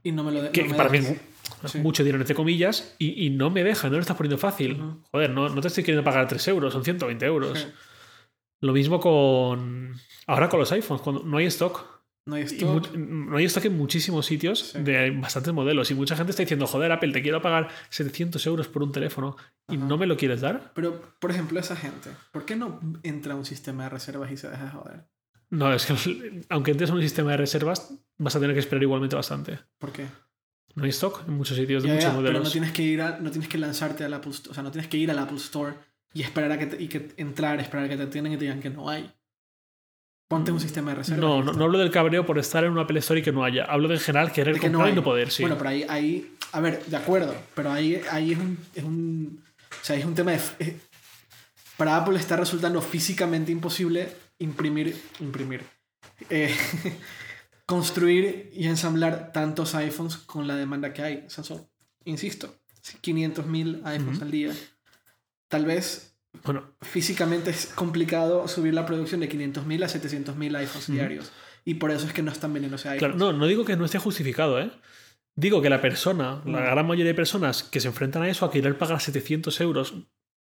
Y 0.03 0.13
no 0.13 0.25
me 0.25 0.33
lo 0.33 0.43
de, 0.43 0.51
que 0.53 0.63
no 0.63 0.71
me 0.71 0.75
para 0.77 0.89
mí 0.89 0.99
es 0.99 1.21
Sí. 1.73 1.79
mucho 1.79 2.05
dinero 2.05 2.23
entre 2.23 2.35
comillas, 2.37 2.95
y, 2.99 3.27
y 3.27 3.31
no 3.31 3.51
me 3.51 3.63
deja, 3.65 3.89
no 3.89 3.97
lo 3.97 4.01
estás 4.01 4.17
poniendo 4.17 4.39
fácil. 4.39 4.81
Joder, 5.11 5.31
no, 5.31 5.49
no 5.51 5.61
te 5.61 5.69
estoy 5.69 5.83
queriendo 5.85 6.05
pagar 6.05 6.29
3 6.29 6.47
euros, 6.49 6.73
son 6.73 6.83
120 6.85 7.27
euros. 7.27 7.59
Sí. 7.59 7.67
Lo 8.61 8.73
mismo 8.73 9.01
con. 9.01 9.95
Ahora 10.27 10.49
con 10.49 10.61
los 10.61 10.73
iPhones, 10.73 11.03
cuando 11.03 11.23
no 11.25 11.37
hay 11.37 11.47
stock. 11.47 11.98
No 12.29 12.35
hay 12.37 12.43
stock. 12.43 12.95
no 12.97 13.37
hay 13.37 13.45
stock 13.47 13.65
en 13.65 13.77
muchísimos 13.77 14.27
sitios 14.27 14.59
Sí. 14.73 14.83
de 14.83 15.11
bastantes 15.13 15.53
modelos. 15.53 15.91
Y 15.91 15.95
mucha 15.95 16.15
gente 16.17 16.31
está 16.31 16.43
diciendo, 16.43 16.67
joder, 16.67 16.93
Apple, 16.93 17.11
te 17.13 17.23
quiero 17.23 17.41
pagar 17.41 17.69
700 17.91 18.47
euros 18.47 18.69
por 18.69 18.83
un 18.83 18.93
teléfono 18.93 19.37
y 19.69 19.77
Ajá. 19.77 19.85
no 19.87 19.97
me 19.97 20.07
lo 20.07 20.17
quieres 20.17 20.41
dar. 20.43 20.73
Pero, 20.75 21.01
por 21.21 21.31
ejemplo, 21.31 21.59
esa 21.59 21.75
gente, 21.77 22.11
¿por 22.33 22.45
qué 22.45 22.55
no 22.57 22.81
entra 23.03 23.33
a 23.33 23.37
un 23.37 23.45
sistema 23.45 23.85
de 23.85 23.89
reservas 23.91 24.31
y 24.31 24.37
se 24.37 24.49
deja 24.49 24.65
de 24.65 24.71
joder? 24.71 25.05
No, 25.51 25.73
es 25.73 25.87
que 25.87 25.95
aunque 26.51 26.71
entres 26.73 26.91
en 26.91 26.97
un 26.97 27.03
sistema 27.03 27.31
de 27.31 27.39
reservas, 27.39 27.95
vas 28.19 28.37
a 28.37 28.41
tener 28.41 28.55
que 28.55 28.61
esperar 28.61 28.83
igualmente 28.83 29.17
bastante. 29.17 29.59
¿Por 29.79 29.91
qué? 29.93 30.05
No 30.75 30.85
hay 30.85 30.91
stock 30.91 31.23
en 31.27 31.35
muchos 31.35 31.57
sitios 31.57 31.83
de 31.83 31.89
Ya, 31.89 31.95
muchos 31.95 32.05
ya, 32.05 32.11
pero 32.11 32.23
modelos. 32.23 32.45
no 32.45 32.51
tienes 32.51 32.73
que 32.73 32.83
ir 32.83 33.01
a, 33.01 33.19
no 33.19 33.31
tienes 33.31 33.49
que 33.49 33.59
lanzarte 33.59 34.05
al 34.05 34.13
Apple 34.15 34.31
Store, 34.33 34.51
o 34.51 34.55
sea, 34.55 34.63
no 34.63 34.71
tienes 34.71 34.89
que 34.89 34.99
ir 34.99 35.11
al 35.11 35.19
Apple 35.19 35.39
Store 35.39 35.75
y 36.13 36.23
esperar 36.23 36.53
a 36.53 36.59
que, 36.59 36.67
te- 36.67 36.83
y 36.83 36.89
que 36.89 37.09
entrar, 37.17 37.59
esperar 37.61 37.87
a 37.87 37.89
que 37.89 37.97
te 37.97 38.03
atiendan 38.05 38.33
y 38.33 38.37
te 38.37 38.45
digan 38.45 38.61
que 38.61 38.71
no 38.71 38.89
hay. 38.89 39.11
Ponte 40.29 40.53
un 40.53 40.61
sistema 40.61 40.91
de 40.91 40.97
reserva. 40.97 41.21
No, 41.21 41.43
no, 41.43 41.55
no 41.55 41.65
hablo 41.65 41.79
del 41.79 41.91
cabreo 41.91 42.27
por 42.27 42.39
estar 42.39 42.63
en 42.63 42.73
una 42.73 42.83
Apple 42.83 42.99
Store 42.99 43.21
y 43.21 43.23
que 43.23 43.33
no 43.33 43.45
haya. 43.45 43.65
Hablo 43.65 43.89
de 43.89 43.95
en 43.95 44.01
general 44.01 44.31
querer 44.31 44.55
De 44.55 44.61
que 44.61 44.69
no 44.69 44.79
comprar 44.79 44.89
hay. 44.89 44.93
y 44.93 44.97
no 44.97 45.03
poder, 45.03 45.31
sí. 45.31 45.43
Bueno, 45.43 45.57
pero 45.57 45.71
ahí, 45.71 45.87
ahí, 45.89 46.37
a 46.53 46.61
ver, 46.61 46.85
de 46.85 46.97
acuerdo, 46.97 47.35
pero 47.55 47.73
ahí, 47.73 48.01
ahí 48.11 48.33
es 48.33 48.39
un, 48.39 48.59
es 48.75 48.85
un, 48.85 49.43
o 49.71 49.85
sea, 49.85 49.97
es 49.97 50.05
un 50.05 50.15
tema 50.15 50.33
de, 50.33 50.77
para 51.79 51.97
Apple 51.97 52.19
está 52.19 52.37
resultando 52.37 52.83
físicamente 52.83 53.53
imposible 53.53 54.09
imprimir, 54.39 55.01
imprimir, 55.21 55.65
eh, 56.29 56.55
construir 57.67 58.51
y 58.55 58.67
ensamblar 58.67 59.33
tantos 59.33 59.75
iPhones 59.75 60.17
con 60.17 60.47
la 60.47 60.57
demanda 60.57 60.93
que 60.93 61.03
hay. 61.03 61.25
O 61.27 61.31
sea, 61.31 61.45
son, 61.45 61.67
insisto, 62.05 62.55
500.000 63.03 63.83
iPhones 63.85 64.23
al 64.23 64.31
día. 64.31 64.53
Tal 65.49 65.65
vez 65.65 66.08
Bueno, 66.45 66.65
físicamente 66.83 67.51
es 67.51 67.67
complicado 67.75 68.47
subir 68.49 68.75
la 68.75 68.87
producción 68.87 69.21
de 69.21 69.29
500.000 69.29 69.83
a 69.85 69.89
700.000 69.89 70.57
iPhones 70.57 70.89
Ujú. 70.89 70.93
diarios. 70.93 71.33
Y 71.65 71.75
por 71.75 71.91
eso 71.91 72.07
es 72.07 72.13
que 72.13 72.23
no 72.23 72.31
están 72.33 72.53
vendiéndose 72.53 72.89
iPhones. 72.89 73.17
Claro, 73.17 73.33
no, 73.33 73.39
no 73.39 73.47
digo 73.47 73.65
que 73.65 73.77
no 73.77 73.85
esté 73.85 73.99
justificado, 73.99 74.61
¿eh? 74.61 74.71
Digo 75.37 75.63
que 75.63 75.71
la 75.71 75.81
persona, 75.81 76.43
la 76.47 76.61
Mm. 76.61 76.65
gran 76.65 76.87
mayoría 76.87 77.05
de 77.07 77.15
personas 77.15 77.63
que 77.63 77.81
se 77.81 77.89
enfrentan 77.89 78.23
a 78.23 78.29
eso, 78.29 78.45
a 78.45 78.51
querer 78.51 78.77
pagar 78.79 79.01
700 79.01 79.61
euros, 79.61 79.95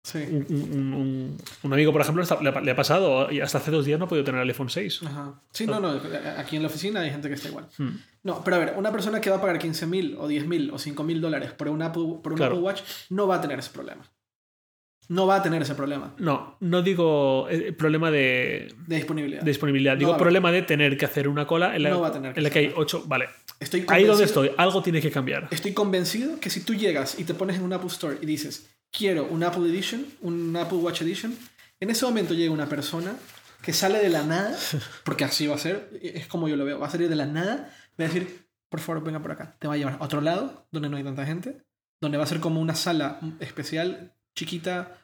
Sí. 0.05 0.17
un, 0.29 0.45
un- 0.49 0.93
un- 0.93 1.37
un 1.63 1.73
amigo, 1.73 1.93
por 1.93 2.01
ejemplo, 2.01 2.21
le, 2.41 2.49
ha, 2.49 2.59
le 2.61 2.71
ha 2.71 2.75
pasado 2.75 3.29
hasta 3.41 3.57
hace 3.59 3.71
dos 3.71 3.85
días 3.85 3.97
no 3.97 4.03
ha 4.05 4.07
podido 4.09 4.25
tener 4.25 4.41
el 4.41 4.49
iPhone 4.49 4.69
6. 4.69 5.01
Ajá. 5.05 5.41
Sí, 5.53 5.65
no, 5.65 5.79
no. 5.79 6.01
Aquí 6.37 6.57
en 6.57 6.61
la 6.63 6.67
oficina 6.67 6.99
hay 6.99 7.09
gente 7.11 7.29
que 7.29 7.35
está 7.35 7.47
igual. 7.47 7.67
Mm. 7.77 7.89
No, 8.23 8.43
pero 8.43 8.57
a 8.57 8.59
ver, 8.59 8.73
una 8.75 8.91
persona 8.91 9.21
que 9.21 9.29
va 9.29 9.37
a 9.37 9.41
pagar 9.41 9.59
15.000 9.59 10.17
o 10.19 10.27
10.000 10.27 10.71
o 10.73 10.77
5.000 10.77 11.21
dólares 11.21 11.51
por 11.53 11.69
un, 11.69 11.81
Apple, 11.81 12.19
por 12.21 12.33
un 12.33 12.37
Claro. 12.37 12.53
Apple 12.55 12.63
Watch 12.65 12.81
no 13.11 13.27
va 13.27 13.35
a 13.35 13.41
tener 13.41 13.59
ese 13.59 13.69
problema. 13.69 14.03
No 15.09 15.27
va 15.27 15.35
a 15.35 15.43
tener 15.43 15.61
ese 15.61 15.75
problema 15.75 16.13
No, 16.17 16.57
no 16.61 16.81
digo 16.81 17.47
eh, 17.49 17.73
problema 17.73 18.09
de, 18.09 18.73
de 18.87 18.95
disponibilidad. 18.95 19.41
de 19.41 19.51
disponibilidad, 19.51 19.93
No 19.93 19.99
digo 19.99 20.17
problema 20.17 20.51
de 20.51 20.61
tener 20.61 20.97
que 20.97 21.05
hacer 21.05 21.27
una 21.27 21.45
cola 21.45 21.75
en 21.75 21.83
la, 21.83 21.89
No 21.89 22.01
va 22.01 22.07
a 22.07 22.11
tener 22.13 22.33
que 22.33 22.39
en 22.39 22.43
la 22.43 22.49
que 22.49 22.59
hay. 22.59 22.73
8. 22.75 23.03
Vale, 23.05 23.25
Estoy 23.59 23.85
ahí 23.89 24.05
donde 24.05 24.25
estoy, 24.25 24.51
algo 24.57 24.81
tiene 24.81 25.01
que 25.01 25.11
cambiar. 25.11 25.47
Estoy 25.51 25.73
convencido 25.73 26.39
que 26.39 26.49
si 26.49 26.61
tú 26.61 26.73
llegas 26.73 27.19
y 27.19 27.23
te 27.23 27.33
pones 27.33 27.57
en 27.57 27.63
un 27.63 27.73
Apple 27.73 27.87
Store 27.89 28.17
y 28.21 28.25
dices, 28.25 28.69
quiero 28.91 29.25
un 29.25 29.43
Apple 29.43 29.69
Edition, 29.69 30.05
un 30.21 30.55
Apple 30.55 30.77
Watch 30.79 31.01
Edition, 31.01 31.35
en 31.79 31.89
ese 31.89 32.05
momento 32.05 32.33
llega 32.33 32.51
una 32.51 32.67
persona 32.67 33.15
que 33.61 33.73
sale 33.73 33.99
de 33.99 34.09
la 34.09 34.23
nada, 34.23 34.57
porque 35.03 35.23
así 35.23 35.47
va 35.47 35.55
a 35.55 35.59
ser, 35.59 35.89
es 36.01 36.27
como 36.27 36.47
yo 36.47 36.55
lo 36.55 36.65
veo, 36.65 36.79
va 36.79 36.87
a 36.87 36.89
salir 36.89 37.09
de 37.09 37.15
la 37.15 37.25
nada, 37.25 37.73
va 37.99 38.05
a 38.05 38.07
decir, 38.07 38.47
por 38.69 38.79
favor, 38.79 39.03
venga 39.03 39.21
por 39.21 39.31
acá. 39.31 39.55
Te 39.59 39.67
va 39.67 39.75
a 39.75 39.77
llevar 39.77 39.97
a 39.99 40.03
otro 40.03 40.19
lado, 40.21 40.65
donde 40.71 40.89
no 40.89 40.97
hay 40.97 41.03
tanta 41.03 41.25
gente, 41.25 41.61
donde 42.01 42.17
va 42.17 42.23
a 42.25 42.27
ser 42.27 42.39
como 42.39 42.59
una 42.59 42.75
sala 42.75 43.19
especial, 43.39 44.13
chiquita, 44.35 44.97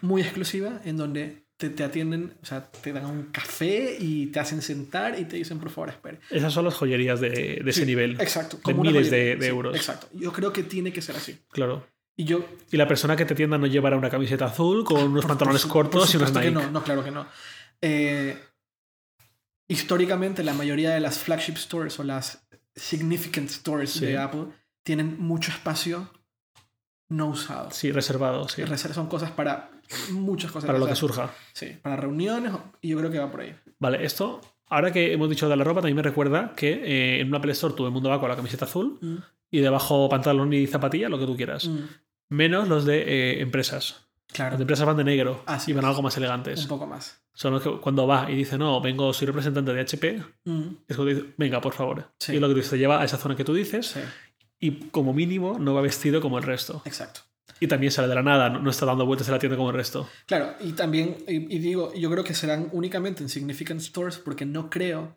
muy 0.00 0.22
exclusiva, 0.22 0.80
en 0.84 0.96
donde 0.96 1.44
te, 1.56 1.70
te 1.70 1.84
atienden, 1.84 2.36
o 2.42 2.44
sea, 2.46 2.64
te 2.70 2.92
dan 2.92 3.06
un 3.06 3.24
café 3.30 3.96
y 3.98 4.26
te 4.26 4.40
hacen 4.40 4.60
sentar 4.60 5.18
y 5.18 5.24
te 5.24 5.36
dicen, 5.36 5.58
por 5.58 5.70
favor, 5.70 5.90
espere. 5.90 6.18
Esas 6.30 6.52
son 6.52 6.64
las 6.64 6.74
joyerías 6.74 7.20
de, 7.20 7.60
de 7.64 7.70
ese 7.70 7.86
nivel. 7.86 8.20
Exacto. 8.20 8.56
De 8.56 8.62
como 8.62 8.82
miles 8.82 9.10
de, 9.10 9.16
joyería. 9.18 9.34
de 9.36 9.40
Sí, 9.42 9.48
euros. 9.50 9.76
Exacto. 9.76 10.08
Yo 10.12 10.32
creo 10.32 10.52
que 10.52 10.62
tiene 10.64 10.92
que 10.92 11.00
ser 11.00 11.16
así. 11.16 11.38
Claro. 11.50 11.86
Y 12.16 12.24
yo... 12.24 12.44
Y 12.70 12.76
la 12.76 12.86
persona 12.88 13.16
que 13.16 13.24
te 13.24 13.34
atienda 13.34 13.56
no 13.58 13.66
llevará 13.66 13.96
una 13.96 14.10
camiseta 14.10 14.46
azul 14.46 14.84
con 14.84 15.02
unos 15.02 15.22
por- 15.24 15.28
pantalones 15.30 15.62
por 15.62 15.70
cortos 15.72 16.06
por 16.06 16.14
y 16.14 16.16
unos 16.16 16.28
supuesto 16.30 16.38
Nike. 16.40 16.48
que 16.48 16.54
no, 16.66 16.70
no, 16.72 16.82
claro 16.84 17.02
que 17.04 17.10
no. 17.10 17.26
Eh, 17.80 18.36
históricamente, 19.68 20.42
la 20.42 20.54
mayoría 20.54 20.90
de 20.92 21.00
las 21.00 21.18
flagship 21.18 21.56
stores 21.56 21.98
o 21.98 22.04
las 22.04 22.46
significant 22.74 23.48
stores 23.50 23.90
Sí. 23.92 24.06
de 24.06 24.18
Apple 24.18 24.46
tienen 24.82 25.18
mucho 25.20 25.50
espacio 25.52 26.10
no 27.08 27.26
usado. 27.28 27.70
Sí, 27.70 27.92
reservado, 27.92 28.48
sí. 28.48 28.62
Son 28.92 29.06
cosas 29.08 29.30
para 29.30 29.70
muchas 30.12 30.50
cosas. 30.50 30.66
Para 30.66 30.78
lo 30.78 30.86
que 30.86 30.94
surja. 30.96 31.30
Sí, 31.52 31.76
para 31.82 31.96
reuniones 31.96 32.52
y 32.80 32.88
yo 32.88 32.98
creo 32.98 33.10
que 33.10 33.18
va 33.18 33.30
por 33.30 33.40
ahí. 33.40 33.54
Vale, 33.78 34.04
esto, 34.04 34.40
ahora 34.68 34.92
que 34.92 35.12
hemos 35.12 35.28
dicho 35.28 35.48
de 35.48 35.56
la 35.56 35.64
ropa, 35.64 35.80
también 35.80 35.96
me 35.96 36.02
recuerda 36.02 36.52
que 36.56 36.72
eh, 36.72 37.20
en 37.20 37.28
una 37.28 37.38
Apple 37.38 37.52
Store 37.52 37.74
todo 37.74 37.86
el 37.86 37.92
mundo 37.92 38.08
va 38.08 38.18
con 38.20 38.28
la 38.28 38.36
camiseta 38.36 38.64
azul 38.64 38.98
Mm, 39.00 39.16
y 39.50 39.60
debajo 39.60 40.08
pantalón 40.08 40.52
y 40.52 40.66
zapatilla, 40.66 41.08
lo 41.08 41.18
que 41.18 41.26
tú 41.26 41.36
quieras. 41.36 41.66
mm, 41.68 41.78
Menos 42.30 42.68
los 42.68 42.84
de 42.84 43.02
eh, 43.02 43.40
empresas. 43.42 44.00
Claro, 44.32 44.56
de 44.56 44.62
empresas 44.62 44.84
van 44.86 44.96
de 44.96 45.04
negro 45.04 45.42
Así 45.46 45.70
y 45.70 45.74
van 45.74 45.84
es. 45.84 45.88
algo 45.90 46.02
más 46.02 46.16
elegantes. 46.16 46.62
un 46.62 46.68
poco 46.68 46.86
más. 46.86 47.20
Son 47.34 47.52
los 47.52 47.62
que 47.62 47.70
cuando 47.78 48.06
va 48.06 48.28
y 48.30 48.34
dice, 48.34 48.56
no, 48.58 48.80
vengo, 48.80 49.12
soy 49.12 49.26
representante 49.26 49.72
de 49.74 49.80
HP, 49.82 50.22
Mm, 50.44 50.62
es 50.88 50.96
cuando 50.96 51.14
dice, 51.14 51.34
venga, 51.36 51.60
por 51.60 51.74
favor. 51.74 52.10
Sí. 52.18 52.34
Y 52.34 52.40
lo 52.40 52.52
que 52.52 52.60
te 52.62 52.78
lleva 52.78 53.00
a 53.00 53.04
esa 53.04 53.16
zona 53.18 53.36
que 53.36 53.44
tú 53.44 53.52
dices 53.54 53.86
sí, 53.88 54.00
y 54.66 54.88
como 54.90 55.12
mínimo 55.12 55.58
no 55.58 55.74
va 55.74 55.80
vestido 55.82 56.20
como 56.20 56.38
el 56.38 56.44
resto. 56.44 56.82
exacto. 56.84 57.20
Y 57.60 57.68
también 57.68 57.92
sale 57.92 58.08
de 58.08 58.14
la 58.16 58.22
nada, 58.22 58.48
no, 58.50 58.58
no 58.60 58.70
está 58.70 58.84
dando 58.86 59.06
vueltas 59.06 59.28
en 59.28 59.32
la 59.34 59.38
tienda 59.38 59.56
como 59.56 59.70
el 59.70 59.76
resto. 59.76 60.08
Claro, 60.26 60.54
y 60.60 60.72
también, 60.72 61.16
y, 61.28 61.54
y 61.54 61.58
digo, 61.60 61.92
yo 61.94 62.10
creo 62.10 62.24
que 62.24 62.34
serán 62.34 62.68
únicamente 62.72 63.22
en 63.22 63.28
significant 63.28 63.80
stores 63.80 64.18
porque 64.18 64.44
no 64.44 64.68
creo 64.70 65.16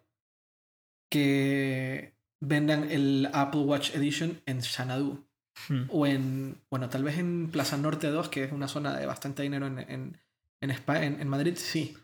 que 1.09 2.13
vendan 2.39 2.89
el 2.91 3.29
Apple 3.33 3.61
Watch 3.61 3.95
Edition 3.95 4.41
en 4.45 4.61
Xanadu 4.61 5.25
Hmm. 5.69 5.85
o 5.89 6.05
en, 6.05 6.61
bueno, 6.69 6.87
tal 6.87 7.03
vez 7.03 7.17
en 7.17 7.49
Plaza 7.49 7.77
Norte 7.77 8.11
2, 8.11 8.29
que 8.29 8.43
es 8.43 8.51
una 8.51 8.67
zona 8.67 8.95
de 8.95 9.07
bastante 9.07 9.41
dinero 9.41 9.65
en, 9.65 9.79
en, 9.79 10.21
en, 10.61 10.69
Espa- 10.69 11.01
en, 11.01 11.19
en 11.19 11.27
Madrid, 11.27 11.55
sí. 11.57 11.97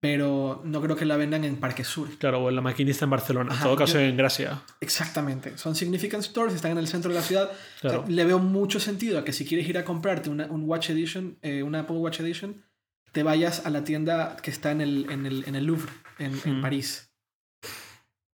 Pero 0.00 0.62
no 0.64 0.80
creo 0.80 0.96
que 0.96 1.04
la 1.04 1.18
vendan 1.18 1.44
en 1.44 1.56
Parque 1.56 1.84
Sur. 1.84 2.08
Claro, 2.16 2.40
o 2.42 2.48
en 2.48 2.56
la 2.56 2.62
maquinista 2.62 3.04
en 3.04 3.10
Barcelona. 3.10 3.52
Ajá, 3.52 3.60
en 3.62 3.68
todo 3.68 3.76
caso, 3.76 3.94
yo- 3.94 4.00
en 4.00 4.16
Gracia. 4.16 4.62
Exactamente. 4.80 5.58
Son 5.58 5.74
significant 5.76 6.22
stores, 6.24 6.54
están 6.54 6.72
en 6.72 6.78
el 6.78 6.88
centro 6.88 7.10
de 7.10 7.16
la 7.16 7.22
ciudad. 7.22 7.50
O 7.50 7.80
sea, 7.80 7.90
Claro. 7.90 8.04
le 8.08 8.24
veo 8.24 8.38
mucho 8.38 8.80
sentido 8.80 9.18
a 9.18 9.24
que 9.24 9.32
si 9.34 9.44
quieres 9.44 9.68
ir 9.68 9.76
a 9.76 9.84
comprarte 9.84 10.30
una, 10.30 10.46
un 10.46 10.62
Watch 10.68 10.88
Edition, 10.90 11.36
eh, 11.42 11.62
una 11.62 11.80
Apple 11.80 11.96
Watch 11.96 12.20
Edition, 12.20 12.64
te 13.12 13.22
vayas 13.22 13.66
a 13.66 13.70
la 13.70 13.84
tienda 13.84 14.36
que 14.42 14.50
está 14.50 14.70
en 14.70 14.80
el, 14.80 15.10
en 15.10 15.26
el, 15.26 15.44
en 15.46 15.54
el 15.54 15.64
Louvre, 15.66 15.90
en, 16.18 16.32
en 16.46 16.58
Mm. 16.60 16.62
París. 16.62 17.10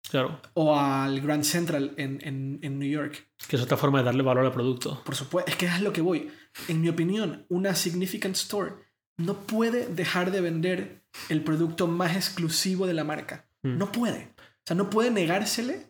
Claro. 0.08 0.40
O 0.54 0.78
al 0.78 1.20
Grand 1.20 1.42
Central 1.42 1.94
en, 1.96 2.20
en, 2.22 2.60
en 2.62 2.78
New 2.78 2.88
York. 2.88 3.26
Que 3.48 3.56
es 3.56 3.62
otra 3.62 3.76
forma 3.76 3.98
de 3.98 4.04
darle 4.04 4.22
valor 4.22 4.44
al 4.44 4.52
producto. 4.52 5.02
Por 5.04 5.16
supuesto, 5.16 5.50
es 5.50 5.56
que 5.56 5.66
es 5.66 5.80
lo 5.80 5.92
que 5.92 6.00
voy. 6.00 6.30
En 6.68 6.80
mi 6.80 6.88
opinión, 6.88 7.44
una 7.48 7.74
significant 7.74 8.36
store 8.36 8.74
no 9.18 9.34
puede 9.46 9.86
dejar 9.86 10.30
de 10.30 10.40
vender 10.40 11.02
el 11.28 11.42
producto 11.42 11.86
más 11.86 12.14
exclusivo 12.16 12.86
de 12.86 12.94
la 12.94 13.04
marca. 13.04 13.46
Mm. 13.62 13.78
No 13.78 13.92
puede. 13.92 14.28
O 14.38 14.66
sea, 14.66 14.76
no 14.76 14.90
puede 14.90 15.10
negársele 15.10 15.86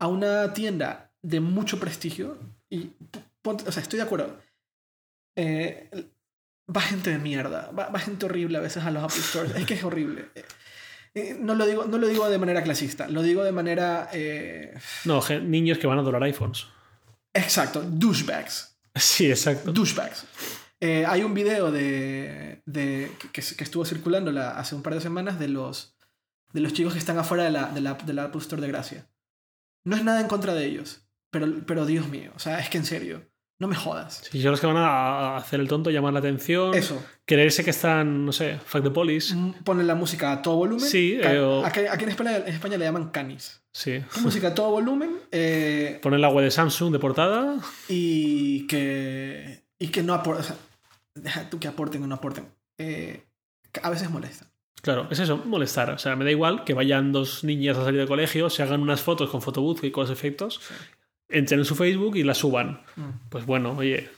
a 0.00 0.08
una 0.08 0.52
tienda 0.54 1.12
de 1.22 1.40
mucho 1.40 1.78
prestigio. 1.78 2.38
Y, 2.70 2.90
o 3.44 3.72
sea, 3.72 3.82
estoy 3.82 3.98
de 3.98 4.02
acuerdo. 4.04 4.40
Eh, 5.36 5.88
va 6.74 6.80
gente 6.80 7.10
de 7.10 7.18
mierda. 7.18 7.70
Va, 7.70 7.88
va 7.88 7.98
gente 7.98 8.26
horrible 8.26 8.58
a 8.58 8.60
veces 8.62 8.84
a 8.84 8.90
los 8.90 9.02
Apple 9.04 9.22
Stores. 9.22 9.54
Es 9.56 9.66
que 9.66 9.74
es 9.74 9.84
horrible. 9.84 10.26
Eh, 10.34 10.44
eh, 11.14 11.36
no, 11.40 11.54
lo 11.54 11.66
digo, 11.66 11.84
no 11.86 11.98
lo 11.98 12.06
digo 12.08 12.28
de 12.28 12.38
manera 12.38 12.62
clasista. 12.62 13.08
Lo 13.08 13.22
digo 13.22 13.44
de 13.44 13.52
manera... 13.52 14.08
eh, 14.12 14.74
No, 15.04 15.20
niños 15.42 15.78
que 15.78 15.86
van 15.86 15.98
a 15.98 16.00
adorar 16.00 16.22
iPhones. 16.24 16.66
exacto. 17.34 17.82
Douchebags. 17.82 18.74
Sí, 18.98 19.30
exacto. 19.30 19.70
douchebags. 19.72 20.24
Eh, 20.80 21.04
hay 21.06 21.22
un 21.22 21.34
video 21.34 21.72
de, 21.72 22.62
de- 22.66 23.10
que, 23.32 23.42
que 23.42 23.64
estuvo 23.64 23.84
circulando 23.84 24.30
la- 24.32 24.50
hace 24.58 24.74
un 24.74 24.82
par 24.82 24.94
de 24.94 25.00
semanas 25.00 25.38
de 25.38 25.48
los, 25.48 25.96
de 26.52 26.60
los 26.60 26.72
chicos 26.72 26.92
que 26.92 26.98
están 26.98 27.18
afuera 27.18 27.44
de 27.44 27.50
la, 27.50 27.66
de, 27.72 27.80
la, 27.80 27.94
de 27.94 28.12
la 28.12 28.24
Apple 28.24 28.40
Store 28.40 28.62
de 28.62 28.68
Gracia. 28.68 29.08
No 29.84 29.96
es 29.96 30.04
nada 30.04 30.20
en 30.20 30.28
contra 30.28 30.54
de 30.54 30.66
ellos, 30.66 31.08
pero, 31.30 31.46
pero 31.66 31.84
Dios 31.86 32.08
mío, 32.08 32.30
o 32.36 32.38
sea, 32.38 32.58
es 32.60 32.68
que 32.68 32.78
en 32.78 32.84
serio, 32.84 33.22
no 33.60 33.66
me 33.66 33.74
jodas. 33.74 34.22
Sí, 34.30 34.40
son 34.40 34.52
los 34.52 34.60
que 34.60 34.68
van 34.68 34.76
a 34.76 35.36
hacer 35.36 35.58
el 35.58 35.66
tonto, 35.66 35.90
llamar 35.90 36.12
la 36.12 36.20
atención. 36.20 36.74
Eso, 36.74 37.02
Creerse 37.24 37.64
que 37.64 37.70
están, 37.70 38.24
no 38.24 38.30
sé, 38.32 38.60
fuck 38.64 38.84
the 38.84 38.90
police. 38.90 39.34
mm, 39.34 39.64
ponen 39.64 39.86
la 39.88 39.96
música 39.96 40.30
a 40.32 40.42
todo 40.42 40.56
volumen. 40.56 40.84
Sí, 40.88 41.18
eh, 41.20 41.40
o- 41.40 41.64
aquí, 41.66 41.80
aquí 41.90 42.04
en, 42.04 42.10
España, 42.10 42.36
en 42.36 42.54
España 42.54 42.76
le 42.78 42.84
llaman 42.84 43.10
canis. 43.10 43.60
Sí. 43.72 44.00
Música 44.22 44.48
a 44.48 44.54
todo 44.54 44.70
volumen 44.70 45.10
eh, 45.32 45.98
Ponen 46.02 46.20
la 46.20 46.28
web 46.30 46.44
de 46.44 46.50
Samsung 46.52 46.92
de 46.92 46.98
portada. 47.00 47.56
y 47.88 48.66
que, 48.68 49.64
y 49.78 49.88
que 49.88 50.02
no 50.02 50.14
aporten, 50.14 50.44
o 50.44 50.46
sea, 50.46 50.56
deja 51.14 51.50
tú 51.50 51.58
que 51.58 51.68
aporten 51.68 52.02
o 52.02 52.06
no 52.06 52.16
aporten. 52.16 52.46
Eh, 52.78 53.24
a 53.82 53.90
veces 53.90 54.10
molesta. 54.10 54.46
Claro, 54.82 55.08
es 55.10 55.18
eso, 55.18 55.38
molestar. 55.38 55.90
O 55.90 55.98
sea, 55.98 56.16
me 56.16 56.24
da 56.24 56.30
igual 56.30 56.64
que 56.64 56.74
vayan 56.74 57.12
dos 57.12 57.44
niñas 57.44 57.76
a 57.76 57.84
salir 57.84 58.00
de 58.00 58.06
colegio, 58.06 58.48
se 58.50 58.62
hagan 58.62 58.80
unas 58.80 59.02
fotos 59.02 59.30
con 59.30 59.42
photobooth 59.42 59.82
y 59.84 59.90
con 59.90 60.02
los 60.02 60.10
efectos, 60.10 60.60
entren 61.28 61.60
en 61.60 61.64
su 61.64 61.74
Facebook 61.74 62.16
y 62.16 62.22
las 62.22 62.38
suban. 62.38 62.82
Mm. 62.96 63.28
Pues 63.28 63.44
bueno, 63.44 63.76
oye, 63.76 64.08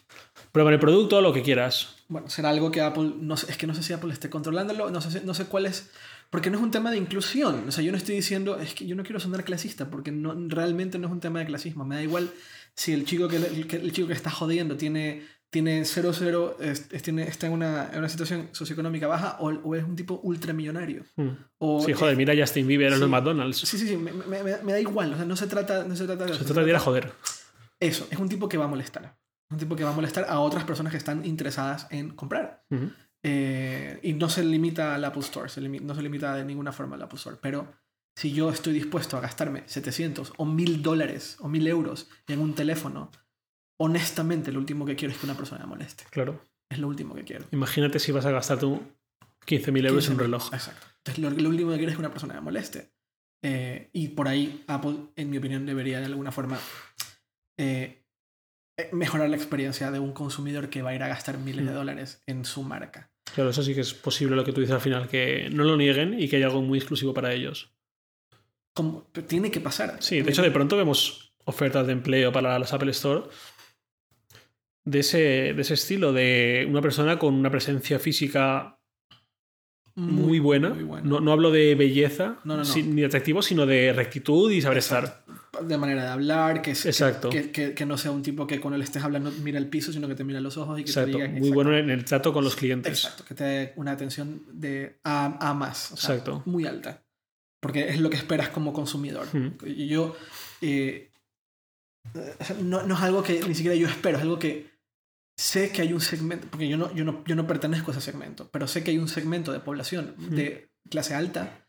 prueban 0.52 0.74
el 0.74 0.80
producto, 0.80 1.20
lo 1.20 1.32
que 1.32 1.42
quieras. 1.42 1.96
Bueno, 2.08 2.28
será 2.28 2.50
algo 2.50 2.70
que 2.70 2.82
Apple, 2.82 3.12
no 3.20 3.36
sé, 3.36 3.50
es 3.50 3.56
que 3.56 3.66
no 3.66 3.74
sé 3.74 3.82
si 3.82 3.92
Apple 3.92 4.12
esté 4.12 4.28
controlándolo, 4.28 4.90
no 4.90 5.00
sé, 5.00 5.22
no 5.24 5.34
sé 5.34 5.46
cuál 5.46 5.66
es, 5.66 5.90
porque 6.28 6.50
no 6.50 6.58
es 6.58 6.62
un 6.62 6.70
tema 6.70 6.90
de 6.90 6.96
inclusión, 6.96 7.68
o 7.68 7.72
sea, 7.72 7.84
yo 7.84 7.92
no 7.92 7.98
estoy 7.98 8.16
diciendo, 8.16 8.58
es 8.58 8.74
que 8.74 8.86
yo 8.86 8.96
no 8.96 9.04
quiero 9.04 9.20
sonar 9.20 9.44
clasista, 9.44 9.90
porque 9.90 10.10
no, 10.10 10.34
realmente 10.48 10.98
no 10.98 11.06
es 11.06 11.12
un 11.12 11.20
tema 11.20 11.38
de 11.38 11.46
clasismo, 11.46 11.84
me 11.84 11.94
da 11.94 12.02
igual 12.02 12.30
si 12.74 12.92
el 12.92 13.04
chico 13.04 13.28
que, 13.28 13.36
el, 13.36 13.66
el 13.70 13.92
chico 13.92 14.08
que 14.08 14.14
está 14.14 14.30
jodiendo 14.30 14.76
tiene, 14.76 15.22
tiene 15.50 15.82
0-0, 15.84 16.56
es- 16.60 16.86
es- 16.92 17.02
tiene, 17.02 17.24
está 17.24 17.46
en 17.48 17.52
una, 17.54 17.90
en 17.92 17.98
una 17.98 18.08
situación 18.08 18.48
socioeconómica 18.52 19.06
baja 19.08 19.36
o, 19.40 19.48
o 19.50 19.74
es 19.74 19.82
un 19.84 19.96
tipo 19.96 20.20
ultramillonario. 20.22 21.04
Mm. 21.16 21.28
O, 21.58 21.82
Sí, 21.84 21.92
joder, 21.92 22.16
mira 22.16 22.34
Justin 22.36 22.66
Bieber 22.66 22.88
en 22.88 22.94
sí. 22.94 23.00
los 23.00 23.10
McDonald's. 23.10 23.58
Sí, 23.58 23.78
sí, 23.78 23.86
sí, 23.88 23.96
me, 23.96 24.12
me- 24.12 24.42
me- 24.42 24.72
da 24.72 24.80
igual, 24.80 25.12
o 25.12 25.16
sea, 25.16 25.24
no 25.24 25.36
se 25.36 25.46
trata, 25.48 25.84
no 25.84 25.96
se 25.96 26.04
trata 26.06 26.24
de 26.24 26.30
Se 26.30 26.36
eso, 26.36 26.44
trata 26.44 26.62
de 26.62 26.70
ir 26.70 26.76
a 26.76 26.80
joder. 26.80 27.12
Eso, 27.80 28.06
es 28.10 28.18
un 28.18 28.28
tipo 28.28 28.48
que 28.48 28.56
va 28.58 28.66
a 28.66 28.68
molestar. 28.68 29.16
Un 29.50 29.58
tipo 29.58 29.74
que 29.74 29.82
va 29.84 29.90
a 29.90 29.94
molestar 29.94 30.26
a 30.28 30.38
otras 30.40 30.62
personas 30.64 30.92
que 30.92 30.98
están 30.98 31.24
interesadas 31.26 31.88
en 31.90 32.10
comprar. 32.10 32.62
Eh, 33.22 33.98
y 34.02 34.12
no 34.14 34.28
se 34.28 34.44
limita 34.44 34.94
al 34.94 35.04
Apple 35.04 35.22
Store, 35.22 35.48
se 35.48 35.60
no 35.60 35.94
se 35.94 36.02
limita 36.02 36.34
de 36.36 36.44
ninguna 36.44 36.72
forma 36.72 36.96
al 36.96 37.02
Apple 37.02 37.18
Store. 37.18 37.36
Pero 37.42 37.72
si 38.16 38.32
yo 38.32 38.50
estoy 38.50 38.72
dispuesto 38.72 39.16
a 39.16 39.20
gastarme 39.20 39.64
700 39.66 40.32
o 40.36 40.44
1000 40.46 40.82
dólares 40.82 41.36
o 41.40 41.48
1000 41.48 41.66
euros 41.66 42.08
en 42.28 42.40
un 42.40 42.54
teléfono, 42.54 43.10
honestamente 43.80 44.52
lo 44.52 44.58
último 44.58 44.84
que 44.84 44.94
quiero 44.96 45.12
es 45.14 45.18
que 45.20 45.26
una 45.26 45.34
persona 45.36 45.62
me 45.64 45.70
moleste. 45.70 46.04
Claro. 46.10 46.40
Es 46.68 46.78
lo 46.78 46.86
último 46.88 47.14
que 47.14 47.24
quiero. 47.24 47.46
Imagínate 47.50 47.98
si 47.98 48.12
vas 48.12 48.26
a 48.26 48.30
gastarte 48.30 48.66
un 48.66 48.80
15.000 49.46 49.86
euros 49.88 50.06
en 50.06 50.12
un 50.12 50.18
15.000. 50.18 50.22
reloj. 50.22 50.54
Exacto. 50.54 50.86
Entonces 50.98 51.18
lo, 51.24 51.30
lo 51.30 51.48
último 51.48 51.70
que 51.70 51.76
quiero 51.78 51.90
es 51.90 51.96
que 51.96 52.00
una 52.00 52.10
persona 52.10 52.34
me 52.34 52.40
moleste. 52.42 52.92
Eh, 53.42 53.88
y 53.92 54.08
por 54.08 54.28
ahí 54.28 54.64
Apple, 54.66 54.96
en 55.16 55.30
mi 55.30 55.38
opinión, 55.38 55.64
debería 55.66 55.98
de 56.00 56.06
alguna 56.06 56.30
forma 56.30 56.58
eh, 57.58 58.04
eh, 58.78 58.90
mejorar 58.92 59.30
la 59.30 59.36
experiencia 59.36 59.90
de 59.90 59.98
un 59.98 60.12
consumidor 60.12 60.68
que 60.68 60.82
va 60.82 60.90
a 60.90 60.94
ir 60.94 61.02
a 61.02 61.08
gastar 61.08 61.38
miles 61.38 61.64
de 61.64 61.72
Mm. 61.72 61.74
dólares 61.74 62.22
en 62.26 62.44
su 62.44 62.62
marca. 62.62 63.10
Claro, 63.34 63.50
eso 63.50 63.62
sí 63.62 63.74
que 63.74 63.80
es 63.80 63.94
posible 63.94 64.36
lo 64.36 64.44
que 64.44 64.52
tú 64.52 64.60
dices 64.60 64.74
al 64.74 64.80
final, 64.80 65.08
que 65.08 65.48
no 65.50 65.64
lo 65.64 65.76
nieguen 65.76 66.20
y 66.20 66.28
que 66.28 66.36
haya 66.36 66.46
algo 66.46 66.60
muy 66.62 66.78
exclusivo 66.78 67.14
para 67.14 67.32
ellos. 67.32 67.72
Como, 68.74 69.02
tiene 69.26 69.50
que 69.50 69.60
pasar. 69.60 69.96
Sí, 70.02 70.20
de 70.20 70.30
hecho, 70.30 70.42
de 70.42 70.50
pronto 70.50 70.76
vemos 70.76 71.32
ofertas 71.44 71.86
de 71.86 71.92
empleo 71.92 72.32
para 72.32 72.58
las 72.58 72.72
Apple 72.72 72.90
Store 72.90 73.22
de 74.84 75.00
ese, 75.00 75.18
de 75.54 75.60
ese 75.62 75.74
estilo, 75.74 76.12
de 76.12 76.66
una 76.68 76.80
persona 76.82 77.18
con 77.18 77.34
una 77.34 77.50
presencia 77.50 77.98
física 77.98 78.76
muy, 79.96 80.38
buena. 80.38 80.70
muy 80.70 80.84
buena. 80.84 81.06
No, 81.06 81.20
no 81.20 81.32
hablo 81.32 81.50
de 81.50 81.74
belleza 81.74 82.38
No, 82.44 82.54
no, 82.54 82.56
no. 82.58 82.64
sin- 82.64 82.94
ni 82.94 83.02
de 83.02 83.08
atractivo, 83.08 83.42
sino 83.42 83.66
de 83.66 83.92
rectitud 83.92 84.50
y 84.50 84.62
saber 84.62 84.78
estar. 84.78 85.24
De 85.62 85.76
manera 85.76 86.04
de 86.04 86.08
hablar, 86.08 86.62
que, 86.62 86.70
Exacto. 86.70 87.28
que, 87.28 87.50
que- 87.50 87.74
que 87.74 87.84
no 87.86 87.98
sea 87.98 88.10
un 88.12 88.22
tipo 88.22 88.46
que 88.46 88.60
cuando 88.60 88.78
le 88.78 88.84
estés 88.84 89.02
hablando 89.02 89.30
mira 89.42 89.58
el 89.58 89.66
piso, 89.68 89.92
sino 89.92 90.08
que 90.08 90.14
te 90.14 90.24
mira 90.24 90.40
los 90.40 90.56
ojos 90.56 90.78
y 90.80 90.84
que 90.84 90.90
Exacto. 90.90 91.18
te 91.18 91.24
diga. 91.28 91.38
Muy 91.38 91.50
bueno 91.50 91.76
en 91.76 91.90
el 91.90 92.04
trato 92.04 92.32
con 92.32 92.44
los 92.44 92.56
clientes. 92.56 93.04
Exacto, 93.04 93.24
que 93.26 93.34
te 93.34 93.44
dé 93.44 93.72
una 93.76 93.90
atención 93.92 94.42
de 94.52 95.00
a, 95.04 95.50
a 95.50 95.54
más. 95.54 95.92
o 95.92 95.96
sea, 95.96 96.14
Exacto. 96.14 96.42
Muy 96.46 96.66
alta. 96.66 97.02
Porque 97.60 97.88
es 97.90 98.00
lo 98.00 98.08
que 98.08 98.16
esperas 98.16 98.48
como 98.48 98.72
consumidor. 98.72 99.26
Mm. 99.34 99.64
Yo. 99.86 100.16
eh, 100.62 101.10
no, 102.62 102.82
no 102.86 102.94
es 102.94 103.00
algo 103.02 103.22
que 103.22 103.40
ni 103.46 103.54
siquiera 103.54 103.76
yo 103.76 103.86
espero, 103.86 104.16
es 104.16 104.22
algo 104.22 104.38
que 104.38 104.69
sé 105.40 105.70
que 105.72 105.82
hay 105.82 105.92
un 105.92 106.00
segmento. 106.00 106.46
Porque 106.50 106.68
yo 106.68 106.76
no, 106.76 106.94
yo 106.94 107.04
no, 107.04 107.24
yo 107.24 107.34
no 107.34 107.46
pertenezco 107.46 107.90
a 107.90 107.94
ese 107.94 108.00
segmento, 108.02 108.48
pero 108.52 108.66
sé 108.66 108.82
que 108.84 108.90
hay 108.90 108.98
un 108.98 109.08
segmento 109.08 109.52
de 109.52 109.60
población 109.60 110.14
Mm. 110.18 110.34
de 110.34 110.70
clase 110.90 111.14
alta 111.14 111.66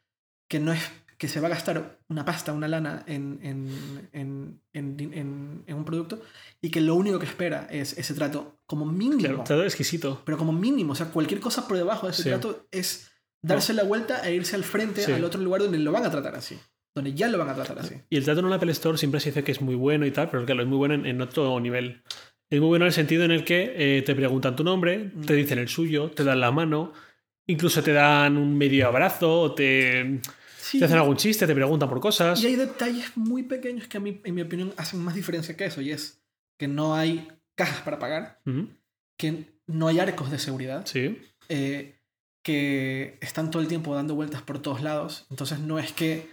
que 0.50 0.60
no 0.60 0.72
es. 0.74 0.82
que 1.18 1.28
se 1.28 1.40
va 1.40 1.50
a 1.50 1.52
gastar 1.52 2.00
una 2.10 2.26
pasta, 2.26 2.52
una 2.52 2.68
lana 2.68 3.04
en, 3.06 3.40
en, 3.44 4.10
en, 4.12 4.60
en, 4.74 5.64
en 5.68 5.76
un 5.76 5.86
producto 5.86 6.20
y 6.64 6.72
que 6.72 6.82
lo 6.82 6.96
único 6.96 7.20
que 7.20 7.28
espera 7.28 7.68
es 7.70 7.96
ese 7.96 8.16
trato 8.16 8.58
como 8.66 8.88
mínimo. 8.88 9.20
Claro, 9.20 9.44
trato 9.44 9.64
exquisito. 9.64 10.20
Pero 10.26 10.40
como 10.40 10.52
mínimo, 10.52 10.94
o 10.94 10.96
sea, 10.96 11.12
cualquier 11.12 11.40
cosa 11.40 11.68
por 11.68 11.78
debajo 11.78 12.08
de 12.08 12.14
ese 12.14 12.24
Sí. 12.24 12.30
trato 12.30 12.66
es 12.72 13.12
darse 13.44 13.74
la 13.76 13.84
vuelta 13.84 14.28
e 14.28 14.34
irse 14.34 14.56
al 14.56 14.64
frente 14.64 15.04
Sí. 15.06 15.12
al 15.12 15.24
otro 15.24 15.40
lugar 15.42 15.62
donde 15.62 15.78
lo 15.78 15.92
van 15.92 16.06
a 16.06 16.10
tratar 16.10 16.34
así. 16.36 16.58
Donde 16.96 17.14
ya 17.14 17.28
lo 17.28 17.38
van 17.38 17.50
a 17.50 17.54
tratar 17.54 17.78
así. 17.78 17.96
Y 18.10 18.18
el 18.18 18.24
trato 18.26 18.40
en 18.40 18.48
un 18.48 18.54
Apple 18.54 18.72
Store 18.72 18.98
siempre 18.98 19.20
se 19.20 19.30
dice 19.30 19.44
que 19.44 19.52
es 19.52 19.62
muy 19.62 19.76
bueno 19.76 20.08
y 20.08 20.12
tal, 20.12 20.28
pero 20.32 20.44
claro, 20.44 20.64
es 20.64 20.68
muy 20.68 20.78
bueno 20.80 20.96
en, 20.96 21.06
en 21.06 21.22
otro 21.22 21.60
nivel. 21.60 22.02
Es 22.52 22.60
muy 22.60 22.68
bueno 22.68 22.86
en 22.86 22.88
el 22.88 22.94
sentido 22.94 23.24
en 23.24 23.32
el 23.32 23.44
que 23.44 23.74
eh, 23.98 24.02
te 24.04 24.14
preguntan 24.14 24.56
tu 24.56 24.64
nombre, 24.64 25.12
Mm. 25.16 25.22
te 25.26 25.34
dicen 25.34 25.58
el 25.58 25.68
suyo, 25.70 26.12
te 26.12 26.24
dan 26.24 26.40
la 26.40 26.52
mano, 26.52 26.94
incluso 27.48 27.82
te 27.82 27.94
dan 27.94 28.38
un 28.38 28.56
medio 28.58 28.88
abrazo, 28.88 29.40
o 29.42 29.56
te, 29.56 30.20
Sí, 30.60 30.78
te 30.80 30.86
hacen 30.86 30.98
algún 30.98 31.18
chiste, 31.18 31.48
te 31.48 31.56
preguntan 31.56 31.90
por 31.90 32.00
cosas. 32.00 32.42
Y 32.44 32.48
hay 32.48 32.56
detalles 32.56 33.16
muy 33.18 33.44
pequeños 33.44 33.88
que 33.88 33.98
a 33.98 34.00
mí, 34.00 34.22
en 34.24 34.36
mi 34.36 34.42
opinión, 34.42 34.74
hacen 34.78 35.00
más 35.02 35.16
diferencia 35.16 35.58
que 35.58 35.66
eso. 35.66 35.82
Y 35.82 35.92
es 35.92 36.22
que 36.58 36.68
no 36.68 36.94
hay 36.96 37.28
cajas 37.56 37.82
para 37.82 37.98
pagar, 38.00 38.40
que 39.18 39.46
no 39.68 39.88
hay 39.88 40.00
arcos 40.00 40.30
de 40.32 40.38
seguridad, 40.40 40.86
Sí, 40.86 41.18
eh, 41.50 41.96
que 42.44 43.18
están 43.22 43.50
todo 43.52 43.62
el 43.62 43.68
tiempo 43.68 43.96
dando 43.96 44.14
vueltas 44.16 44.42
por 44.44 44.60
todos 44.60 44.82
lados. 44.82 45.26
Entonces 45.30 45.60
no 45.60 45.80
es 45.80 45.92
que 45.94 46.28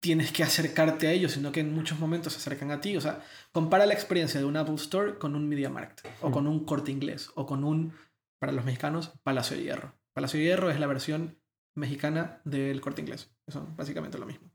tienes 0.00 0.30
que 0.32 0.42
acercarte 0.42 1.08
a 1.08 1.12
ellos, 1.12 1.32
sino 1.32 1.50
que 1.52 1.60
en 1.60 1.74
muchos 1.74 1.98
momentos 1.98 2.32
se 2.34 2.38
acercan 2.38 2.70
a 2.70 2.80
ti. 2.80 2.96
O 2.96 3.00
sea, 3.00 3.22
compara 3.52 3.86
la 3.86 3.94
experiencia 3.94 4.38
de 4.40 4.46
un 4.46 4.56
Apple 4.56 4.74
Store 4.76 5.18
con 5.18 5.34
un 5.34 5.48
Media 5.48 5.70
Market, 5.70 6.06
o 6.20 6.28
Mm. 6.28 6.32
con 6.32 6.46
un 6.46 6.64
corte 6.64 6.92
inglés, 6.92 7.30
o 7.34 7.46
con 7.46 7.64
un, 7.64 7.92
para 8.38 8.52
los 8.52 8.64
mexicanos, 8.64 9.12
Palacio 9.22 9.56
de 9.56 9.64
Hierro. 9.64 9.94
Palacio 10.14 10.38
de 10.38 10.44
Hierro 10.46 10.70
es 10.70 10.78
la 10.78 10.86
versión 10.86 11.38
mexicana 11.74 12.40
del 12.44 12.80
corte 12.80 13.00
inglés. 13.02 13.30
Son 13.48 13.76
básicamente 13.76 14.18
lo 14.18 14.26
mismo. 14.26 14.50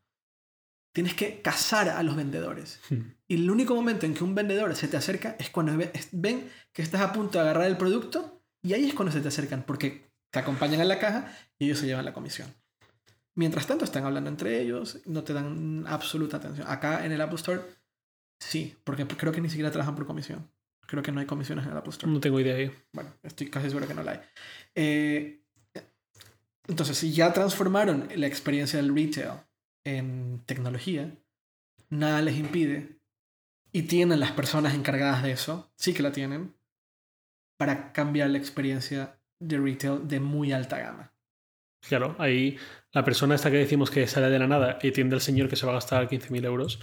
Tienes 0.93 1.13
que 1.13 1.41
cazar 1.41 1.89
a 1.89 2.03
los 2.03 2.15
vendedores. 2.15 2.79
Mm. 2.89 2.95
Y 3.27 3.35
el 3.35 3.49
único 3.49 3.75
momento 3.75 4.05
en 4.05 4.13
que 4.13 4.23
un 4.23 4.35
vendedor 4.35 4.75
se 4.75 4.87
te 4.87 4.97
acerca 4.97 5.35
es 5.39 5.49
cuando 5.49 5.73
ven 6.11 6.49
que 6.73 6.81
estás 6.81 7.01
a 7.01 7.13
punto 7.13 7.37
de 7.37 7.43
agarrar 7.43 7.67
el 7.67 7.77
producto 7.77 8.43
y 8.61 8.73
ahí 8.73 8.87
es 8.87 8.93
cuando 8.93 9.11
se 9.11 9.21
te 9.21 9.29
acercan 9.29 9.63
porque 9.63 10.11
te 10.31 10.39
acompañan 10.39 10.81
a 10.81 10.85
la 10.85 10.99
caja 10.99 11.33
y 11.57 11.65
ellos 11.65 11.79
se 11.79 11.85
llevan 11.85 12.05
la 12.05 12.13
comisión. 12.13 12.53
Mientras 13.41 13.65
tanto 13.65 13.85
están 13.85 14.05
hablando 14.05 14.29
entre 14.29 14.61
ellos, 14.61 14.99
no 15.07 15.23
te 15.23 15.33
dan 15.33 15.83
absoluta 15.87 16.37
atención. 16.37 16.67
Acá 16.69 17.03
en 17.07 17.11
el 17.11 17.19
Apple 17.21 17.37
Store 17.37 17.59
sí, 18.39 18.77
porque 18.83 19.07
creo 19.07 19.33
que 19.33 19.41
ni 19.41 19.49
siquiera 19.49 19.71
trabajan 19.71 19.95
por 19.95 20.05
comisión. 20.05 20.47
Creo 20.85 21.01
que 21.01 21.11
no 21.11 21.21
hay 21.21 21.25
comisiones 21.25 21.65
en 21.65 21.71
el 21.71 21.77
Apple 21.79 21.89
Store. 21.89 22.13
no 22.13 22.19
tengo 22.19 22.39
idea. 22.39 22.71
Bueno, 22.93 23.11
estoy 23.23 23.49
casi 23.49 23.69
seguro 23.69 23.87
que 23.87 23.95
no 23.95 24.03
la 24.03 24.11
hay. 24.11 24.19
Eh, 24.75 25.41
entonces, 26.67 26.99
si 26.99 27.13
ya 27.13 27.33
transformaron 27.33 28.09
la 28.15 28.27
experiencia 28.27 28.77
del 28.77 28.93
retail 28.93 29.39
en 29.85 30.43
tecnología, 30.45 31.11
nada 31.89 32.21
les 32.21 32.37
impide, 32.37 32.99
y 33.71 33.81
tienen 33.81 34.19
las 34.19 34.33
personas 34.33 34.75
encargadas 34.75 35.23
de 35.23 35.31
eso, 35.31 35.71
sí 35.77 35.95
que 35.95 36.03
la 36.03 36.11
tienen, 36.11 36.53
para 37.57 37.91
cambiar 37.91 38.29
la 38.29 38.37
experiencia 38.37 39.19
de 39.39 39.57
retail 39.57 40.07
de 40.07 40.19
muy 40.19 40.51
alta 40.51 40.77
gama. 40.77 41.11
Claro, 41.87 42.15
ahí 42.19 42.59
la 42.93 43.03
persona 43.03 43.35
esta 43.35 43.49
que 43.51 43.57
decimos 43.57 43.89
que 43.89 44.05
sale 44.07 44.29
de 44.29 44.39
la 44.39 44.47
nada 44.47 44.77
y 44.81 44.89
atiende 44.89 45.15
al 45.15 45.21
señor 45.21 45.47
que 45.49 45.55
se 45.55 45.65
va 45.65 45.71
a 45.71 45.75
gastar 45.75 46.07
15.000 46.09 46.45
euros, 46.45 46.79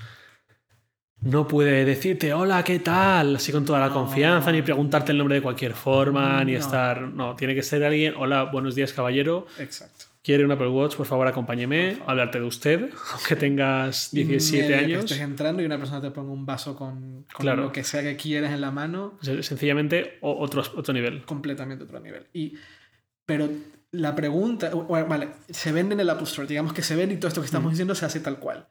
no 1.21 1.49
puede 1.49 1.85
decirte, 1.85 2.33
hola, 2.33 2.63
¿qué 2.63 2.79
tal? 2.79 3.37
Así 3.37 3.51
con 3.51 3.65
toda 3.65 3.81
la 3.81 3.89
No. 3.89 3.95
confianza, 3.95 4.53
ni 4.53 4.63
preguntarte 4.63 5.11
el 5.13 5.19
nombre 5.19 5.35
de 5.37 5.43
cualquier 5.43 5.73
forma, 5.75 6.45
ni 6.45 6.55
estar... 6.55 7.03
No, 7.03 7.35
tiene 7.35 7.55
que 7.57 7.63
ser 7.63 7.83
alguien, 7.85 8.15
hola, 8.17 8.45
buenos 8.45 8.75
días, 8.77 8.93
caballero. 8.93 9.47
Exacto. 9.59 10.05
¿Quiere 10.23 10.45
un 10.45 10.53
Apple 10.53 10.69
Watch? 10.69 10.95
Por 10.95 11.07
favor, 11.07 11.27
acompáñeme. 11.27 11.89
Por 11.89 11.97
favor. 11.99 12.11
Hablarte 12.11 12.39
de 12.39 12.45
usted, 12.47 12.91
aunque 13.15 13.35
tengas 13.37 14.15
Y 14.15 14.23
17 14.25 14.63
medio 14.63 14.79
que 14.79 14.85
años. 14.85 15.05
estés 15.05 15.21
entrando 15.21 15.61
y 15.63 15.65
una 15.67 15.79
persona 15.79 16.01
te 16.01 16.11
ponga 16.13 16.31
un 16.33 16.47
vaso 16.47 16.77
con, 16.77 17.25
con 17.33 17.41
Claro. 17.45 17.63
lo 17.65 17.73
que 17.73 17.83
sea 17.83 18.03
que 18.03 18.17
quieras 18.17 18.53
en 18.53 18.61
la 18.61 18.71
mano, 18.71 19.19
Se- 19.21 19.43
Sencillamente, 19.43 20.19
otro, 20.21 20.63
otro 20.77 20.95
nivel. 20.95 21.25
completamente 21.25 21.83
otro 21.85 21.99
nivel. 21.99 22.27
Y, 22.33 22.55
pero 23.27 23.49
la 23.93 24.15
pregunta, 24.15 24.71
bueno, 24.71 25.07
vale, 25.07 25.29
se 25.51 25.73
vende 25.73 25.95
en 25.95 26.01
el 26.01 26.11
Apple 26.11 26.25
Store, 26.25 26.47
digamos 26.47 26.73
que 26.73 26.83
se 26.83 26.95
vende 26.97 27.15
y 27.15 27.19
todo 27.19 27.29
esto 27.29 27.41
que 27.41 27.47
estamos 27.47 27.69
Mm. 27.69 27.75
diciendo 27.75 27.95
se 27.95 28.05
hace 28.07 28.21
tal 28.21 28.39
cual. 28.39 28.69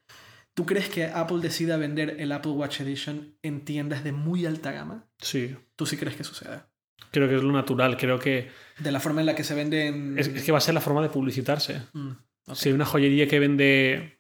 ¿Tú 0.54 0.66
crees 0.66 0.90
que 0.90 1.06
Apple 1.06 1.38
decida 1.40 1.78
vender 1.78 2.16
el 2.20 2.32
Apple 2.32 2.52
Watch 2.54 2.82
Edition 2.82 3.36
en 3.44 3.64
tiendas 3.64 4.04
de 4.04 4.12
muy 4.12 4.46
alta 4.46 4.72
gama? 4.72 5.06
Sí, 5.20 5.56
¿Tú 5.76 5.86
sí 5.86 5.98
crees 5.98 6.16
que 6.16 6.24
suceda? 6.24 6.68
creo 7.12 7.30
que 7.30 7.36
es 7.36 7.44
lo 7.44 7.52
natural. 7.54 7.96
Creo 7.98 8.20
que 8.20 8.50
De 8.80 8.92
la 8.92 9.00
forma 9.00 9.22
en 9.22 9.28
la 9.28 9.36
que 9.36 9.44
se 9.44 9.54
vende 9.56 9.88
en... 9.88 10.18
es, 10.20 10.28
es 10.28 10.44
que 10.44 10.52
va 10.52 10.58
a 10.58 10.62
ser 10.62 10.74
la 10.74 10.82
forma 10.82 11.02
de 11.02 11.10
publicitarse. 11.10 11.82
Mm. 11.94 12.12
Si 12.54 12.70
hay 12.70 12.76
una 12.76 12.86
joyería 12.86 13.28
que 13.28 13.40
vende 13.40 14.20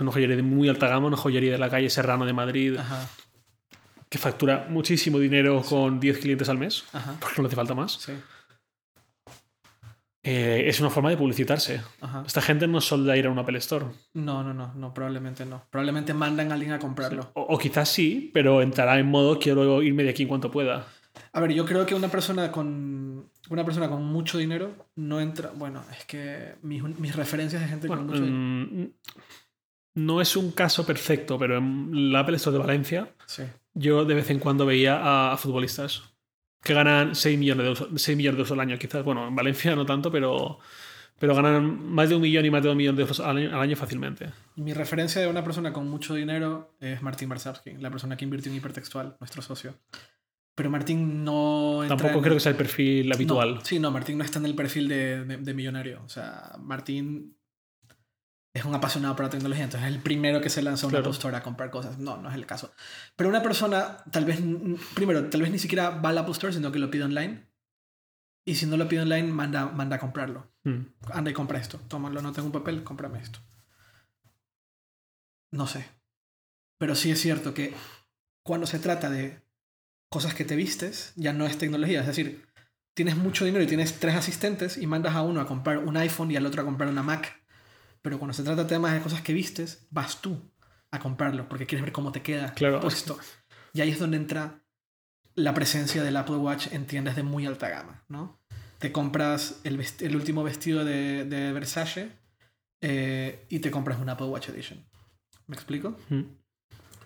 una 0.00 0.10
joyería 0.10 0.36
de 0.36 0.42
muy 0.42 0.68
alta 0.68 0.88
gama, 0.88 1.06
una 1.06 1.16
joyería 1.16 1.52
de 1.52 1.58
la 1.58 1.68
calle 1.70 1.88
Serrano 1.90 2.24
de 2.26 2.32
Madrid, 2.32 2.76
Ajá, 2.78 3.08
que 4.08 4.18
factura 4.18 4.66
muchísimo 4.68 5.18
dinero 5.18 5.62
con 5.62 6.00
10 6.00 6.18
clientes 6.18 6.48
al 6.48 6.58
mes, 6.58 6.84
ajá, 6.92 7.16
porque 7.20 7.34
no 7.36 7.42
le 7.42 7.46
hace 7.48 7.56
falta 7.56 7.74
más, 7.74 7.92
sí, 8.00 8.12
eh, 10.24 10.64
es 10.66 10.80
una 10.80 10.90
forma 10.90 11.10
de 11.10 11.16
publicitarse. 11.16 11.80
ajá. 12.00 12.24
Esta 12.26 12.40
gente 12.42 12.66
no 12.66 12.80
solda 12.80 13.16
ir 13.16 13.26
a 13.26 13.30
un 13.30 13.38
Apple 13.38 13.58
Store. 13.58 13.84
No, 14.14 14.42
no, 14.42 14.52
no, 14.54 14.72
no, 14.74 14.92
probablemente 14.94 15.44
no. 15.46 15.62
Probablemente 15.70 16.12
mandan 16.14 16.50
a 16.50 16.54
alguien 16.54 16.72
a 16.72 16.78
comprarlo. 16.78 17.30
O, 17.34 17.42
o 17.42 17.58
quizás 17.58 17.88
sí, 17.88 18.30
pero 18.34 18.62
entrará 18.62 18.98
en 18.98 19.06
modo 19.06 19.38
quiero 19.38 19.82
irme 19.82 20.02
de 20.02 20.10
aquí 20.10 20.22
en 20.22 20.28
cuanto 20.28 20.50
pueda. 20.50 20.86
A 21.32 21.40
ver, 21.40 21.52
yo 21.52 21.64
creo 21.64 21.86
que 21.86 21.94
una 21.94 22.08
persona 22.08 22.50
con 22.50 23.28
una 23.50 23.64
persona 23.64 23.88
con 23.88 24.02
mucho 24.04 24.38
dinero 24.38 24.72
no 24.96 25.20
entra. 25.20 25.52
Bueno, 25.54 25.84
es 25.96 26.04
que 26.06 26.54
mis, 26.62 26.82
mis 26.98 27.14
referencias 27.14 27.62
de 27.62 27.68
gente 27.68 27.86
Bueno, 27.86 28.02
con 28.02 28.10
mucho 28.10 28.24
dinero. 28.24 28.38
mm, 28.38 28.86
no 29.96 30.20
es 30.20 30.36
un 30.36 30.50
caso 30.52 30.84
perfecto, 30.86 31.38
pero 31.38 31.58
en 31.58 32.10
la 32.12 32.20
Apple 32.20 32.36
Store 32.36 32.56
de 32.56 32.64
Valencia 32.64 33.08
Sí. 33.26 33.44
yo 33.74 34.04
de 34.04 34.14
vez 34.14 34.30
en 34.30 34.38
cuando 34.40 34.66
veía 34.66 34.96
a, 34.98 35.32
a 35.32 35.36
futbolistas 35.36 36.13
que 36.64 36.74
ganan 36.74 37.14
6 37.14 37.38
millones, 37.38 37.64
de 37.64 37.68
euros, 37.70 37.88
6 38.02 38.16
millones 38.16 38.36
de 38.36 38.40
euros 38.42 38.52
al 38.52 38.60
año, 38.60 38.78
quizás. 38.78 39.04
Bueno, 39.04 39.28
en 39.28 39.36
Valencia 39.36 39.76
no 39.76 39.84
tanto, 39.86 40.10
pero, 40.10 40.58
pero 41.18 41.34
ganan 41.34 41.92
más 41.92 42.08
de 42.08 42.16
un 42.16 42.22
millón 42.22 42.44
y 42.46 42.50
más 42.50 42.62
de 42.62 42.68
dos 42.68 42.76
millones 42.76 42.96
de 42.96 43.02
euros 43.02 43.20
al 43.20 43.36
año, 43.36 43.54
al 43.54 43.60
año 43.60 43.76
fácilmente. 43.76 44.30
Mi 44.56 44.72
referencia 44.72 45.20
de 45.20 45.28
una 45.28 45.44
persona 45.44 45.72
con 45.72 45.88
mucho 45.88 46.14
dinero 46.14 46.74
es 46.80 47.02
Martín 47.02 47.28
Barsavsky, 47.28 47.72
la 47.78 47.90
persona 47.90 48.16
que 48.16 48.24
invirtió 48.24 48.50
en 48.50 48.58
hipertextual, 48.58 49.16
nuestro 49.20 49.42
socio. 49.42 49.74
Pero 50.56 50.70
Martín 50.70 51.24
no 51.24 51.82
entra 51.82 51.96
Tampoco 51.96 52.18
en- 52.18 52.22
creo 52.22 52.34
que 52.34 52.40
sea 52.40 52.52
el 52.52 52.56
perfil 52.56 53.08
No, 53.08 53.14
habitual. 53.14 53.58
sí, 53.64 53.78
no, 53.80 53.90
Martín 53.90 54.16
no 54.18 54.24
está 54.24 54.38
en 54.38 54.46
el 54.46 54.54
perfil 54.54 54.88
de, 54.88 55.24
de- 55.24 55.36
de 55.38 55.54
millonario. 55.54 56.00
O 56.04 56.08
sea, 56.08 56.52
Martín 56.60 57.36
es 58.54 58.64
un 58.64 58.74
apasionado 58.74 59.16
por 59.16 59.24
la 59.24 59.30
tecnología, 59.30 59.64
entonces 59.64 59.88
es 59.88 59.94
el 59.94 60.00
primero 60.00 60.40
que 60.40 60.48
se 60.48 60.62
lanza 60.62 60.86
a 60.86 60.88
una 60.88 60.98
Claro. 60.98 61.06
Apple 61.10 61.16
Store 61.16 61.36
a 61.36 61.42
comprar 61.42 61.70
cosas. 61.70 61.98
No, 61.98 62.16
no 62.18 62.28
es 62.28 62.36
el 62.36 62.46
caso. 62.46 62.72
Pero 63.16 63.28
una 63.28 63.42
persona, 63.42 63.98
tal 64.12 64.24
vez, 64.24 64.40
primero, 64.94 65.28
tal 65.28 65.42
vez 65.42 65.50
ni 65.50 65.58
siquiera 65.58 65.90
va 65.90 66.10
al 66.10 66.18
Apple 66.18 66.32
Store, 66.32 66.52
sino 66.52 66.70
que 66.70 66.78
lo 66.78 66.88
pide 66.88 67.02
online. 67.02 67.50
Y 68.46 68.54
si 68.54 68.66
no 68.66 68.76
lo 68.76 68.86
pide 68.86 69.00
online, 69.02 69.24
manda, 69.32 69.66
manda 69.66 69.96
a 69.96 69.98
comprarlo. 69.98 70.52
Mm. 70.62 70.82
Anda 71.12 71.30
y 71.32 71.34
compra 71.34 71.58
esto. 71.58 71.80
Tómalo, 71.88 72.22
no 72.22 72.32
tengo 72.32 72.46
un 72.46 72.52
papel, 72.52 72.84
cómprame 72.84 73.18
esto. 73.20 73.40
No 75.50 75.66
sé. 75.66 75.86
Pero 76.78 76.94
sí 76.94 77.10
es 77.10 77.20
cierto 77.20 77.54
que 77.54 77.74
cuando 78.44 78.66
se 78.66 78.78
trata 78.78 79.10
de 79.10 79.42
cosas 80.10 80.34
que 80.34 80.44
te 80.44 80.54
vistes, 80.54 81.12
ya 81.16 81.32
no 81.32 81.44
es 81.46 81.58
tecnología. 81.58 82.00
Es 82.02 82.06
decir, 82.06 82.46
tienes 82.94 83.16
mucho 83.16 83.44
dinero 83.44 83.64
y 83.64 83.66
tienes 83.66 83.98
tres 83.98 84.14
asistentes 84.14 84.76
y 84.76 84.86
mandas 84.86 85.16
a 85.16 85.22
uno 85.22 85.40
a 85.40 85.46
comprar 85.46 85.78
un 85.78 85.96
iPhone 85.96 86.30
y 86.30 86.36
al 86.36 86.46
otro 86.46 86.62
a 86.62 86.64
comprar 86.64 86.88
una 86.88 87.02
Mac. 87.02 87.40
Pero 88.04 88.18
cuando 88.18 88.34
se 88.34 88.42
trata 88.42 88.64
de 88.64 88.68
temas 88.68 88.92
de 88.92 89.00
cosas 89.00 89.22
que 89.22 89.32
vistes, 89.32 89.86
vas 89.90 90.20
tú 90.20 90.38
a 90.90 90.98
comprarlo 90.98 91.48
porque 91.48 91.64
quieres 91.64 91.82
ver 91.84 91.92
cómo 91.92 92.12
te 92.12 92.20
queda 92.20 92.52
Claro. 92.52 92.80
puesto. 92.80 93.18
Y 93.72 93.80
ahí 93.80 93.88
es 93.88 93.98
donde 93.98 94.18
entra 94.18 94.60
la 95.34 95.54
presencia 95.54 96.02
del 96.02 96.14
Apple 96.18 96.36
Watch 96.36 96.66
en 96.72 96.86
tiendas 96.86 97.16
de 97.16 97.22
muy 97.22 97.46
alta 97.46 97.70
gama, 97.70 98.04
¿no? 98.08 98.38
Te 98.78 98.92
compras 98.92 99.62
el, 99.64 99.78
último 100.14 100.44
vestido 100.44 100.84
de, 100.84 101.24
de 101.24 101.50
Versace 101.54 102.12
eh, 102.82 103.46
y 103.48 103.60
te 103.60 103.70
compras 103.70 103.98
un 103.98 104.10
Apple 104.10 104.26
Watch 104.26 104.50
Edition. 104.50 104.84
¿Me 105.46 105.56
explico? 105.56 105.96
Mm. 106.10 106.24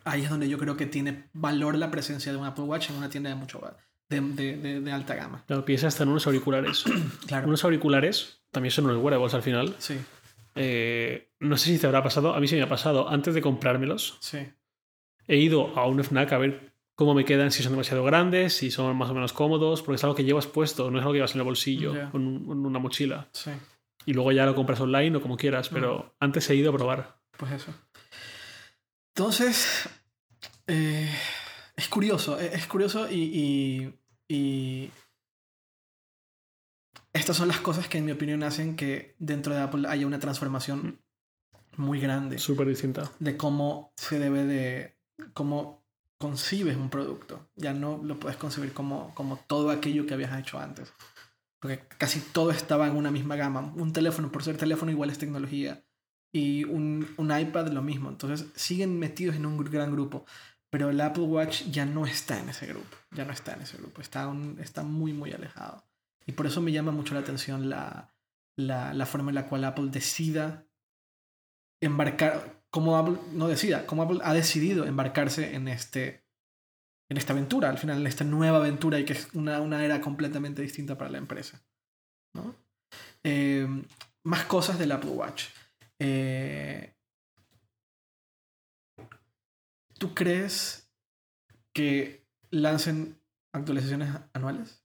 Ahí 0.03 0.25
es 0.25 0.31
donde 0.31 0.49
yo 0.49 0.59
creo 0.59 0.77
que 0.77 0.87
tiene 0.87 1.31
valor 1.33 1.77
la 1.77 1.93
presencia 1.93 2.33
de 2.33 2.39
un 2.39 2.45
Apple 2.45 2.65
Watch 2.65 2.91
en 2.91 2.97
una 2.97 3.09
tienda 3.09 3.31
de 3.31 3.37
mucho 3.37 3.61
de 4.09 4.93
alta 4.93 5.15
gama. 5.15 5.45
Claro, 5.47 5.65
piensa 5.65 5.87
hasta 5.87 6.03
en 6.03 6.09
unos 6.09 6.27
auriculares. 6.27 6.85
Claro. 7.29 7.47
unos 7.47 7.63
auriculares 7.63 8.43
también 8.51 8.73
son 8.73 8.87
unos 8.87 9.01
wearables 9.01 9.35
al 9.35 9.43
final. 9.43 9.77
Sí, 9.79 9.97
Eh, 10.55 11.31
no 11.41 11.57
sé 11.57 11.67
si 11.71 11.79
te 11.79 11.87
habrá 11.87 12.03
pasado, 12.03 12.35
a 12.35 12.41
mí 12.41 12.49
sí 12.49 12.57
me 12.57 12.63
ha 12.63 12.69
pasado. 12.69 13.09
Antes 13.09 13.35
de 13.35 13.41
comprármelos, 13.43 14.19
sí. 14.21 14.39
he 15.27 15.37
ido 15.37 15.77
a 15.79 15.87
un 15.87 16.01
FNAC 16.01 16.33
a 16.33 16.39
ver 16.39 16.73
cómo 16.95 17.15
me 17.15 17.25
quedan, 17.25 17.53
si 17.53 17.63
son 17.63 17.73
demasiado 17.73 18.03
grandes, 18.05 18.55
si 18.55 18.71
son 18.73 18.97
más 18.97 19.09
o 19.11 19.15
menos 19.15 19.33
cómodos, 19.33 19.83
porque 19.83 19.97
es 19.97 20.05
algo 20.05 20.17
que 20.17 20.25
llevas 20.25 20.47
puesto, 20.49 20.91
no 20.91 20.99
es 20.99 21.03
algo 21.03 21.13
que 21.13 21.19
llevas 21.19 21.35
en 21.35 21.41
el 21.41 21.45
bolsillo, 21.45 21.95
Ya. 21.95 22.11
con, 22.11 22.27
un- 22.27 22.45
con 22.47 22.67
una 22.67 22.79
mochila. 22.81 23.29
Sí, 23.33 23.51
Y 24.07 24.15
luego 24.15 24.33
ya 24.33 24.47
lo 24.47 24.55
compras 24.57 24.81
online 24.81 25.17
o 25.17 25.21
como 25.23 25.37
quieras, 25.37 25.69
pero 25.69 26.17
antes 26.19 26.49
he 26.51 26.57
ido 26.57 26.71
a 26.71 26.77
probar. 26.77 27.21
pues 27.37 27.53
eso. 27.53 27.73
Entonces, 29.15 29.89
eh, 30.67 31.09
es 31.77 31.89
curioso, 31.89 32.39
eh, 32.41 32.51
es 32.55 32.67
curioso 32.67 33.09
y, 33.11 33.93
y, 34.29 34.35
y 34.35 34.91
estas 37.13 37.37
son 37.37 37.49
las 37.49 37.61
cosas 37.61 37.89
que 37.89 37.99
en 37.99 38.05
mi 38.05 38.13
opinión 38.13 38.43
hacen 38.43 38.77
que 38.77 39.15
dentro 39.19 39.55
de 39.55 39.61
Apple 39.61 39.89
haya 39.89 40.07
una 40.07 40.19
transformación 40.19 41.01
muy 41.77 42.01
grande 42.01 42.39
Súper 42.39 42.67
distinta. 42.69 43.11
de 43.19 43.37
cómo 43.37 43.93
se 43.97 44.19
debe 44.19 44.45
de, 44.45 44.97
cómo 45.35 45.85
concibes 46.19 46.77
un 46.77 46.91
producto. 46.91 47.49
Ya 47.57 47.73
no 47.73 48.01
lo 48.03 48.19
puedes 48.19 48.37
concebir 48.37 48.73
como, 48.73 49.15
como 49.15 49.37
todo 49.47 49.71
aquello 49.71 50.05
que 50.07 50.15
habías 50.15 50.37
hecho 50.39 50.59
antes. 50.59 50.93
Porque 51.61 51.81
casi 51.99 52.21
todo 52.21 52.51
estaba 52.51 52.87
en 52.89 52.97
una 52.97 53.11
misma 53.11 53.37
gama. 53.37 53.73
Un 53.77 53.93
teléfono, 53.93 54.31
por 54.33 54.43
ser 54.43 54.57
teléfono, 54.57 54.91
igual 54.91 55.11
es 55.11 55.19
tecnología. 55.19 55.85
Y 56.33 56.65
un, 56.65 57.09
un 57.17 57.37
iPad 57.39 57.69
lo 57.69 57.83
mismo. 57.83 58.09
Entonces 58.11 58.47
siguen 58.57 58.99
metidos 58.99 59.37
en 59.37 59.47
un 59.47 59.59
gr- 59.59 59.71
gran 59.71 59.93
grupo. 59.93 60.25
Pero 60.71 60.91
el 60.91 61.01
Apple 61.01 61.25
Watch 61.25 61.63
ya 61.71 61.87
no 61.87 62.05
está 62.07 62.39
en 62.41 62.49
ese 62.49 62.67
grupo. 62.67 62.97
Ya 63.13 63.25
no 63.25 63.33
está 63.33 63.55
en 63.55 63.63
ese 63.63 63.77
grupo. 63.79 64.01
Está, 64.01 64.27
un- 64.29 64.59
está 64.61 64.83
muy, 64.83 65.13
muy 65.13 65.33
alejado. 65.33 65.85
Y 66.29 66.33
por 66.33 66.47
eso 66.47 66.61
me 66.61 66.73
llama 66.73 66.93
mucho 66.93 67.15
la 67.15 67.21
atención 67.21 67.71
la, 67.71 68.15
la, 68.57 69.07
forma 69.07 69.31
en 69.31 69.37
la 69.37 69.49
cual 69.49 69.65
Apple 69.65 69.89
decida 69.91 70.67
embarcar, 71.81 72.63
como 72.69 72.99
Apple 72.99 73.17
no 73.33 73.49
decida, 73.49 73.87
como 73.87 74.03
Apple 74.03 74.21
ha 74.23 74.35
decidido 74.35 74.85
embarcarse 74.85 75.55
en 75.55 75.69
este 75.69 76.27
en 77.11 77.17
esta 77.17 77.33
aventura, 77.33 77.71
al 77.71 77.79
final 77.79 78.01
en 78.01 78.07
esta 78.07 78.25
nueva 78.25 78.59
aventura 78.59 78.99
y 78.99 79.07
que 79.07 79.15
es 79.15 79.33
una, 79.33 79.63
una 79.63 79.83
era 79.83 80.03
completamente 80.03 80.61
distinta 80.61 80.99
para 80.99 81.11
la 81.11 81.17
empresa. 81.17 81.65
¿no? 82.35 82.55
Eh, 83.25 83.67
más 84.25 84.45
cosas 84.45 84.79
del 84.79 84.93
Apple 84.93 85.13
Watch. 85.13 85.47
Eh, 85.99 86.95
¿Tú 89.99 90.15
crees 90.15 90.93
que 91.73 92.27
lancen 92.51 93.19
actualizaciones 93.55 94.11
anuales? 94.35 94.85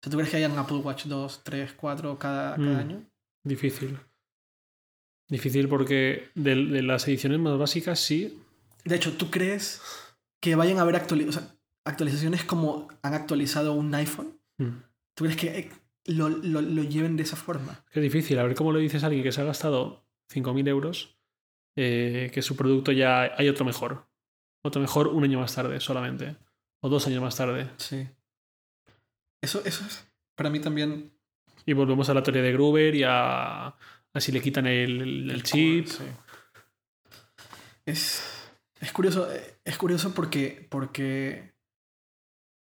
O 0.00 0.02
sea, 0.02 0.10
¿Tú 0.10 0.16
crees 0.16 0.30
que 0.30 0.36
hayan 0.38 0.58
Apple 0.58 0.78
Watch 0.78 1.04
2, 1.06 1.42
3, 1.44 1.72
4 1.74 2.18
cada, 2.18 2.56
cada 2.56 2.72
Mm. 2.72 2.78
año? 2.78 3.04
Difícil. 3.44 3.98
Difícil 5.28 5.68
porque 5.68 6.28
de, 6.34 6.54
de 6.56 6.82
las 6.82 7.06
ediciones 7.06 7.38
más 7.38 7.56
básicas 7.58 8.00
sí. 8.00 8.42
De 8.84 8.96
hecho, 8.96 9.12
¿tú 9.16 9.30
crees 9.30 9.80
que 10.40 10.54
vayan 10.56 10.78
a 10.78 10.82
haber 10.82 10.96
actuali- 10.96 11.28
o 11.28 11.32
sea, 11.32 11.54
actualizaciones 11.84 12.44
como 12.44 12.88
han 13.02 13.14
actualizado 13.14 13.74
un 13.74 13.94
iPhone? 13.94 14.40
Mm. 14.58 14.82
¿Tú 15.14 15.24
crees 15.24 15.36
que 15.36 15.58
eh, 15.58 15.70
lo, 16.06 16.28
lo- 16.28 16.62
lo 16.62 16.82
lleven 16.82 17.16
de 17.16 17.22
esa 17.22 17.36
forma? 17.36 17.84
Es 17.92 18.02
difícil. 18.02 18.38
A 18.38 18.44
ver 18.44 18.54
cómo 18.56 18.72
le 18.72 18.80
dices 18.80 19.02
a 19.02 19.06
alguien 19.06 19.22
que 19.22 19.32
se 19.32 19.40
ha 19.40 19.44
gastado 19.44 20.04
5.000 20.32 20.66
euros 20.68 21.16
eh, 21.76 22.30
que 22.34 22.42
su 22.42 22.56
producto 22.56 22.90
ya 22.90 23.34
hay 23.36 23.48
otro 23.48 23.64
mejor. 23.64 24.06
Otro 24.64 24.80
mejor 24.80 25.08
un 25.08 25.22
año 25.24 25.38
más 25.38 25.54
tarde 25.54 25.78
solamente. 25.80 26.36
O 26.82 26.88
dos 26.88 27.06
años 27.06 27.22
más 27.22 27.36
tarde. 27.36 27.70
Sí. 27.76 28.08
Eso, 29.42 29.62
eso 29.64 29.84
es 29.86 30.06
para 30.36 30.50
mí 30.50 30.60
también. 30.60 31.12
Y 31.66 31.72
volvemos 31.72 32.08
a 32.08 32.14
la 32.14 32.22
teoría 32.22 32.42
de 32.42 32.52
Gruber 32.52 32.94
y 32.94 33.02
a, 33.04 33.66
a 33.68 34.20
si 34.20 34.32
le 34.32 34.40
quitan 34.40 34.66
el, 34.66 35.00
el- 35.02 35.30
el 35.30 35.42
chip. 35.42 35.86
Sí. 35.86 36.04
Es, 37.86 38.22
es 38.80 38.92
curioso, 38.92 39.28
es 39.64 39.78
curioso 39.78 40.12
porque, 40.14 40.66
porque 40.70 41.52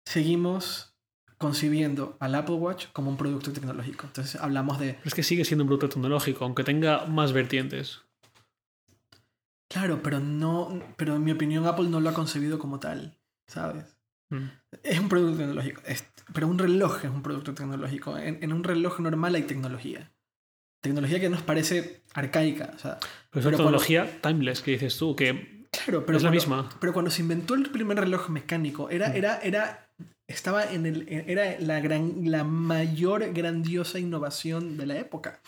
seguimos 0.06 0.96
concibiendo 1.38 2.18
al 2.20 2.36
Apple 2.36 2.56
Watch 2.56 2.88
como 2.94 3.10
un 3.10 3.18
producto 3.18 3.52
tecnológico. 3.52 4.06
Entonces 4.08 4.40
hablamos 4.40 4.80
de, 4.80 4.94
Pero 4.94 5.08
es 5.08 5.14
que 5.14 5.24
sigue 5.24 5.46
siendo 5.46 5.64
un 5.64 5.68
producto 5.70 5.90
tecnológico, 5.90 6.46
aunque 6.46 6.64
tenga 6.64 7.06
más 7.06 7.34
vertientes. 7.34 8.02
claro, 9.70 10.02
pero 10.04 10.20
no, 10.20 10.82
pero 10.98 11.16
en 11.16 11.24
mi 11.24 11.32
opinión 11.32 11.66
Apple 11.66 11.90
no 11.90 12.00
lo 12.00 12.10
ha 12.10 12.14
concebido 12.14 12.60
como 12.60 12.80
tal, 12.80 13.18
¿sabes? 13.48 13.98
Mm. 14.32 14.50
Es 14.84 15.00
un 15.00 15.10
producto 15.10 15.38
tecnológico, 15.38 15.82
es- 15.86 16.06
pero 16.34 16.48
un 16.48 16.58
reloj 16.58 17.06
es 17.06 17.12
un 17.12 17.22
producto 17.22 17.54
tecnológico. 17.54 18.18
En, 18.18 18.40
en 18.42 18.52
un 18.54 18.64
reloj 18.64 19.00
normal 19.00 19.36
hay 19.36 19.44
tecnología. 19.44 20.12
Tecnología 20.82 21.20
que 21.20 21.30
nos 21.30 21.44
parece 21.44 22.02
arcaica. 22.14 22.72
O 22.76 22.80
sea, 22.80 22.98
Pero 23.30 23.42
es 23.42 23.46
una 23.46 23.58
tecnología 23.58 24.22
timeless 24.22 24.62
que 24.62 24.72
dices 24.72 24.98
tú, 24.98 25.16
que 25.16 25.68
claro, 25.72 26.06
pero 26.06 26.18
es 26.18 26.24
la 26.24 26.30
cuando- 26.30 26.32
misma. 26.32 26.70
Pero 26.80 26.94
cuando 26.94 27.12
se 27.12 27.22
inventó 27.22 27.54
el 27.54 27.70
primer 27.70 28.00
reloj 28.00 28.30
mecánico, 28.30 28.90
era, 28.90 29.10
Mm. 29.10 29.16
era, 29.16 29.40
era, 29.44 29.90
estaba 30.28 30.64
en 30.72 30.86
el, 30.88 31.06
era 31.10 31.60
la, 31.60 31.80
gran, 31.82 32.14
la 32.32 32.44
mayor 32.44 33.32
grandiosa 33.34 34.00
innovación 34.00 34.78
de 34.78 34.86
la 34.88 34.98
época. 34.98 35.42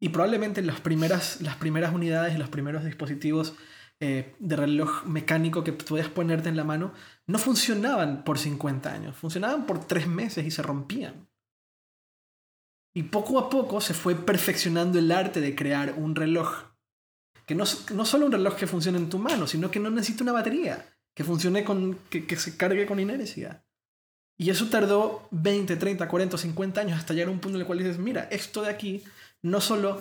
Y 0.00 0.10
probablemente 0.10 0.62
las 0.62 0.80
primeras, 0.80 1.40
las 1.42 1.56
primeras 1.56 1.92
unidades 1.92 2.34
y 2.34 2.38
los 2.38 2.48
primeros 2.48 2.84
dispositivos 2.84 3.54
eh, 4.00 4.36
de 4.38 4.56
reloj 4.56 5.04
mecánico 5.06 5.64
que 5.64 5.72
podías 5.72 6.08
ponerte 6.08 6.48
en 6.48 6.56
la 6.56 6.64
mano 6.64 6.92
no 7.26 7.38
funcionaban 7.38 8.22
por 8.22 8.38
50 8.38 8.92
años, 8.92 9.16
funcionaban 9.16 9.66
por 9.66 9.84
3 9.84 10.06
meses 10.06 10.46
y 10.46 10.50
se 10.50 10.62
rompían. 10.62 11.28
Y 12.94 13.04
poco 13.04 13.38
a 13.38 13.50
poco 13.50 13.80
se 13.80 13.94
fue 13.94 14.14
perfeccionando 14.14 14.98
el 14.98 15.10
arte 15.10 15.40
de 15.40 15.54
crear 15.54 15.94
un 15.96 16.14
reloj 16.14 16.68
que 17.44 17.54
no, 17.54 17.64
no 17.94 18.04
solo 18.04 18.26
un 18.26 18.32
reloj 18.32 18.56
que 18.56 18.66
funcione 18.66 18.98
en 18.98 19.08
tu 19.08 19.18
mano, 19.18 19.46
sino 19.46 19.70
que 19.70 19.80
no 19.80 19.90
necesita 19.90 20.22
una 20.22 20.32
batería, 20.32 20.84
que 21.14 21.24
funcione 21.24 21.64
con, 21.64 21.98
que, 22.10 22.26
que 22.26 22.36
se 22.36 22.56
cargue 22.56 22.86
con 22.86 23.00
inercia. 23.00 23.64
Y 24.36 24.50
eso 24.50 24.68
tardó 24.68 25.26
20, 25.32 25.76
30, 25.76 26.06
40, 26.06 26.38
50 26.38 26.80
años 26.80 26.98
hasta 26.98 27.14
llegar 27.14 27.28
a 27.28 27.32
un 27.32 27.40
punto 27.40 27.56
en 27.56 27.62
el 27.62 27.66
cual 27.66 27.78
dices, 27.78 27.98
mira, 27.98 28.28
esto 28.30 28.62
de 28.62 28.70
aquí 28.70 29.02
no 29.42 29.60
solo 29.60 30.00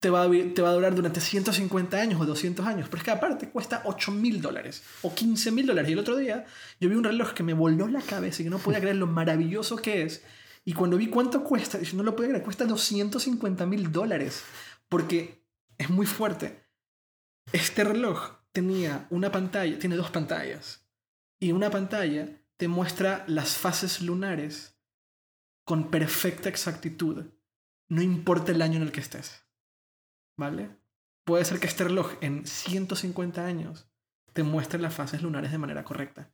te 0.00 0.10
va, 0.10 0.22
a, 0.22 0.26
durar 0.26 0.94
durante 0.94 1.20
150 1.20 2.00
años 2.00 2.20
o 2.20 2.26
200 2.26 2.64
años, 2.66 2.88
pero 2.88 2.98
es 2.98 3.04
que 3.04 3.10
aparte 3.10 3.50
cuesta 3.50 3.82
8 3.84 4.12
mil 4.12 4.40
dólares 4.40 4.82
o 5.02 5.12
15 5.12 5.50
mil 5.50 5.66
dólares. 5.66 5.90
Y 5.90 5.92
el 5.94 5.98
otro 5.98 6.16
día 6.16 6.46
yo 6.80 6.88
vi 6.88 6.94
un 6.94 7.04
reloj 7.04 7.32
que 7.32 7.42
me 7.42 7.52
voló 7.52 7.88
la 7.88 8.00
cabeza 8.00 8.42
y 8.42 8.44
que 8.44 8.50
no 8.50 8.58
podía 8.58 8.80
creer 8.80 8.96
lo 8.96 9.08
maravilloso 9.08 9.76
que 9.76 10.02
es. 10.02 10.22
Y 10.64 10.74
cuando 10.74 10.96
vi 10.96 11.08
cuánto 11.08 11.42
cuesta, 11.42 11.80
yo 11.80 11.96
no 11.96 12.02
lo 12.04 12.14
podía 12.14 12.30
creer, 12.30 12.44
cuesta 12.44 12.64
250 12.64 13.66
mil 13.66 13.90
dólares. 13.90 14.44
Porque 14.88 15.44
es 15.78 15.90
muy 15.90 16.06
fuerte. 16.06 16.64
Este 17.52 17.82
reloj 17.82 18.38
tenía 18.52 19.06
una 19.10 19.32
pantalla, 19.32 19.78
tiene 19.78 19.96
dos 19.96 20.10
pantallas. 20.10 20.86
Y 21.40 21.52
una 21.52 21.70
pantalla 21.70 22.28
te 22.56 22.68
muestra 22.68 23.24
las 23.26 23.56
fases 23.56 24.00
lunares 24.00 24.78
con 25.64 25.90
perfecta 25.90 26.48
exactitud. 26.48 27.26
No 27.88 28.02
importa 28.02 28.52
el 28.52 28.62
año 28.62 28.76
en 28.76 28.82
el 28.82 28.92
que 28.92 29.00
estés. 29.00 29.47
¿Vale? 30.38 30.70
Puede 31.24 31.44
ser 31.44 31.60
que 31.60 31.66
este 31.66 31.84
reloj 31.84 32.12
en 32.22 32.46
150 32.46 33.44
años 33.44 33.90
te 34.32 34.42
muestre 34.44 34.80
las 34.80 34.94
fases 34.94 35.20
lunares 35.20 35.50
de 35.50 35.58
manera 35.58 35.84
correcta. 35.84 36.30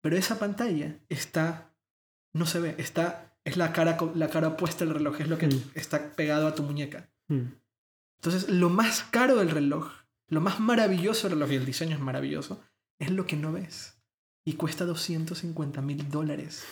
Pero 0.00 0.16
esa 0.16 0.38
pantalla 0.38 0.98
está, 1.08 1.74
no 2.32 2.46
se 2.46 2.58
ve, 2.58 2.74
está, 2.78 3.36
es 3.44 3.56
la 3.56 3.72
cara, 3.72 3.98
la 4.14 4.28
cara 4.30 4.48
opuesta 4.48 4.84
del 4.84 4.94
reloj, 4.94 5.20
es 5.20 5.28
lo 5.28 5.38
que 5.38 5.46
Mm. 5.48 5.70
está 5.74 6.12
pegado 6.16 6.46
a 6.48 6.54
tu 6.54 6.62
muñeca. 6.62 7.10
Mm. 7.28 7.52
Entonces, 8.20 8.48
lo 8.48 8.70
más 8.70 9.02
caro 9.04 9.36
del 9.36 9.50
reloj, 9.50 9.92
lo 10.28 10.40
más 10.40 10.58
maravilloso 10.58 11.28
del 11.28 11.38
reloj, 11.38 11.52
y 11.52 11.56
el 11.56 11.66
diseño 11.66 11.94
es 11.96 12.02
maravilloso, 12.02 12.62
es 12.98 13.10
lo 13.10 13.26
que 13.26 13.36
no 13.36 13.52
ves. 13.52 14.00
Y 14.44 14.54
cuesta 14.54 14.84
250 14.86 15.82
mil 15.82 16.08
dólares. 16.10 16.64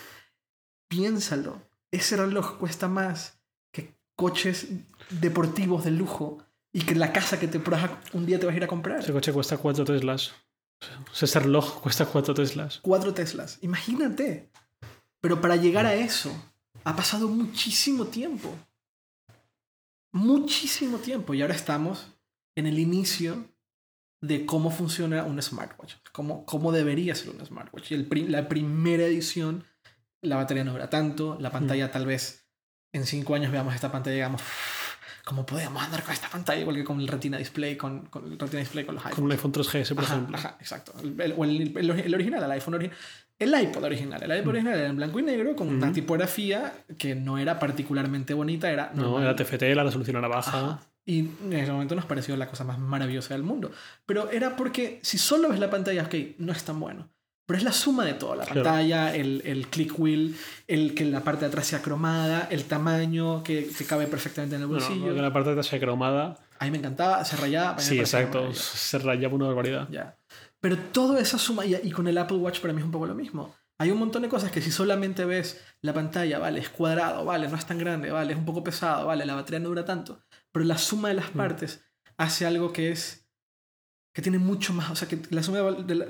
Piénsalo, 0.88 1.62
ese 1.90 2.16
reloj 2.16 2.58
cuesta 2.58 2.88
más 2.88 3.35
coches 4.16 4.68
deportivos 5.10 5.84
de 5.84 5.90
lujo 5.92 6.38
y 6.72 6.80
que 6.80 6.94
la 6.94 7.12
casa 7.12 7.38
que 7.38 7.48
te 7.48 7.60
un 8.12 8.26
día 8.26 8.40
te 8.40 8.46
vas 8.46 8.54
a 8.54 8.56
ir 8.56 8.64
a 8.64 8.68
comprar. 8.68 9.00
Ese 9.00 9.12
coche 9.12 9.32
cuesta 9.32 9.56
4 9.56 9.84
Teslas. 9.84 10.32
Ese 11.22 11.40
reloj 11.40 11.80
cuesta 11.80 12.06
4 12.06 12.34
Teslas. 12.34 12.80
Cuatro 12.82 13.14
Teslas. 13.14 13.58
Imagínate. 13.62 14.50
Pero 15.20 15.40
para 15.40 15.56
llegar 15.56 15.86
a 15.86 15.94
eso, 15.94 16.30
ha 16.84 16.96
pasado 16.96 17.28
muchísimo 17.28 18.06
tiempo. 18.06 18.54
Muchísimo 20.12 20.98
tiempo. 20.98 21.34
Y 21.34 21.42
ahora 21.42 21.54
estamos 21.54 22.08
en 22.54 22.66
el 22.66 22.78
inicio 22.78 23.48
de 24.20 24.46
cómo 24.46 24.70
funciona 24.70 25.24
un 25.24 25.40
smartwatch. 25.40 25.94
Cómo, 26.12 26.44
cómo 26.46 26.72
debería 26.72 27.14
ser 27.14 27.30
un 27.30 27.44
smartwatch. 27.44 27.92
Y 27.92 27.94
el 27.94 28.32
la 28.32 28.48
primera 28.48 29.04
edición, 29.04 29.64
la 30.22 30.36
batería 30.36 30.64
no 30.64 30.72
dura 30.72 30.90
tanto. 30.90 31.38
La 31.40 31.50
pantalla 31.50 31.90
tal 31.90 32.06
vez 32.06 32.45
en 32.96 33.06
cinco 33.06 33.34
años 33.34 33.50
veamos 33.52 33.74
esta 33.74 33.90
pantalla 33.92 34.14
y 34.14 34.18
digamos, 34.18 34.42
¿cómo 35.24 35.44
podemos 35.46 35.82
andar 35.82 36.02
con 36.02 36.12
esta 36.12 36.28
pantalla? 36.28 36.60
Igual 36.60 36.76
que 36.76 36.84
con 36.84 37.00
el 37.00 37.08
Retina 37.08 37.38
Display, 37.38 37.76
con, 37.76 38.06
con 38.06 38.24
el 38.32 38.38
Retina 38.38 38.60
Display 38.60 38.84
con 38.84 38.94
los 38.96 39.04
iPhones. 39.04 39.14
Con 39.16 39.24
un 39.24 39.32
iPhone 39.32 39.52
3GS, 39.52 39.94
por 39.94 40.04
Ajá, 40.04 40.14
ejemplo. 40.14 40.36
ajá, 40.36 40.56
exacto. 40.60 40.92
El, 41.02 41.34
o 41.36 41.44
el- 41.44 41.76
el- 41.76 41.90
el 41.90 42.14
original, 42.14 42.42
el 42.44 42.50
iPhone 42.52 42.74
original. 42.74 42.98
El 43.38 43.54
iPod 43.62 43.84
original. 43.84 44.22
El 44.22 44.38
iPod 44.38 44.48
original 44.50 44.78
era 44.78 44.88
en 44.88 44.96
blanco 44.96 45.18
y 45.18 45.22
negro 45.22 45.54
con 45.54 45.68
una 45.68 45.92
tipografía 45.92 46.72
que 46.96 47.14
no 47.14 47.36
era 47.36 47.58
particularmente 47.58 48.32
bonita, 48.32 48.70
era 48.70 48.92
No, 48.94 49.20
era 49.20 49.36
TFT, 49.36 49.74
la 49.74 49.84
resolución 49.84 50.16
era 50.16 50.28
baja. 50.28 50.50
Ajá. 50.58 50.80
Y 51.04 51.18
en 51.44 51.52
ese 51.52 51.70
momento 51.70 51.94
nos 51.94 52.06
pareció 52.06 52.34
la 52.36 52.48
cosa 52.48 52.64
más 52.64 52.78
maravillosa 52.78 53.34
del 53.34 53.42
mundo. 53.42 53.70
Pero 54.06 54.30
era 54.30 54.56
porque 54.56 55.00
si 55.02 55.18
solo 55.18 55.50
ves 55.50 55.60
la 55.60 55.68
pantalla, 55.70 56.04
ok, 56.04 56.14
no 56.38 56.50
es 56.52 56.64
tan 56.64 56.80
bueno. 56.80 57.10
Pero 57.46 57.58
es 57.58 57.64
la 57.64 57.72
suma 57.72 58.04
de 58.04 58.14
todo, 58.14 58.34
la 58.34 58.44
Claro. 58.44 58.64
pantalla, 58.64 59.14
el, 59.14 59.40
el 59.44 59.68
click 59.68 59.96
wheel, 59.98 60.36
el 60.66 60.94
que 60.94 61.04
la 61.04 61.22
parte 61.22 61.42
de 61.42 61.46
atrás 61.46 61.66
sea 61.66 61.80
cromada, 61.80 62.48
el 62.50 62.64
tamaño 62.64 63.42
que 63.44 63.62
te 63.62 63.84
cabe 63.84 64.06
perfectamente 64.08 64.56
en 64.56 64.62
el 64.62 64.66
bolsillo. 64.68 65.14
que 65.14 65.22
la 65.22 65.32
parte 65.32 65.50
de 65.50 65.52
atrás 65.52 65.66
sea 65.68 65.78
cromada. 65.78 66.36
A 66.58 66.64
mí 66.64 66.70
me 66.72 66.78
encantaba, 66.78 67.24
se 67.24 67.36
rayaba. 67.36 67.78
Sí, 67.78 68.00
exacto. 68.00 68.52
Se 68.52 68.98
rayaba 68.98 69.34
una 69.34 69.46
barbaridad. 69.46 69.88
Ya. 69.90 70.16
Pero 70.60 70.76
toda 70.76 71.20
esa 71.20 71.38
suma, 71.38 71.64
y, 71.64 71.76
y 71.76 71.90
con 71.92 72.08
el 72.08 72.18
Apple 72.18 72.38
Watch 72.38 72.60
para 72.60 72.72
mí 72.72 72.80
es 72.80 72.84
un 72.84 72.90
poco 72.90 73.06
lo 73.06 73.14
mismo. 73.14 73.54
Hay 73.78 73.90
un 73.90 73.98
montón 73.98 74.22
de 74.22 74.28
cosas 74.28 74.50
que 74.50 74.60
si 74.62 74.72
solamente 74.72 75.24
ves 75.26 75.60
la 75.82 75.92
pantalla, 75.92 76.38
vale, 76.38 76.58
es 76.60 76.70
cuadrado, 76.70 77.24
vale, 77.26 77.46
no 77.46 77.56
es 77.56 77.66
tan 77.66 77.78
grande, 77.78 78.10
vale, 78.10 78.32
es 78.32 78.38
un 78.38 78.46
poco 78.46 78.64
pesado, 78.64 79.06
vale, 79.06 79.24
la 79.26 79.34
batería 79.34 79.60
no 79.60 79.68
dura 79.68 79.84
tanto, 79.84 80.18
pero 80.50 80.64
la 80.64 80.78
suma 80.78 81.08
de 81.08 81.14
las 81.14 81.34
Mm. 81.34 81.36
partes 81.36 81.84
hace 82.16 82.46
algo 82.46 82.72
que 82.72 82.90
es 82.90 83.28
que 84.14 84.22
tiene 84.22 84.38
mucho 84.38 84.72
más, 84.72 84.90
o 84.90 84.96
sea, 84.96 85.06
que 85.06 85.20
la 85.28 85.42
suma 85.42 85.58
de, 85.58 85.94
la- 85.94 86.06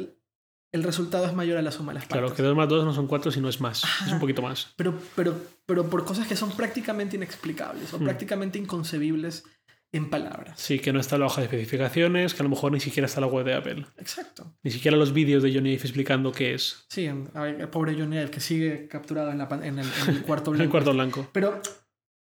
el 0.72 0.82
resultado 0.82 1.26
es 1.26 1.32
mayor 1.34 1.56
a 1.58 1.62
la 1.62 1.70
suma 1.70 1.92
de 1.92 2.00
las 2.00 2.04
partes. 2.04 2.18
Claro, 2.20 2.34
que 2.34 2.42
2 2.42 2.56
más 2.56 2.68
2 2.68 2.84
no 2.84 2.92
son 2.94 3.06
4, 3.06 3.30
sino 3.30 3.48
es 3.48 3.60
más. 3.60 3.78
Es 3.78 3.84
Ajá. 3.84 4.12
un 4.14 4.20
poquito 4.20 4.42
más. 4.42 4.72
pero, 4.76 4.94
pero, 5.14 5.34
pero 5.66 5.88
por 5.88 6.04
cosas 6.04 6.26
que 6.26 6.36
son 6.36 6.50
prácticamente 6.52 7.16
inexplicables 7.16 7.92
o 7.94 7.98
Mm. 7.98 8.04
prácticamente 8.04 8.58
inconcebibles 8.58 9.44
en 9.92 10.10
palabras. 10.10 10.60
Sí, 10.60 10.78
que 10.80 10.92
no 10.92 11.00
está 11.00 11.16
la 11.16 11.26
hoja 11.26 11.40
de 11.40 11.46
especificaciones, 11.46 12.34
que 12.34 12.42
a 12.42 12.44
lo 12.44 12.50
mejor 12.50 12.72
ni 12.72 12.80
siquiera 12.80 13.06
está 13.06 13.20
la 13.20 13.28
web 13.28 13.46
de 13.46 13.54
Apple. 13.54 13.86
Exacto. 13.96 14.54
Ni 14.62 14.70
siquiera 14.70 14.96
los 14.96 15.12
vídeos 15.14 15.42
de 15.42 15.54
Johnny 15.54 15.70
Ive 15.72 15.82
explicando 15.82 16.32
qué 16.32 16.52
es. 16.54 16.84
Sí, 16.90 17.06
el 17.06 17.68
pobre 17.70 17.94
Johnny 17.94 18.16
Ive 18.16 18.30
que 18.30 18.40
sigue 18.40 18.88
capturado 18.88 19.30
en, 19.30 19.38
la 19.38 19.48
en 19.62 19.78
el, 19.78 19.86
en 20.08 20.16
el 20.16 20.22
cuarto 20.22 20.50
El 20.52 20.56
blanco. 20.58 20.70
cuarto 20.72 20.92
blanco. 20.92 21.28
Pero 21.32 21.62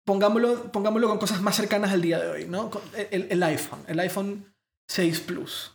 pongámoslo, 0.05 0.71
pongámoslo 0.71 1.07
con 1.09 1.19
cosas 1.19 1.41
más 1.41 1.55
cercanas 1.55 1.91
al 1.91 2.01
día 2.01 2.19
de 2.19 2.29
hoy, 2.29 2.45
¿no? 2.45 2.71
El, 3.11 3.27
el 3.29 3.43
iPhone, 3.43 3.79
el 3.87 3.99
iPhone 3.99 4.45
6 4.87 5.19
Plus. 5.21 5.73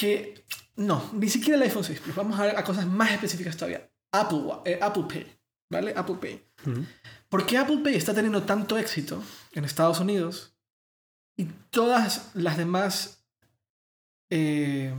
Que 0.00 0.46
no, 0.76 1.10
ni 1.12 1.28
siquiera 1.28 1.56
el 1.56 1.62
iPhone 1.62 1.84
6 1.84 2.00
Plus. 2.00 2.16
Vamos 2.16 2.40
a 2.40 2.44
ver 2.44 2.56
a 2.56 2.64
cosas 2.64 2.86
más 2.86 3.12
específicas 3.12 3.54
todavía. 3.54 3.86
Apple, 4.12 4.44
eh, 4.64 4.78
Apple 4.80 5.04
Pay, 5.06 5.26
¿vale? 5.70 5.92
Apple 5.94 6.16
Pay. 6.18 6.42
Ujú. 6.66 6.86
¿Por 7.28 7.44
qué 7.44 7.58
Apple 7.58 7.80
Pay 7.84 7.96
está 7.96 8.14
teniendo 8.14 8.44
tanto 8.44 8.78
éxito 8.78 9.22
en 9.52 9.66
Estados 9.66 10.00
Unidos 10.00 10.56
y 11.36 11.44
todas 11.68 12.30
las 12.34 12.56
demás 12.56 13.26
eh, 14.30 14.94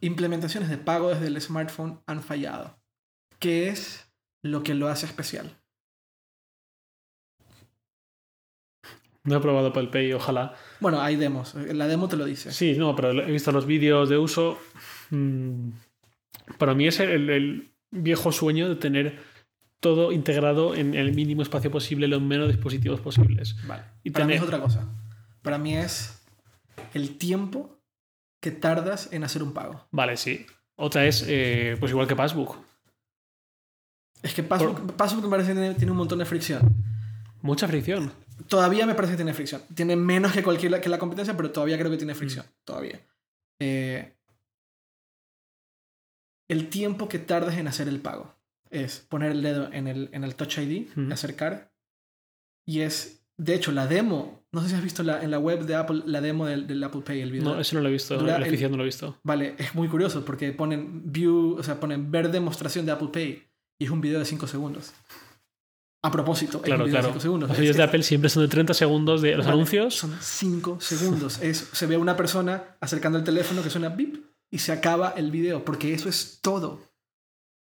implementaciones 0.00 0.68
de 0.68 0.78
pago 0.78 1.10
desde 1.10 1.28
el 1.28 1.40
smartphone 1.40 2.02
han 2.06 2.24
fallado? 2.24 2.76
¿Qué 3.38 3.68
es 3.68 4.08
lo 4.42 4.64
que 4.64 4.74
lo 4.74 4.88
hace 4.88 5.06
especial? 5.06 5.61
No 9.24 9.36
he 9.36 9.40
probado 9.40 9.68
Apple 9.68 9.88
Pay, 9.88 10.12
ojalá. 10.12 10.54
Bueno, 10.80 11.00
hay 11.00 11.16
demos. 11.16 11.54
La 11.54 11.86
demo 11.86 12.08
te 12.08 12.16
lo 12.16 12.24
dice. 12.24 12.50
Sí, 12.52 12.74
no, 12.76 12.96
pero 12.96 13.12
he 13.12 13.30
visto 13.30 13.52
los 13.52 13.66
vídeos 13.66 14.08
de 14.08 14.18
uso. 14.18 14.58
Mm, 15.10 15.70
Para 16.58 16.74
mí 16.74 16.88
es 16.88 16.98
el, 17.00 17.30
el 17.30 17.72
viejo 17.90 18.32
sueño 18.32 18.68
de 18.68 18.76
tener 18.76 19.20
todo 19.78 20.12
integrado 20.12 20.74
en 20.74 20.94
el 20.94 21.14
mínimo 21.14 21.42
espacio 21.42 21.70
posible, 21.70 22.08
los 22.08 22.22
menos 22.22 22.48
dispositivos 22.48 23.00
posibles. 23.00 23.56
Vale. 23.66 23.84
Y 24.02 24.10
Para 24.10 24.26
mí 24.26 24.34
es 24.34 24.42
otra 24.42 24.60
cosa. 24.60 24.88
Para 25.42 25.58
mí 25.58 25.76
es 25.76 26.24
el 26.94 27.16
tiempo 27.18 27.78
que 28.40 28.50
tardas 28.50 29.12
en 29.12 29.22
hacer 29.24 29.42
un 29.42 29.52
pago. 29.52 29.86
Vale, 29.92 30.16
sí. 30.16 30.46
Otra 30.76 31.04
es, 31.06 31.24
eh, 31.28 31.76
pues 31.78 31.90
igual 31.92 32.08
que 32.08 32.16
Passbook. 32.16 32.56
Es 34.22 34.34
que 34.34 34.42
Passbook, 34.42 34.92
Passbook 34.94 35.24
me 35.24 35.30
parece 35.30 35.54
que 35.54 35.74
tiene 35.74 35.90
un 35.92 35.98
montón 35.98 36.18
de 36.18 36.24
fricción. 36.24 36.74
Mucha 37.40 37.66
fricción. 37.68 38.12
Todavía 38.48 38.86
me 38.86 38.94
parece 38.94 39.12
que 39.12 39.16
tiene 39.18 39.34
fricción. 39.34 39.62
Tiene 39.74 39.96
menos 39.96 40.32
que 40.32 40.42
cualquier 40.42 40.80
que 40.80 40.88
la 40.88 40.98
competencia, 40.98 41.36
pero 41.36 41.50
todavía 41.50 41.78
creo 41.78 41.90
que 41.90 41.96
tiene 41.96 42.14
fricción. 42.14 42.46
Todavía. 42.64 43.00
Eh, 43.60 44.14
el 46.48 46.68
tiempo 46.68 47.08
que 47.08 47.18
tardas 47.18 47.56
en 47.56 47.68
hacer 47.68 47.88
el 47.88 48.00
pago 48.00 48.34
es 48.70 49.00
poner 49.00 49.32
el 49.32 49.42
dedo 49.42 49.72
en 49.72 49.86
el, 49.86 50.08
en 50.12 50.24
el 50.24 50.34
Touch 50.34 50.58
ID, 50.58 50.88
Ujú. 50.96 51.12
acercar. 51.12 51.72
Y 52.66 52.80
es, 52.80 53.24
de 53.36 53.54
hecho, 53.54 53.72
la 53.72 53.86
demo. 53.86 54.44
No 54.52 54.60
sé 54.62 54.68
si 54.68 54.74
has 54.74 54.82
visto 54.82 55.02
la, 55.02 55.22
en 55.22 55.30
la 55.30 55.38
web 55.38 55.64
de 55.64 55.74
Apple 55.74 56.02
la 56.06 56.20
demo 56.20 56.46
del, 56.46 56.66
del 56.66 56.82
Apple 56.84 57.02
Pay, 57.02 57.20
el 57.20 57.32
video. 57.32 57.44
No, 57.54 57.60
eso 57.60 57.74
no 57.76 57.82
lo 57.82 57.88
he 57.88 57.92
visto. 57.92 58.16
Dura 58.18 58.36
el 58.36 58.42
el- 58.42 58.48
oficial 58.48 58.70
no 58.70 58.76
lo 58.76 58.82
he 58.82 58.86
visto. 58.86 59.18
Vale, 59.22 59.54
es 59.58 59.74
muy 59.74 59.88
curioso 59.88 60.24
porque 60.24 60.52
ponen 60.52 61.10
view, 61.12 61.56
o 61.58 61.62
sea, 61.62 61.80
ponen 61.80 62.10
ver 62.10 62.30
demostración 62.30 62.86
de 62.86 62.92
Apple 62.92 63.08
Pay 63.12 63.42
y 63.78 63.84
es 63.84 63.90
un 63.90 64.00
video 64.00 64.18
de 64.18 64.24
5 64.26 64.46
segundos. 64.46 64.92
A 66.04 66.10
propósito, 66.10 66.60
Claro, 66.60 66.84
claro. 66.86 67.06
de 67.06 67.12
5 67.12 67.20
segundos. 67.20 67.48
Los 67.48 67.58
vídeos 67.58 67.76
de 67.76 67.82
Apple 67.84 68.02
siempre 68.02 68.28
son 68.28 68.42
de 68.42 68.48
30 68.48 68.74
segundos 68.74 69.22
de 69.22 69.36
los 69.36 69.46
Vale, 69.46 69.54
anuncios. 69.54 69.94
Son 69.94 70.16
5 70.20 70.80
segundos. 70.80 71.40
Es, 71.40 71.68
se 71.72 71.86
ve 71.86 71.94
a 71.94 71.98
una 72.00 72.16
persona 72.16 72.76
acercando 72.80 73.18
el 73.18 73.24
teléfono 73.24 73.62
que 73.62 73.70
suena 73.70 73.88
bip 73.88 74.16
y 74.50 74.58
se 74.58 74.72
acaba 74.72 75.10
el 75.16 75.30
video, 75.30 75.64
porque 75.64 75.94
eso 75.94 76.08
es 76.08 76.40
todo. 76.42 76.82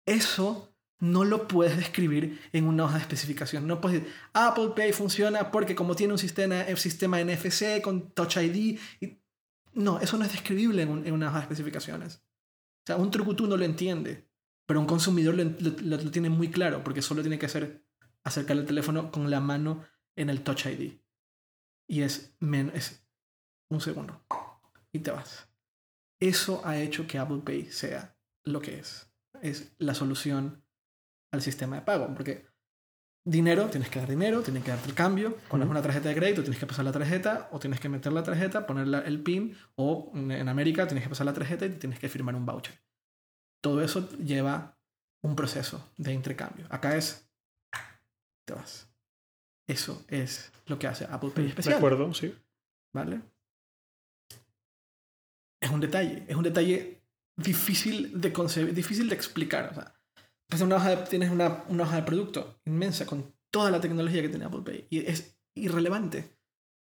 Eso 0.06 0.72
no 1.00 1.24
lo 1.24 1.46
puedes 1.48 1.76
describir 1.76 2.40
en 2.52 2.66
una 2.66 2.84
hoja 2.84 2.94
de 2.94 3.00
especificación. 3.02 3.66
No 3.66 3.80
puedes 3.80 4.02
decir, 4.02 4.14
Apple 4.32 4.70
Pay 4.74 4.92
funciona 4.92 5.50
porque 5.50 5.74
como 5.74 5.94
tiene 5.94 6.12
un 6.12 6.18
sistema, 6.18 6.64
un 6.68 6.76
sistema 6.76 7.20
NFC 7.22 7.80
con 7.82 8.10
Touch 8.12 8.36
ID. 8.36 8.78
y- 9.00 9.18
No, 9.74 10.00
eso 10.00 10.16
no 10.16 10.24
es 10.24 10.32
describible 10.32 10.82
en, 10.82 10.88
un- 10.88 11.06
en 11.06 11.12
una 11.12 11.28
hoja 11.28 11.36
de 11.38 11.42
especificaciones. 11.42 12.16
O 12.16 12.86
sea, 12.86 12.96
un 12.96 13.10
trucutú 13.10 13.46
no 13.46 13.56
lo 13.56 13.64
entiende, 13.64 14.28
pero 14.66 14.80
un 14.80 14.86
consumidor 14.86 15.34
lo, 15.34 15.44
lo- 15.44 15.96
lo 16.02 16.10
tiene 16.10 16.30
muy 16.30 16.48
claro, 16.50 16.82
porque 16.82 17.02
solo 17.02 17.20
tiene 17.20 17.38
que 17.38 17.46
hacer 17.46 17.84
acercar 18.24 18.56
el 18.56 18.66
teléfono 18.66 19.10
con 19.10 19.30
la 19.30 19.40
mano 19.40 19.84
en 20.16 20.30
el 20.30 20.42
Touch 20.42 20.66
ID. 20.66 21.00
Y 21.88 22.02
es, 22.02 22.36
men- 22.40 22.72
es 22.74 23.06
un 23.70 23.80
segundo. 23.80 24.24
Y 24.92 25.00
te 25.00 25.10
vas. 25.10 25.48
Eso 26.20 26.62
ha 26.64 26.78
hecho 26.78 27.06
que 27.06 27.18
Apple 27.18 27.42
Pay 27.44 27.66
sea 27.70 28.16
lo 28.44 28.60
que 28.60 28.78
es. 28.78 29.10
Es 29.40 29.74
la 29.78 29.94
solución 29.94 30.64
al 31.32 31.42
sistema 31.42 31.76
de 31.76 31.82
pago. 31.82 32.12
Porque 32.14 32.46
dinero, 33.24 33.68
tienes 33.68 33.88
que 33.90 34.00
dar 34.00 34.08
dinero, 34.08 34.42
tienes 34.42 34.64
que 34.64 34.70
darte 34.70 34.88
el 34.88 34.94
cambio. 34.94 35.36
Cuando 35.48 35.64
es 35.66 35.70
una 35.70 35.82
tarjeta 35.82 36.08
de 36.08 36.14
crédito, 36.14 36.42
tienes 36.42 36.58
que 36.58 36.66
pasar 36.66 36.84
la 36.84 36.92
tarjeta, 36.92 37.48
o 37.52 37.58
tienes 37.58 37.78
que 37.80 37.88
meter 37.88 38.12
la 38.12 38.22
tarjeta, 38.22 38.66
poner 38.66 38.86
el 39.06 39.22
PIN, 39.22 39.56
o 39.76 40.10
en 40.14 40.48
América 40.48 40.86
tienes 40.86 41.04
que 41.04 41.10
pasar 41.10 41.26
la 41.26 41.34
tarjeta 41.34 41.66
y 41.66 41.70
tienes 41.70 41.98
que 41.98 42.08
firmar 42.08 42.34
un 42.34 42.46
voucher. 42.46 42.82
Todo 43.62 43.82
eso 43.82 44.08
lleva 44.18 44.78
un 45.22 45.36
proceso 45.36 45.92
de 45.96 46.12
intercambio. 46.12 46.66
Acá 46.70 46.96
es, 46.96 47.27
te 48.48 48.54
vas. 48.54 48.88
Eso 49.68 50.04
es 50.08 50.50
lo 50.66 50.78
que 50.78 50.86
hace 50.86 51.04
Apple 51.04 51.30
Pay 51.34 51.44
De 51.44 51.50
especial. 51.50 51.76
acuerdo, 51.76 52.12
sí. 52.14 52.34
¿Vale? 52.94 53.20
Es 55.60 55.70
un 55.70 55.80
detalle, 55.80 56.24
es 56.28 56.36
un 56.36 56.42
detalle 56.44 57.02
difícil 57.36 58.20
de 58.20 58.32
concebir, 58.32 58.74
difícil 58.74 59.08
de 59.08 59.14
explicar. 59.14 59.94
O 60.52 60.56
sea, 60.56 60.66
una 60.66 60.76
hoja 60.76 60.90
de- 60.96 61.06
tienes 61.08 61.30
una, 61.30 61.64
una 61.68 61.82
hoja 61.84 61.96
de 61.96 62.02
producto 62.02 62.60
inmensa 62.64 63.04
con 63.06 63.34
toda 63.50 63.70
la 63.70 63.80
tecnología 63.80 64.22
que 64.22 64.28
tiene 64.28 64.44
Apple 64.44 64.62
Pay 64.64 64.86
y 64.90 65.06
es 65.06 65.38
irrelevante. 65.54 66.36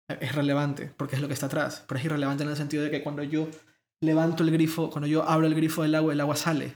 Es 0.09 0.35
relevante 0.37 0.93
porque 0.97 1.17
es 1.17 1.23
lo 1.23 1.27
que 1.27 1.35
está 1.35 1.47
atrás, 1.47 1.85
pero 1.89 1.99
es 1.99 2.05
irrelevante 2.05 2.45
en 2.45 2.51
el 2.51 2.57
sentido 2.57 2.85
de 2.85 2.91
que 2.93 3.03
cuando 3.03 3.23
yo 3.25 3.49
levanto 4.01 4.45
el 4.45 4.53
grifo, 4.53 4.91
cuando 4.91 5.09
yo 5.09 5.25
abro 5.29 5.47
el 5.49 5.55
grifo 5.57 5.83
del 5.83 5.95
agua, 5.97 6.13
el 6.13 6.21
agua 6.21 6.37
sale. 6.37 6.75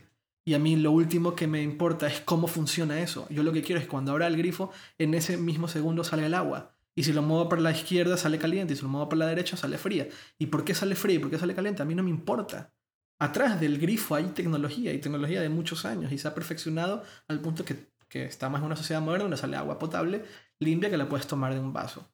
Y 0.51 0.55
a 0.55 0.59
mí 0.59 0.75
lo 0.75 0.91
último 0.91 1.37
que 1.37 1.47
me 1.47 1.63
importa 1.63 2.09
es 2.09 2.23
cómo 2.23 2.49
funciona 2.49 2.99
eso. 2.99 3.25
Yo 3.31 3.45
lo 3.45 3.53
que 3.53 3.63
quiero 3.63 3.81
es 3.81 3.87
cuando 3.87 4.11
abra 4.11 4.27
el 4.27 4.37
grifo, 4.37 4.73
en 4.99 5.15
ese 5.15 5.37
mismo 5.37 5.69
segundo 5.69 6.03
salga 6.03 6.27
el 6.27 6.35
agua. 6.35 6.75
Y 6.97 7.05
si 7.05 7.13
lo 7.13 7.23
muevo 7.23 7.49
para 7.49 7.63
la 7.63 7.71
izquierda 7.71 8.17
sale 8.17 8.37
caliente 8.37 8.73
y 8.73 8.77
si 8.77 8.83
lo 8.83 8.89
muevo 8.89 9.09
para 9.09 9.21
la 9.21 9.27
derecha 9.29 9.57
sale 9.57 9.79
fría. 9.79 10.09
¿Y 10.41 10.47
por 10.47 10.65
qué 10.65 10.75
sale 10.75 10.97
fría 10.97 11.15
y 11.15 11.19
por 11.21 11.31
qué 11.31 11.39
sale 11.39 11.55
caliente? 11.55 11.83
A 11.83 11.85
mí 11.85 11.95
no 11.95 12.03
me 12.03 12.11
importa. 12.11 12.75
Atrás 13.21 13.61
del 13.61 13.79
grifo 13.79 14.17
hay 14.17 14.25
tecnología 14.31 14.93
y 14.93 14.99
tecnología 14.99 15.41
de 15.41 15.51
muchos 15.51 15.85
años 15.85 16.11
y 16.11 16.19
se 16.19 16.27
ha 16.27 16.35
perfeccionado 16.35 17.05
al 17.29 17.39
punto 17.39 17.65
que, 17.65 17.93
que 18.09 18.25
estamos 18.25 18.59
en 18.59 18.67
una 18.67 18.75
sociedad 18.75 19.01
moderna 19.01 19.27
donde 19.27 19.37
sale 19.37 19.57
agua 19.57 19.79
potable, 19.79 20.25
limpia, 20.59 20.91
que 20.91 20.97
la 20.97 21.09
puedes 21.09 21.29
tomar 21.29 21.55
de 21.55 21.61
un 21.61 21.73
vaso. 21.73 22.13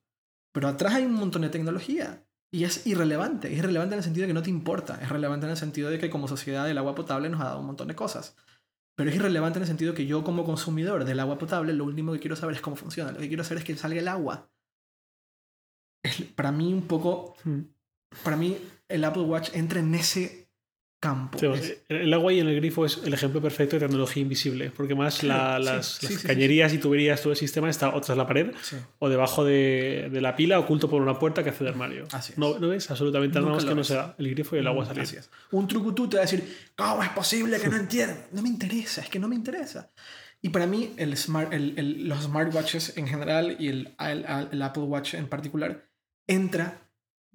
Pero 0.53 0.69
atrás 0.69 0.93
hay 0.93 1.07
un 1.07 1.15
montón 1.15 1.41
de 1.41 1.49
tecnología 1.49 2.26
y 2.51 2.65
es 2.65 2.87
irrelevante. 2.87 3.53
Es 3.53 3.59
irrelevante 3.59 3.95
en 3.95 3.99
el 3.99 4.05
sentido 4.05 4.23
de 4.23 4.29
que 4.29 4.35
no 4.35 4.43
te 4.43 4.51
importa. 4.51 4.99
Es 5.03 5.09
relevante 5.09 5.47
en 5.47 5.51
el 5.51 5.57
sentido 5.57 5.91
de 5.91 5.99
que 5.99 6.11
como 6.11 6.29
sociedad 6.29 6.69
el 6.71 6.79
agua 6.79 6.95
potable 6.95 7.29
nos 7.29 7.41
ha 7.41 7.45
dado 7.45 7.61
un 7.61 7.67
montón 7.67 7.89
de 7.89 7.95
cosas. 7.95 8.37
Pero 8.97 9.11
es 9.11 9.17
irrelevante 9.17 9.59
en 9.59 9.65
el 9.65 9.69
sentido 9.69 9.95
que 9.95 10.07
yo 10.07 10.25
como 10.25 10.45
consumidor 10.45 11.05
del 11.05 11.21
agua 11.21 11.39
potable 11.39 11.73
lo 11.75 11.85
último 11.85 12.13
que 12.13 12.21
quiero 12.21 12.37
saber 12.37 12.55
es 12.55 12.63
cómo 12.63 12.77
funciona. 12.77 13.13
Lo 13.13 13.19
que 13.19 13.29
quiero 13.29 13.45
saber 13.45 13.59
es 13.59 13.65
que 13.65 13.77
salga 13.77 14.01
el 14.01 14.09
agua. 14.09 14.51
Es, 16.03 16.23
para 16.23 16.53
mí 16.53 16.73
un 16.73 16.87
poco... 16.87 17.37
Mm. 17.45 17.61
Para 18.23 18.37
mí 18.37 18.57
el 18.89 19.05
Apple 19.05 19.25
Watch 19.25 19.51
entra 19.53 19.81
en 19.81 19.95
ese 19.95 20.46
campo. 20.99 21.39
Sí, 21.39 21.47
Es- 21.47 21.77
el 21.89 22.13
agua 22.15 22.33
y 22.33 22.41
en 22.41 22.49
el 22.49 22.57
grifo 22.57 22.85
es 22.87 23.01
el 23.05 23.13
ejemplo 23.13 23.41
perfecto 23.43 23.77
de 23.77 23.81
tecnología 23.81 24.23
invisible, 24.23 24.71
porque 24.75 24.95
más 24.95 25.23
la- 25.23 25.59
las, 25.59 25.87
sí, 25.99 26.07
las 26.15 26.23
cañerías 26.25 26.73
y 26.73 26.79
tuberías, 26.79 27.21
todo 27.21 27.33
el 27.33 27.37
sistema 27.39 27.69
está 27.69 27.95
o 27.95 28.01
tras 28.01 28.17
la 28.17 28.27
pared 28.27 28.53
o 28.99 29.09
debajo 29.09 29.45
de, 29.45 30.09
de 30.11 30.21
la 30.21 30.35
pila, 30.37 30.59
oculto 30.59 30.89
por 30.89 31.03
una 31.03 31.19
puerta 31.19 31.45
que 31.45 31.51
hace 31.51 31.65
de 31.65 31.71
armario. 31.71 32.07
Así 32.13 32.33
es. 32.33 32.39
No, 32.39 32.59
no 32.59 32.69
ves 32.69 32.91
absolutamente 32.91 33.39
nada 33.41 33.53
más 33.53 33.65
que 33.65 33.71
no 33.71 33.77
ves. 33.77 33.87
sea 33.89 34.15
el 34.19 34.31
grifo 34.31 34.57
y 34.57 34.61
el 34.61 34.67
agua 34.67 34.87
salir. 34.87 35.03
Así 35.03 35.17
es. 35.17 35.31
Un 35.51 35.69
trucutú 35.69 36.09
te 36.09 36.17
va 36.17 36.23
a 36.23 36.27
decir, 36.27 36.43
¿cómo 36.77 37.03
es 37.03 37.11
posible 37.11 37.61
que 37.61 37.69
no 37.69 37.77
entienda? 37.77 38.17
No 38.33 38.43
me 38.43 38.49
interesa, 38.49 39.03
es 39.03 39.09
que 39.11 39.19
no 39.19 39.29
me 39.29 39.35
interesa. 39.37 39.91
Y 40.43 40.49
para 40.51 40.67
mí, 40.67 40.93
el 40.97 41.17
smart, 41.17 41.53
el- 41.53 41.75
el- 41.77 42.09
los 42.09 42.25
smartwatches 42.25 42.97
en 42.97 43.07
general 43.07 43.57
y 43.59 43.69
el- 43.69 43.95
el 43.99 44.63
Apple 44.63 44.85
Watch 44.85 45.15
en 45.15 45.29
particular 45.29 45.89
entra 46.27 46.86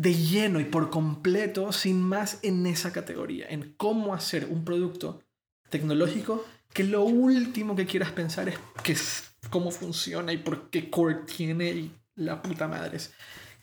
de 0.01 0.15
lleno 0.15 0.59
y 0.59 0.65
por 0.65 0.89
completo, 0.89 1.71
sin 1.71 2.01
más, 2.01 2.39
en 2.41 2.65
esa 2.65 2.91
categoría, 2.91 3.47
en 3.49 3.73
cómo 3.77 4.15
hacer 4.15 4.47
un 4.49 4.65
producto 4.65 5.21
tecnológico 5.69 6.43
que 6.73 6.83
lo 6.83 7.03
último 7.03 7.75
que 7.75 7.85
quieras 7.85 8.11
pensar 8.11 8.49
es 8.49 8.57
que 8.83 8.93
es- 8.93 9.35
cómo 9.51 9.69
funciona 9.69 10.33
y 10.33 10.37
por 10.37 10.69
qué 10.71 10.89
core 10.89 11.19
tiene 11.25 11.69
y 11.71 11.91
la 12.15 12.41
puta 12.41 12.67
madre. 12.67 12.97
Es 12.97 13.13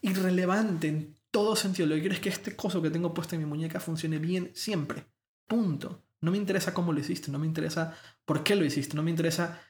irrelevante 0.00 0.86
en 0.88 1.14
todo 1.32 1.56
sentido. 1.56 1.88
Lo 1.88 1.96
que 1.96 2.02
quiero 2.02 2.14
es 2.14 2.20
que 2.20 2.28
este 2.28 2.54
coso 2.54 2.80
que 2.82 2.90
tengo 2.90 3.12
puesto 3.12 3.34
en 3.34 3.42
mi 3.42 3.46
muñeca 3.48 3.80
funcione 3.80 4.18
bien 4.18 4.52
siempre. 4.54 5.06
Punto. 5.48 6.04
No 6.20 6.30
me 6.30 6.36
interesa 6.36 6.72
cómo 6.72 6.92
lo 6.92 7.00
hiciste, 7.00 7.32
no 7.32 7.38
me 7.38 7.46
interesa 7.46 7.96
por 8.24 8.44
qué 8.44 8.54
lo 8.54 8.64
hiciste, 8.64 8.94
no 8.96 9.02
me 9.02 9.10
interesa 9.10 9.60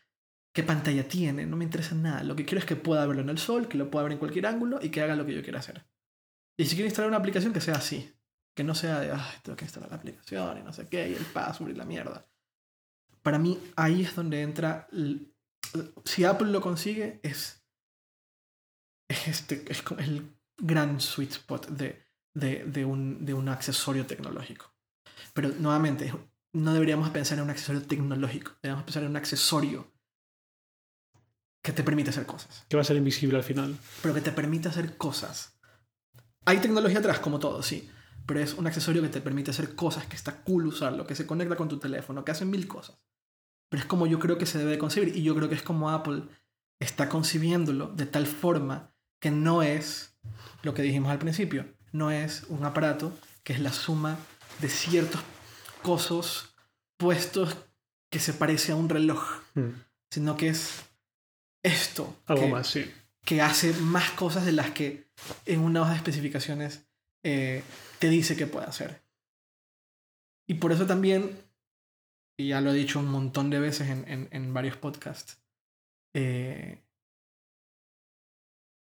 qué 0.53 0.63
pantalla 0.63 1.07
tiene, 1.09 1.47
no 1.47 1.57
me 1.57 1.65
interesa 1.65 1.95
nada. 1.95 2.23
Lo 2.25 2.37
que 2.37 2.45
quiero 2.45 2.59
es 2.59 2.67
que 2.67 2.77
pueda 2.77 3.07
verlo 3.07 3.23
en 3.23 3.29
el 3.31 3.39
sol, 3.39 3.69
que 3.69 3.79
lo 3.79 3.91
pueda 3.91 4.05
ver 4.05 4.13
en 4.13 4.19
cualquier 4.19 4.47
ángulo 4.47 4.81
y 4.83 4.91
que 4.91 5.01
haga 5.03 5.17
lo 5.17 5.25
que 5.25 5.35
yo 5.35 5.43
quiera 5.43 5.61
hacer. 5.61 5.85
Y 6.59 6.67
si 6.67 6.75
quiero 6.75 6.87
instalar 6.87 7.09
una 7.09 7.19
aplicación 7.19 7.53
que 7.53 7.61
sea 7.61 7.77
así, 7.77 8.13
que 8.55 8.65
no 8.65 8.75
sea 8.75 8.99
de, 8.99 9.13
ay, 9.13 9.37
tengo 9.43 9.57
que 9.57 9.65
instalar 9.65 9.91
la 9.91 9.97
aplicación 9.97 10.59
y 10.59 10.63
no 10.63 10.73
sé 10.73 10.89
qué, 10.89 11.09
y 11.09 11.15
el 11.15 11.25
password 11.25 11.71
y 11.71 11.75
la 11.75 11.85
mierda. 11.85 12.27
Para 13.23 13.39
mí 13.39 13.59
ahí 13.77 14.03
es 14.03 14.17
donde 14.17 14.43
entra, 14.43 14.89
si 16.05 16.25
Apple 16.25 16.49
lo 16.49 16.61
consigue, 16.61 17.21
es, 17.23 17.65
es, 19.09 19.29
este, 19.29 19.71
es 19.71 19.85
el 19.99 20.37
gran 20.57 21.01
sweet 21.01 21.31
spot 21.31 21.69
de, 21.69 22.05
de, 22.35 22.65
de, 22.65 22.85
un, 22.85 23.25
de 23.25 23.35
un 23.35 23.49
accesorio 23.49 24.05
tecnológico. 24.05 24.75
Pero 25.35 25.51
nuevamente, 25.51 26.13
no 26.55 26.73
deberíamos 26.73 27.11
pensar 27.11 27.39
en 27.39 27.45
un 27.45 27.51
accesorio 27.51 27.83
tecnológico, 27.83 28.57
deberíamos 28.63 28.85
pensar 28.85 29.05
en 29.05 29.11
un 29.11 29.17
accesorio 29.17 29.93
que 31.63 31.73
te 31.73 31.85
permite 31.85 32.11
hacer 32.11 32.27
cosas. 32.27 32.67
Que 32.69 32.77
va 32.77 32.83
a 32.83 32.85
ser 32.85 32.97
invisible 32.97 33.37
al 33.37 33.45
final. 33.45 33.79
Pero 34.03 34.15
que 34.15 34.21
te 34.23 34.33
permite 34.33 34.69
hacer 34.69 34.97
cosas. 34.97 35.58
Hay 36.49 36.61
tecnología 36.61 37.01
atrás, 37.01 37.19
como 37.19 37.39
todo, 37.39 37.63
sí. 37.63 37.91
Pero 38.25 38.41
es 38.41 38.55
un 38.55 38.67
accesorio 38.67 39.03
que 39.03 39.11
te 39.11 39.21
permite 39.21 39.51
hacer 39.51 39.75
cosas, 39.75 40.07
que 40.07 40.17
está 40.17 40.43
cool 40.45 40.67
usarlo, 40.67 41.07
que 41.07 41.15
se 41.15 41.27
conecta 41.27 41.57
con 41.57 41.69
tu 41.69 41.79
teléfono, 41.79 42.25
que 42.25 42.33
hace 42.33 42.47
mil 42.47 42.67
cosas. 42.67 42.97
Pero 43.69 43.83
es 43.83 43.87
como 43.87 44.07
yo 44.07 44.19
creo 44.19 44.39
que 44.39 44.47
se 44.47 44.57
debe 44.57 44.79
concebir. 44.79 45.15
Y 45.15 45.23
yo 45.23 45.35
creo 45.35 45.51
que 45.51 45.55
es 45.55 45.63
como 45.63 45.91
Apple 45.91 46.23
está 46.81 47.11
concibiéndolo 47.11 47.89
de 47.89 48.07
tal 48.07 48.27
forma 48.27 48.95
que 49.21 49.31
no 49.31 49.63
es 49.63 50.17
lo 50.63 50.73
que 50.73 50.81
dijimos 50.81 51.11
al 51.11 51.19
principio. 51.19 51.67
No 51.93 52.11
es 52.11 52.45
un 52.49 52.65
aparato 52.65 53.13
que 53.45 53.53
es 53.53 53.61
la 53.61 53.73
suma 53.75 54.17
de 54.61 54.71
ciertos 54.71 55.21
cosos 55.83 56.55
puestos 56.97 57.59
que 58.11 58.21
se 58.21 58.33
parece 58.33 58.73
a 58.73 58.77
un 58.77 58.89
reloj. 58.89 59.23
Hmm. 59.55 59.73
Sino 60.11 60.39
que 60.39 60.49
es 60.49 60.85
esto. 61.63 62.17
Algo 62.25 62.49
más, 62.49 62.69
sí. 62.69 62.91
Que 63.27 63.43
hace 63.43 63.75
más 63.75 64.13
cosas 64.13 64.47
de 64.47 64.53
las 64.53 64.71
que 64.71 65.08
en 65.47 65.61
una 65.61 65.83
hoja 65.83 65.91
de 65.91 65.97
especificaciones 65.97 66.89
eh, 67.25 67.63
te 67.99 68.09
dice 68.09 68.37
que 68.37 68.47
puede 68.47 68.67
hacer. 68.67 69.03
Y 70.49 70.55
por 70.55 70.73
eso 70.73 70.87
también, 70.87 71.39
y 72.39 72.49
ya 72.49 72.61
lo 72.61 72.71
he 72.71 72.75
dicho 72.75 72.99
un 72.99 73.11
montón 73.11 73.51
de 73.51 73.59
veces 73.59 73.89
en, 73.89 74.29
en, 74.31 74.55
varios 74.55 74.77
podcasts, 74.77 75.43
eh, 76.15 76.83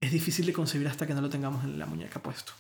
es 0.02 0.12
difícil 0.12 0.46
de 0.46 0.54
concebir 0.54 0.88
hasta 0.88 1.06
que 1.06 1.14
no 1.14 1.22
lo 1.22 1.30
tengamos 1.30 1.64
en 1.64 1.78
la 1.78 1.86
muñeca 1.86 2.22
puesto. 2.22 2.54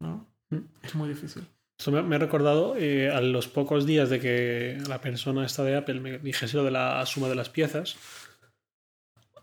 ¿No? 0.00 0.26
Mm. 0.50 0.58
Es 0.82 0.94
muy 0.94 1.08
difícil. 1.08 1.48
Eso 1.78 1.90
me, 1.90 2.16
ha 2.16 2.18
recordado 2.18 2.76
eh, 2.76 3.10
a 3.10 3.20
los 3.20 3.48
pocos 3.48 3.84
días 3.86 4.08
de 4.08 4.20
que 4.20 4.78
la 4.88 5.00
persona 5.00 5.44
esta 5.44 5.62
de 5.62 5.76
Apple 5.76 6.00
me 6.00 6.18
dijese 6.18 6.56
lo 6.56 6.64
de 6.64 6.70
la 6.70 7.04
suma 7.04 7.28
de 7.28 7.34
las 7.34 7.50
piezas. 7.50 7.96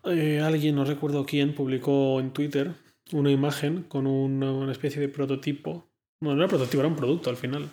Eh, 0.05 0.39
alguien, 0.41 0.75
no 0.75 0.85
recuerdo 0.85 1.25
quién, 1.25 1.55
publicó 1.55 2.19
en 2.19 2.31
Twitter 2.31 2.73
una 3.11 3.31
imagen 3.31 3.83
con 3.83 4.07
una, 4.07 4.71
especie 4.71 5.01
de 5.01 5.09
prototipo. 5.09 5.89
No, 6.21 6.35
no 6.35 6.41
era 6.41 6.47
prototipo, 6.47 6.79
era 6.79 6.87
un 6.87 6.95
producto 6.95 7.29
al 7.29 7.37
final. 7.37 7.69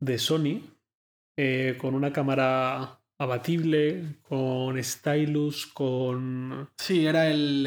De 0.00 0.18
Sony. 0.18 0.62
Eh, 1.36 1.76
con 1.78 1.94
una 1.94 2.12
cámara 2.12 3.00
abatible, 3.18 4.16
con 4.22 4.82
stylus, 4.82 5.66
con... 5.66 6.68
Sí, 6.76 7.06
era 7.06 7.28
el... 7.28 7.66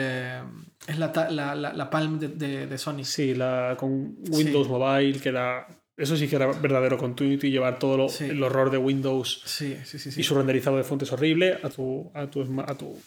es 0.88 0.98
la, 0.98 1.12
la, 1.30 1.56
la, 1.56 1.90
Palm 1.90 2.20
de, 2.20 2.68
de, 2.68 2.78
Sony. 2.78 3.04
Sí, 3.04 3.34
la, 3.34 3.76
con 3.78 4.18
Windows 4.30 4.68
Mobile, 4.68 5.20
que 5.20 5.30
era 5.30 5.68
eso 6.02 6.18
sí 6.18 6.28
que 6.28 6.36
era 6.36 6.48
verdadero 6.48 6.98
con 6.98 7.16
Tweet 7.16 7.40
y 7.44 7.52
llevar 7.52 7.78
todo 7.78 8.08
el 8.20 8.42
horror 8.42 8.72
de 8.72 8.78
Windows 8.78 9.44
sí, 9.46 9.78
y 10.18 10.24
su 10.24 10.34
renderizado 10.34 10.78
de 10.78 10.84
fuentes 10.84 11.12
horrible 11.12 11.60
a 11.62 11.70
tu, 11.70 12.10
a 12.16 12.28
tu, 12.28 12.42
a 12.62 12.76
tu 12.76 12.98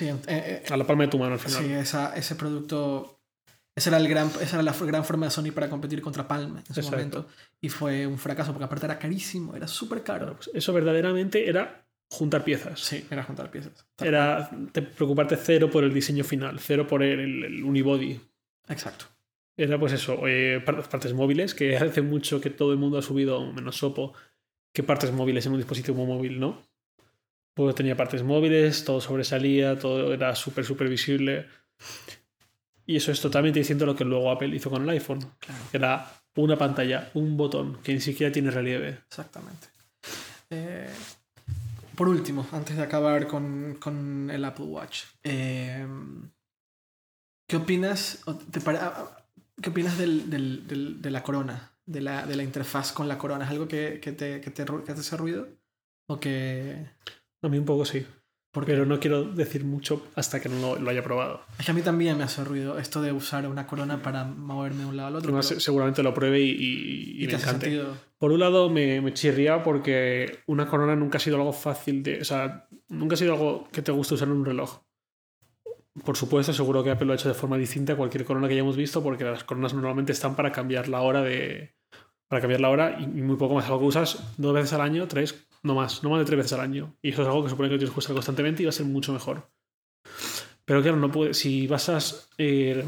eh, 0.00 0.16
eh, 0.26 0.62
a 0.70 0.76
la 0.76 0.86
palma 0.86 1.04
de 1.04 1.10
tu 1.10 1.18
mano 1.18 1.34
al 1.34 1.40
final. 1.40 1.64
Sí, 1.64 1.72
esa, 1.72 2.14
ese 2.16 2.34
producto 2.36 3.20
esa 3.74 3.90
era, 3.90 3.98
el 3.98 4.08
gran, 4.08 4.28
esa 4.40 4.56
era 4.56 4.62
la 4.62 4.72
gran 4.72 5.04
forma 5.04 5.26
de 5.26 5.30
Sony 5.30 5.52
para 5.54 5.70
competir 5.70 6.02
contra 6.02 6.26
Palm 6.26 6.58
en 6.58 6.64
ese 6.68 6.82
momento. 6.82 7.26
Y 7.60 7.68
fue 7.68 8.06
un 8.06 8.18
fracaso 8.18 8.52
porque 8.52 8.64
aparte 8.64 8.86
era 8.86 8.98
carísimo, 8.98 9.54
era 9.54 9.66
súper 9.68 10.02
caro. 10.02 10.34
Pues 10.34 10.50
eso 10.52 10.72
verdaderamente 10.72 11.48
era 11.48 11.86
juntar 12.08 12.44
piezas. 12.44 12.80
Sí, 12.80 13.06
era 13.10 13.22
juntar 13.22 13.50
piezas. 13.50 13.86
Era 13.98 14.50
preocuparte 14.96 15.36
cero 15.36 15.70
por 15.70 15.84
el 15.84 15.94
diseño 15.94 16.24
final, 16.24 16.58
cero 16.58 16.86
por 16.86 17.02
el, 17.02 17.44
el 17.44 17.64
unibody. 17.64 18.20
Exacto. 18.68 19.06
Era 19.56 19.78
pues 19.78 19.92
eso, 19.92 20.26
eh, 20.26 20.60
partes 20.60 21.14
móviles, 21.14 21.54
que 21.54 21.76
hace 21.78 22.02
mucho 22.02 22.40
que 22.40 22.50
todo 22.50 22.72
el 22.72 22.78
mundo 22.78 22.98
ha 22.98 23.02
subido, 23.02 23.52
menos 23.52 23.76
Sopo, 23.76 24.14
que 24.72 24.82
partes 24.82 25.12
móviles 25.12 25.46
en 25.46 25.52
un 25.52 25.58
dispositivo 25.58 26.04
móvil, 26.04 26.40
¿no? 26.40 26.62
Pues 27.60 27.74
tenía 27.74 27.94
partes 27.94 28.22
móviles, 28.22 28.86
todo 28.86 29.02
sobresalía, 29.02 29.78
todo 29.78 30.14
era 30.14 30.34
súper, 30.34 30.64
súper 30.64 30.88
visible. 30.88 31.46
Y 32.86 32.96
eso 32.96 33.12
es 33.12 33.20
totalmente 33.20 33.58
diciendo 33.58 33.84
lo 33.84 33.94
que 33.94 34.02
luego 34.02 34.30
Apple 34.30 34.56
hizo 34.56 34.70
con 34.70 34.82
el 34.82 34.88
iPhone. 34.88 35.18
Era 35.70 36.10
una 36.36 36.56
pantalla, 36.56 37.10
un 37.12 37.36
botón, 37.36 37.76
que 37.82 37.92
ni 37.92 38.00
siquiera 38.00 38.32
tiene 38.32 38.50
relieve. 38.50 39.00
Exactamente. 39.06 39.66
Eh, 40.48 40.88
por 41.94 42.08
último, 42.08 42.46
antes 42.50 42.78
de 42.78 42.82
acabar 42.82 43.26
con, 43.26 43.76
con 43.78 44.30
el 44.30 44.42
Apple 44.42 44.64
Watch, 44.64 45.02
eh, 45.22 45.86
¿qué 47.46 47.56
opinas? 47.56 48.24
Te 48.50 48.60
¿Qué 49.60 49.68
opinas 49.68 49.98
del, 49.98 50.30
del, 50.30 50.66
del, 50.66 51.02
de 51.02 51.10
la 51.10 51.22
corona? 51.22 51.72
De 51.84 52.00
la, 52.00 52.24
de 52.24 52.36
la, 52.36 52.42
interfaz 52.42 52.92
con 52.92 53.06
la 53.06 53.18
corona. 53.18 53.44
¿Es 53.44 53.50
algo 53.50 53.68
que, 53.68 54.00
que, 54.00 54.12
te, 54.12 54.40
que, 54.40 54.50
te, 54.50 54.64
que 54.64 54.94
te 54.94 55.00
hace 55.00 55.16
ruido? 55.18 55.46
¿O 56.06 56.18
que.? 56.18 56.86
A 57.42 57.48
mí 57.48 57.58
un 57.58 57.64
poco 57.64 57.84
sí. 57.84 58.06
Pero 58.52 58.84
no 58.84 58.98
quiero 58.98 59.22
decir 59.24 59.64
mucho 59.64 60.08
hasta 60.16 60.40
que 60.40 60.48
no 60.48 60.76
lo, 60.76 60.90
haya 60.90 61.04
probado. 61.04 61.42
Es 61.58 61.64
que 61.64 61.70
a 61.70 61.74
mí 61.74 61.82
también 61.82 62.18
me 62.18 62.24
hace 62.24 62.42
ruido 62.42 62.78
esto 62.78 63.00
de 63.00 63.12
usar 63.12 63.46
una 63.46 63.64
corona 63.64 64.02
para 64.02 64.24
moverme 64.24 64.80
de 64.80 64.86
un 64.86 64.96
lado 64.96 65.08
al 65.08 65.16
otro. 65.16 65.42
Seguramente 65.42 66.02
lo 66.02 66.12
pruebe 66.12 66.40
y, 66.40 67.22
y, 67.22 67.26
me 67.28 67.34
encante. 67.34 67.80
Por 68.18 68.32
un 68.32 68.40
lado 68.40 68.68
me, 68.68 69.00
me 69.00 69.14
chirría 69.14 69.62
porque 69.62 70.40
una 70.46 70.66
corona 70.66 70.96
nunca 70.96 71.18
ha 71.18 71.20
sido 71.20 71.36
algo 71.36 71.52
fácil 71.52 72.02
de... 72.02 72.22
O 72.22 72.24
sea, 72.24 72.66
nunca 72.88 73.14
ha 73.14 73.16
sido 73.16 73.34
algo 73.34 73.68
que 73.70 73.82
te 73.82 73.92
guste 73.92 74.14
usar 74.14 74.26
en 74.26 74.34
un 74.34 74.44
reloj 74.44 74.80
por 76.04 76.16
supuesto, 76.16 76.52
seguro 76.52 76.84
que 76.84 76.90
Apple 76.90 77.06
lo 77.06 77.12
ha 77.12 77.16
hecho 77.16 77.28
de 77.28 77.34
forma 77.34 77.58
distinta 77.58 77.94
a 77.94 77.96
cualquier 77.96 78.24
corona 78.24 78.46
que 78.46 78.54
hayamos 78.54 78.76
visto, 78.76 79.02
porque 79.02 79.24
las 79.24 79.44
coronas 79.44 79.74
normalmente 79.74 80.12
están 80.12 80.36
para 80.36 80.52
cambiar 80.52 80.88
la 80.88 81.00
hora 81.00 81.22
de. 81.22 81.74
Para 82.28 82.40
cambiar 82.40 82.60
la 82.60 82.70
hora 82.70 82.96
y 83.00 83.06
muy 83.06 83.36
poco 83.36 83.54
más. 83.54 83.64
Algo 83.66 83.80
que 83.80 83.86
usas 83.86 84.34
dos 84.36 84.54
veces 84.54 84.72
al 84.72 84.82
año, 84.82 85.08
tres, 85.08 85.48
no 85.62 85.74
más, 85.74 86.02
no 86.02 86.10
más 86.10 86.20
de 86.20 86.24
tres 86.24 86.38
veces 86.38 86.52
al 86.54 86.60
año. 86.60 86.96
Y 87.02 87.10
eso 87.10 87.22
es 87.22 87.28
algo 87.28 87.44
que 87.44 87.50
supone 87.50 87.68
que 87.68 87.76
tienes 87.76 87.92
que 87.92 87.98
usar 87.98 88.14
constantemente 88.14 88.62
y 88.62 88.66
va 88.66 88.70
a 88.70 88.72
ser 88.72 88.86
mucho 88.86 89.12
mejor. 89.12 89.50
Pero 90.64 90.82
claro, 90.82 90.96
no 90.96 91.10
puede, 91.10 91.34
si 91.34 91.66
basas. 91.66 92.30
Eh, 92.38 92.84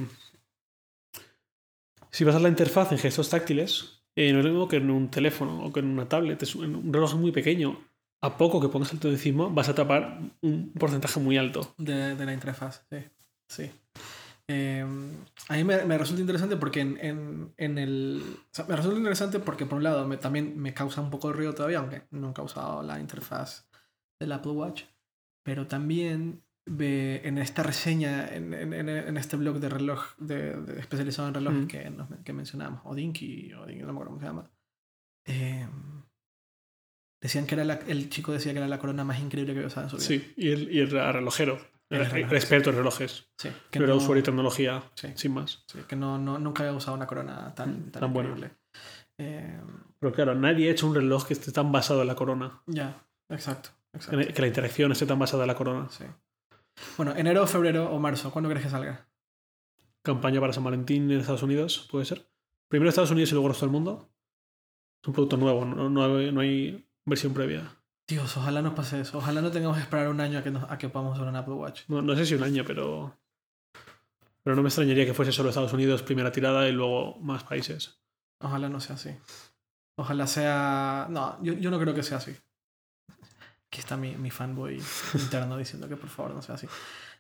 si 2.10 2.24
basas 2.24 2.42
la 2.42 2.48
interfaz 2.48 2.92
en 2.92 2.98
gestos 2.98 3.30
táctiles, 3.30 4.02
eh, 4.14 4.32
no 4.32 4.40
es 4.40 4.44
lo 4.44 4.50
mismo 4.50 4.68
que 4.68 4.76
en 4.76 4.90
un 4.90 5.10
teléfono 5.10 5.64
o 5.64 5.72
que 5.72 5.80
en 5.80 5.86
una 5.86 6.08
tablet. 6.08 6.42
Es 6.42 6.54
un 6.54 6.92
reloj 6.92 7.14
muy 7.14 7.32
pequeño 7.32 7.78
a 8.22 8.38
poco 8.38 8.60
que 8.60 8.68
pongas 8.68 8.92
el 8.92 9.00
todo 9.00 9.10
encima, 9.12 9.48
vas 9.48 9.68
a 9.68 9.74
tapar 9.74 10.20
un 10.42 10.72
porcentaje 10.72 11.18
muy 11.18 11.36
alto. 11.36 11.74
De, 11.76 12.14
la 12.14 12.32
interfaz, 12.32 12.86
sí. 12.88 12.98
sí. 13.48 13.70
Em, 14.48 15.12
a 15.48 15.54
mí 15.54 15.64
me, 15.64 15.98
resulta 15.98 16.20
interesante 16.20 16.56
porque 16.56 16.80
en, 16.80 17.52
el... 17.58 18.22
me 18.68 18.76
resulta 18.76 18.98
interesante 18.98 19.38
porque 19.38 19.66
por 19.66 19.78
un 19.78 19.84
lado 19.84 20.06
me, 20.06 20.16
también 20.16 20.58
me 20.58 20.74
causa 20.74 21.00
un 21.00 21.10
poco 21.10 21.28
de 21.28 21.34
ruido 21.34 21.54
todavía, 21.54 21.78
aunque 21.78 22.02
no 22.10 22.30
he 22.30 22.34
causado 22.34 22.82
la 22.82 23.00
interfaz 23.00 23.68
del 24.20 24.32
Apple 24.32 24.52
Watch. 24.52 24.84
Pero 25.44 25.66
también 25.66 26.42
ve 26.66 27.22
en 27.24 27.38
esta 27.38 27.62
reseña, 27.62 28.28
en, 28.28 29.16
este 29.16 29.36
blog 29.36 29.58
de 29.58 29.68
reloj, 29.68 30.16
de, 30.18 30.78
especializado 30.78 31.28
en 31.28 31.34
relojes 31.34 31.66
que, 31.66 31.92
que 32.24 32.32
mencionamos, 32.32 32.80
Odinky, 32.84 33.52
Odinky, 33.54 33.82
no 33.82 33.92
me 33.92 33.92
acuerdo 33.92 34.10
cómo 34.10 34.20
se 34.20 34.26
llama. 34.26 34.50
Eh, 35.26 35.66
Decían 37.22 37.46
que 37.46 37.54
era 37.54 37.62
el 37.86 38.10
chico 38.10 38.32
decía 38.32 38.52
que 38.52 38.58
era 38.58 38.66
la 38.66 38.80
corona 38.80 39.04
más 39.04 39.20
increíble 39.20 39.52
que 39.52 39.60
había 39.60 39.68
usado 39.68 39.86
en 39.86 39.90
su 39.90 39.96
vida. 39.96 40.06
Sí, 40.06 40.34
y 40.36 40.50
el, 40.50 40.72
y 40.72 40.80
el 40.80 40.90
relojero. 40.90 41.56
Experto 41.92 42.70
en 42.70 42.76
relojes. 42.76 43.26
Sí, 43.36 43.50
que 43.70 43.78
no, 43.78 43.84
era 43.84 43.94
usuario 43.94 44.22
de 44.22 44.26
tecnología, 44.26 44.82
sin 45.14 45.34
más. 45.34 45.64
Sí, 45.66 45.80
que 45.86 45.96
no, 45.96 46.18
no, 46.18 46.38
nunca 46.38 46.62
había 46.62 46.76
usado 46.76 46.96
una 46.96 47.06
corona 47.06 47.54
tan, 47.54 47.90
tan, 47.90 48.00
tan 48.00 48.12
buena. 48.12 48.34
Eh, 49.18 49.60
Pero 49.98 50.12
claro, 50.12 50.34
nadie 50.34 50.68
ha 50.68 50.72
hecho 50.72 50.86
un 50.86 50.94
reloj 50.94 51.26
que 51.26 51.34
esté 51.34 51.52
tan 51.52 51.70
basado 51.70 52.02
en 52.02 52.08
la 52.08 52.14
corona. 52.14 52.62
Ya, 52.66 53.04
exacto. 53.28 53.70
Que 54.08 54.40
la 54.40 54.46
interacción 54.46 54.90
esté 54.92 55.06
tan 55.06 55.18
basada 55.18 55.44
en 55.44 55.48
la 55.48 55.54
corona. 55.54 55.88
Sí. 55.90 56.04
Bueno, 56.96 57.14
enero, 57.14 57.46
febrero 57.46 57.90
o 57.90 57.98
marzo, 57.98 58.30
¿cuándo 58.30 58.48
crees 58.48 58.64
que 58.64 58.70
salga? 58.70 59.06
Campaña 60.02 60.40
para 60.40 60.52
San 60.52 60.64
Valentín 60.64 61.10
en 61.10 61.20
Estados 61.20 61.42
Unidos, 61.42 61.86
puede 61.90 62.06
ser. 62.06 62.26
Primero 62.68 62.88
Estados 62.88 63.10
Unidos 63.10 63.30
y 63.30 63.34
luego 63.34 63.48
el 63.48 63.52
resto 63.52 63.66
del 63.66 63.72
mundo. 63.72 64.08
Es 65.02 65.08
un 65.08 65.14
producto 65.14 65.36
nuevo, 65.36 65.64
no, 65.64 65.90
no 65.90 66.40
hay 66.40 66.88
versión 67.04 67.34
previa. 67.34 67.76
Dios, 68.12 68.36
ojalá 68.36 68.60
no 68.60 68.74
pase 68.74 69.00
eso. 69.00 69.18
Ojalá 69.18 69.40
no 69.40 69.50
tengamos 69.50 69.78
que 69.78 69.82
esperar 69.84 70.08
un 70.08 70.20
año 70.20 70.38
a 70.38 70.42
que, 70.42 70.52
a 70.68 70.76
que 70.76 70.88
podamos 70.90 71.16
usar 71.16 71.28
un 71.28 71.36
Apple 71.36 71.54
Watch. 71.54 71.82
No, 71.88 72.02
no 72.02 72.14
sé 72.14 72.26
si 72.26 72.34
un 72.34 72.42
año, 72.42 72.62
pero. 72.66 73.16
Pero 74.42 74.54
no 74.54 74.62
me 74.62 74.68
extrañaría 74.68 75.06
que 75.06 75.14
fuese 75.14 75.32
solo 75.32 75.48
Estados 75.48 75.72
Unidos 75.72 76.02
primera 76.02 76.30
tirada 76.30 76.68
y 76.68 76.72
luego 76.72 77.18
más 77.20 77.44
países. 77.44 78.02
Ojalá 78.40 78.68
no 78.68 78.80
sea 78.80 78.96
así. 78.96 79.10
Ojalá 79.96 80.26
sea... 80.26 81.06
No, 81.08 81.42
yo, 81.42 81.52
yo 81.54 81.70
no 81.70 81.78
creo 81.78 81.94
que 81.94 82.02
sea 82.02 82.18
así. 82.18 82.36
Aquí 83.68 83.78
está 83.78 83.96
mi, 83.96 84.16
mi 84.16 84.30
fanboy 84.30 84.82
interno 85.14 85.56
diciendo 85.56 85.88
que 85.88 85.96
por 85.96 86.10
favor 86.10 86.34
no 86.34 86.42
sea 86.42 86.56
así. 86.56 86.66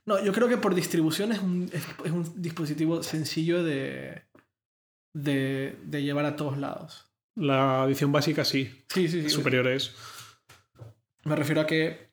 No, 0.04 0.22
yo 0.22 0.32
creo 0.32 0.48
que 0.48 0.56
por 0.58 0.74
distribución 0.74 1.32
es 1.32 1.38
un, 1.38 1.70
es, 1.72 1.86
es 2.04 2.10
un 2.10 2.42
dispositivo 2.42 3.02
sencillo 3.04 3.62
de, 3.62 4.24
de, 5.14 5.78
de 5.84 6.02
llevar 6.02 6.24
a 6.26 6.34
todos 6.34 6.58
lados. 6.58 7.06
La 7.36 7.84
edición 7.86 8.10
básica 8.12 8.44
sí. 8.44 8.84
Sí, 8.88 9.08
sí, 9.08 9.22
sí. 9.22 9.30
Superior 9.30 9.68
es. 9.68 9.94
Me 11.24 11.36
refiero 11.36 11.60
a 11.60 11.66
que 11.66 12.10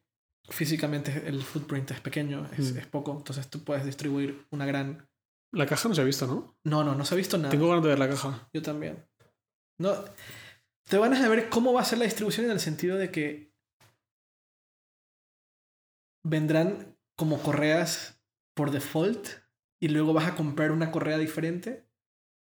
físicamente 0.50 1.24
el 1.28 1.42
footprint 1.44 1.92
es 1.92 2.00
pequeño, 2.02 2.48
es, 2.58 2.74
Mm. 2.74 2.78
es 2.80 2.88
poco, 2.88 3.16
entonces 3.18 3.50
tú 3.50 3.64
puedes 3.64 3.86
distribuir 3.86 4.46
una 4.52 4.66
gran... 4.66 5.08
La 5.52 5.66
caja 5.66 5.90
no 5.90 5.96
se 5.96 6.02
ha 6.02 6.06
visto, 6.06 6.28
¿no? 6.28 6.58
No, 6.64 6.84
no, 6.84 6.94
no 6.96 7.06
se 7.06 7.16
ha 7.16 7.18
visto 7.18 7.38
nada. 7.38 7.50
Tengo 7.50 7.68
ganas 7.70 7.84
de 7.84 7.90
ver 7.90 8.00
la 8.00 8.10
caja. 8.10 8.48
Yo 8.54 8.62
también. 8.62 9.04
No, 9.80 9.94
te 10.88 10.98
van 10.98 11.14
a 11.14 11.28
ver 11.30 11.50
cómo 11.50 11.74
va 11.74 11.82
a 11.82 11.86
ser 11.86 11.98
la 12.00 12.06
distribución 12.06 12.46
en 12.48 12.52
el 12.52 12.60
sentido 12.60 12.98
de 12.98 13.10
que 13.12 13.52
vendrán 16.24 16.98
como 17.18 17.42
correas 17.42 18.22
por 18.56 18.72
default 18.72 19.28
y 19.82 19.88
luego 19.90 20.14
vas 20.14 20.28
a 20.28 20.36
comprar 20.36 20.72
una 20.72 20.92
correa 20.92 21.18
diferente 21.18 21.88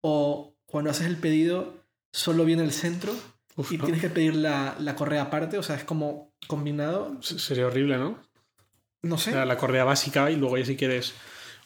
o 0.04 0.56
cuando 0.66 0.90
haces 0.92 1.08
el 1.08 1.18
pedido 1.18 1.86
solo 2.14 2.46
viene 2.46 2.64
el 2.64 2.72
centro 2.72 3.14
Uf, 3.56 3.72
y 3.72 3.78
no. 3.78 3.86
tienes 3.86 4.02
que 4.02 4.10
pedir 4.10 4.36
la, 4.36 4.76
la 4.80 4.96
correa 4.96 5.24
aparte, 5.24 5.58
o 5.58 5.64
sea, 5.64 5.76
es 5.76 5.84
como 5.84 6.29
combinado. 6.48 7.22
Se- 7.22 7.40
Sería 7.40 7.68
horrible, 7.68 7.98
¿no? 7.98 8.18
No 9.04 9.16
O 9.16 9.18
sé. 9.18 9.32
sea, 9.32 9.46
la 9.46 9.58
correa 9.58 9.84
básica 9.84 10.30
y 10.32 10.36
luego 10.36 10.58
ya 10.58 10.66
si 10.66 10.76
quieres... 10.76 11.14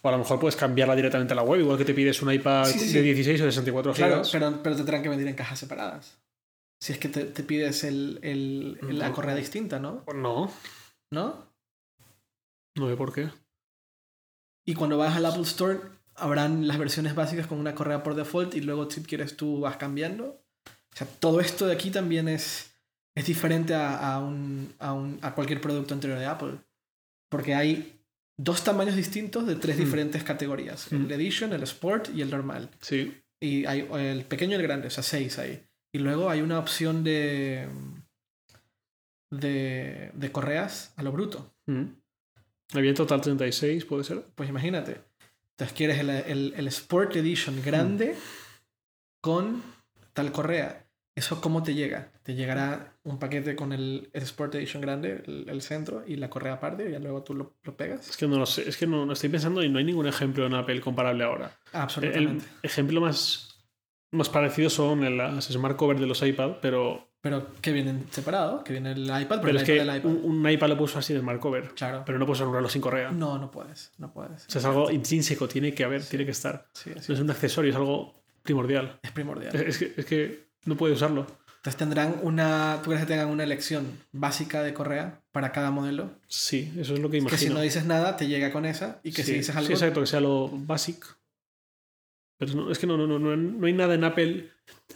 O 0.01 0.09
a 0.09 0.11
lo 0.11 0.17
mejor 0.17 0.39
puedes 0.39 0.55
cambiarla 0.57 0.95
directamente 0.95 1.31
a 1.33 1.35
la 1.37 1.43
web, 1.43 1.61
igual 1.61 1.77
que 1.77 1.85
te 1.85 1.93
pides 1.93 2.21
un 2.21 2.31
iPad 2.31 2.65
Sí, 2.65 2.77
sí, 2.77 2.87
sí. 2.89 2.93
de 2.95 3.01
16 3.03 3.39
o 3.41 3.45
de 3.45 3.51
64 3.51 3.93
Claro, 3.93 4.13
gigas. 4.15 4.29
pero, 4.31 4.61
pero 4.61 4.75
te 4.75 4.81
tendrán 4.81 5.01
que 5.01 5.09
venir 5.09 5.27
en 5.27 5.35
cajas 5.35 5.57
separadas. 5.59 6.17
Si 6.81 6.91
es 6.91 6.99
que 6.99 7.07
te, 7.07 7.23
te 7.23 7.43
pides 7.43 7.85
el, 7.85 8.19
el- 8.21 8.77
el- 8.81 8.99
la 8.99 9.13
correa 9.13 9.33
distinta, 9.35 9.79
¿no? 9.79 10.03
No, 10.13 10.51
¿No? 11.11 11.47
no 12.75 12.89
sé 12.89 12.97
por 12.97 13.13
qué. 13.13 13.29
Y 14.65 14.73
cuando 14.73 14.97
vas 14.97 15.15
al 15.15 15.25
Apple 15.25 15.43
Store, 15.43 15.79
habrán 16.15 16.67
las 16.67 16.77
versiones 16.77 17.15
básicas 17.15 17.47
con 17.47 17.59
una 17.59 17.73
correa 17.73 18.03
por 18.03 18.15
default 18.15 18.55
y 18.55 18.61
luego 18.61 18.89
si 18.91 19.01
quieres 19.03 19.37
tú 19.37 19.61
vas 19.61 19.77
cambiando. 19.77 20.43
O 20.65 20.95
sea, 20.95 21.07
todo 21.07 21.39
esto 21.39 21.65
de 21.65 21.73
aquí 21.73 21.91
también 21.91 22.27
es, 22.27 22.72
es 23.15 23.25
diferente 23.25 23.73
a, 23.75 24.13
a, 24.15 24.19
un, 24.19 24.73
a, 24.79 24.93
un- 24.93 25.19
a 25.21 25.33
cualquier 25.35 25.61
producto 25.61 25.93
anterior 25.93 26.19
de 26.19 26.25
Apple. 26.25 26.57
Porque 27.29 27.53
hay 27.55 27.99
dos 28.37 28.63
tamaños 28.63 28.95
distintos 28.95 29.45
de 29.47 29.55
tres 29.55 29.75
Hmm. 29.77 29.79
diferentes 29.79 30.23
categorías. 30.23 30.91
Hmm. 30.91 31.05
El 31.05 31.11
Edition, 31.11 31.53
el 31.53 31.63
Sport 31.63 32.09
y 32.15 32.21
el 32.21 32.29
normal. 32.31 32.69
Sí. 32.81 33.19
Y 33.41 33.65
hay 33.65 33.87
el 33.93 34.25
pequeño 34.25 34.53
y 34.53 34.55
el 34.55 34.63
grande, 34.63 34.87
o 34.87 34.91
sea, 34.91 35.03
seis 35.03 35.37
ahí. 35.39 35.61
Y 35.93 35.99
luego 35.99 36.29
hay 36.29 36.41
una 36.41 36.57
opción 36.59 37.03
de, 37.03 37.67
de, 39.29 40.11
de 40.13 40.31
correas 40.31 40.93
a 40.95 41.03
lo 41.03 41.11
bruto. 41.11 41.53
Mm. 41.67 41.83
Había 42.73 42.89
en 42.89 42.95
total 42.95 43.21
36, 43.21 43.85
¿puede 43.85 44.03
ser? 44.03 44.25
Pues 44.35 44.49
imagínate. 44.49 45.01
Entonces 45.51 45.75
quieres 45.77 45.99
el, 45.99 46.09
el, 46.09 46.53
el 46.57 46.67
Sport 46.67 47.15
Edition 47.15 47.61
grande 47.63 48.15
con 49.21 49.61
tal 50.13 50.31
correa. 50.31 50.82
¿Eso 51.15 51.39
cómo 51.41 51.61
te 51.61 51.75
llega? 51.75 52.09
Te 52.23 52.33
llegará 52.33 52.93
un 53.03 53.19
paquete 53.19 53.55
con 53.55 53.71
el, 53.71 54.09
el 54.13 54.23
Sport 54.23 54.55
Edition 54.55 54.81
grande, 54.81 55.21
el, 55.27 55.47
el 55.47 55.61
centro, 55.61 56.03
y 56.07 56.15
la 56.15 56.29
correa 56.29 56.53
aparte, 56.53 56.89
y 56.89 56.91
ya 56.91 56.99
luego 56.99 57.21
tú 57.21 57.35
lo, 57.35 57.53
lo 57.63 57.77
pegas. 57.77 58.09
Es 58.09 58.17
que 58.17 58.27
no 58.27 58.39
lo 58.39 58.45
sé, 58.47 58.67
es 58.67 58.77
que 58.77 58.87
no, 58.87 59.05
no 59.05 59.13
estoy 59.13 59.29
pensando 59.29 59.61
y 59.63 59.69
no 59.69 59.77
hay 59.77 59.85
ningún 59.85 60.07
ejemplo 60.07 60.45
en 60.47 60.55
Apple 60.55 60.81
comparable 60.81 61.23
ahora. 61.23 61.55
El 61.71 61.79
Absolutamente. 61.81 62.45
ejemplo 62.63 62.99
más, 62.99 63.63
más 64.11 64.29
parecido 64.29 64.69
son 64.71 65.17
las 65.17 65.45
smart 65.45 65.75
cover 65.77 65.99
de 65.99 66.07
los 66.07 66.19
iPad, 66.23 66.53
pero, 66.63 67.07
Pero 67.21 67.45
que 67.61 67.71
vienen 67.71 68.05
separados, 68.09 68.63
que 68.63 68.73
viene 68.73 68.93
el 68.93 69.03
iPad, 69.03 69.39
pero, 69.39 69.41
pero 69.41 69.49
el 69.51 69.57
es 69.57 69.61
iPad 69.63 69.73
que 69.75 69.79
del 69.85 69.97
iPad. 69.97 70.09
un, 70.09 70.39
un 70.39 70.49
iPad 70.49 70.67
lo 70.69 70.77
puedes 70.77 70.91
usar 70.93 70.99
así 71.01 71.13
de 71.13 71.19
smart 71.19 71.39
cover, 71.39 71.69
Claro. 71.75 72.01
pero 72.07 72.17
no 72.17 72.25
puedes 72.25 72.39
usar 72.39 72.47
un 72.47 72.55
reloj 72.55 72.71
sin 72.71 72.81
correa. 72.81 73.11
No, 73.11 73.37
no 73.37 73.51
puedes. 73.51 73.91
No 73.99 74.11
puedes. 74.11 74.47
O 74.47 74.49
sea, 74.49 74.59
es 74.61 74.65
algo 74.65 74.89
intrínseco, 74.89 75.47
tiene 75.47 75.75
que 75.75 75.83
haber, 75.83 76.01
Sí. 76.01 76.09
tiene 76.09 76.25
que 76.25 76.31
estar. 76.31 76.65
Sí, 76.73 76.89
sí. 76.99 77.05
No 77.09 77.13
es 77.13 77.19
un 77.21 77.29
accesorio, 77.29 77.69
es 77.69 77.75
algo 77.77 78.15
primordial. 78.41 78.97
Es 79.03 79.11
primordial. 79.11 79.55
Es, 79.55 79.61
es 79.61 79.77
que, 79.77 79.93
es 80.01 80.05
que 80.07 80.52
no 80.65 80.75
puedes 80.77 80.97
usarlo. 80.97 81.25
Entonces 81.57 81.77
tendrán 81.77 82.19
una. 82.23 82.79
¿Tú 82.83 82.89
crees 82.89 83.01
que 83.05 83.07
tengan 83.07 83.29
una 83.29 83.43
elección 83.43 83.97
básica 84.11 84.61
de 84.63 84.73
correa 84.73 85.21
para 85.31 85.51
cada 85.53 85.71
modelo? 85.71 86.11
Sí, 86.27 86.73
eso 86.77 86.93
es 86.93 86.99
lo 86.99 87.09
que 87.09 87.17
Que 87.19 87.21
si 87.21 87.27
imagino. 87.45 87.53
no 87.55 87.61
dices 87.61 87.85
nada, 87.85 88.17
te 88.17 88.27
llega 88.27 88.51
con 88.51 88.65
esa. 88.65 88.99
Y 89.03 89.11
que 89.13 89.23
sí, 89.23 89.31
si 89.31 89.37
dices 89.37 89.55
algo. 89.55 89.67
sí, 89.67 89.73
exacto, 89.73 90.01
que 90.01 90.07
sea 90.07 90.19
lo 90.19 90.49
basic. 90.51 91.05
Pero 92.37 92.53
no, 92.55 92.71
es 92.71 92.79
que 92.79 92.87
no, 92.87 92.97
no, 92.97 93.07
no, 93.07 93.17
no, 93.19 93.35
no 93.37 93.65
hay 93.67 93.71
nada 93.73 93.93
en 93.93 94.03
Apple, 94.03 94.51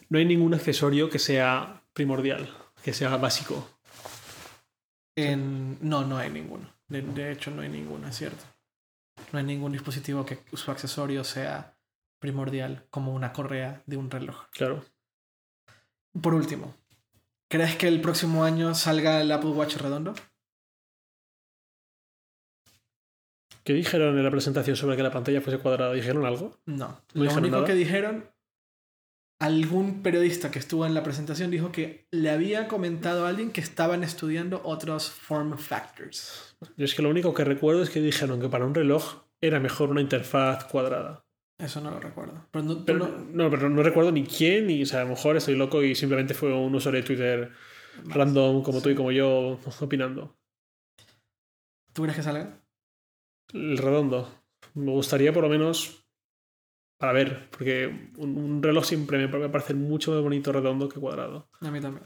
no 0.10 0.20
hay 0.20 0.26
ningún 0.26 0.54
accesorio 0.54 1.10
que 1.10 1.20
sea 1.20 1.82
primordial, 1.94 2.50
que 2.84 2.92
sea 2.94 3.16
básico. 3.16 3.70
en- 5.16 5.78
No, 5.82 6.04
no 6.06 6.18
hay 6.18 6.30
ninguno. 6.30 6.70
De, 6.88 7.02
de 7.02 7.32
hecho, 7.32 7.52
no 7.52 7.62
hay 7.62 7.70
ninguno, 7.70 8.08
es 8.08 8.18
cierto. 8.18 8.44
No 9.32 9.40
hay 9.40 9.46
ningún 9.46 9.72
dispositivo 9.72 10.26
que 10.26 10.40
su 10.54 10.70
accesorio 10.72 11.24
sea 11.24 11.76
primordial, 12.20 12.86
como 12.90 13.14
una 13.14 13.34
correa 13.34 13.84
de 13.86 13.98
un 13.98 14.10
reloj. 14.12 14.48
Claro. 14.52 14.84
Por 16.22 16.34
último, 16.34 16.76
¿crees 17.50 17.76
que 17.76 17.88
el 17.88 18.02
próximo 18.02 18.44
año 18.44 18.74
salga 18.76 19.22
el 19.22 19.32
Apple 19.32 19.52
Watch 19.52 19.78
redondo? 19.78 20.14
¿Qué 23.64 23.74
dijeron 23.74 24.18
en 24.18 24.24
la 24.24 24.32
presentación 24.32 24.78
sobre 24.78 24.96
que 24.96 25.04
la 25.04 25.12
pantalla 25.12 25.42
fuese 25.42 25.60
cuadrada? 25.60 25.94
¿Dijeron 25.94 26.26
algo? 26.26 26.58
No. 26.66 27.02
¿No 27.14 27.24
Lo 27.26 27.34
único 27.34 27.58
nada? 27.58 27.66
que 27.66 27.74
dijeron, 27.74 28.30
algún 29.40 30.02
periodista 30.02 30.52
que 30.52 30.60
estuvo 30.60 30.86
en 30.86 30.94
la 30.94 31.04
presentación 31.04 31.52
dijo 31.52 31.72
que 31.72 32.08
le 32.12 32.30
había 32.30 32.70
comentado 32.70 33.26
a 33.26 33.30
alguien 33.30 33.52
que 33.52 33.60
estaban 33.60 34.04
estudiando 34.06 34.62
otros 34.64 35.10
form 35.10 35.58
factors. 35.58 36.56
Yo 36.78 36.86
es 36.86 36.96
que 36.96 37.02
lo 37.02 37.10
único 37.10 37.34
que 37.34 37.44
recuerdo 37.44 37.84
es 37.84 37.90
que 37.90 38.00
dijeron 38.00 38.40
que 38.40 38.48
para 38.48 38.66
un 38.66 38.74
reloj 38.74 39.24
era 39.42 39.60
mejor 39.60 39.90
una 39.90 40.02
interfaz 40.02 40.64
cuadrada. 40.66 41.27
Eso 41.58 41.82
no 41.82 41.90
lo 41.92 42.00
recuerdo. 42.00 42.46
Pero, 42.52 42.64
no- 42.66 42.86
Pero 42.86 43.00
no- 43.00 43.10
no, 43.32 43.50
pero 43.50 43.70
no 43.70 43.82
recuerdo 43.82 44.12
ni 44.12 44.24
quién, 44.26 44.70
y 44.70 44.84
o 44.84 44.86
sea, 44.86 45.02
a 45.02 45.04
lo 45.04 45.10
mejor 45.12 45.38
estoy 45.38 45.56
loco 45.56 45.82
y 45.84 45.96
simplemente 45.96 46.34
fue 46.34 46.54
un 46.54 46.76
usuario 46.76 47.02
de 47.02 47.08
Twitter 47.08 47.52
random 48.06 48.62
como 48.62 48.82
tú 48.82 48.90
y 48.90 48.96
como 48.96 49.12
yo 49.12 49.60
opinando. 49.82 50.38
¿Tú 51.94 52.04
crees 52.04 52.16
que 52.18 52.24
salga? 52.24 52.62
El 53.54 53.78
redondo. 53.78 54.30
Me 54.76 54.92
gustaría 54.92 55.34
por 55.34 55.44
lo 55.44 55.50
menos 55.50 56.04
para 57.00 57.14
ver, 57.14 57.50
porque 57.50 58.12
un, 58.18 58.38
un 58.38 58.62
reloj 58.64 58.84
siempre 58.86 59.18
me 59.18 59.28
me 59.28 59.50
parece 59.50 59.74
mucho 59.74 60.12
más 60.12 60.22
bonito 60.22 60.52
redondo 60.52 60.90
que 60.90 61.00
cuadrado, 61.00 61.50
A 61.62 61.72
mí 61.72 61.80
también. 61.80 62.06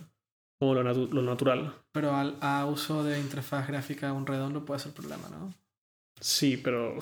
como 0.59 0.73
lo, 0.75 0.83
natu- 0.83 1.09
lo 1.11 1.21
natural. 1.21 1.73
Pero 1.91 2.13
al, 2.15 2.37
a 2.41 2.65
uso 2.65 3.03
de 3.03 3.19
interfaz 3.19 3.67
gráfica 3.67 4.13
un 4.13 4.25
redondo 4.27 4.63
puede 4.63 4.79
ser 4.79 4.93
problema, 4.93 5.27
¿no? 5.29 5.53
Sí, 6.19 6.55
pero... 6.57 6.97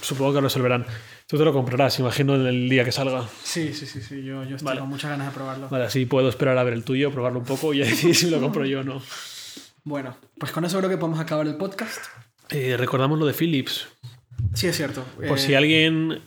Supongo 0.00 0.32
que 0.32 0.36
lo 0.36 0.40
resolverán. 0.42 0.86
Tú 1.26 1.38
te 1.38 1.44
lo 1.44 1.52
comprarás, 1.52 1.98
imagino, 1.98 2.34
en 2.34 2.46
el 2.46 2.68
día 2.68 2.84
que 2.84 2.92
salga. 2.92 3.26
Sí, 3.42 3.72
sí, 3.72 3.86
sí, 3.86 4.00
sí. 4.02 4.22
Yo, 4.22 4.44
yo 4.44 4.56
estoy 4.56 4.66
Vale. 4.66 4.80
con 4.80 4.88
muchas 4.88 5.10
ganas 5.10 5.28
de 5.28 5.34
probarlo. 5.34 5.68
Vale, 5.68 5.84
así 5.84 6.06
puedo 6.06 6.28
esperar 6.28 6.56
a 6.58 6.62
ver 6.64 6.74
el 6.74 6.84
tuyo, 6.84 7.10
probarlo 7.10 7.38
un 7.40 7.44
poco 7.46 7.72
y 7.74 7.78
decidir 7.78 8.14
si 8.14 8.30
lo 8.30 8.40
compro 8.40 8.64
yo 8.66 8.80
o 8.80 8.84
no. 8.84 9.02
Bueno, 9.84 10.16
pues 10.38 10.52
con 10.52 10.64
eso 10.64 10.78
creo 10.78 10.90
que 10.90 10.96
podemos 10.96 11.20
acabar 11.20 11.46
el 11.46 11.56
podcast. 11.56 11.98
Eh, 12.50 12.76
recordamos 12.78 13.18
lo 13.18 13.26
de 13.26 13.32
Philips. 13.34 13.86
Sí, 14.54 14.66
es 14.66 14.76
cierto. 14.76 15.04
Por 15.16 15.24
Eh, 15.26 15.38
si 15.38 15.54
alguien 15.54 16.20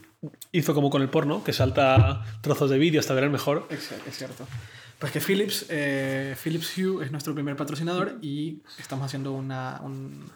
hizo 0.51 0.73
como 0.73 0.89
con 0.89 1.01
el 1.01 1.09
porno, 1.09 1.43
que 1.43 1.53
salta 1.53 2.23
trozos 2.41 2.69
de 2.69 2.77
vídeo 2.77 2.99
hasta 2.99 3.13
ver 3.13 3.25
el 3.25 3.29
mejor. 3.29 3.67
Es, 3.69 3.91
es 4.07 4.17
cierto. 4.17 4.47
Pues 4.99 5.11
que 5.11 5.21
Philips, 5.21 5.67
eh, 5.69 6.35
Philips 6.43 6.75
Hue 6.77 7.05
es 7.05 7.11
nuestro 7.11 7.35
primer 7.35 7.55
patrocinador 7.55 8.17
y 8.21 8.63
estamos 8.79 9.05
haciendo 9.05 9.31
una, 9.33 9.79
un, 9.83 10.27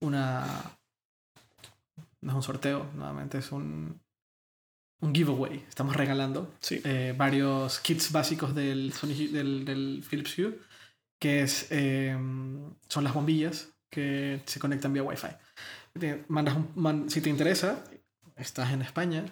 una... 0.00 0.44
No 2.22 2.30
es 2.30 2.36
un 2.36 2.42
sorteo, 2.42 2.90
nuevamente 2.94 3.38
es 3.38 3.50
un, 3.52 4.00
un 5.00 5.14
giveaway. 5.14 5.64
Estamos 5.68 5.96
regalando 5.96 6.52
Sí. 6.60 6.80
eh, 6.84 7.14
varios 7.16 7.80
kits 7.80 8.12
básicos 8.12 8.54
del, 8.54 8.92
Sony- 8.92 9.30
del, 9.30 9.64
del 9.64 10.04
Philips 10.08 10.38
Hue, 10.38 10.58
que 11.20 11.42
es, 11.42 11.66
eh, 11.70 12.16
son 12.88 13.04
las 13.04 13.14
bombillas 13.14 13.68
que 13.90 14.42
se 14.46 14.60
conectan 14.60 14.92
vía 14.92 15.02
Wi-Fi. 15.02 15.28
Te 15.98 16.24
mandas 16.28 16.56
un- 16.56 16.70
man- 16.76 17.10
si 17.10 17.20
te 17.20 17.28
interesa, 17.28 17.84
estás 18.36 18.72
en 18.72 18.82
España, 18.82 19.24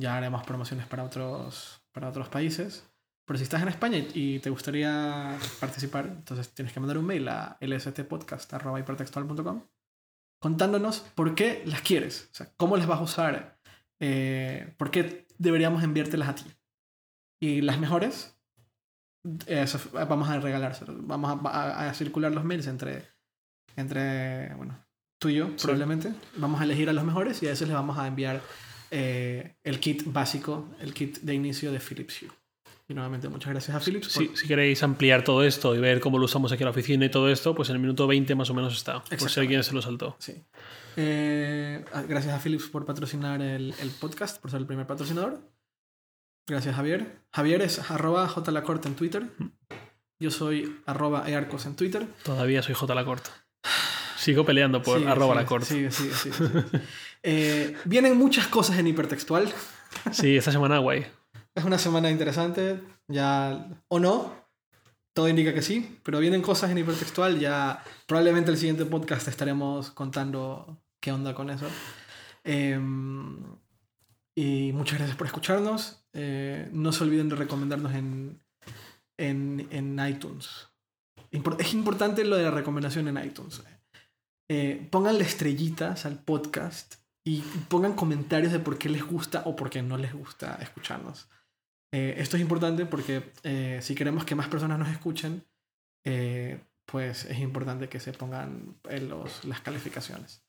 ya 0.00 0.16
haremos 0.16 0.42
promociones 0.44 0.86
para 0.86 1.04
otros, 1.04 1.82
para 1.92 2.08
otros 2.08 2.28
países. 2.28 2.88
Pero 3.24 3.38
si 3.38 3.44
estás 3.44 3.62
en 3.62 3.68
España 3.68 3.98
y, 4.14 4.40
te 4.40 4.50
gustaría 4.50 5.38
participar, 5.60 6.06
entonces 6.06 6.52
tienes 6.54 6.72
que 6.74 6.80
mandar 6.80 6.98
un 6.98 7.04
mail 7.06 7.28
a 7.28 7.56
lstpodcast.hipertextual.com 7.60 9.62
contándonos 10.42 10.98
por 11.14 11.34
qué 11.34 11.62
las 11.64 11.80
quieres, 11.82 12.28
o 12.32 12.34
sea, 12.34 12.52
cómo 12.56 12.76
las 12.76 12.86
vas 12.86 12.98
a 12.98 13.04
usar, 13.04 13.58
eh, 14.00 14.74
por 14.76 14.90
qué 14.90 15.26
deberíamos 15.38 15.82
enviártelas 15.84 16.28
a 16.28 16.34
ti. 16.34 16.44
Y 17.40 17.60
las 17.62 17.78
mejores, 17.78 18.36
eso, 19.46 19.78
vamos 19.92 20.28
a 20.28 20.40
regalárselas, 20.40 20.96
vamos 21.06 21.30
a, 21.46 21.48
a- 21.48 21.88
a 21.90 21.94
circular 21.94 22.32
los 22.32 22.44
mails 22.44 22.66
entre, 22.66 23.06
entre 23.76 24.52
bueno, 24.56 24.84
tú 25.20 25.28
y 25.28 25.34
yo, 25.36 25.46
Sí. 25.56 25.62
probablemente. 25.62 26.12
Vamos 26.36 26.60
a 26.60 26.64
elegir 26.64 26.88
a 26.88 26.92
los 26.92 27.04
mejores 27.04 27.42
y 27.42 27.46
a 27.46 27.52
esos 27.52 27.68
les 27.68 27.76
vamos 27.76 27.96
a 27.98 28.06
enviar 28.08 28.42
eh, 28.90 29.56
el 29.64 29.80
kit 29.80 30.02
básico, 30.12 30.68
el 30.80 30.92
kit 30.92 31.18
de 31.20 31.34
inicio 31.34 31.72
de 31.72 31.78
Philips 31.80 32.22
Hue. 32.22 32.30
Y 32.88 32.94
nuevamente 32.94 33.28
muchas 33.28 33.50
gracias 33.50 33.76
a 33.76 33.80
Philips. 33.80 34.12
Si 34.12 34.46
queréis 34.46 34.82
ampliar 34.82 35.24
todo 35.24 35.44
esto 35.44 35.74
y 35.74 35.78
ver 35.78 36.00
cómo 36.00 36.18
lo 36.18 36.24
usamos 36.24 36.52
aquí 36.52 36.62
en 36.62 36.66
la 36.66 36.72
oficina 36.72 37.04
y 37.04 37.10
todo 37.10 37.30
esto, 37.30 37.54
pues 37.54 37.68
en 37.70 37.76
el 37.76 37.80
minuto 37.80 38.06
20 38.06 38.34
más 38.34 38.50
o 38.50 38.54
menos 38.54 38.74
está, 38.74 39.02
por 39.04 39.30
si 39.30 39.40
alguien 39.40 39.62
se 39.62 39.72
lo 39.72 39.82
saltó. 39.82 40.16
Sí. 40.18 40.42
Eh, 40.96 41.84
gracias 42.08 42.34
a 42.34 42.38
Philips 42.38 42.68
por 42.68 42.84
patrocinar 42.84 43.40
el, 43.40 43.74
el, 43.80 43.90
podcast, 43.90 44.40
por 44.40 44.50
ser 44.50 44.60
el 44.60 44.66
primer 44.66 44.86
patrocinador. 44.86 45.40
Gracias 46.46 46.74
Javier. 46.74 47.20
Javier 47.32 47.62
es 47.62 47.90
arroba 47.90 48.28
jlacorte 48.28 48.88
en 48.88 48.96
Twitter. 48.96 49.28
Yo 50.20 50.30
soy 50.30 50.80
arroba 50.86 51.28
earcos 51.28 51.66
en 51.66 51.76
Twitter. 51.76 52.06
Todavía 52.24 52.62
soy 52.62 52.74
jlacorte. 52.74 53.30
Sigo 54.16 54.44
peleando 54.44 54.82
por 54.82 55.06
arroba 55.06 55.34
la 55.34 55.46
corte. 55.46 55.88
Eh, 57.24 57.76
vienen 57.84 58.18
muchas 58.18 58.48
cosas 58.48 58.78
en 58.78 58.88
hipertextual. 58.88 59.48
Sí, 60.10 60.36
esta 60.36 60.50
semana 60.50 60.78
guay. 60.78 61.06
Es 61.54 61.64
una 61.64 61.78
semana 61.78 62.10
interesante, 62.10 62.80
ya 63.08 63.68
o 63.88 63.98
no, 63.98 64.32
todo 65.14 65.28
indica 65.28 65.52
que 65.52 65.62
sí, 65.62 65.98
pero 66.02 66.18
vienen 66.18 66.42
cosas 66.42 66.70
en 66.70 66.78
hipertextual, 66.78 67.38
ya 67.38 67.84
probablemente 68.06 68.50
el 68.50 68.56
siguiente 68.56 68.86
podcast 68.86 69.28
estaremos 69.28 69.90
contando 69.90 70.82
qué 71.00 71.12
onda 71.12 71.34
con 71.34 71.50
eso. 71.50 71.66
Em, 72.44 73.38
y 74.34 74.72
muchas 74.72 74.98
gracias 74.98 75.16
por 75.16 75.26
escucharnos. 75.26 76.06
Eh, 76.14 76.68
no 76.72 76.92
se 76.92 77.04
olviden 77.04 77.28
de 77.28 77.36
recomendarnos 77.36 77.92
en, 77.94 78.42
en, 79.18 79.68
en 79.70 80.06
iTunes. 80.06 80.68
es 81.30 81.74
importante 81.74 82.24
lo 82.24 82.36
de 82.36 82.44
la 82.44 82.50
recomendación 82.50 83.08
en 83.08 83.22
iTunes. 83.22 83.62
Eh, 84.48 84.88
pónganle 84.90 85.24
estrellitas 85.24 86.06
al 86.06 86.18
podcast 86.18 86.96
y 87.24 87.40
pongan 87.68 87.94
comentarios 87.94 88.52
de 88.52 88.58
por 88.58 88.78
qué 88.78 88.88
les 88.88 89.04
gusta 89.04 89.42
o 89.44 89.54
por 89.54 89.70
qué 89.70 89.82
no 89.82 89.96
les 89.96 90.12
gusta 90.12 90.58
escucharnos. 90.60 91.28
Eh, 91.92 92.14
esto 92.16 92.36
es 92.36 92.42
importante 92.42 92.86
porque 92.86 93.32
eh, 93.42 93.78
si 93.82 93.94
queremos 93.94 94.24
que 94.24 94.34
más 94.34 94.48
personas 94.48 94.78
nos 94.78 94.88
escuchen, 94.88 95.44
eh, 96.04 96.58
pues 96.86 97.26
es 97.26 97.38
importante 97.38 97.88
que 97.88 98.00
se 98.00 98.12
pongan 98.12 98.76
en 98.88 99.08
los, 99.08 99.44
las 99.44 99.60
calificaciones. 99.60 100.42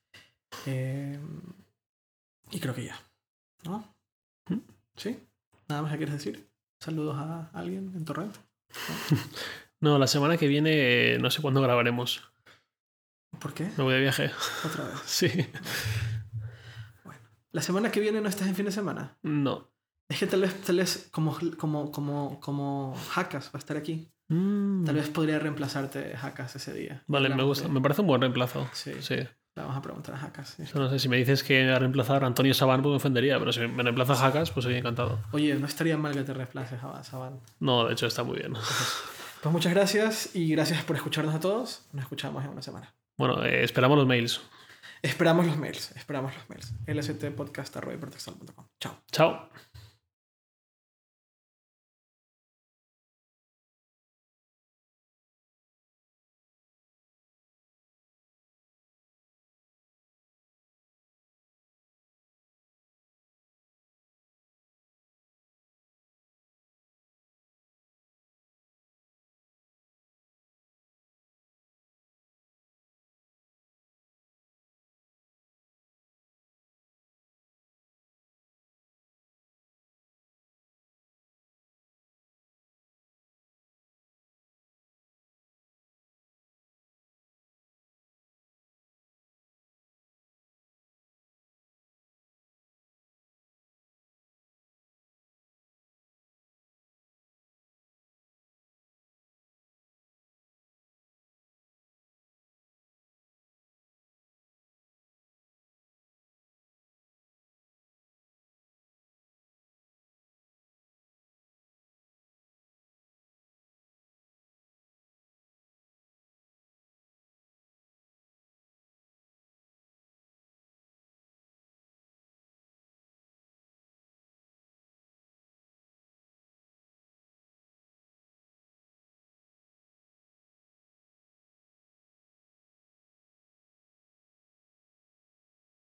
y 0.65 2.60
creo 2.60 2.74
que 2.74 2.86
ya. 2.86 2.98
¿No? 3.65 3.94
¿Sí? 4.95 5.20
¿Nada 5.68 5.82
más 5.82 5.91
que 5.91 5.98
quieres 5.98 6.15
decir? 6.15 6.49
¿Saludos 6.80 7.18
a 7.18 7.49
alguien 7.53 7.91
en 7.95 8.06
Torrent? 8.06 8.36
¿No? 9.82 9.99
la 9.99 10.07
semana 10.07 10.38
que 10.38 10.48
viene 10.48 11.18
no 11.20 11.30
sé 11.30 11.41
cuándo 11.41 11.61
grabaremos. 11.61 12.32
¿Por 13.40 13.53
qué? 13.53 13.65
Me 13.78 13.84
voy 13.84 13.95
de 13.95 14.02
viaje. 14.02 14.32
¿Otra 14.64 14.86
vez? 14.86 15.02
Sí. 15.06 15.28
Bueno. 17.03 17.22
¿La 17.52 17.61
semana 17.61 17.91
que 17.91 17.99
viene 17.99 18.22
no 18.22 18.30
estás 18.30 18.48
en 18.48 18.56
fin 18.56 18.65
de 18.65 18.72
semana? 18.72 19.18
No. 19.24 19.73
Es 20.14 20.19
que 20.19 20.27
tal 20.27 20.41
vez, 20.41 20.61
tal 20.61 20.77
vez 20.77 21.10
como, 21.11 21.35
como, 21.57 21.91
como, 21.91 22.40
como 22.40 22.95
Hackas 23.15 23.48
va 23.48 23.52
a 23.56 23.57
estar 23.57 23.77
aquí. 23.77 24.07
Mm. 24.27 24.85
Tal 24.85 24.95
vez 24.95 25.10
podría 25.10 25.40
reemplazarte 25.40 26.15
Hackas 26.15 26.56
ese 26.56 26.72
día. 26.72 27.03
Vale, 27.07 27.30
me 27.30 27.41
gusta. 27.41 27.68
Me 27.68 27.81
parece 27.81 28.02
un 28.02 28.07
buen 28.07 28.22
reemplazo. 28.22 28.69
Sí. 28.73 28.94
sí. 28.99 29.15
vamos 29.56 29.76
a 29.76 29.81
preguntar 29.81 30.14
a 30.14 30.19
Hackas. 30.19 30.60
No 30.76 30.88
sé, 30.88 30.99
si 30.99 31.10
me 31.10 31.18
dices 31.18 31.41
que 31.44 31.68
a 31.68 31.80
reemplazar 31.80 32.23
a 32.23 32.27
Antonio 32.27 32.53
Saban, 32.53 32.84
pues 32.84 32.91
me 32.91 32.98
ofendería, 32.98 33.40
pero 33.40 33.52
si 33.52 33.61
me 33.61 33.81
reemplaza 33.81 34.14
a 34.26 34.31
pues 34.31 34.64
soy 34.64 34.76
encantado. 34.76 35.19
Oye, 35.31 35.56
no 35.56 35.65
estaría 35.65 35.98
mal 35.98 36.14
que 36.14 36.23
te 36.23 36.34
reemplaces 36.34 36.84
a 36.84 37.03
Saban. 37.03 37.40
No, 37.60 37.88
de 37.88 37.94
hecho 37.94 38.06
está 38.06 38.23
muy 38.23 38.38
bien. 38.38 38.53
Pues 39.41 39.52
muchas 39.52 39.73
gracias 39.73 40.38
y 40.38 40.49
gracias 40.52 40.84
por 40.85 40.95
escucharnos 40.95 41.35
a 41.35 41.40
todos. 41.41 41.85
Nos 41.91 42.03
escuchamos 42.03 42.45
en 42.45 42.52
una 42.52 42.61
semana. 42.61 42.95
Bueno, 43.18 43.44
eh, 43.44 43.65
esperamos 43.65 43.98
los 43.98 44.07
mails. 44.07 44.40
Esperamos 45.02 45.45
los 45.45 45.57
mails, 45.57 45.91
esperamos 45.98 46.34
los 46.34 46.49
mails. 46.49 46.73
lstpodcast.com. 46.88 48.65
Chao. 48.80 49.03
Chao. 49.11 49.49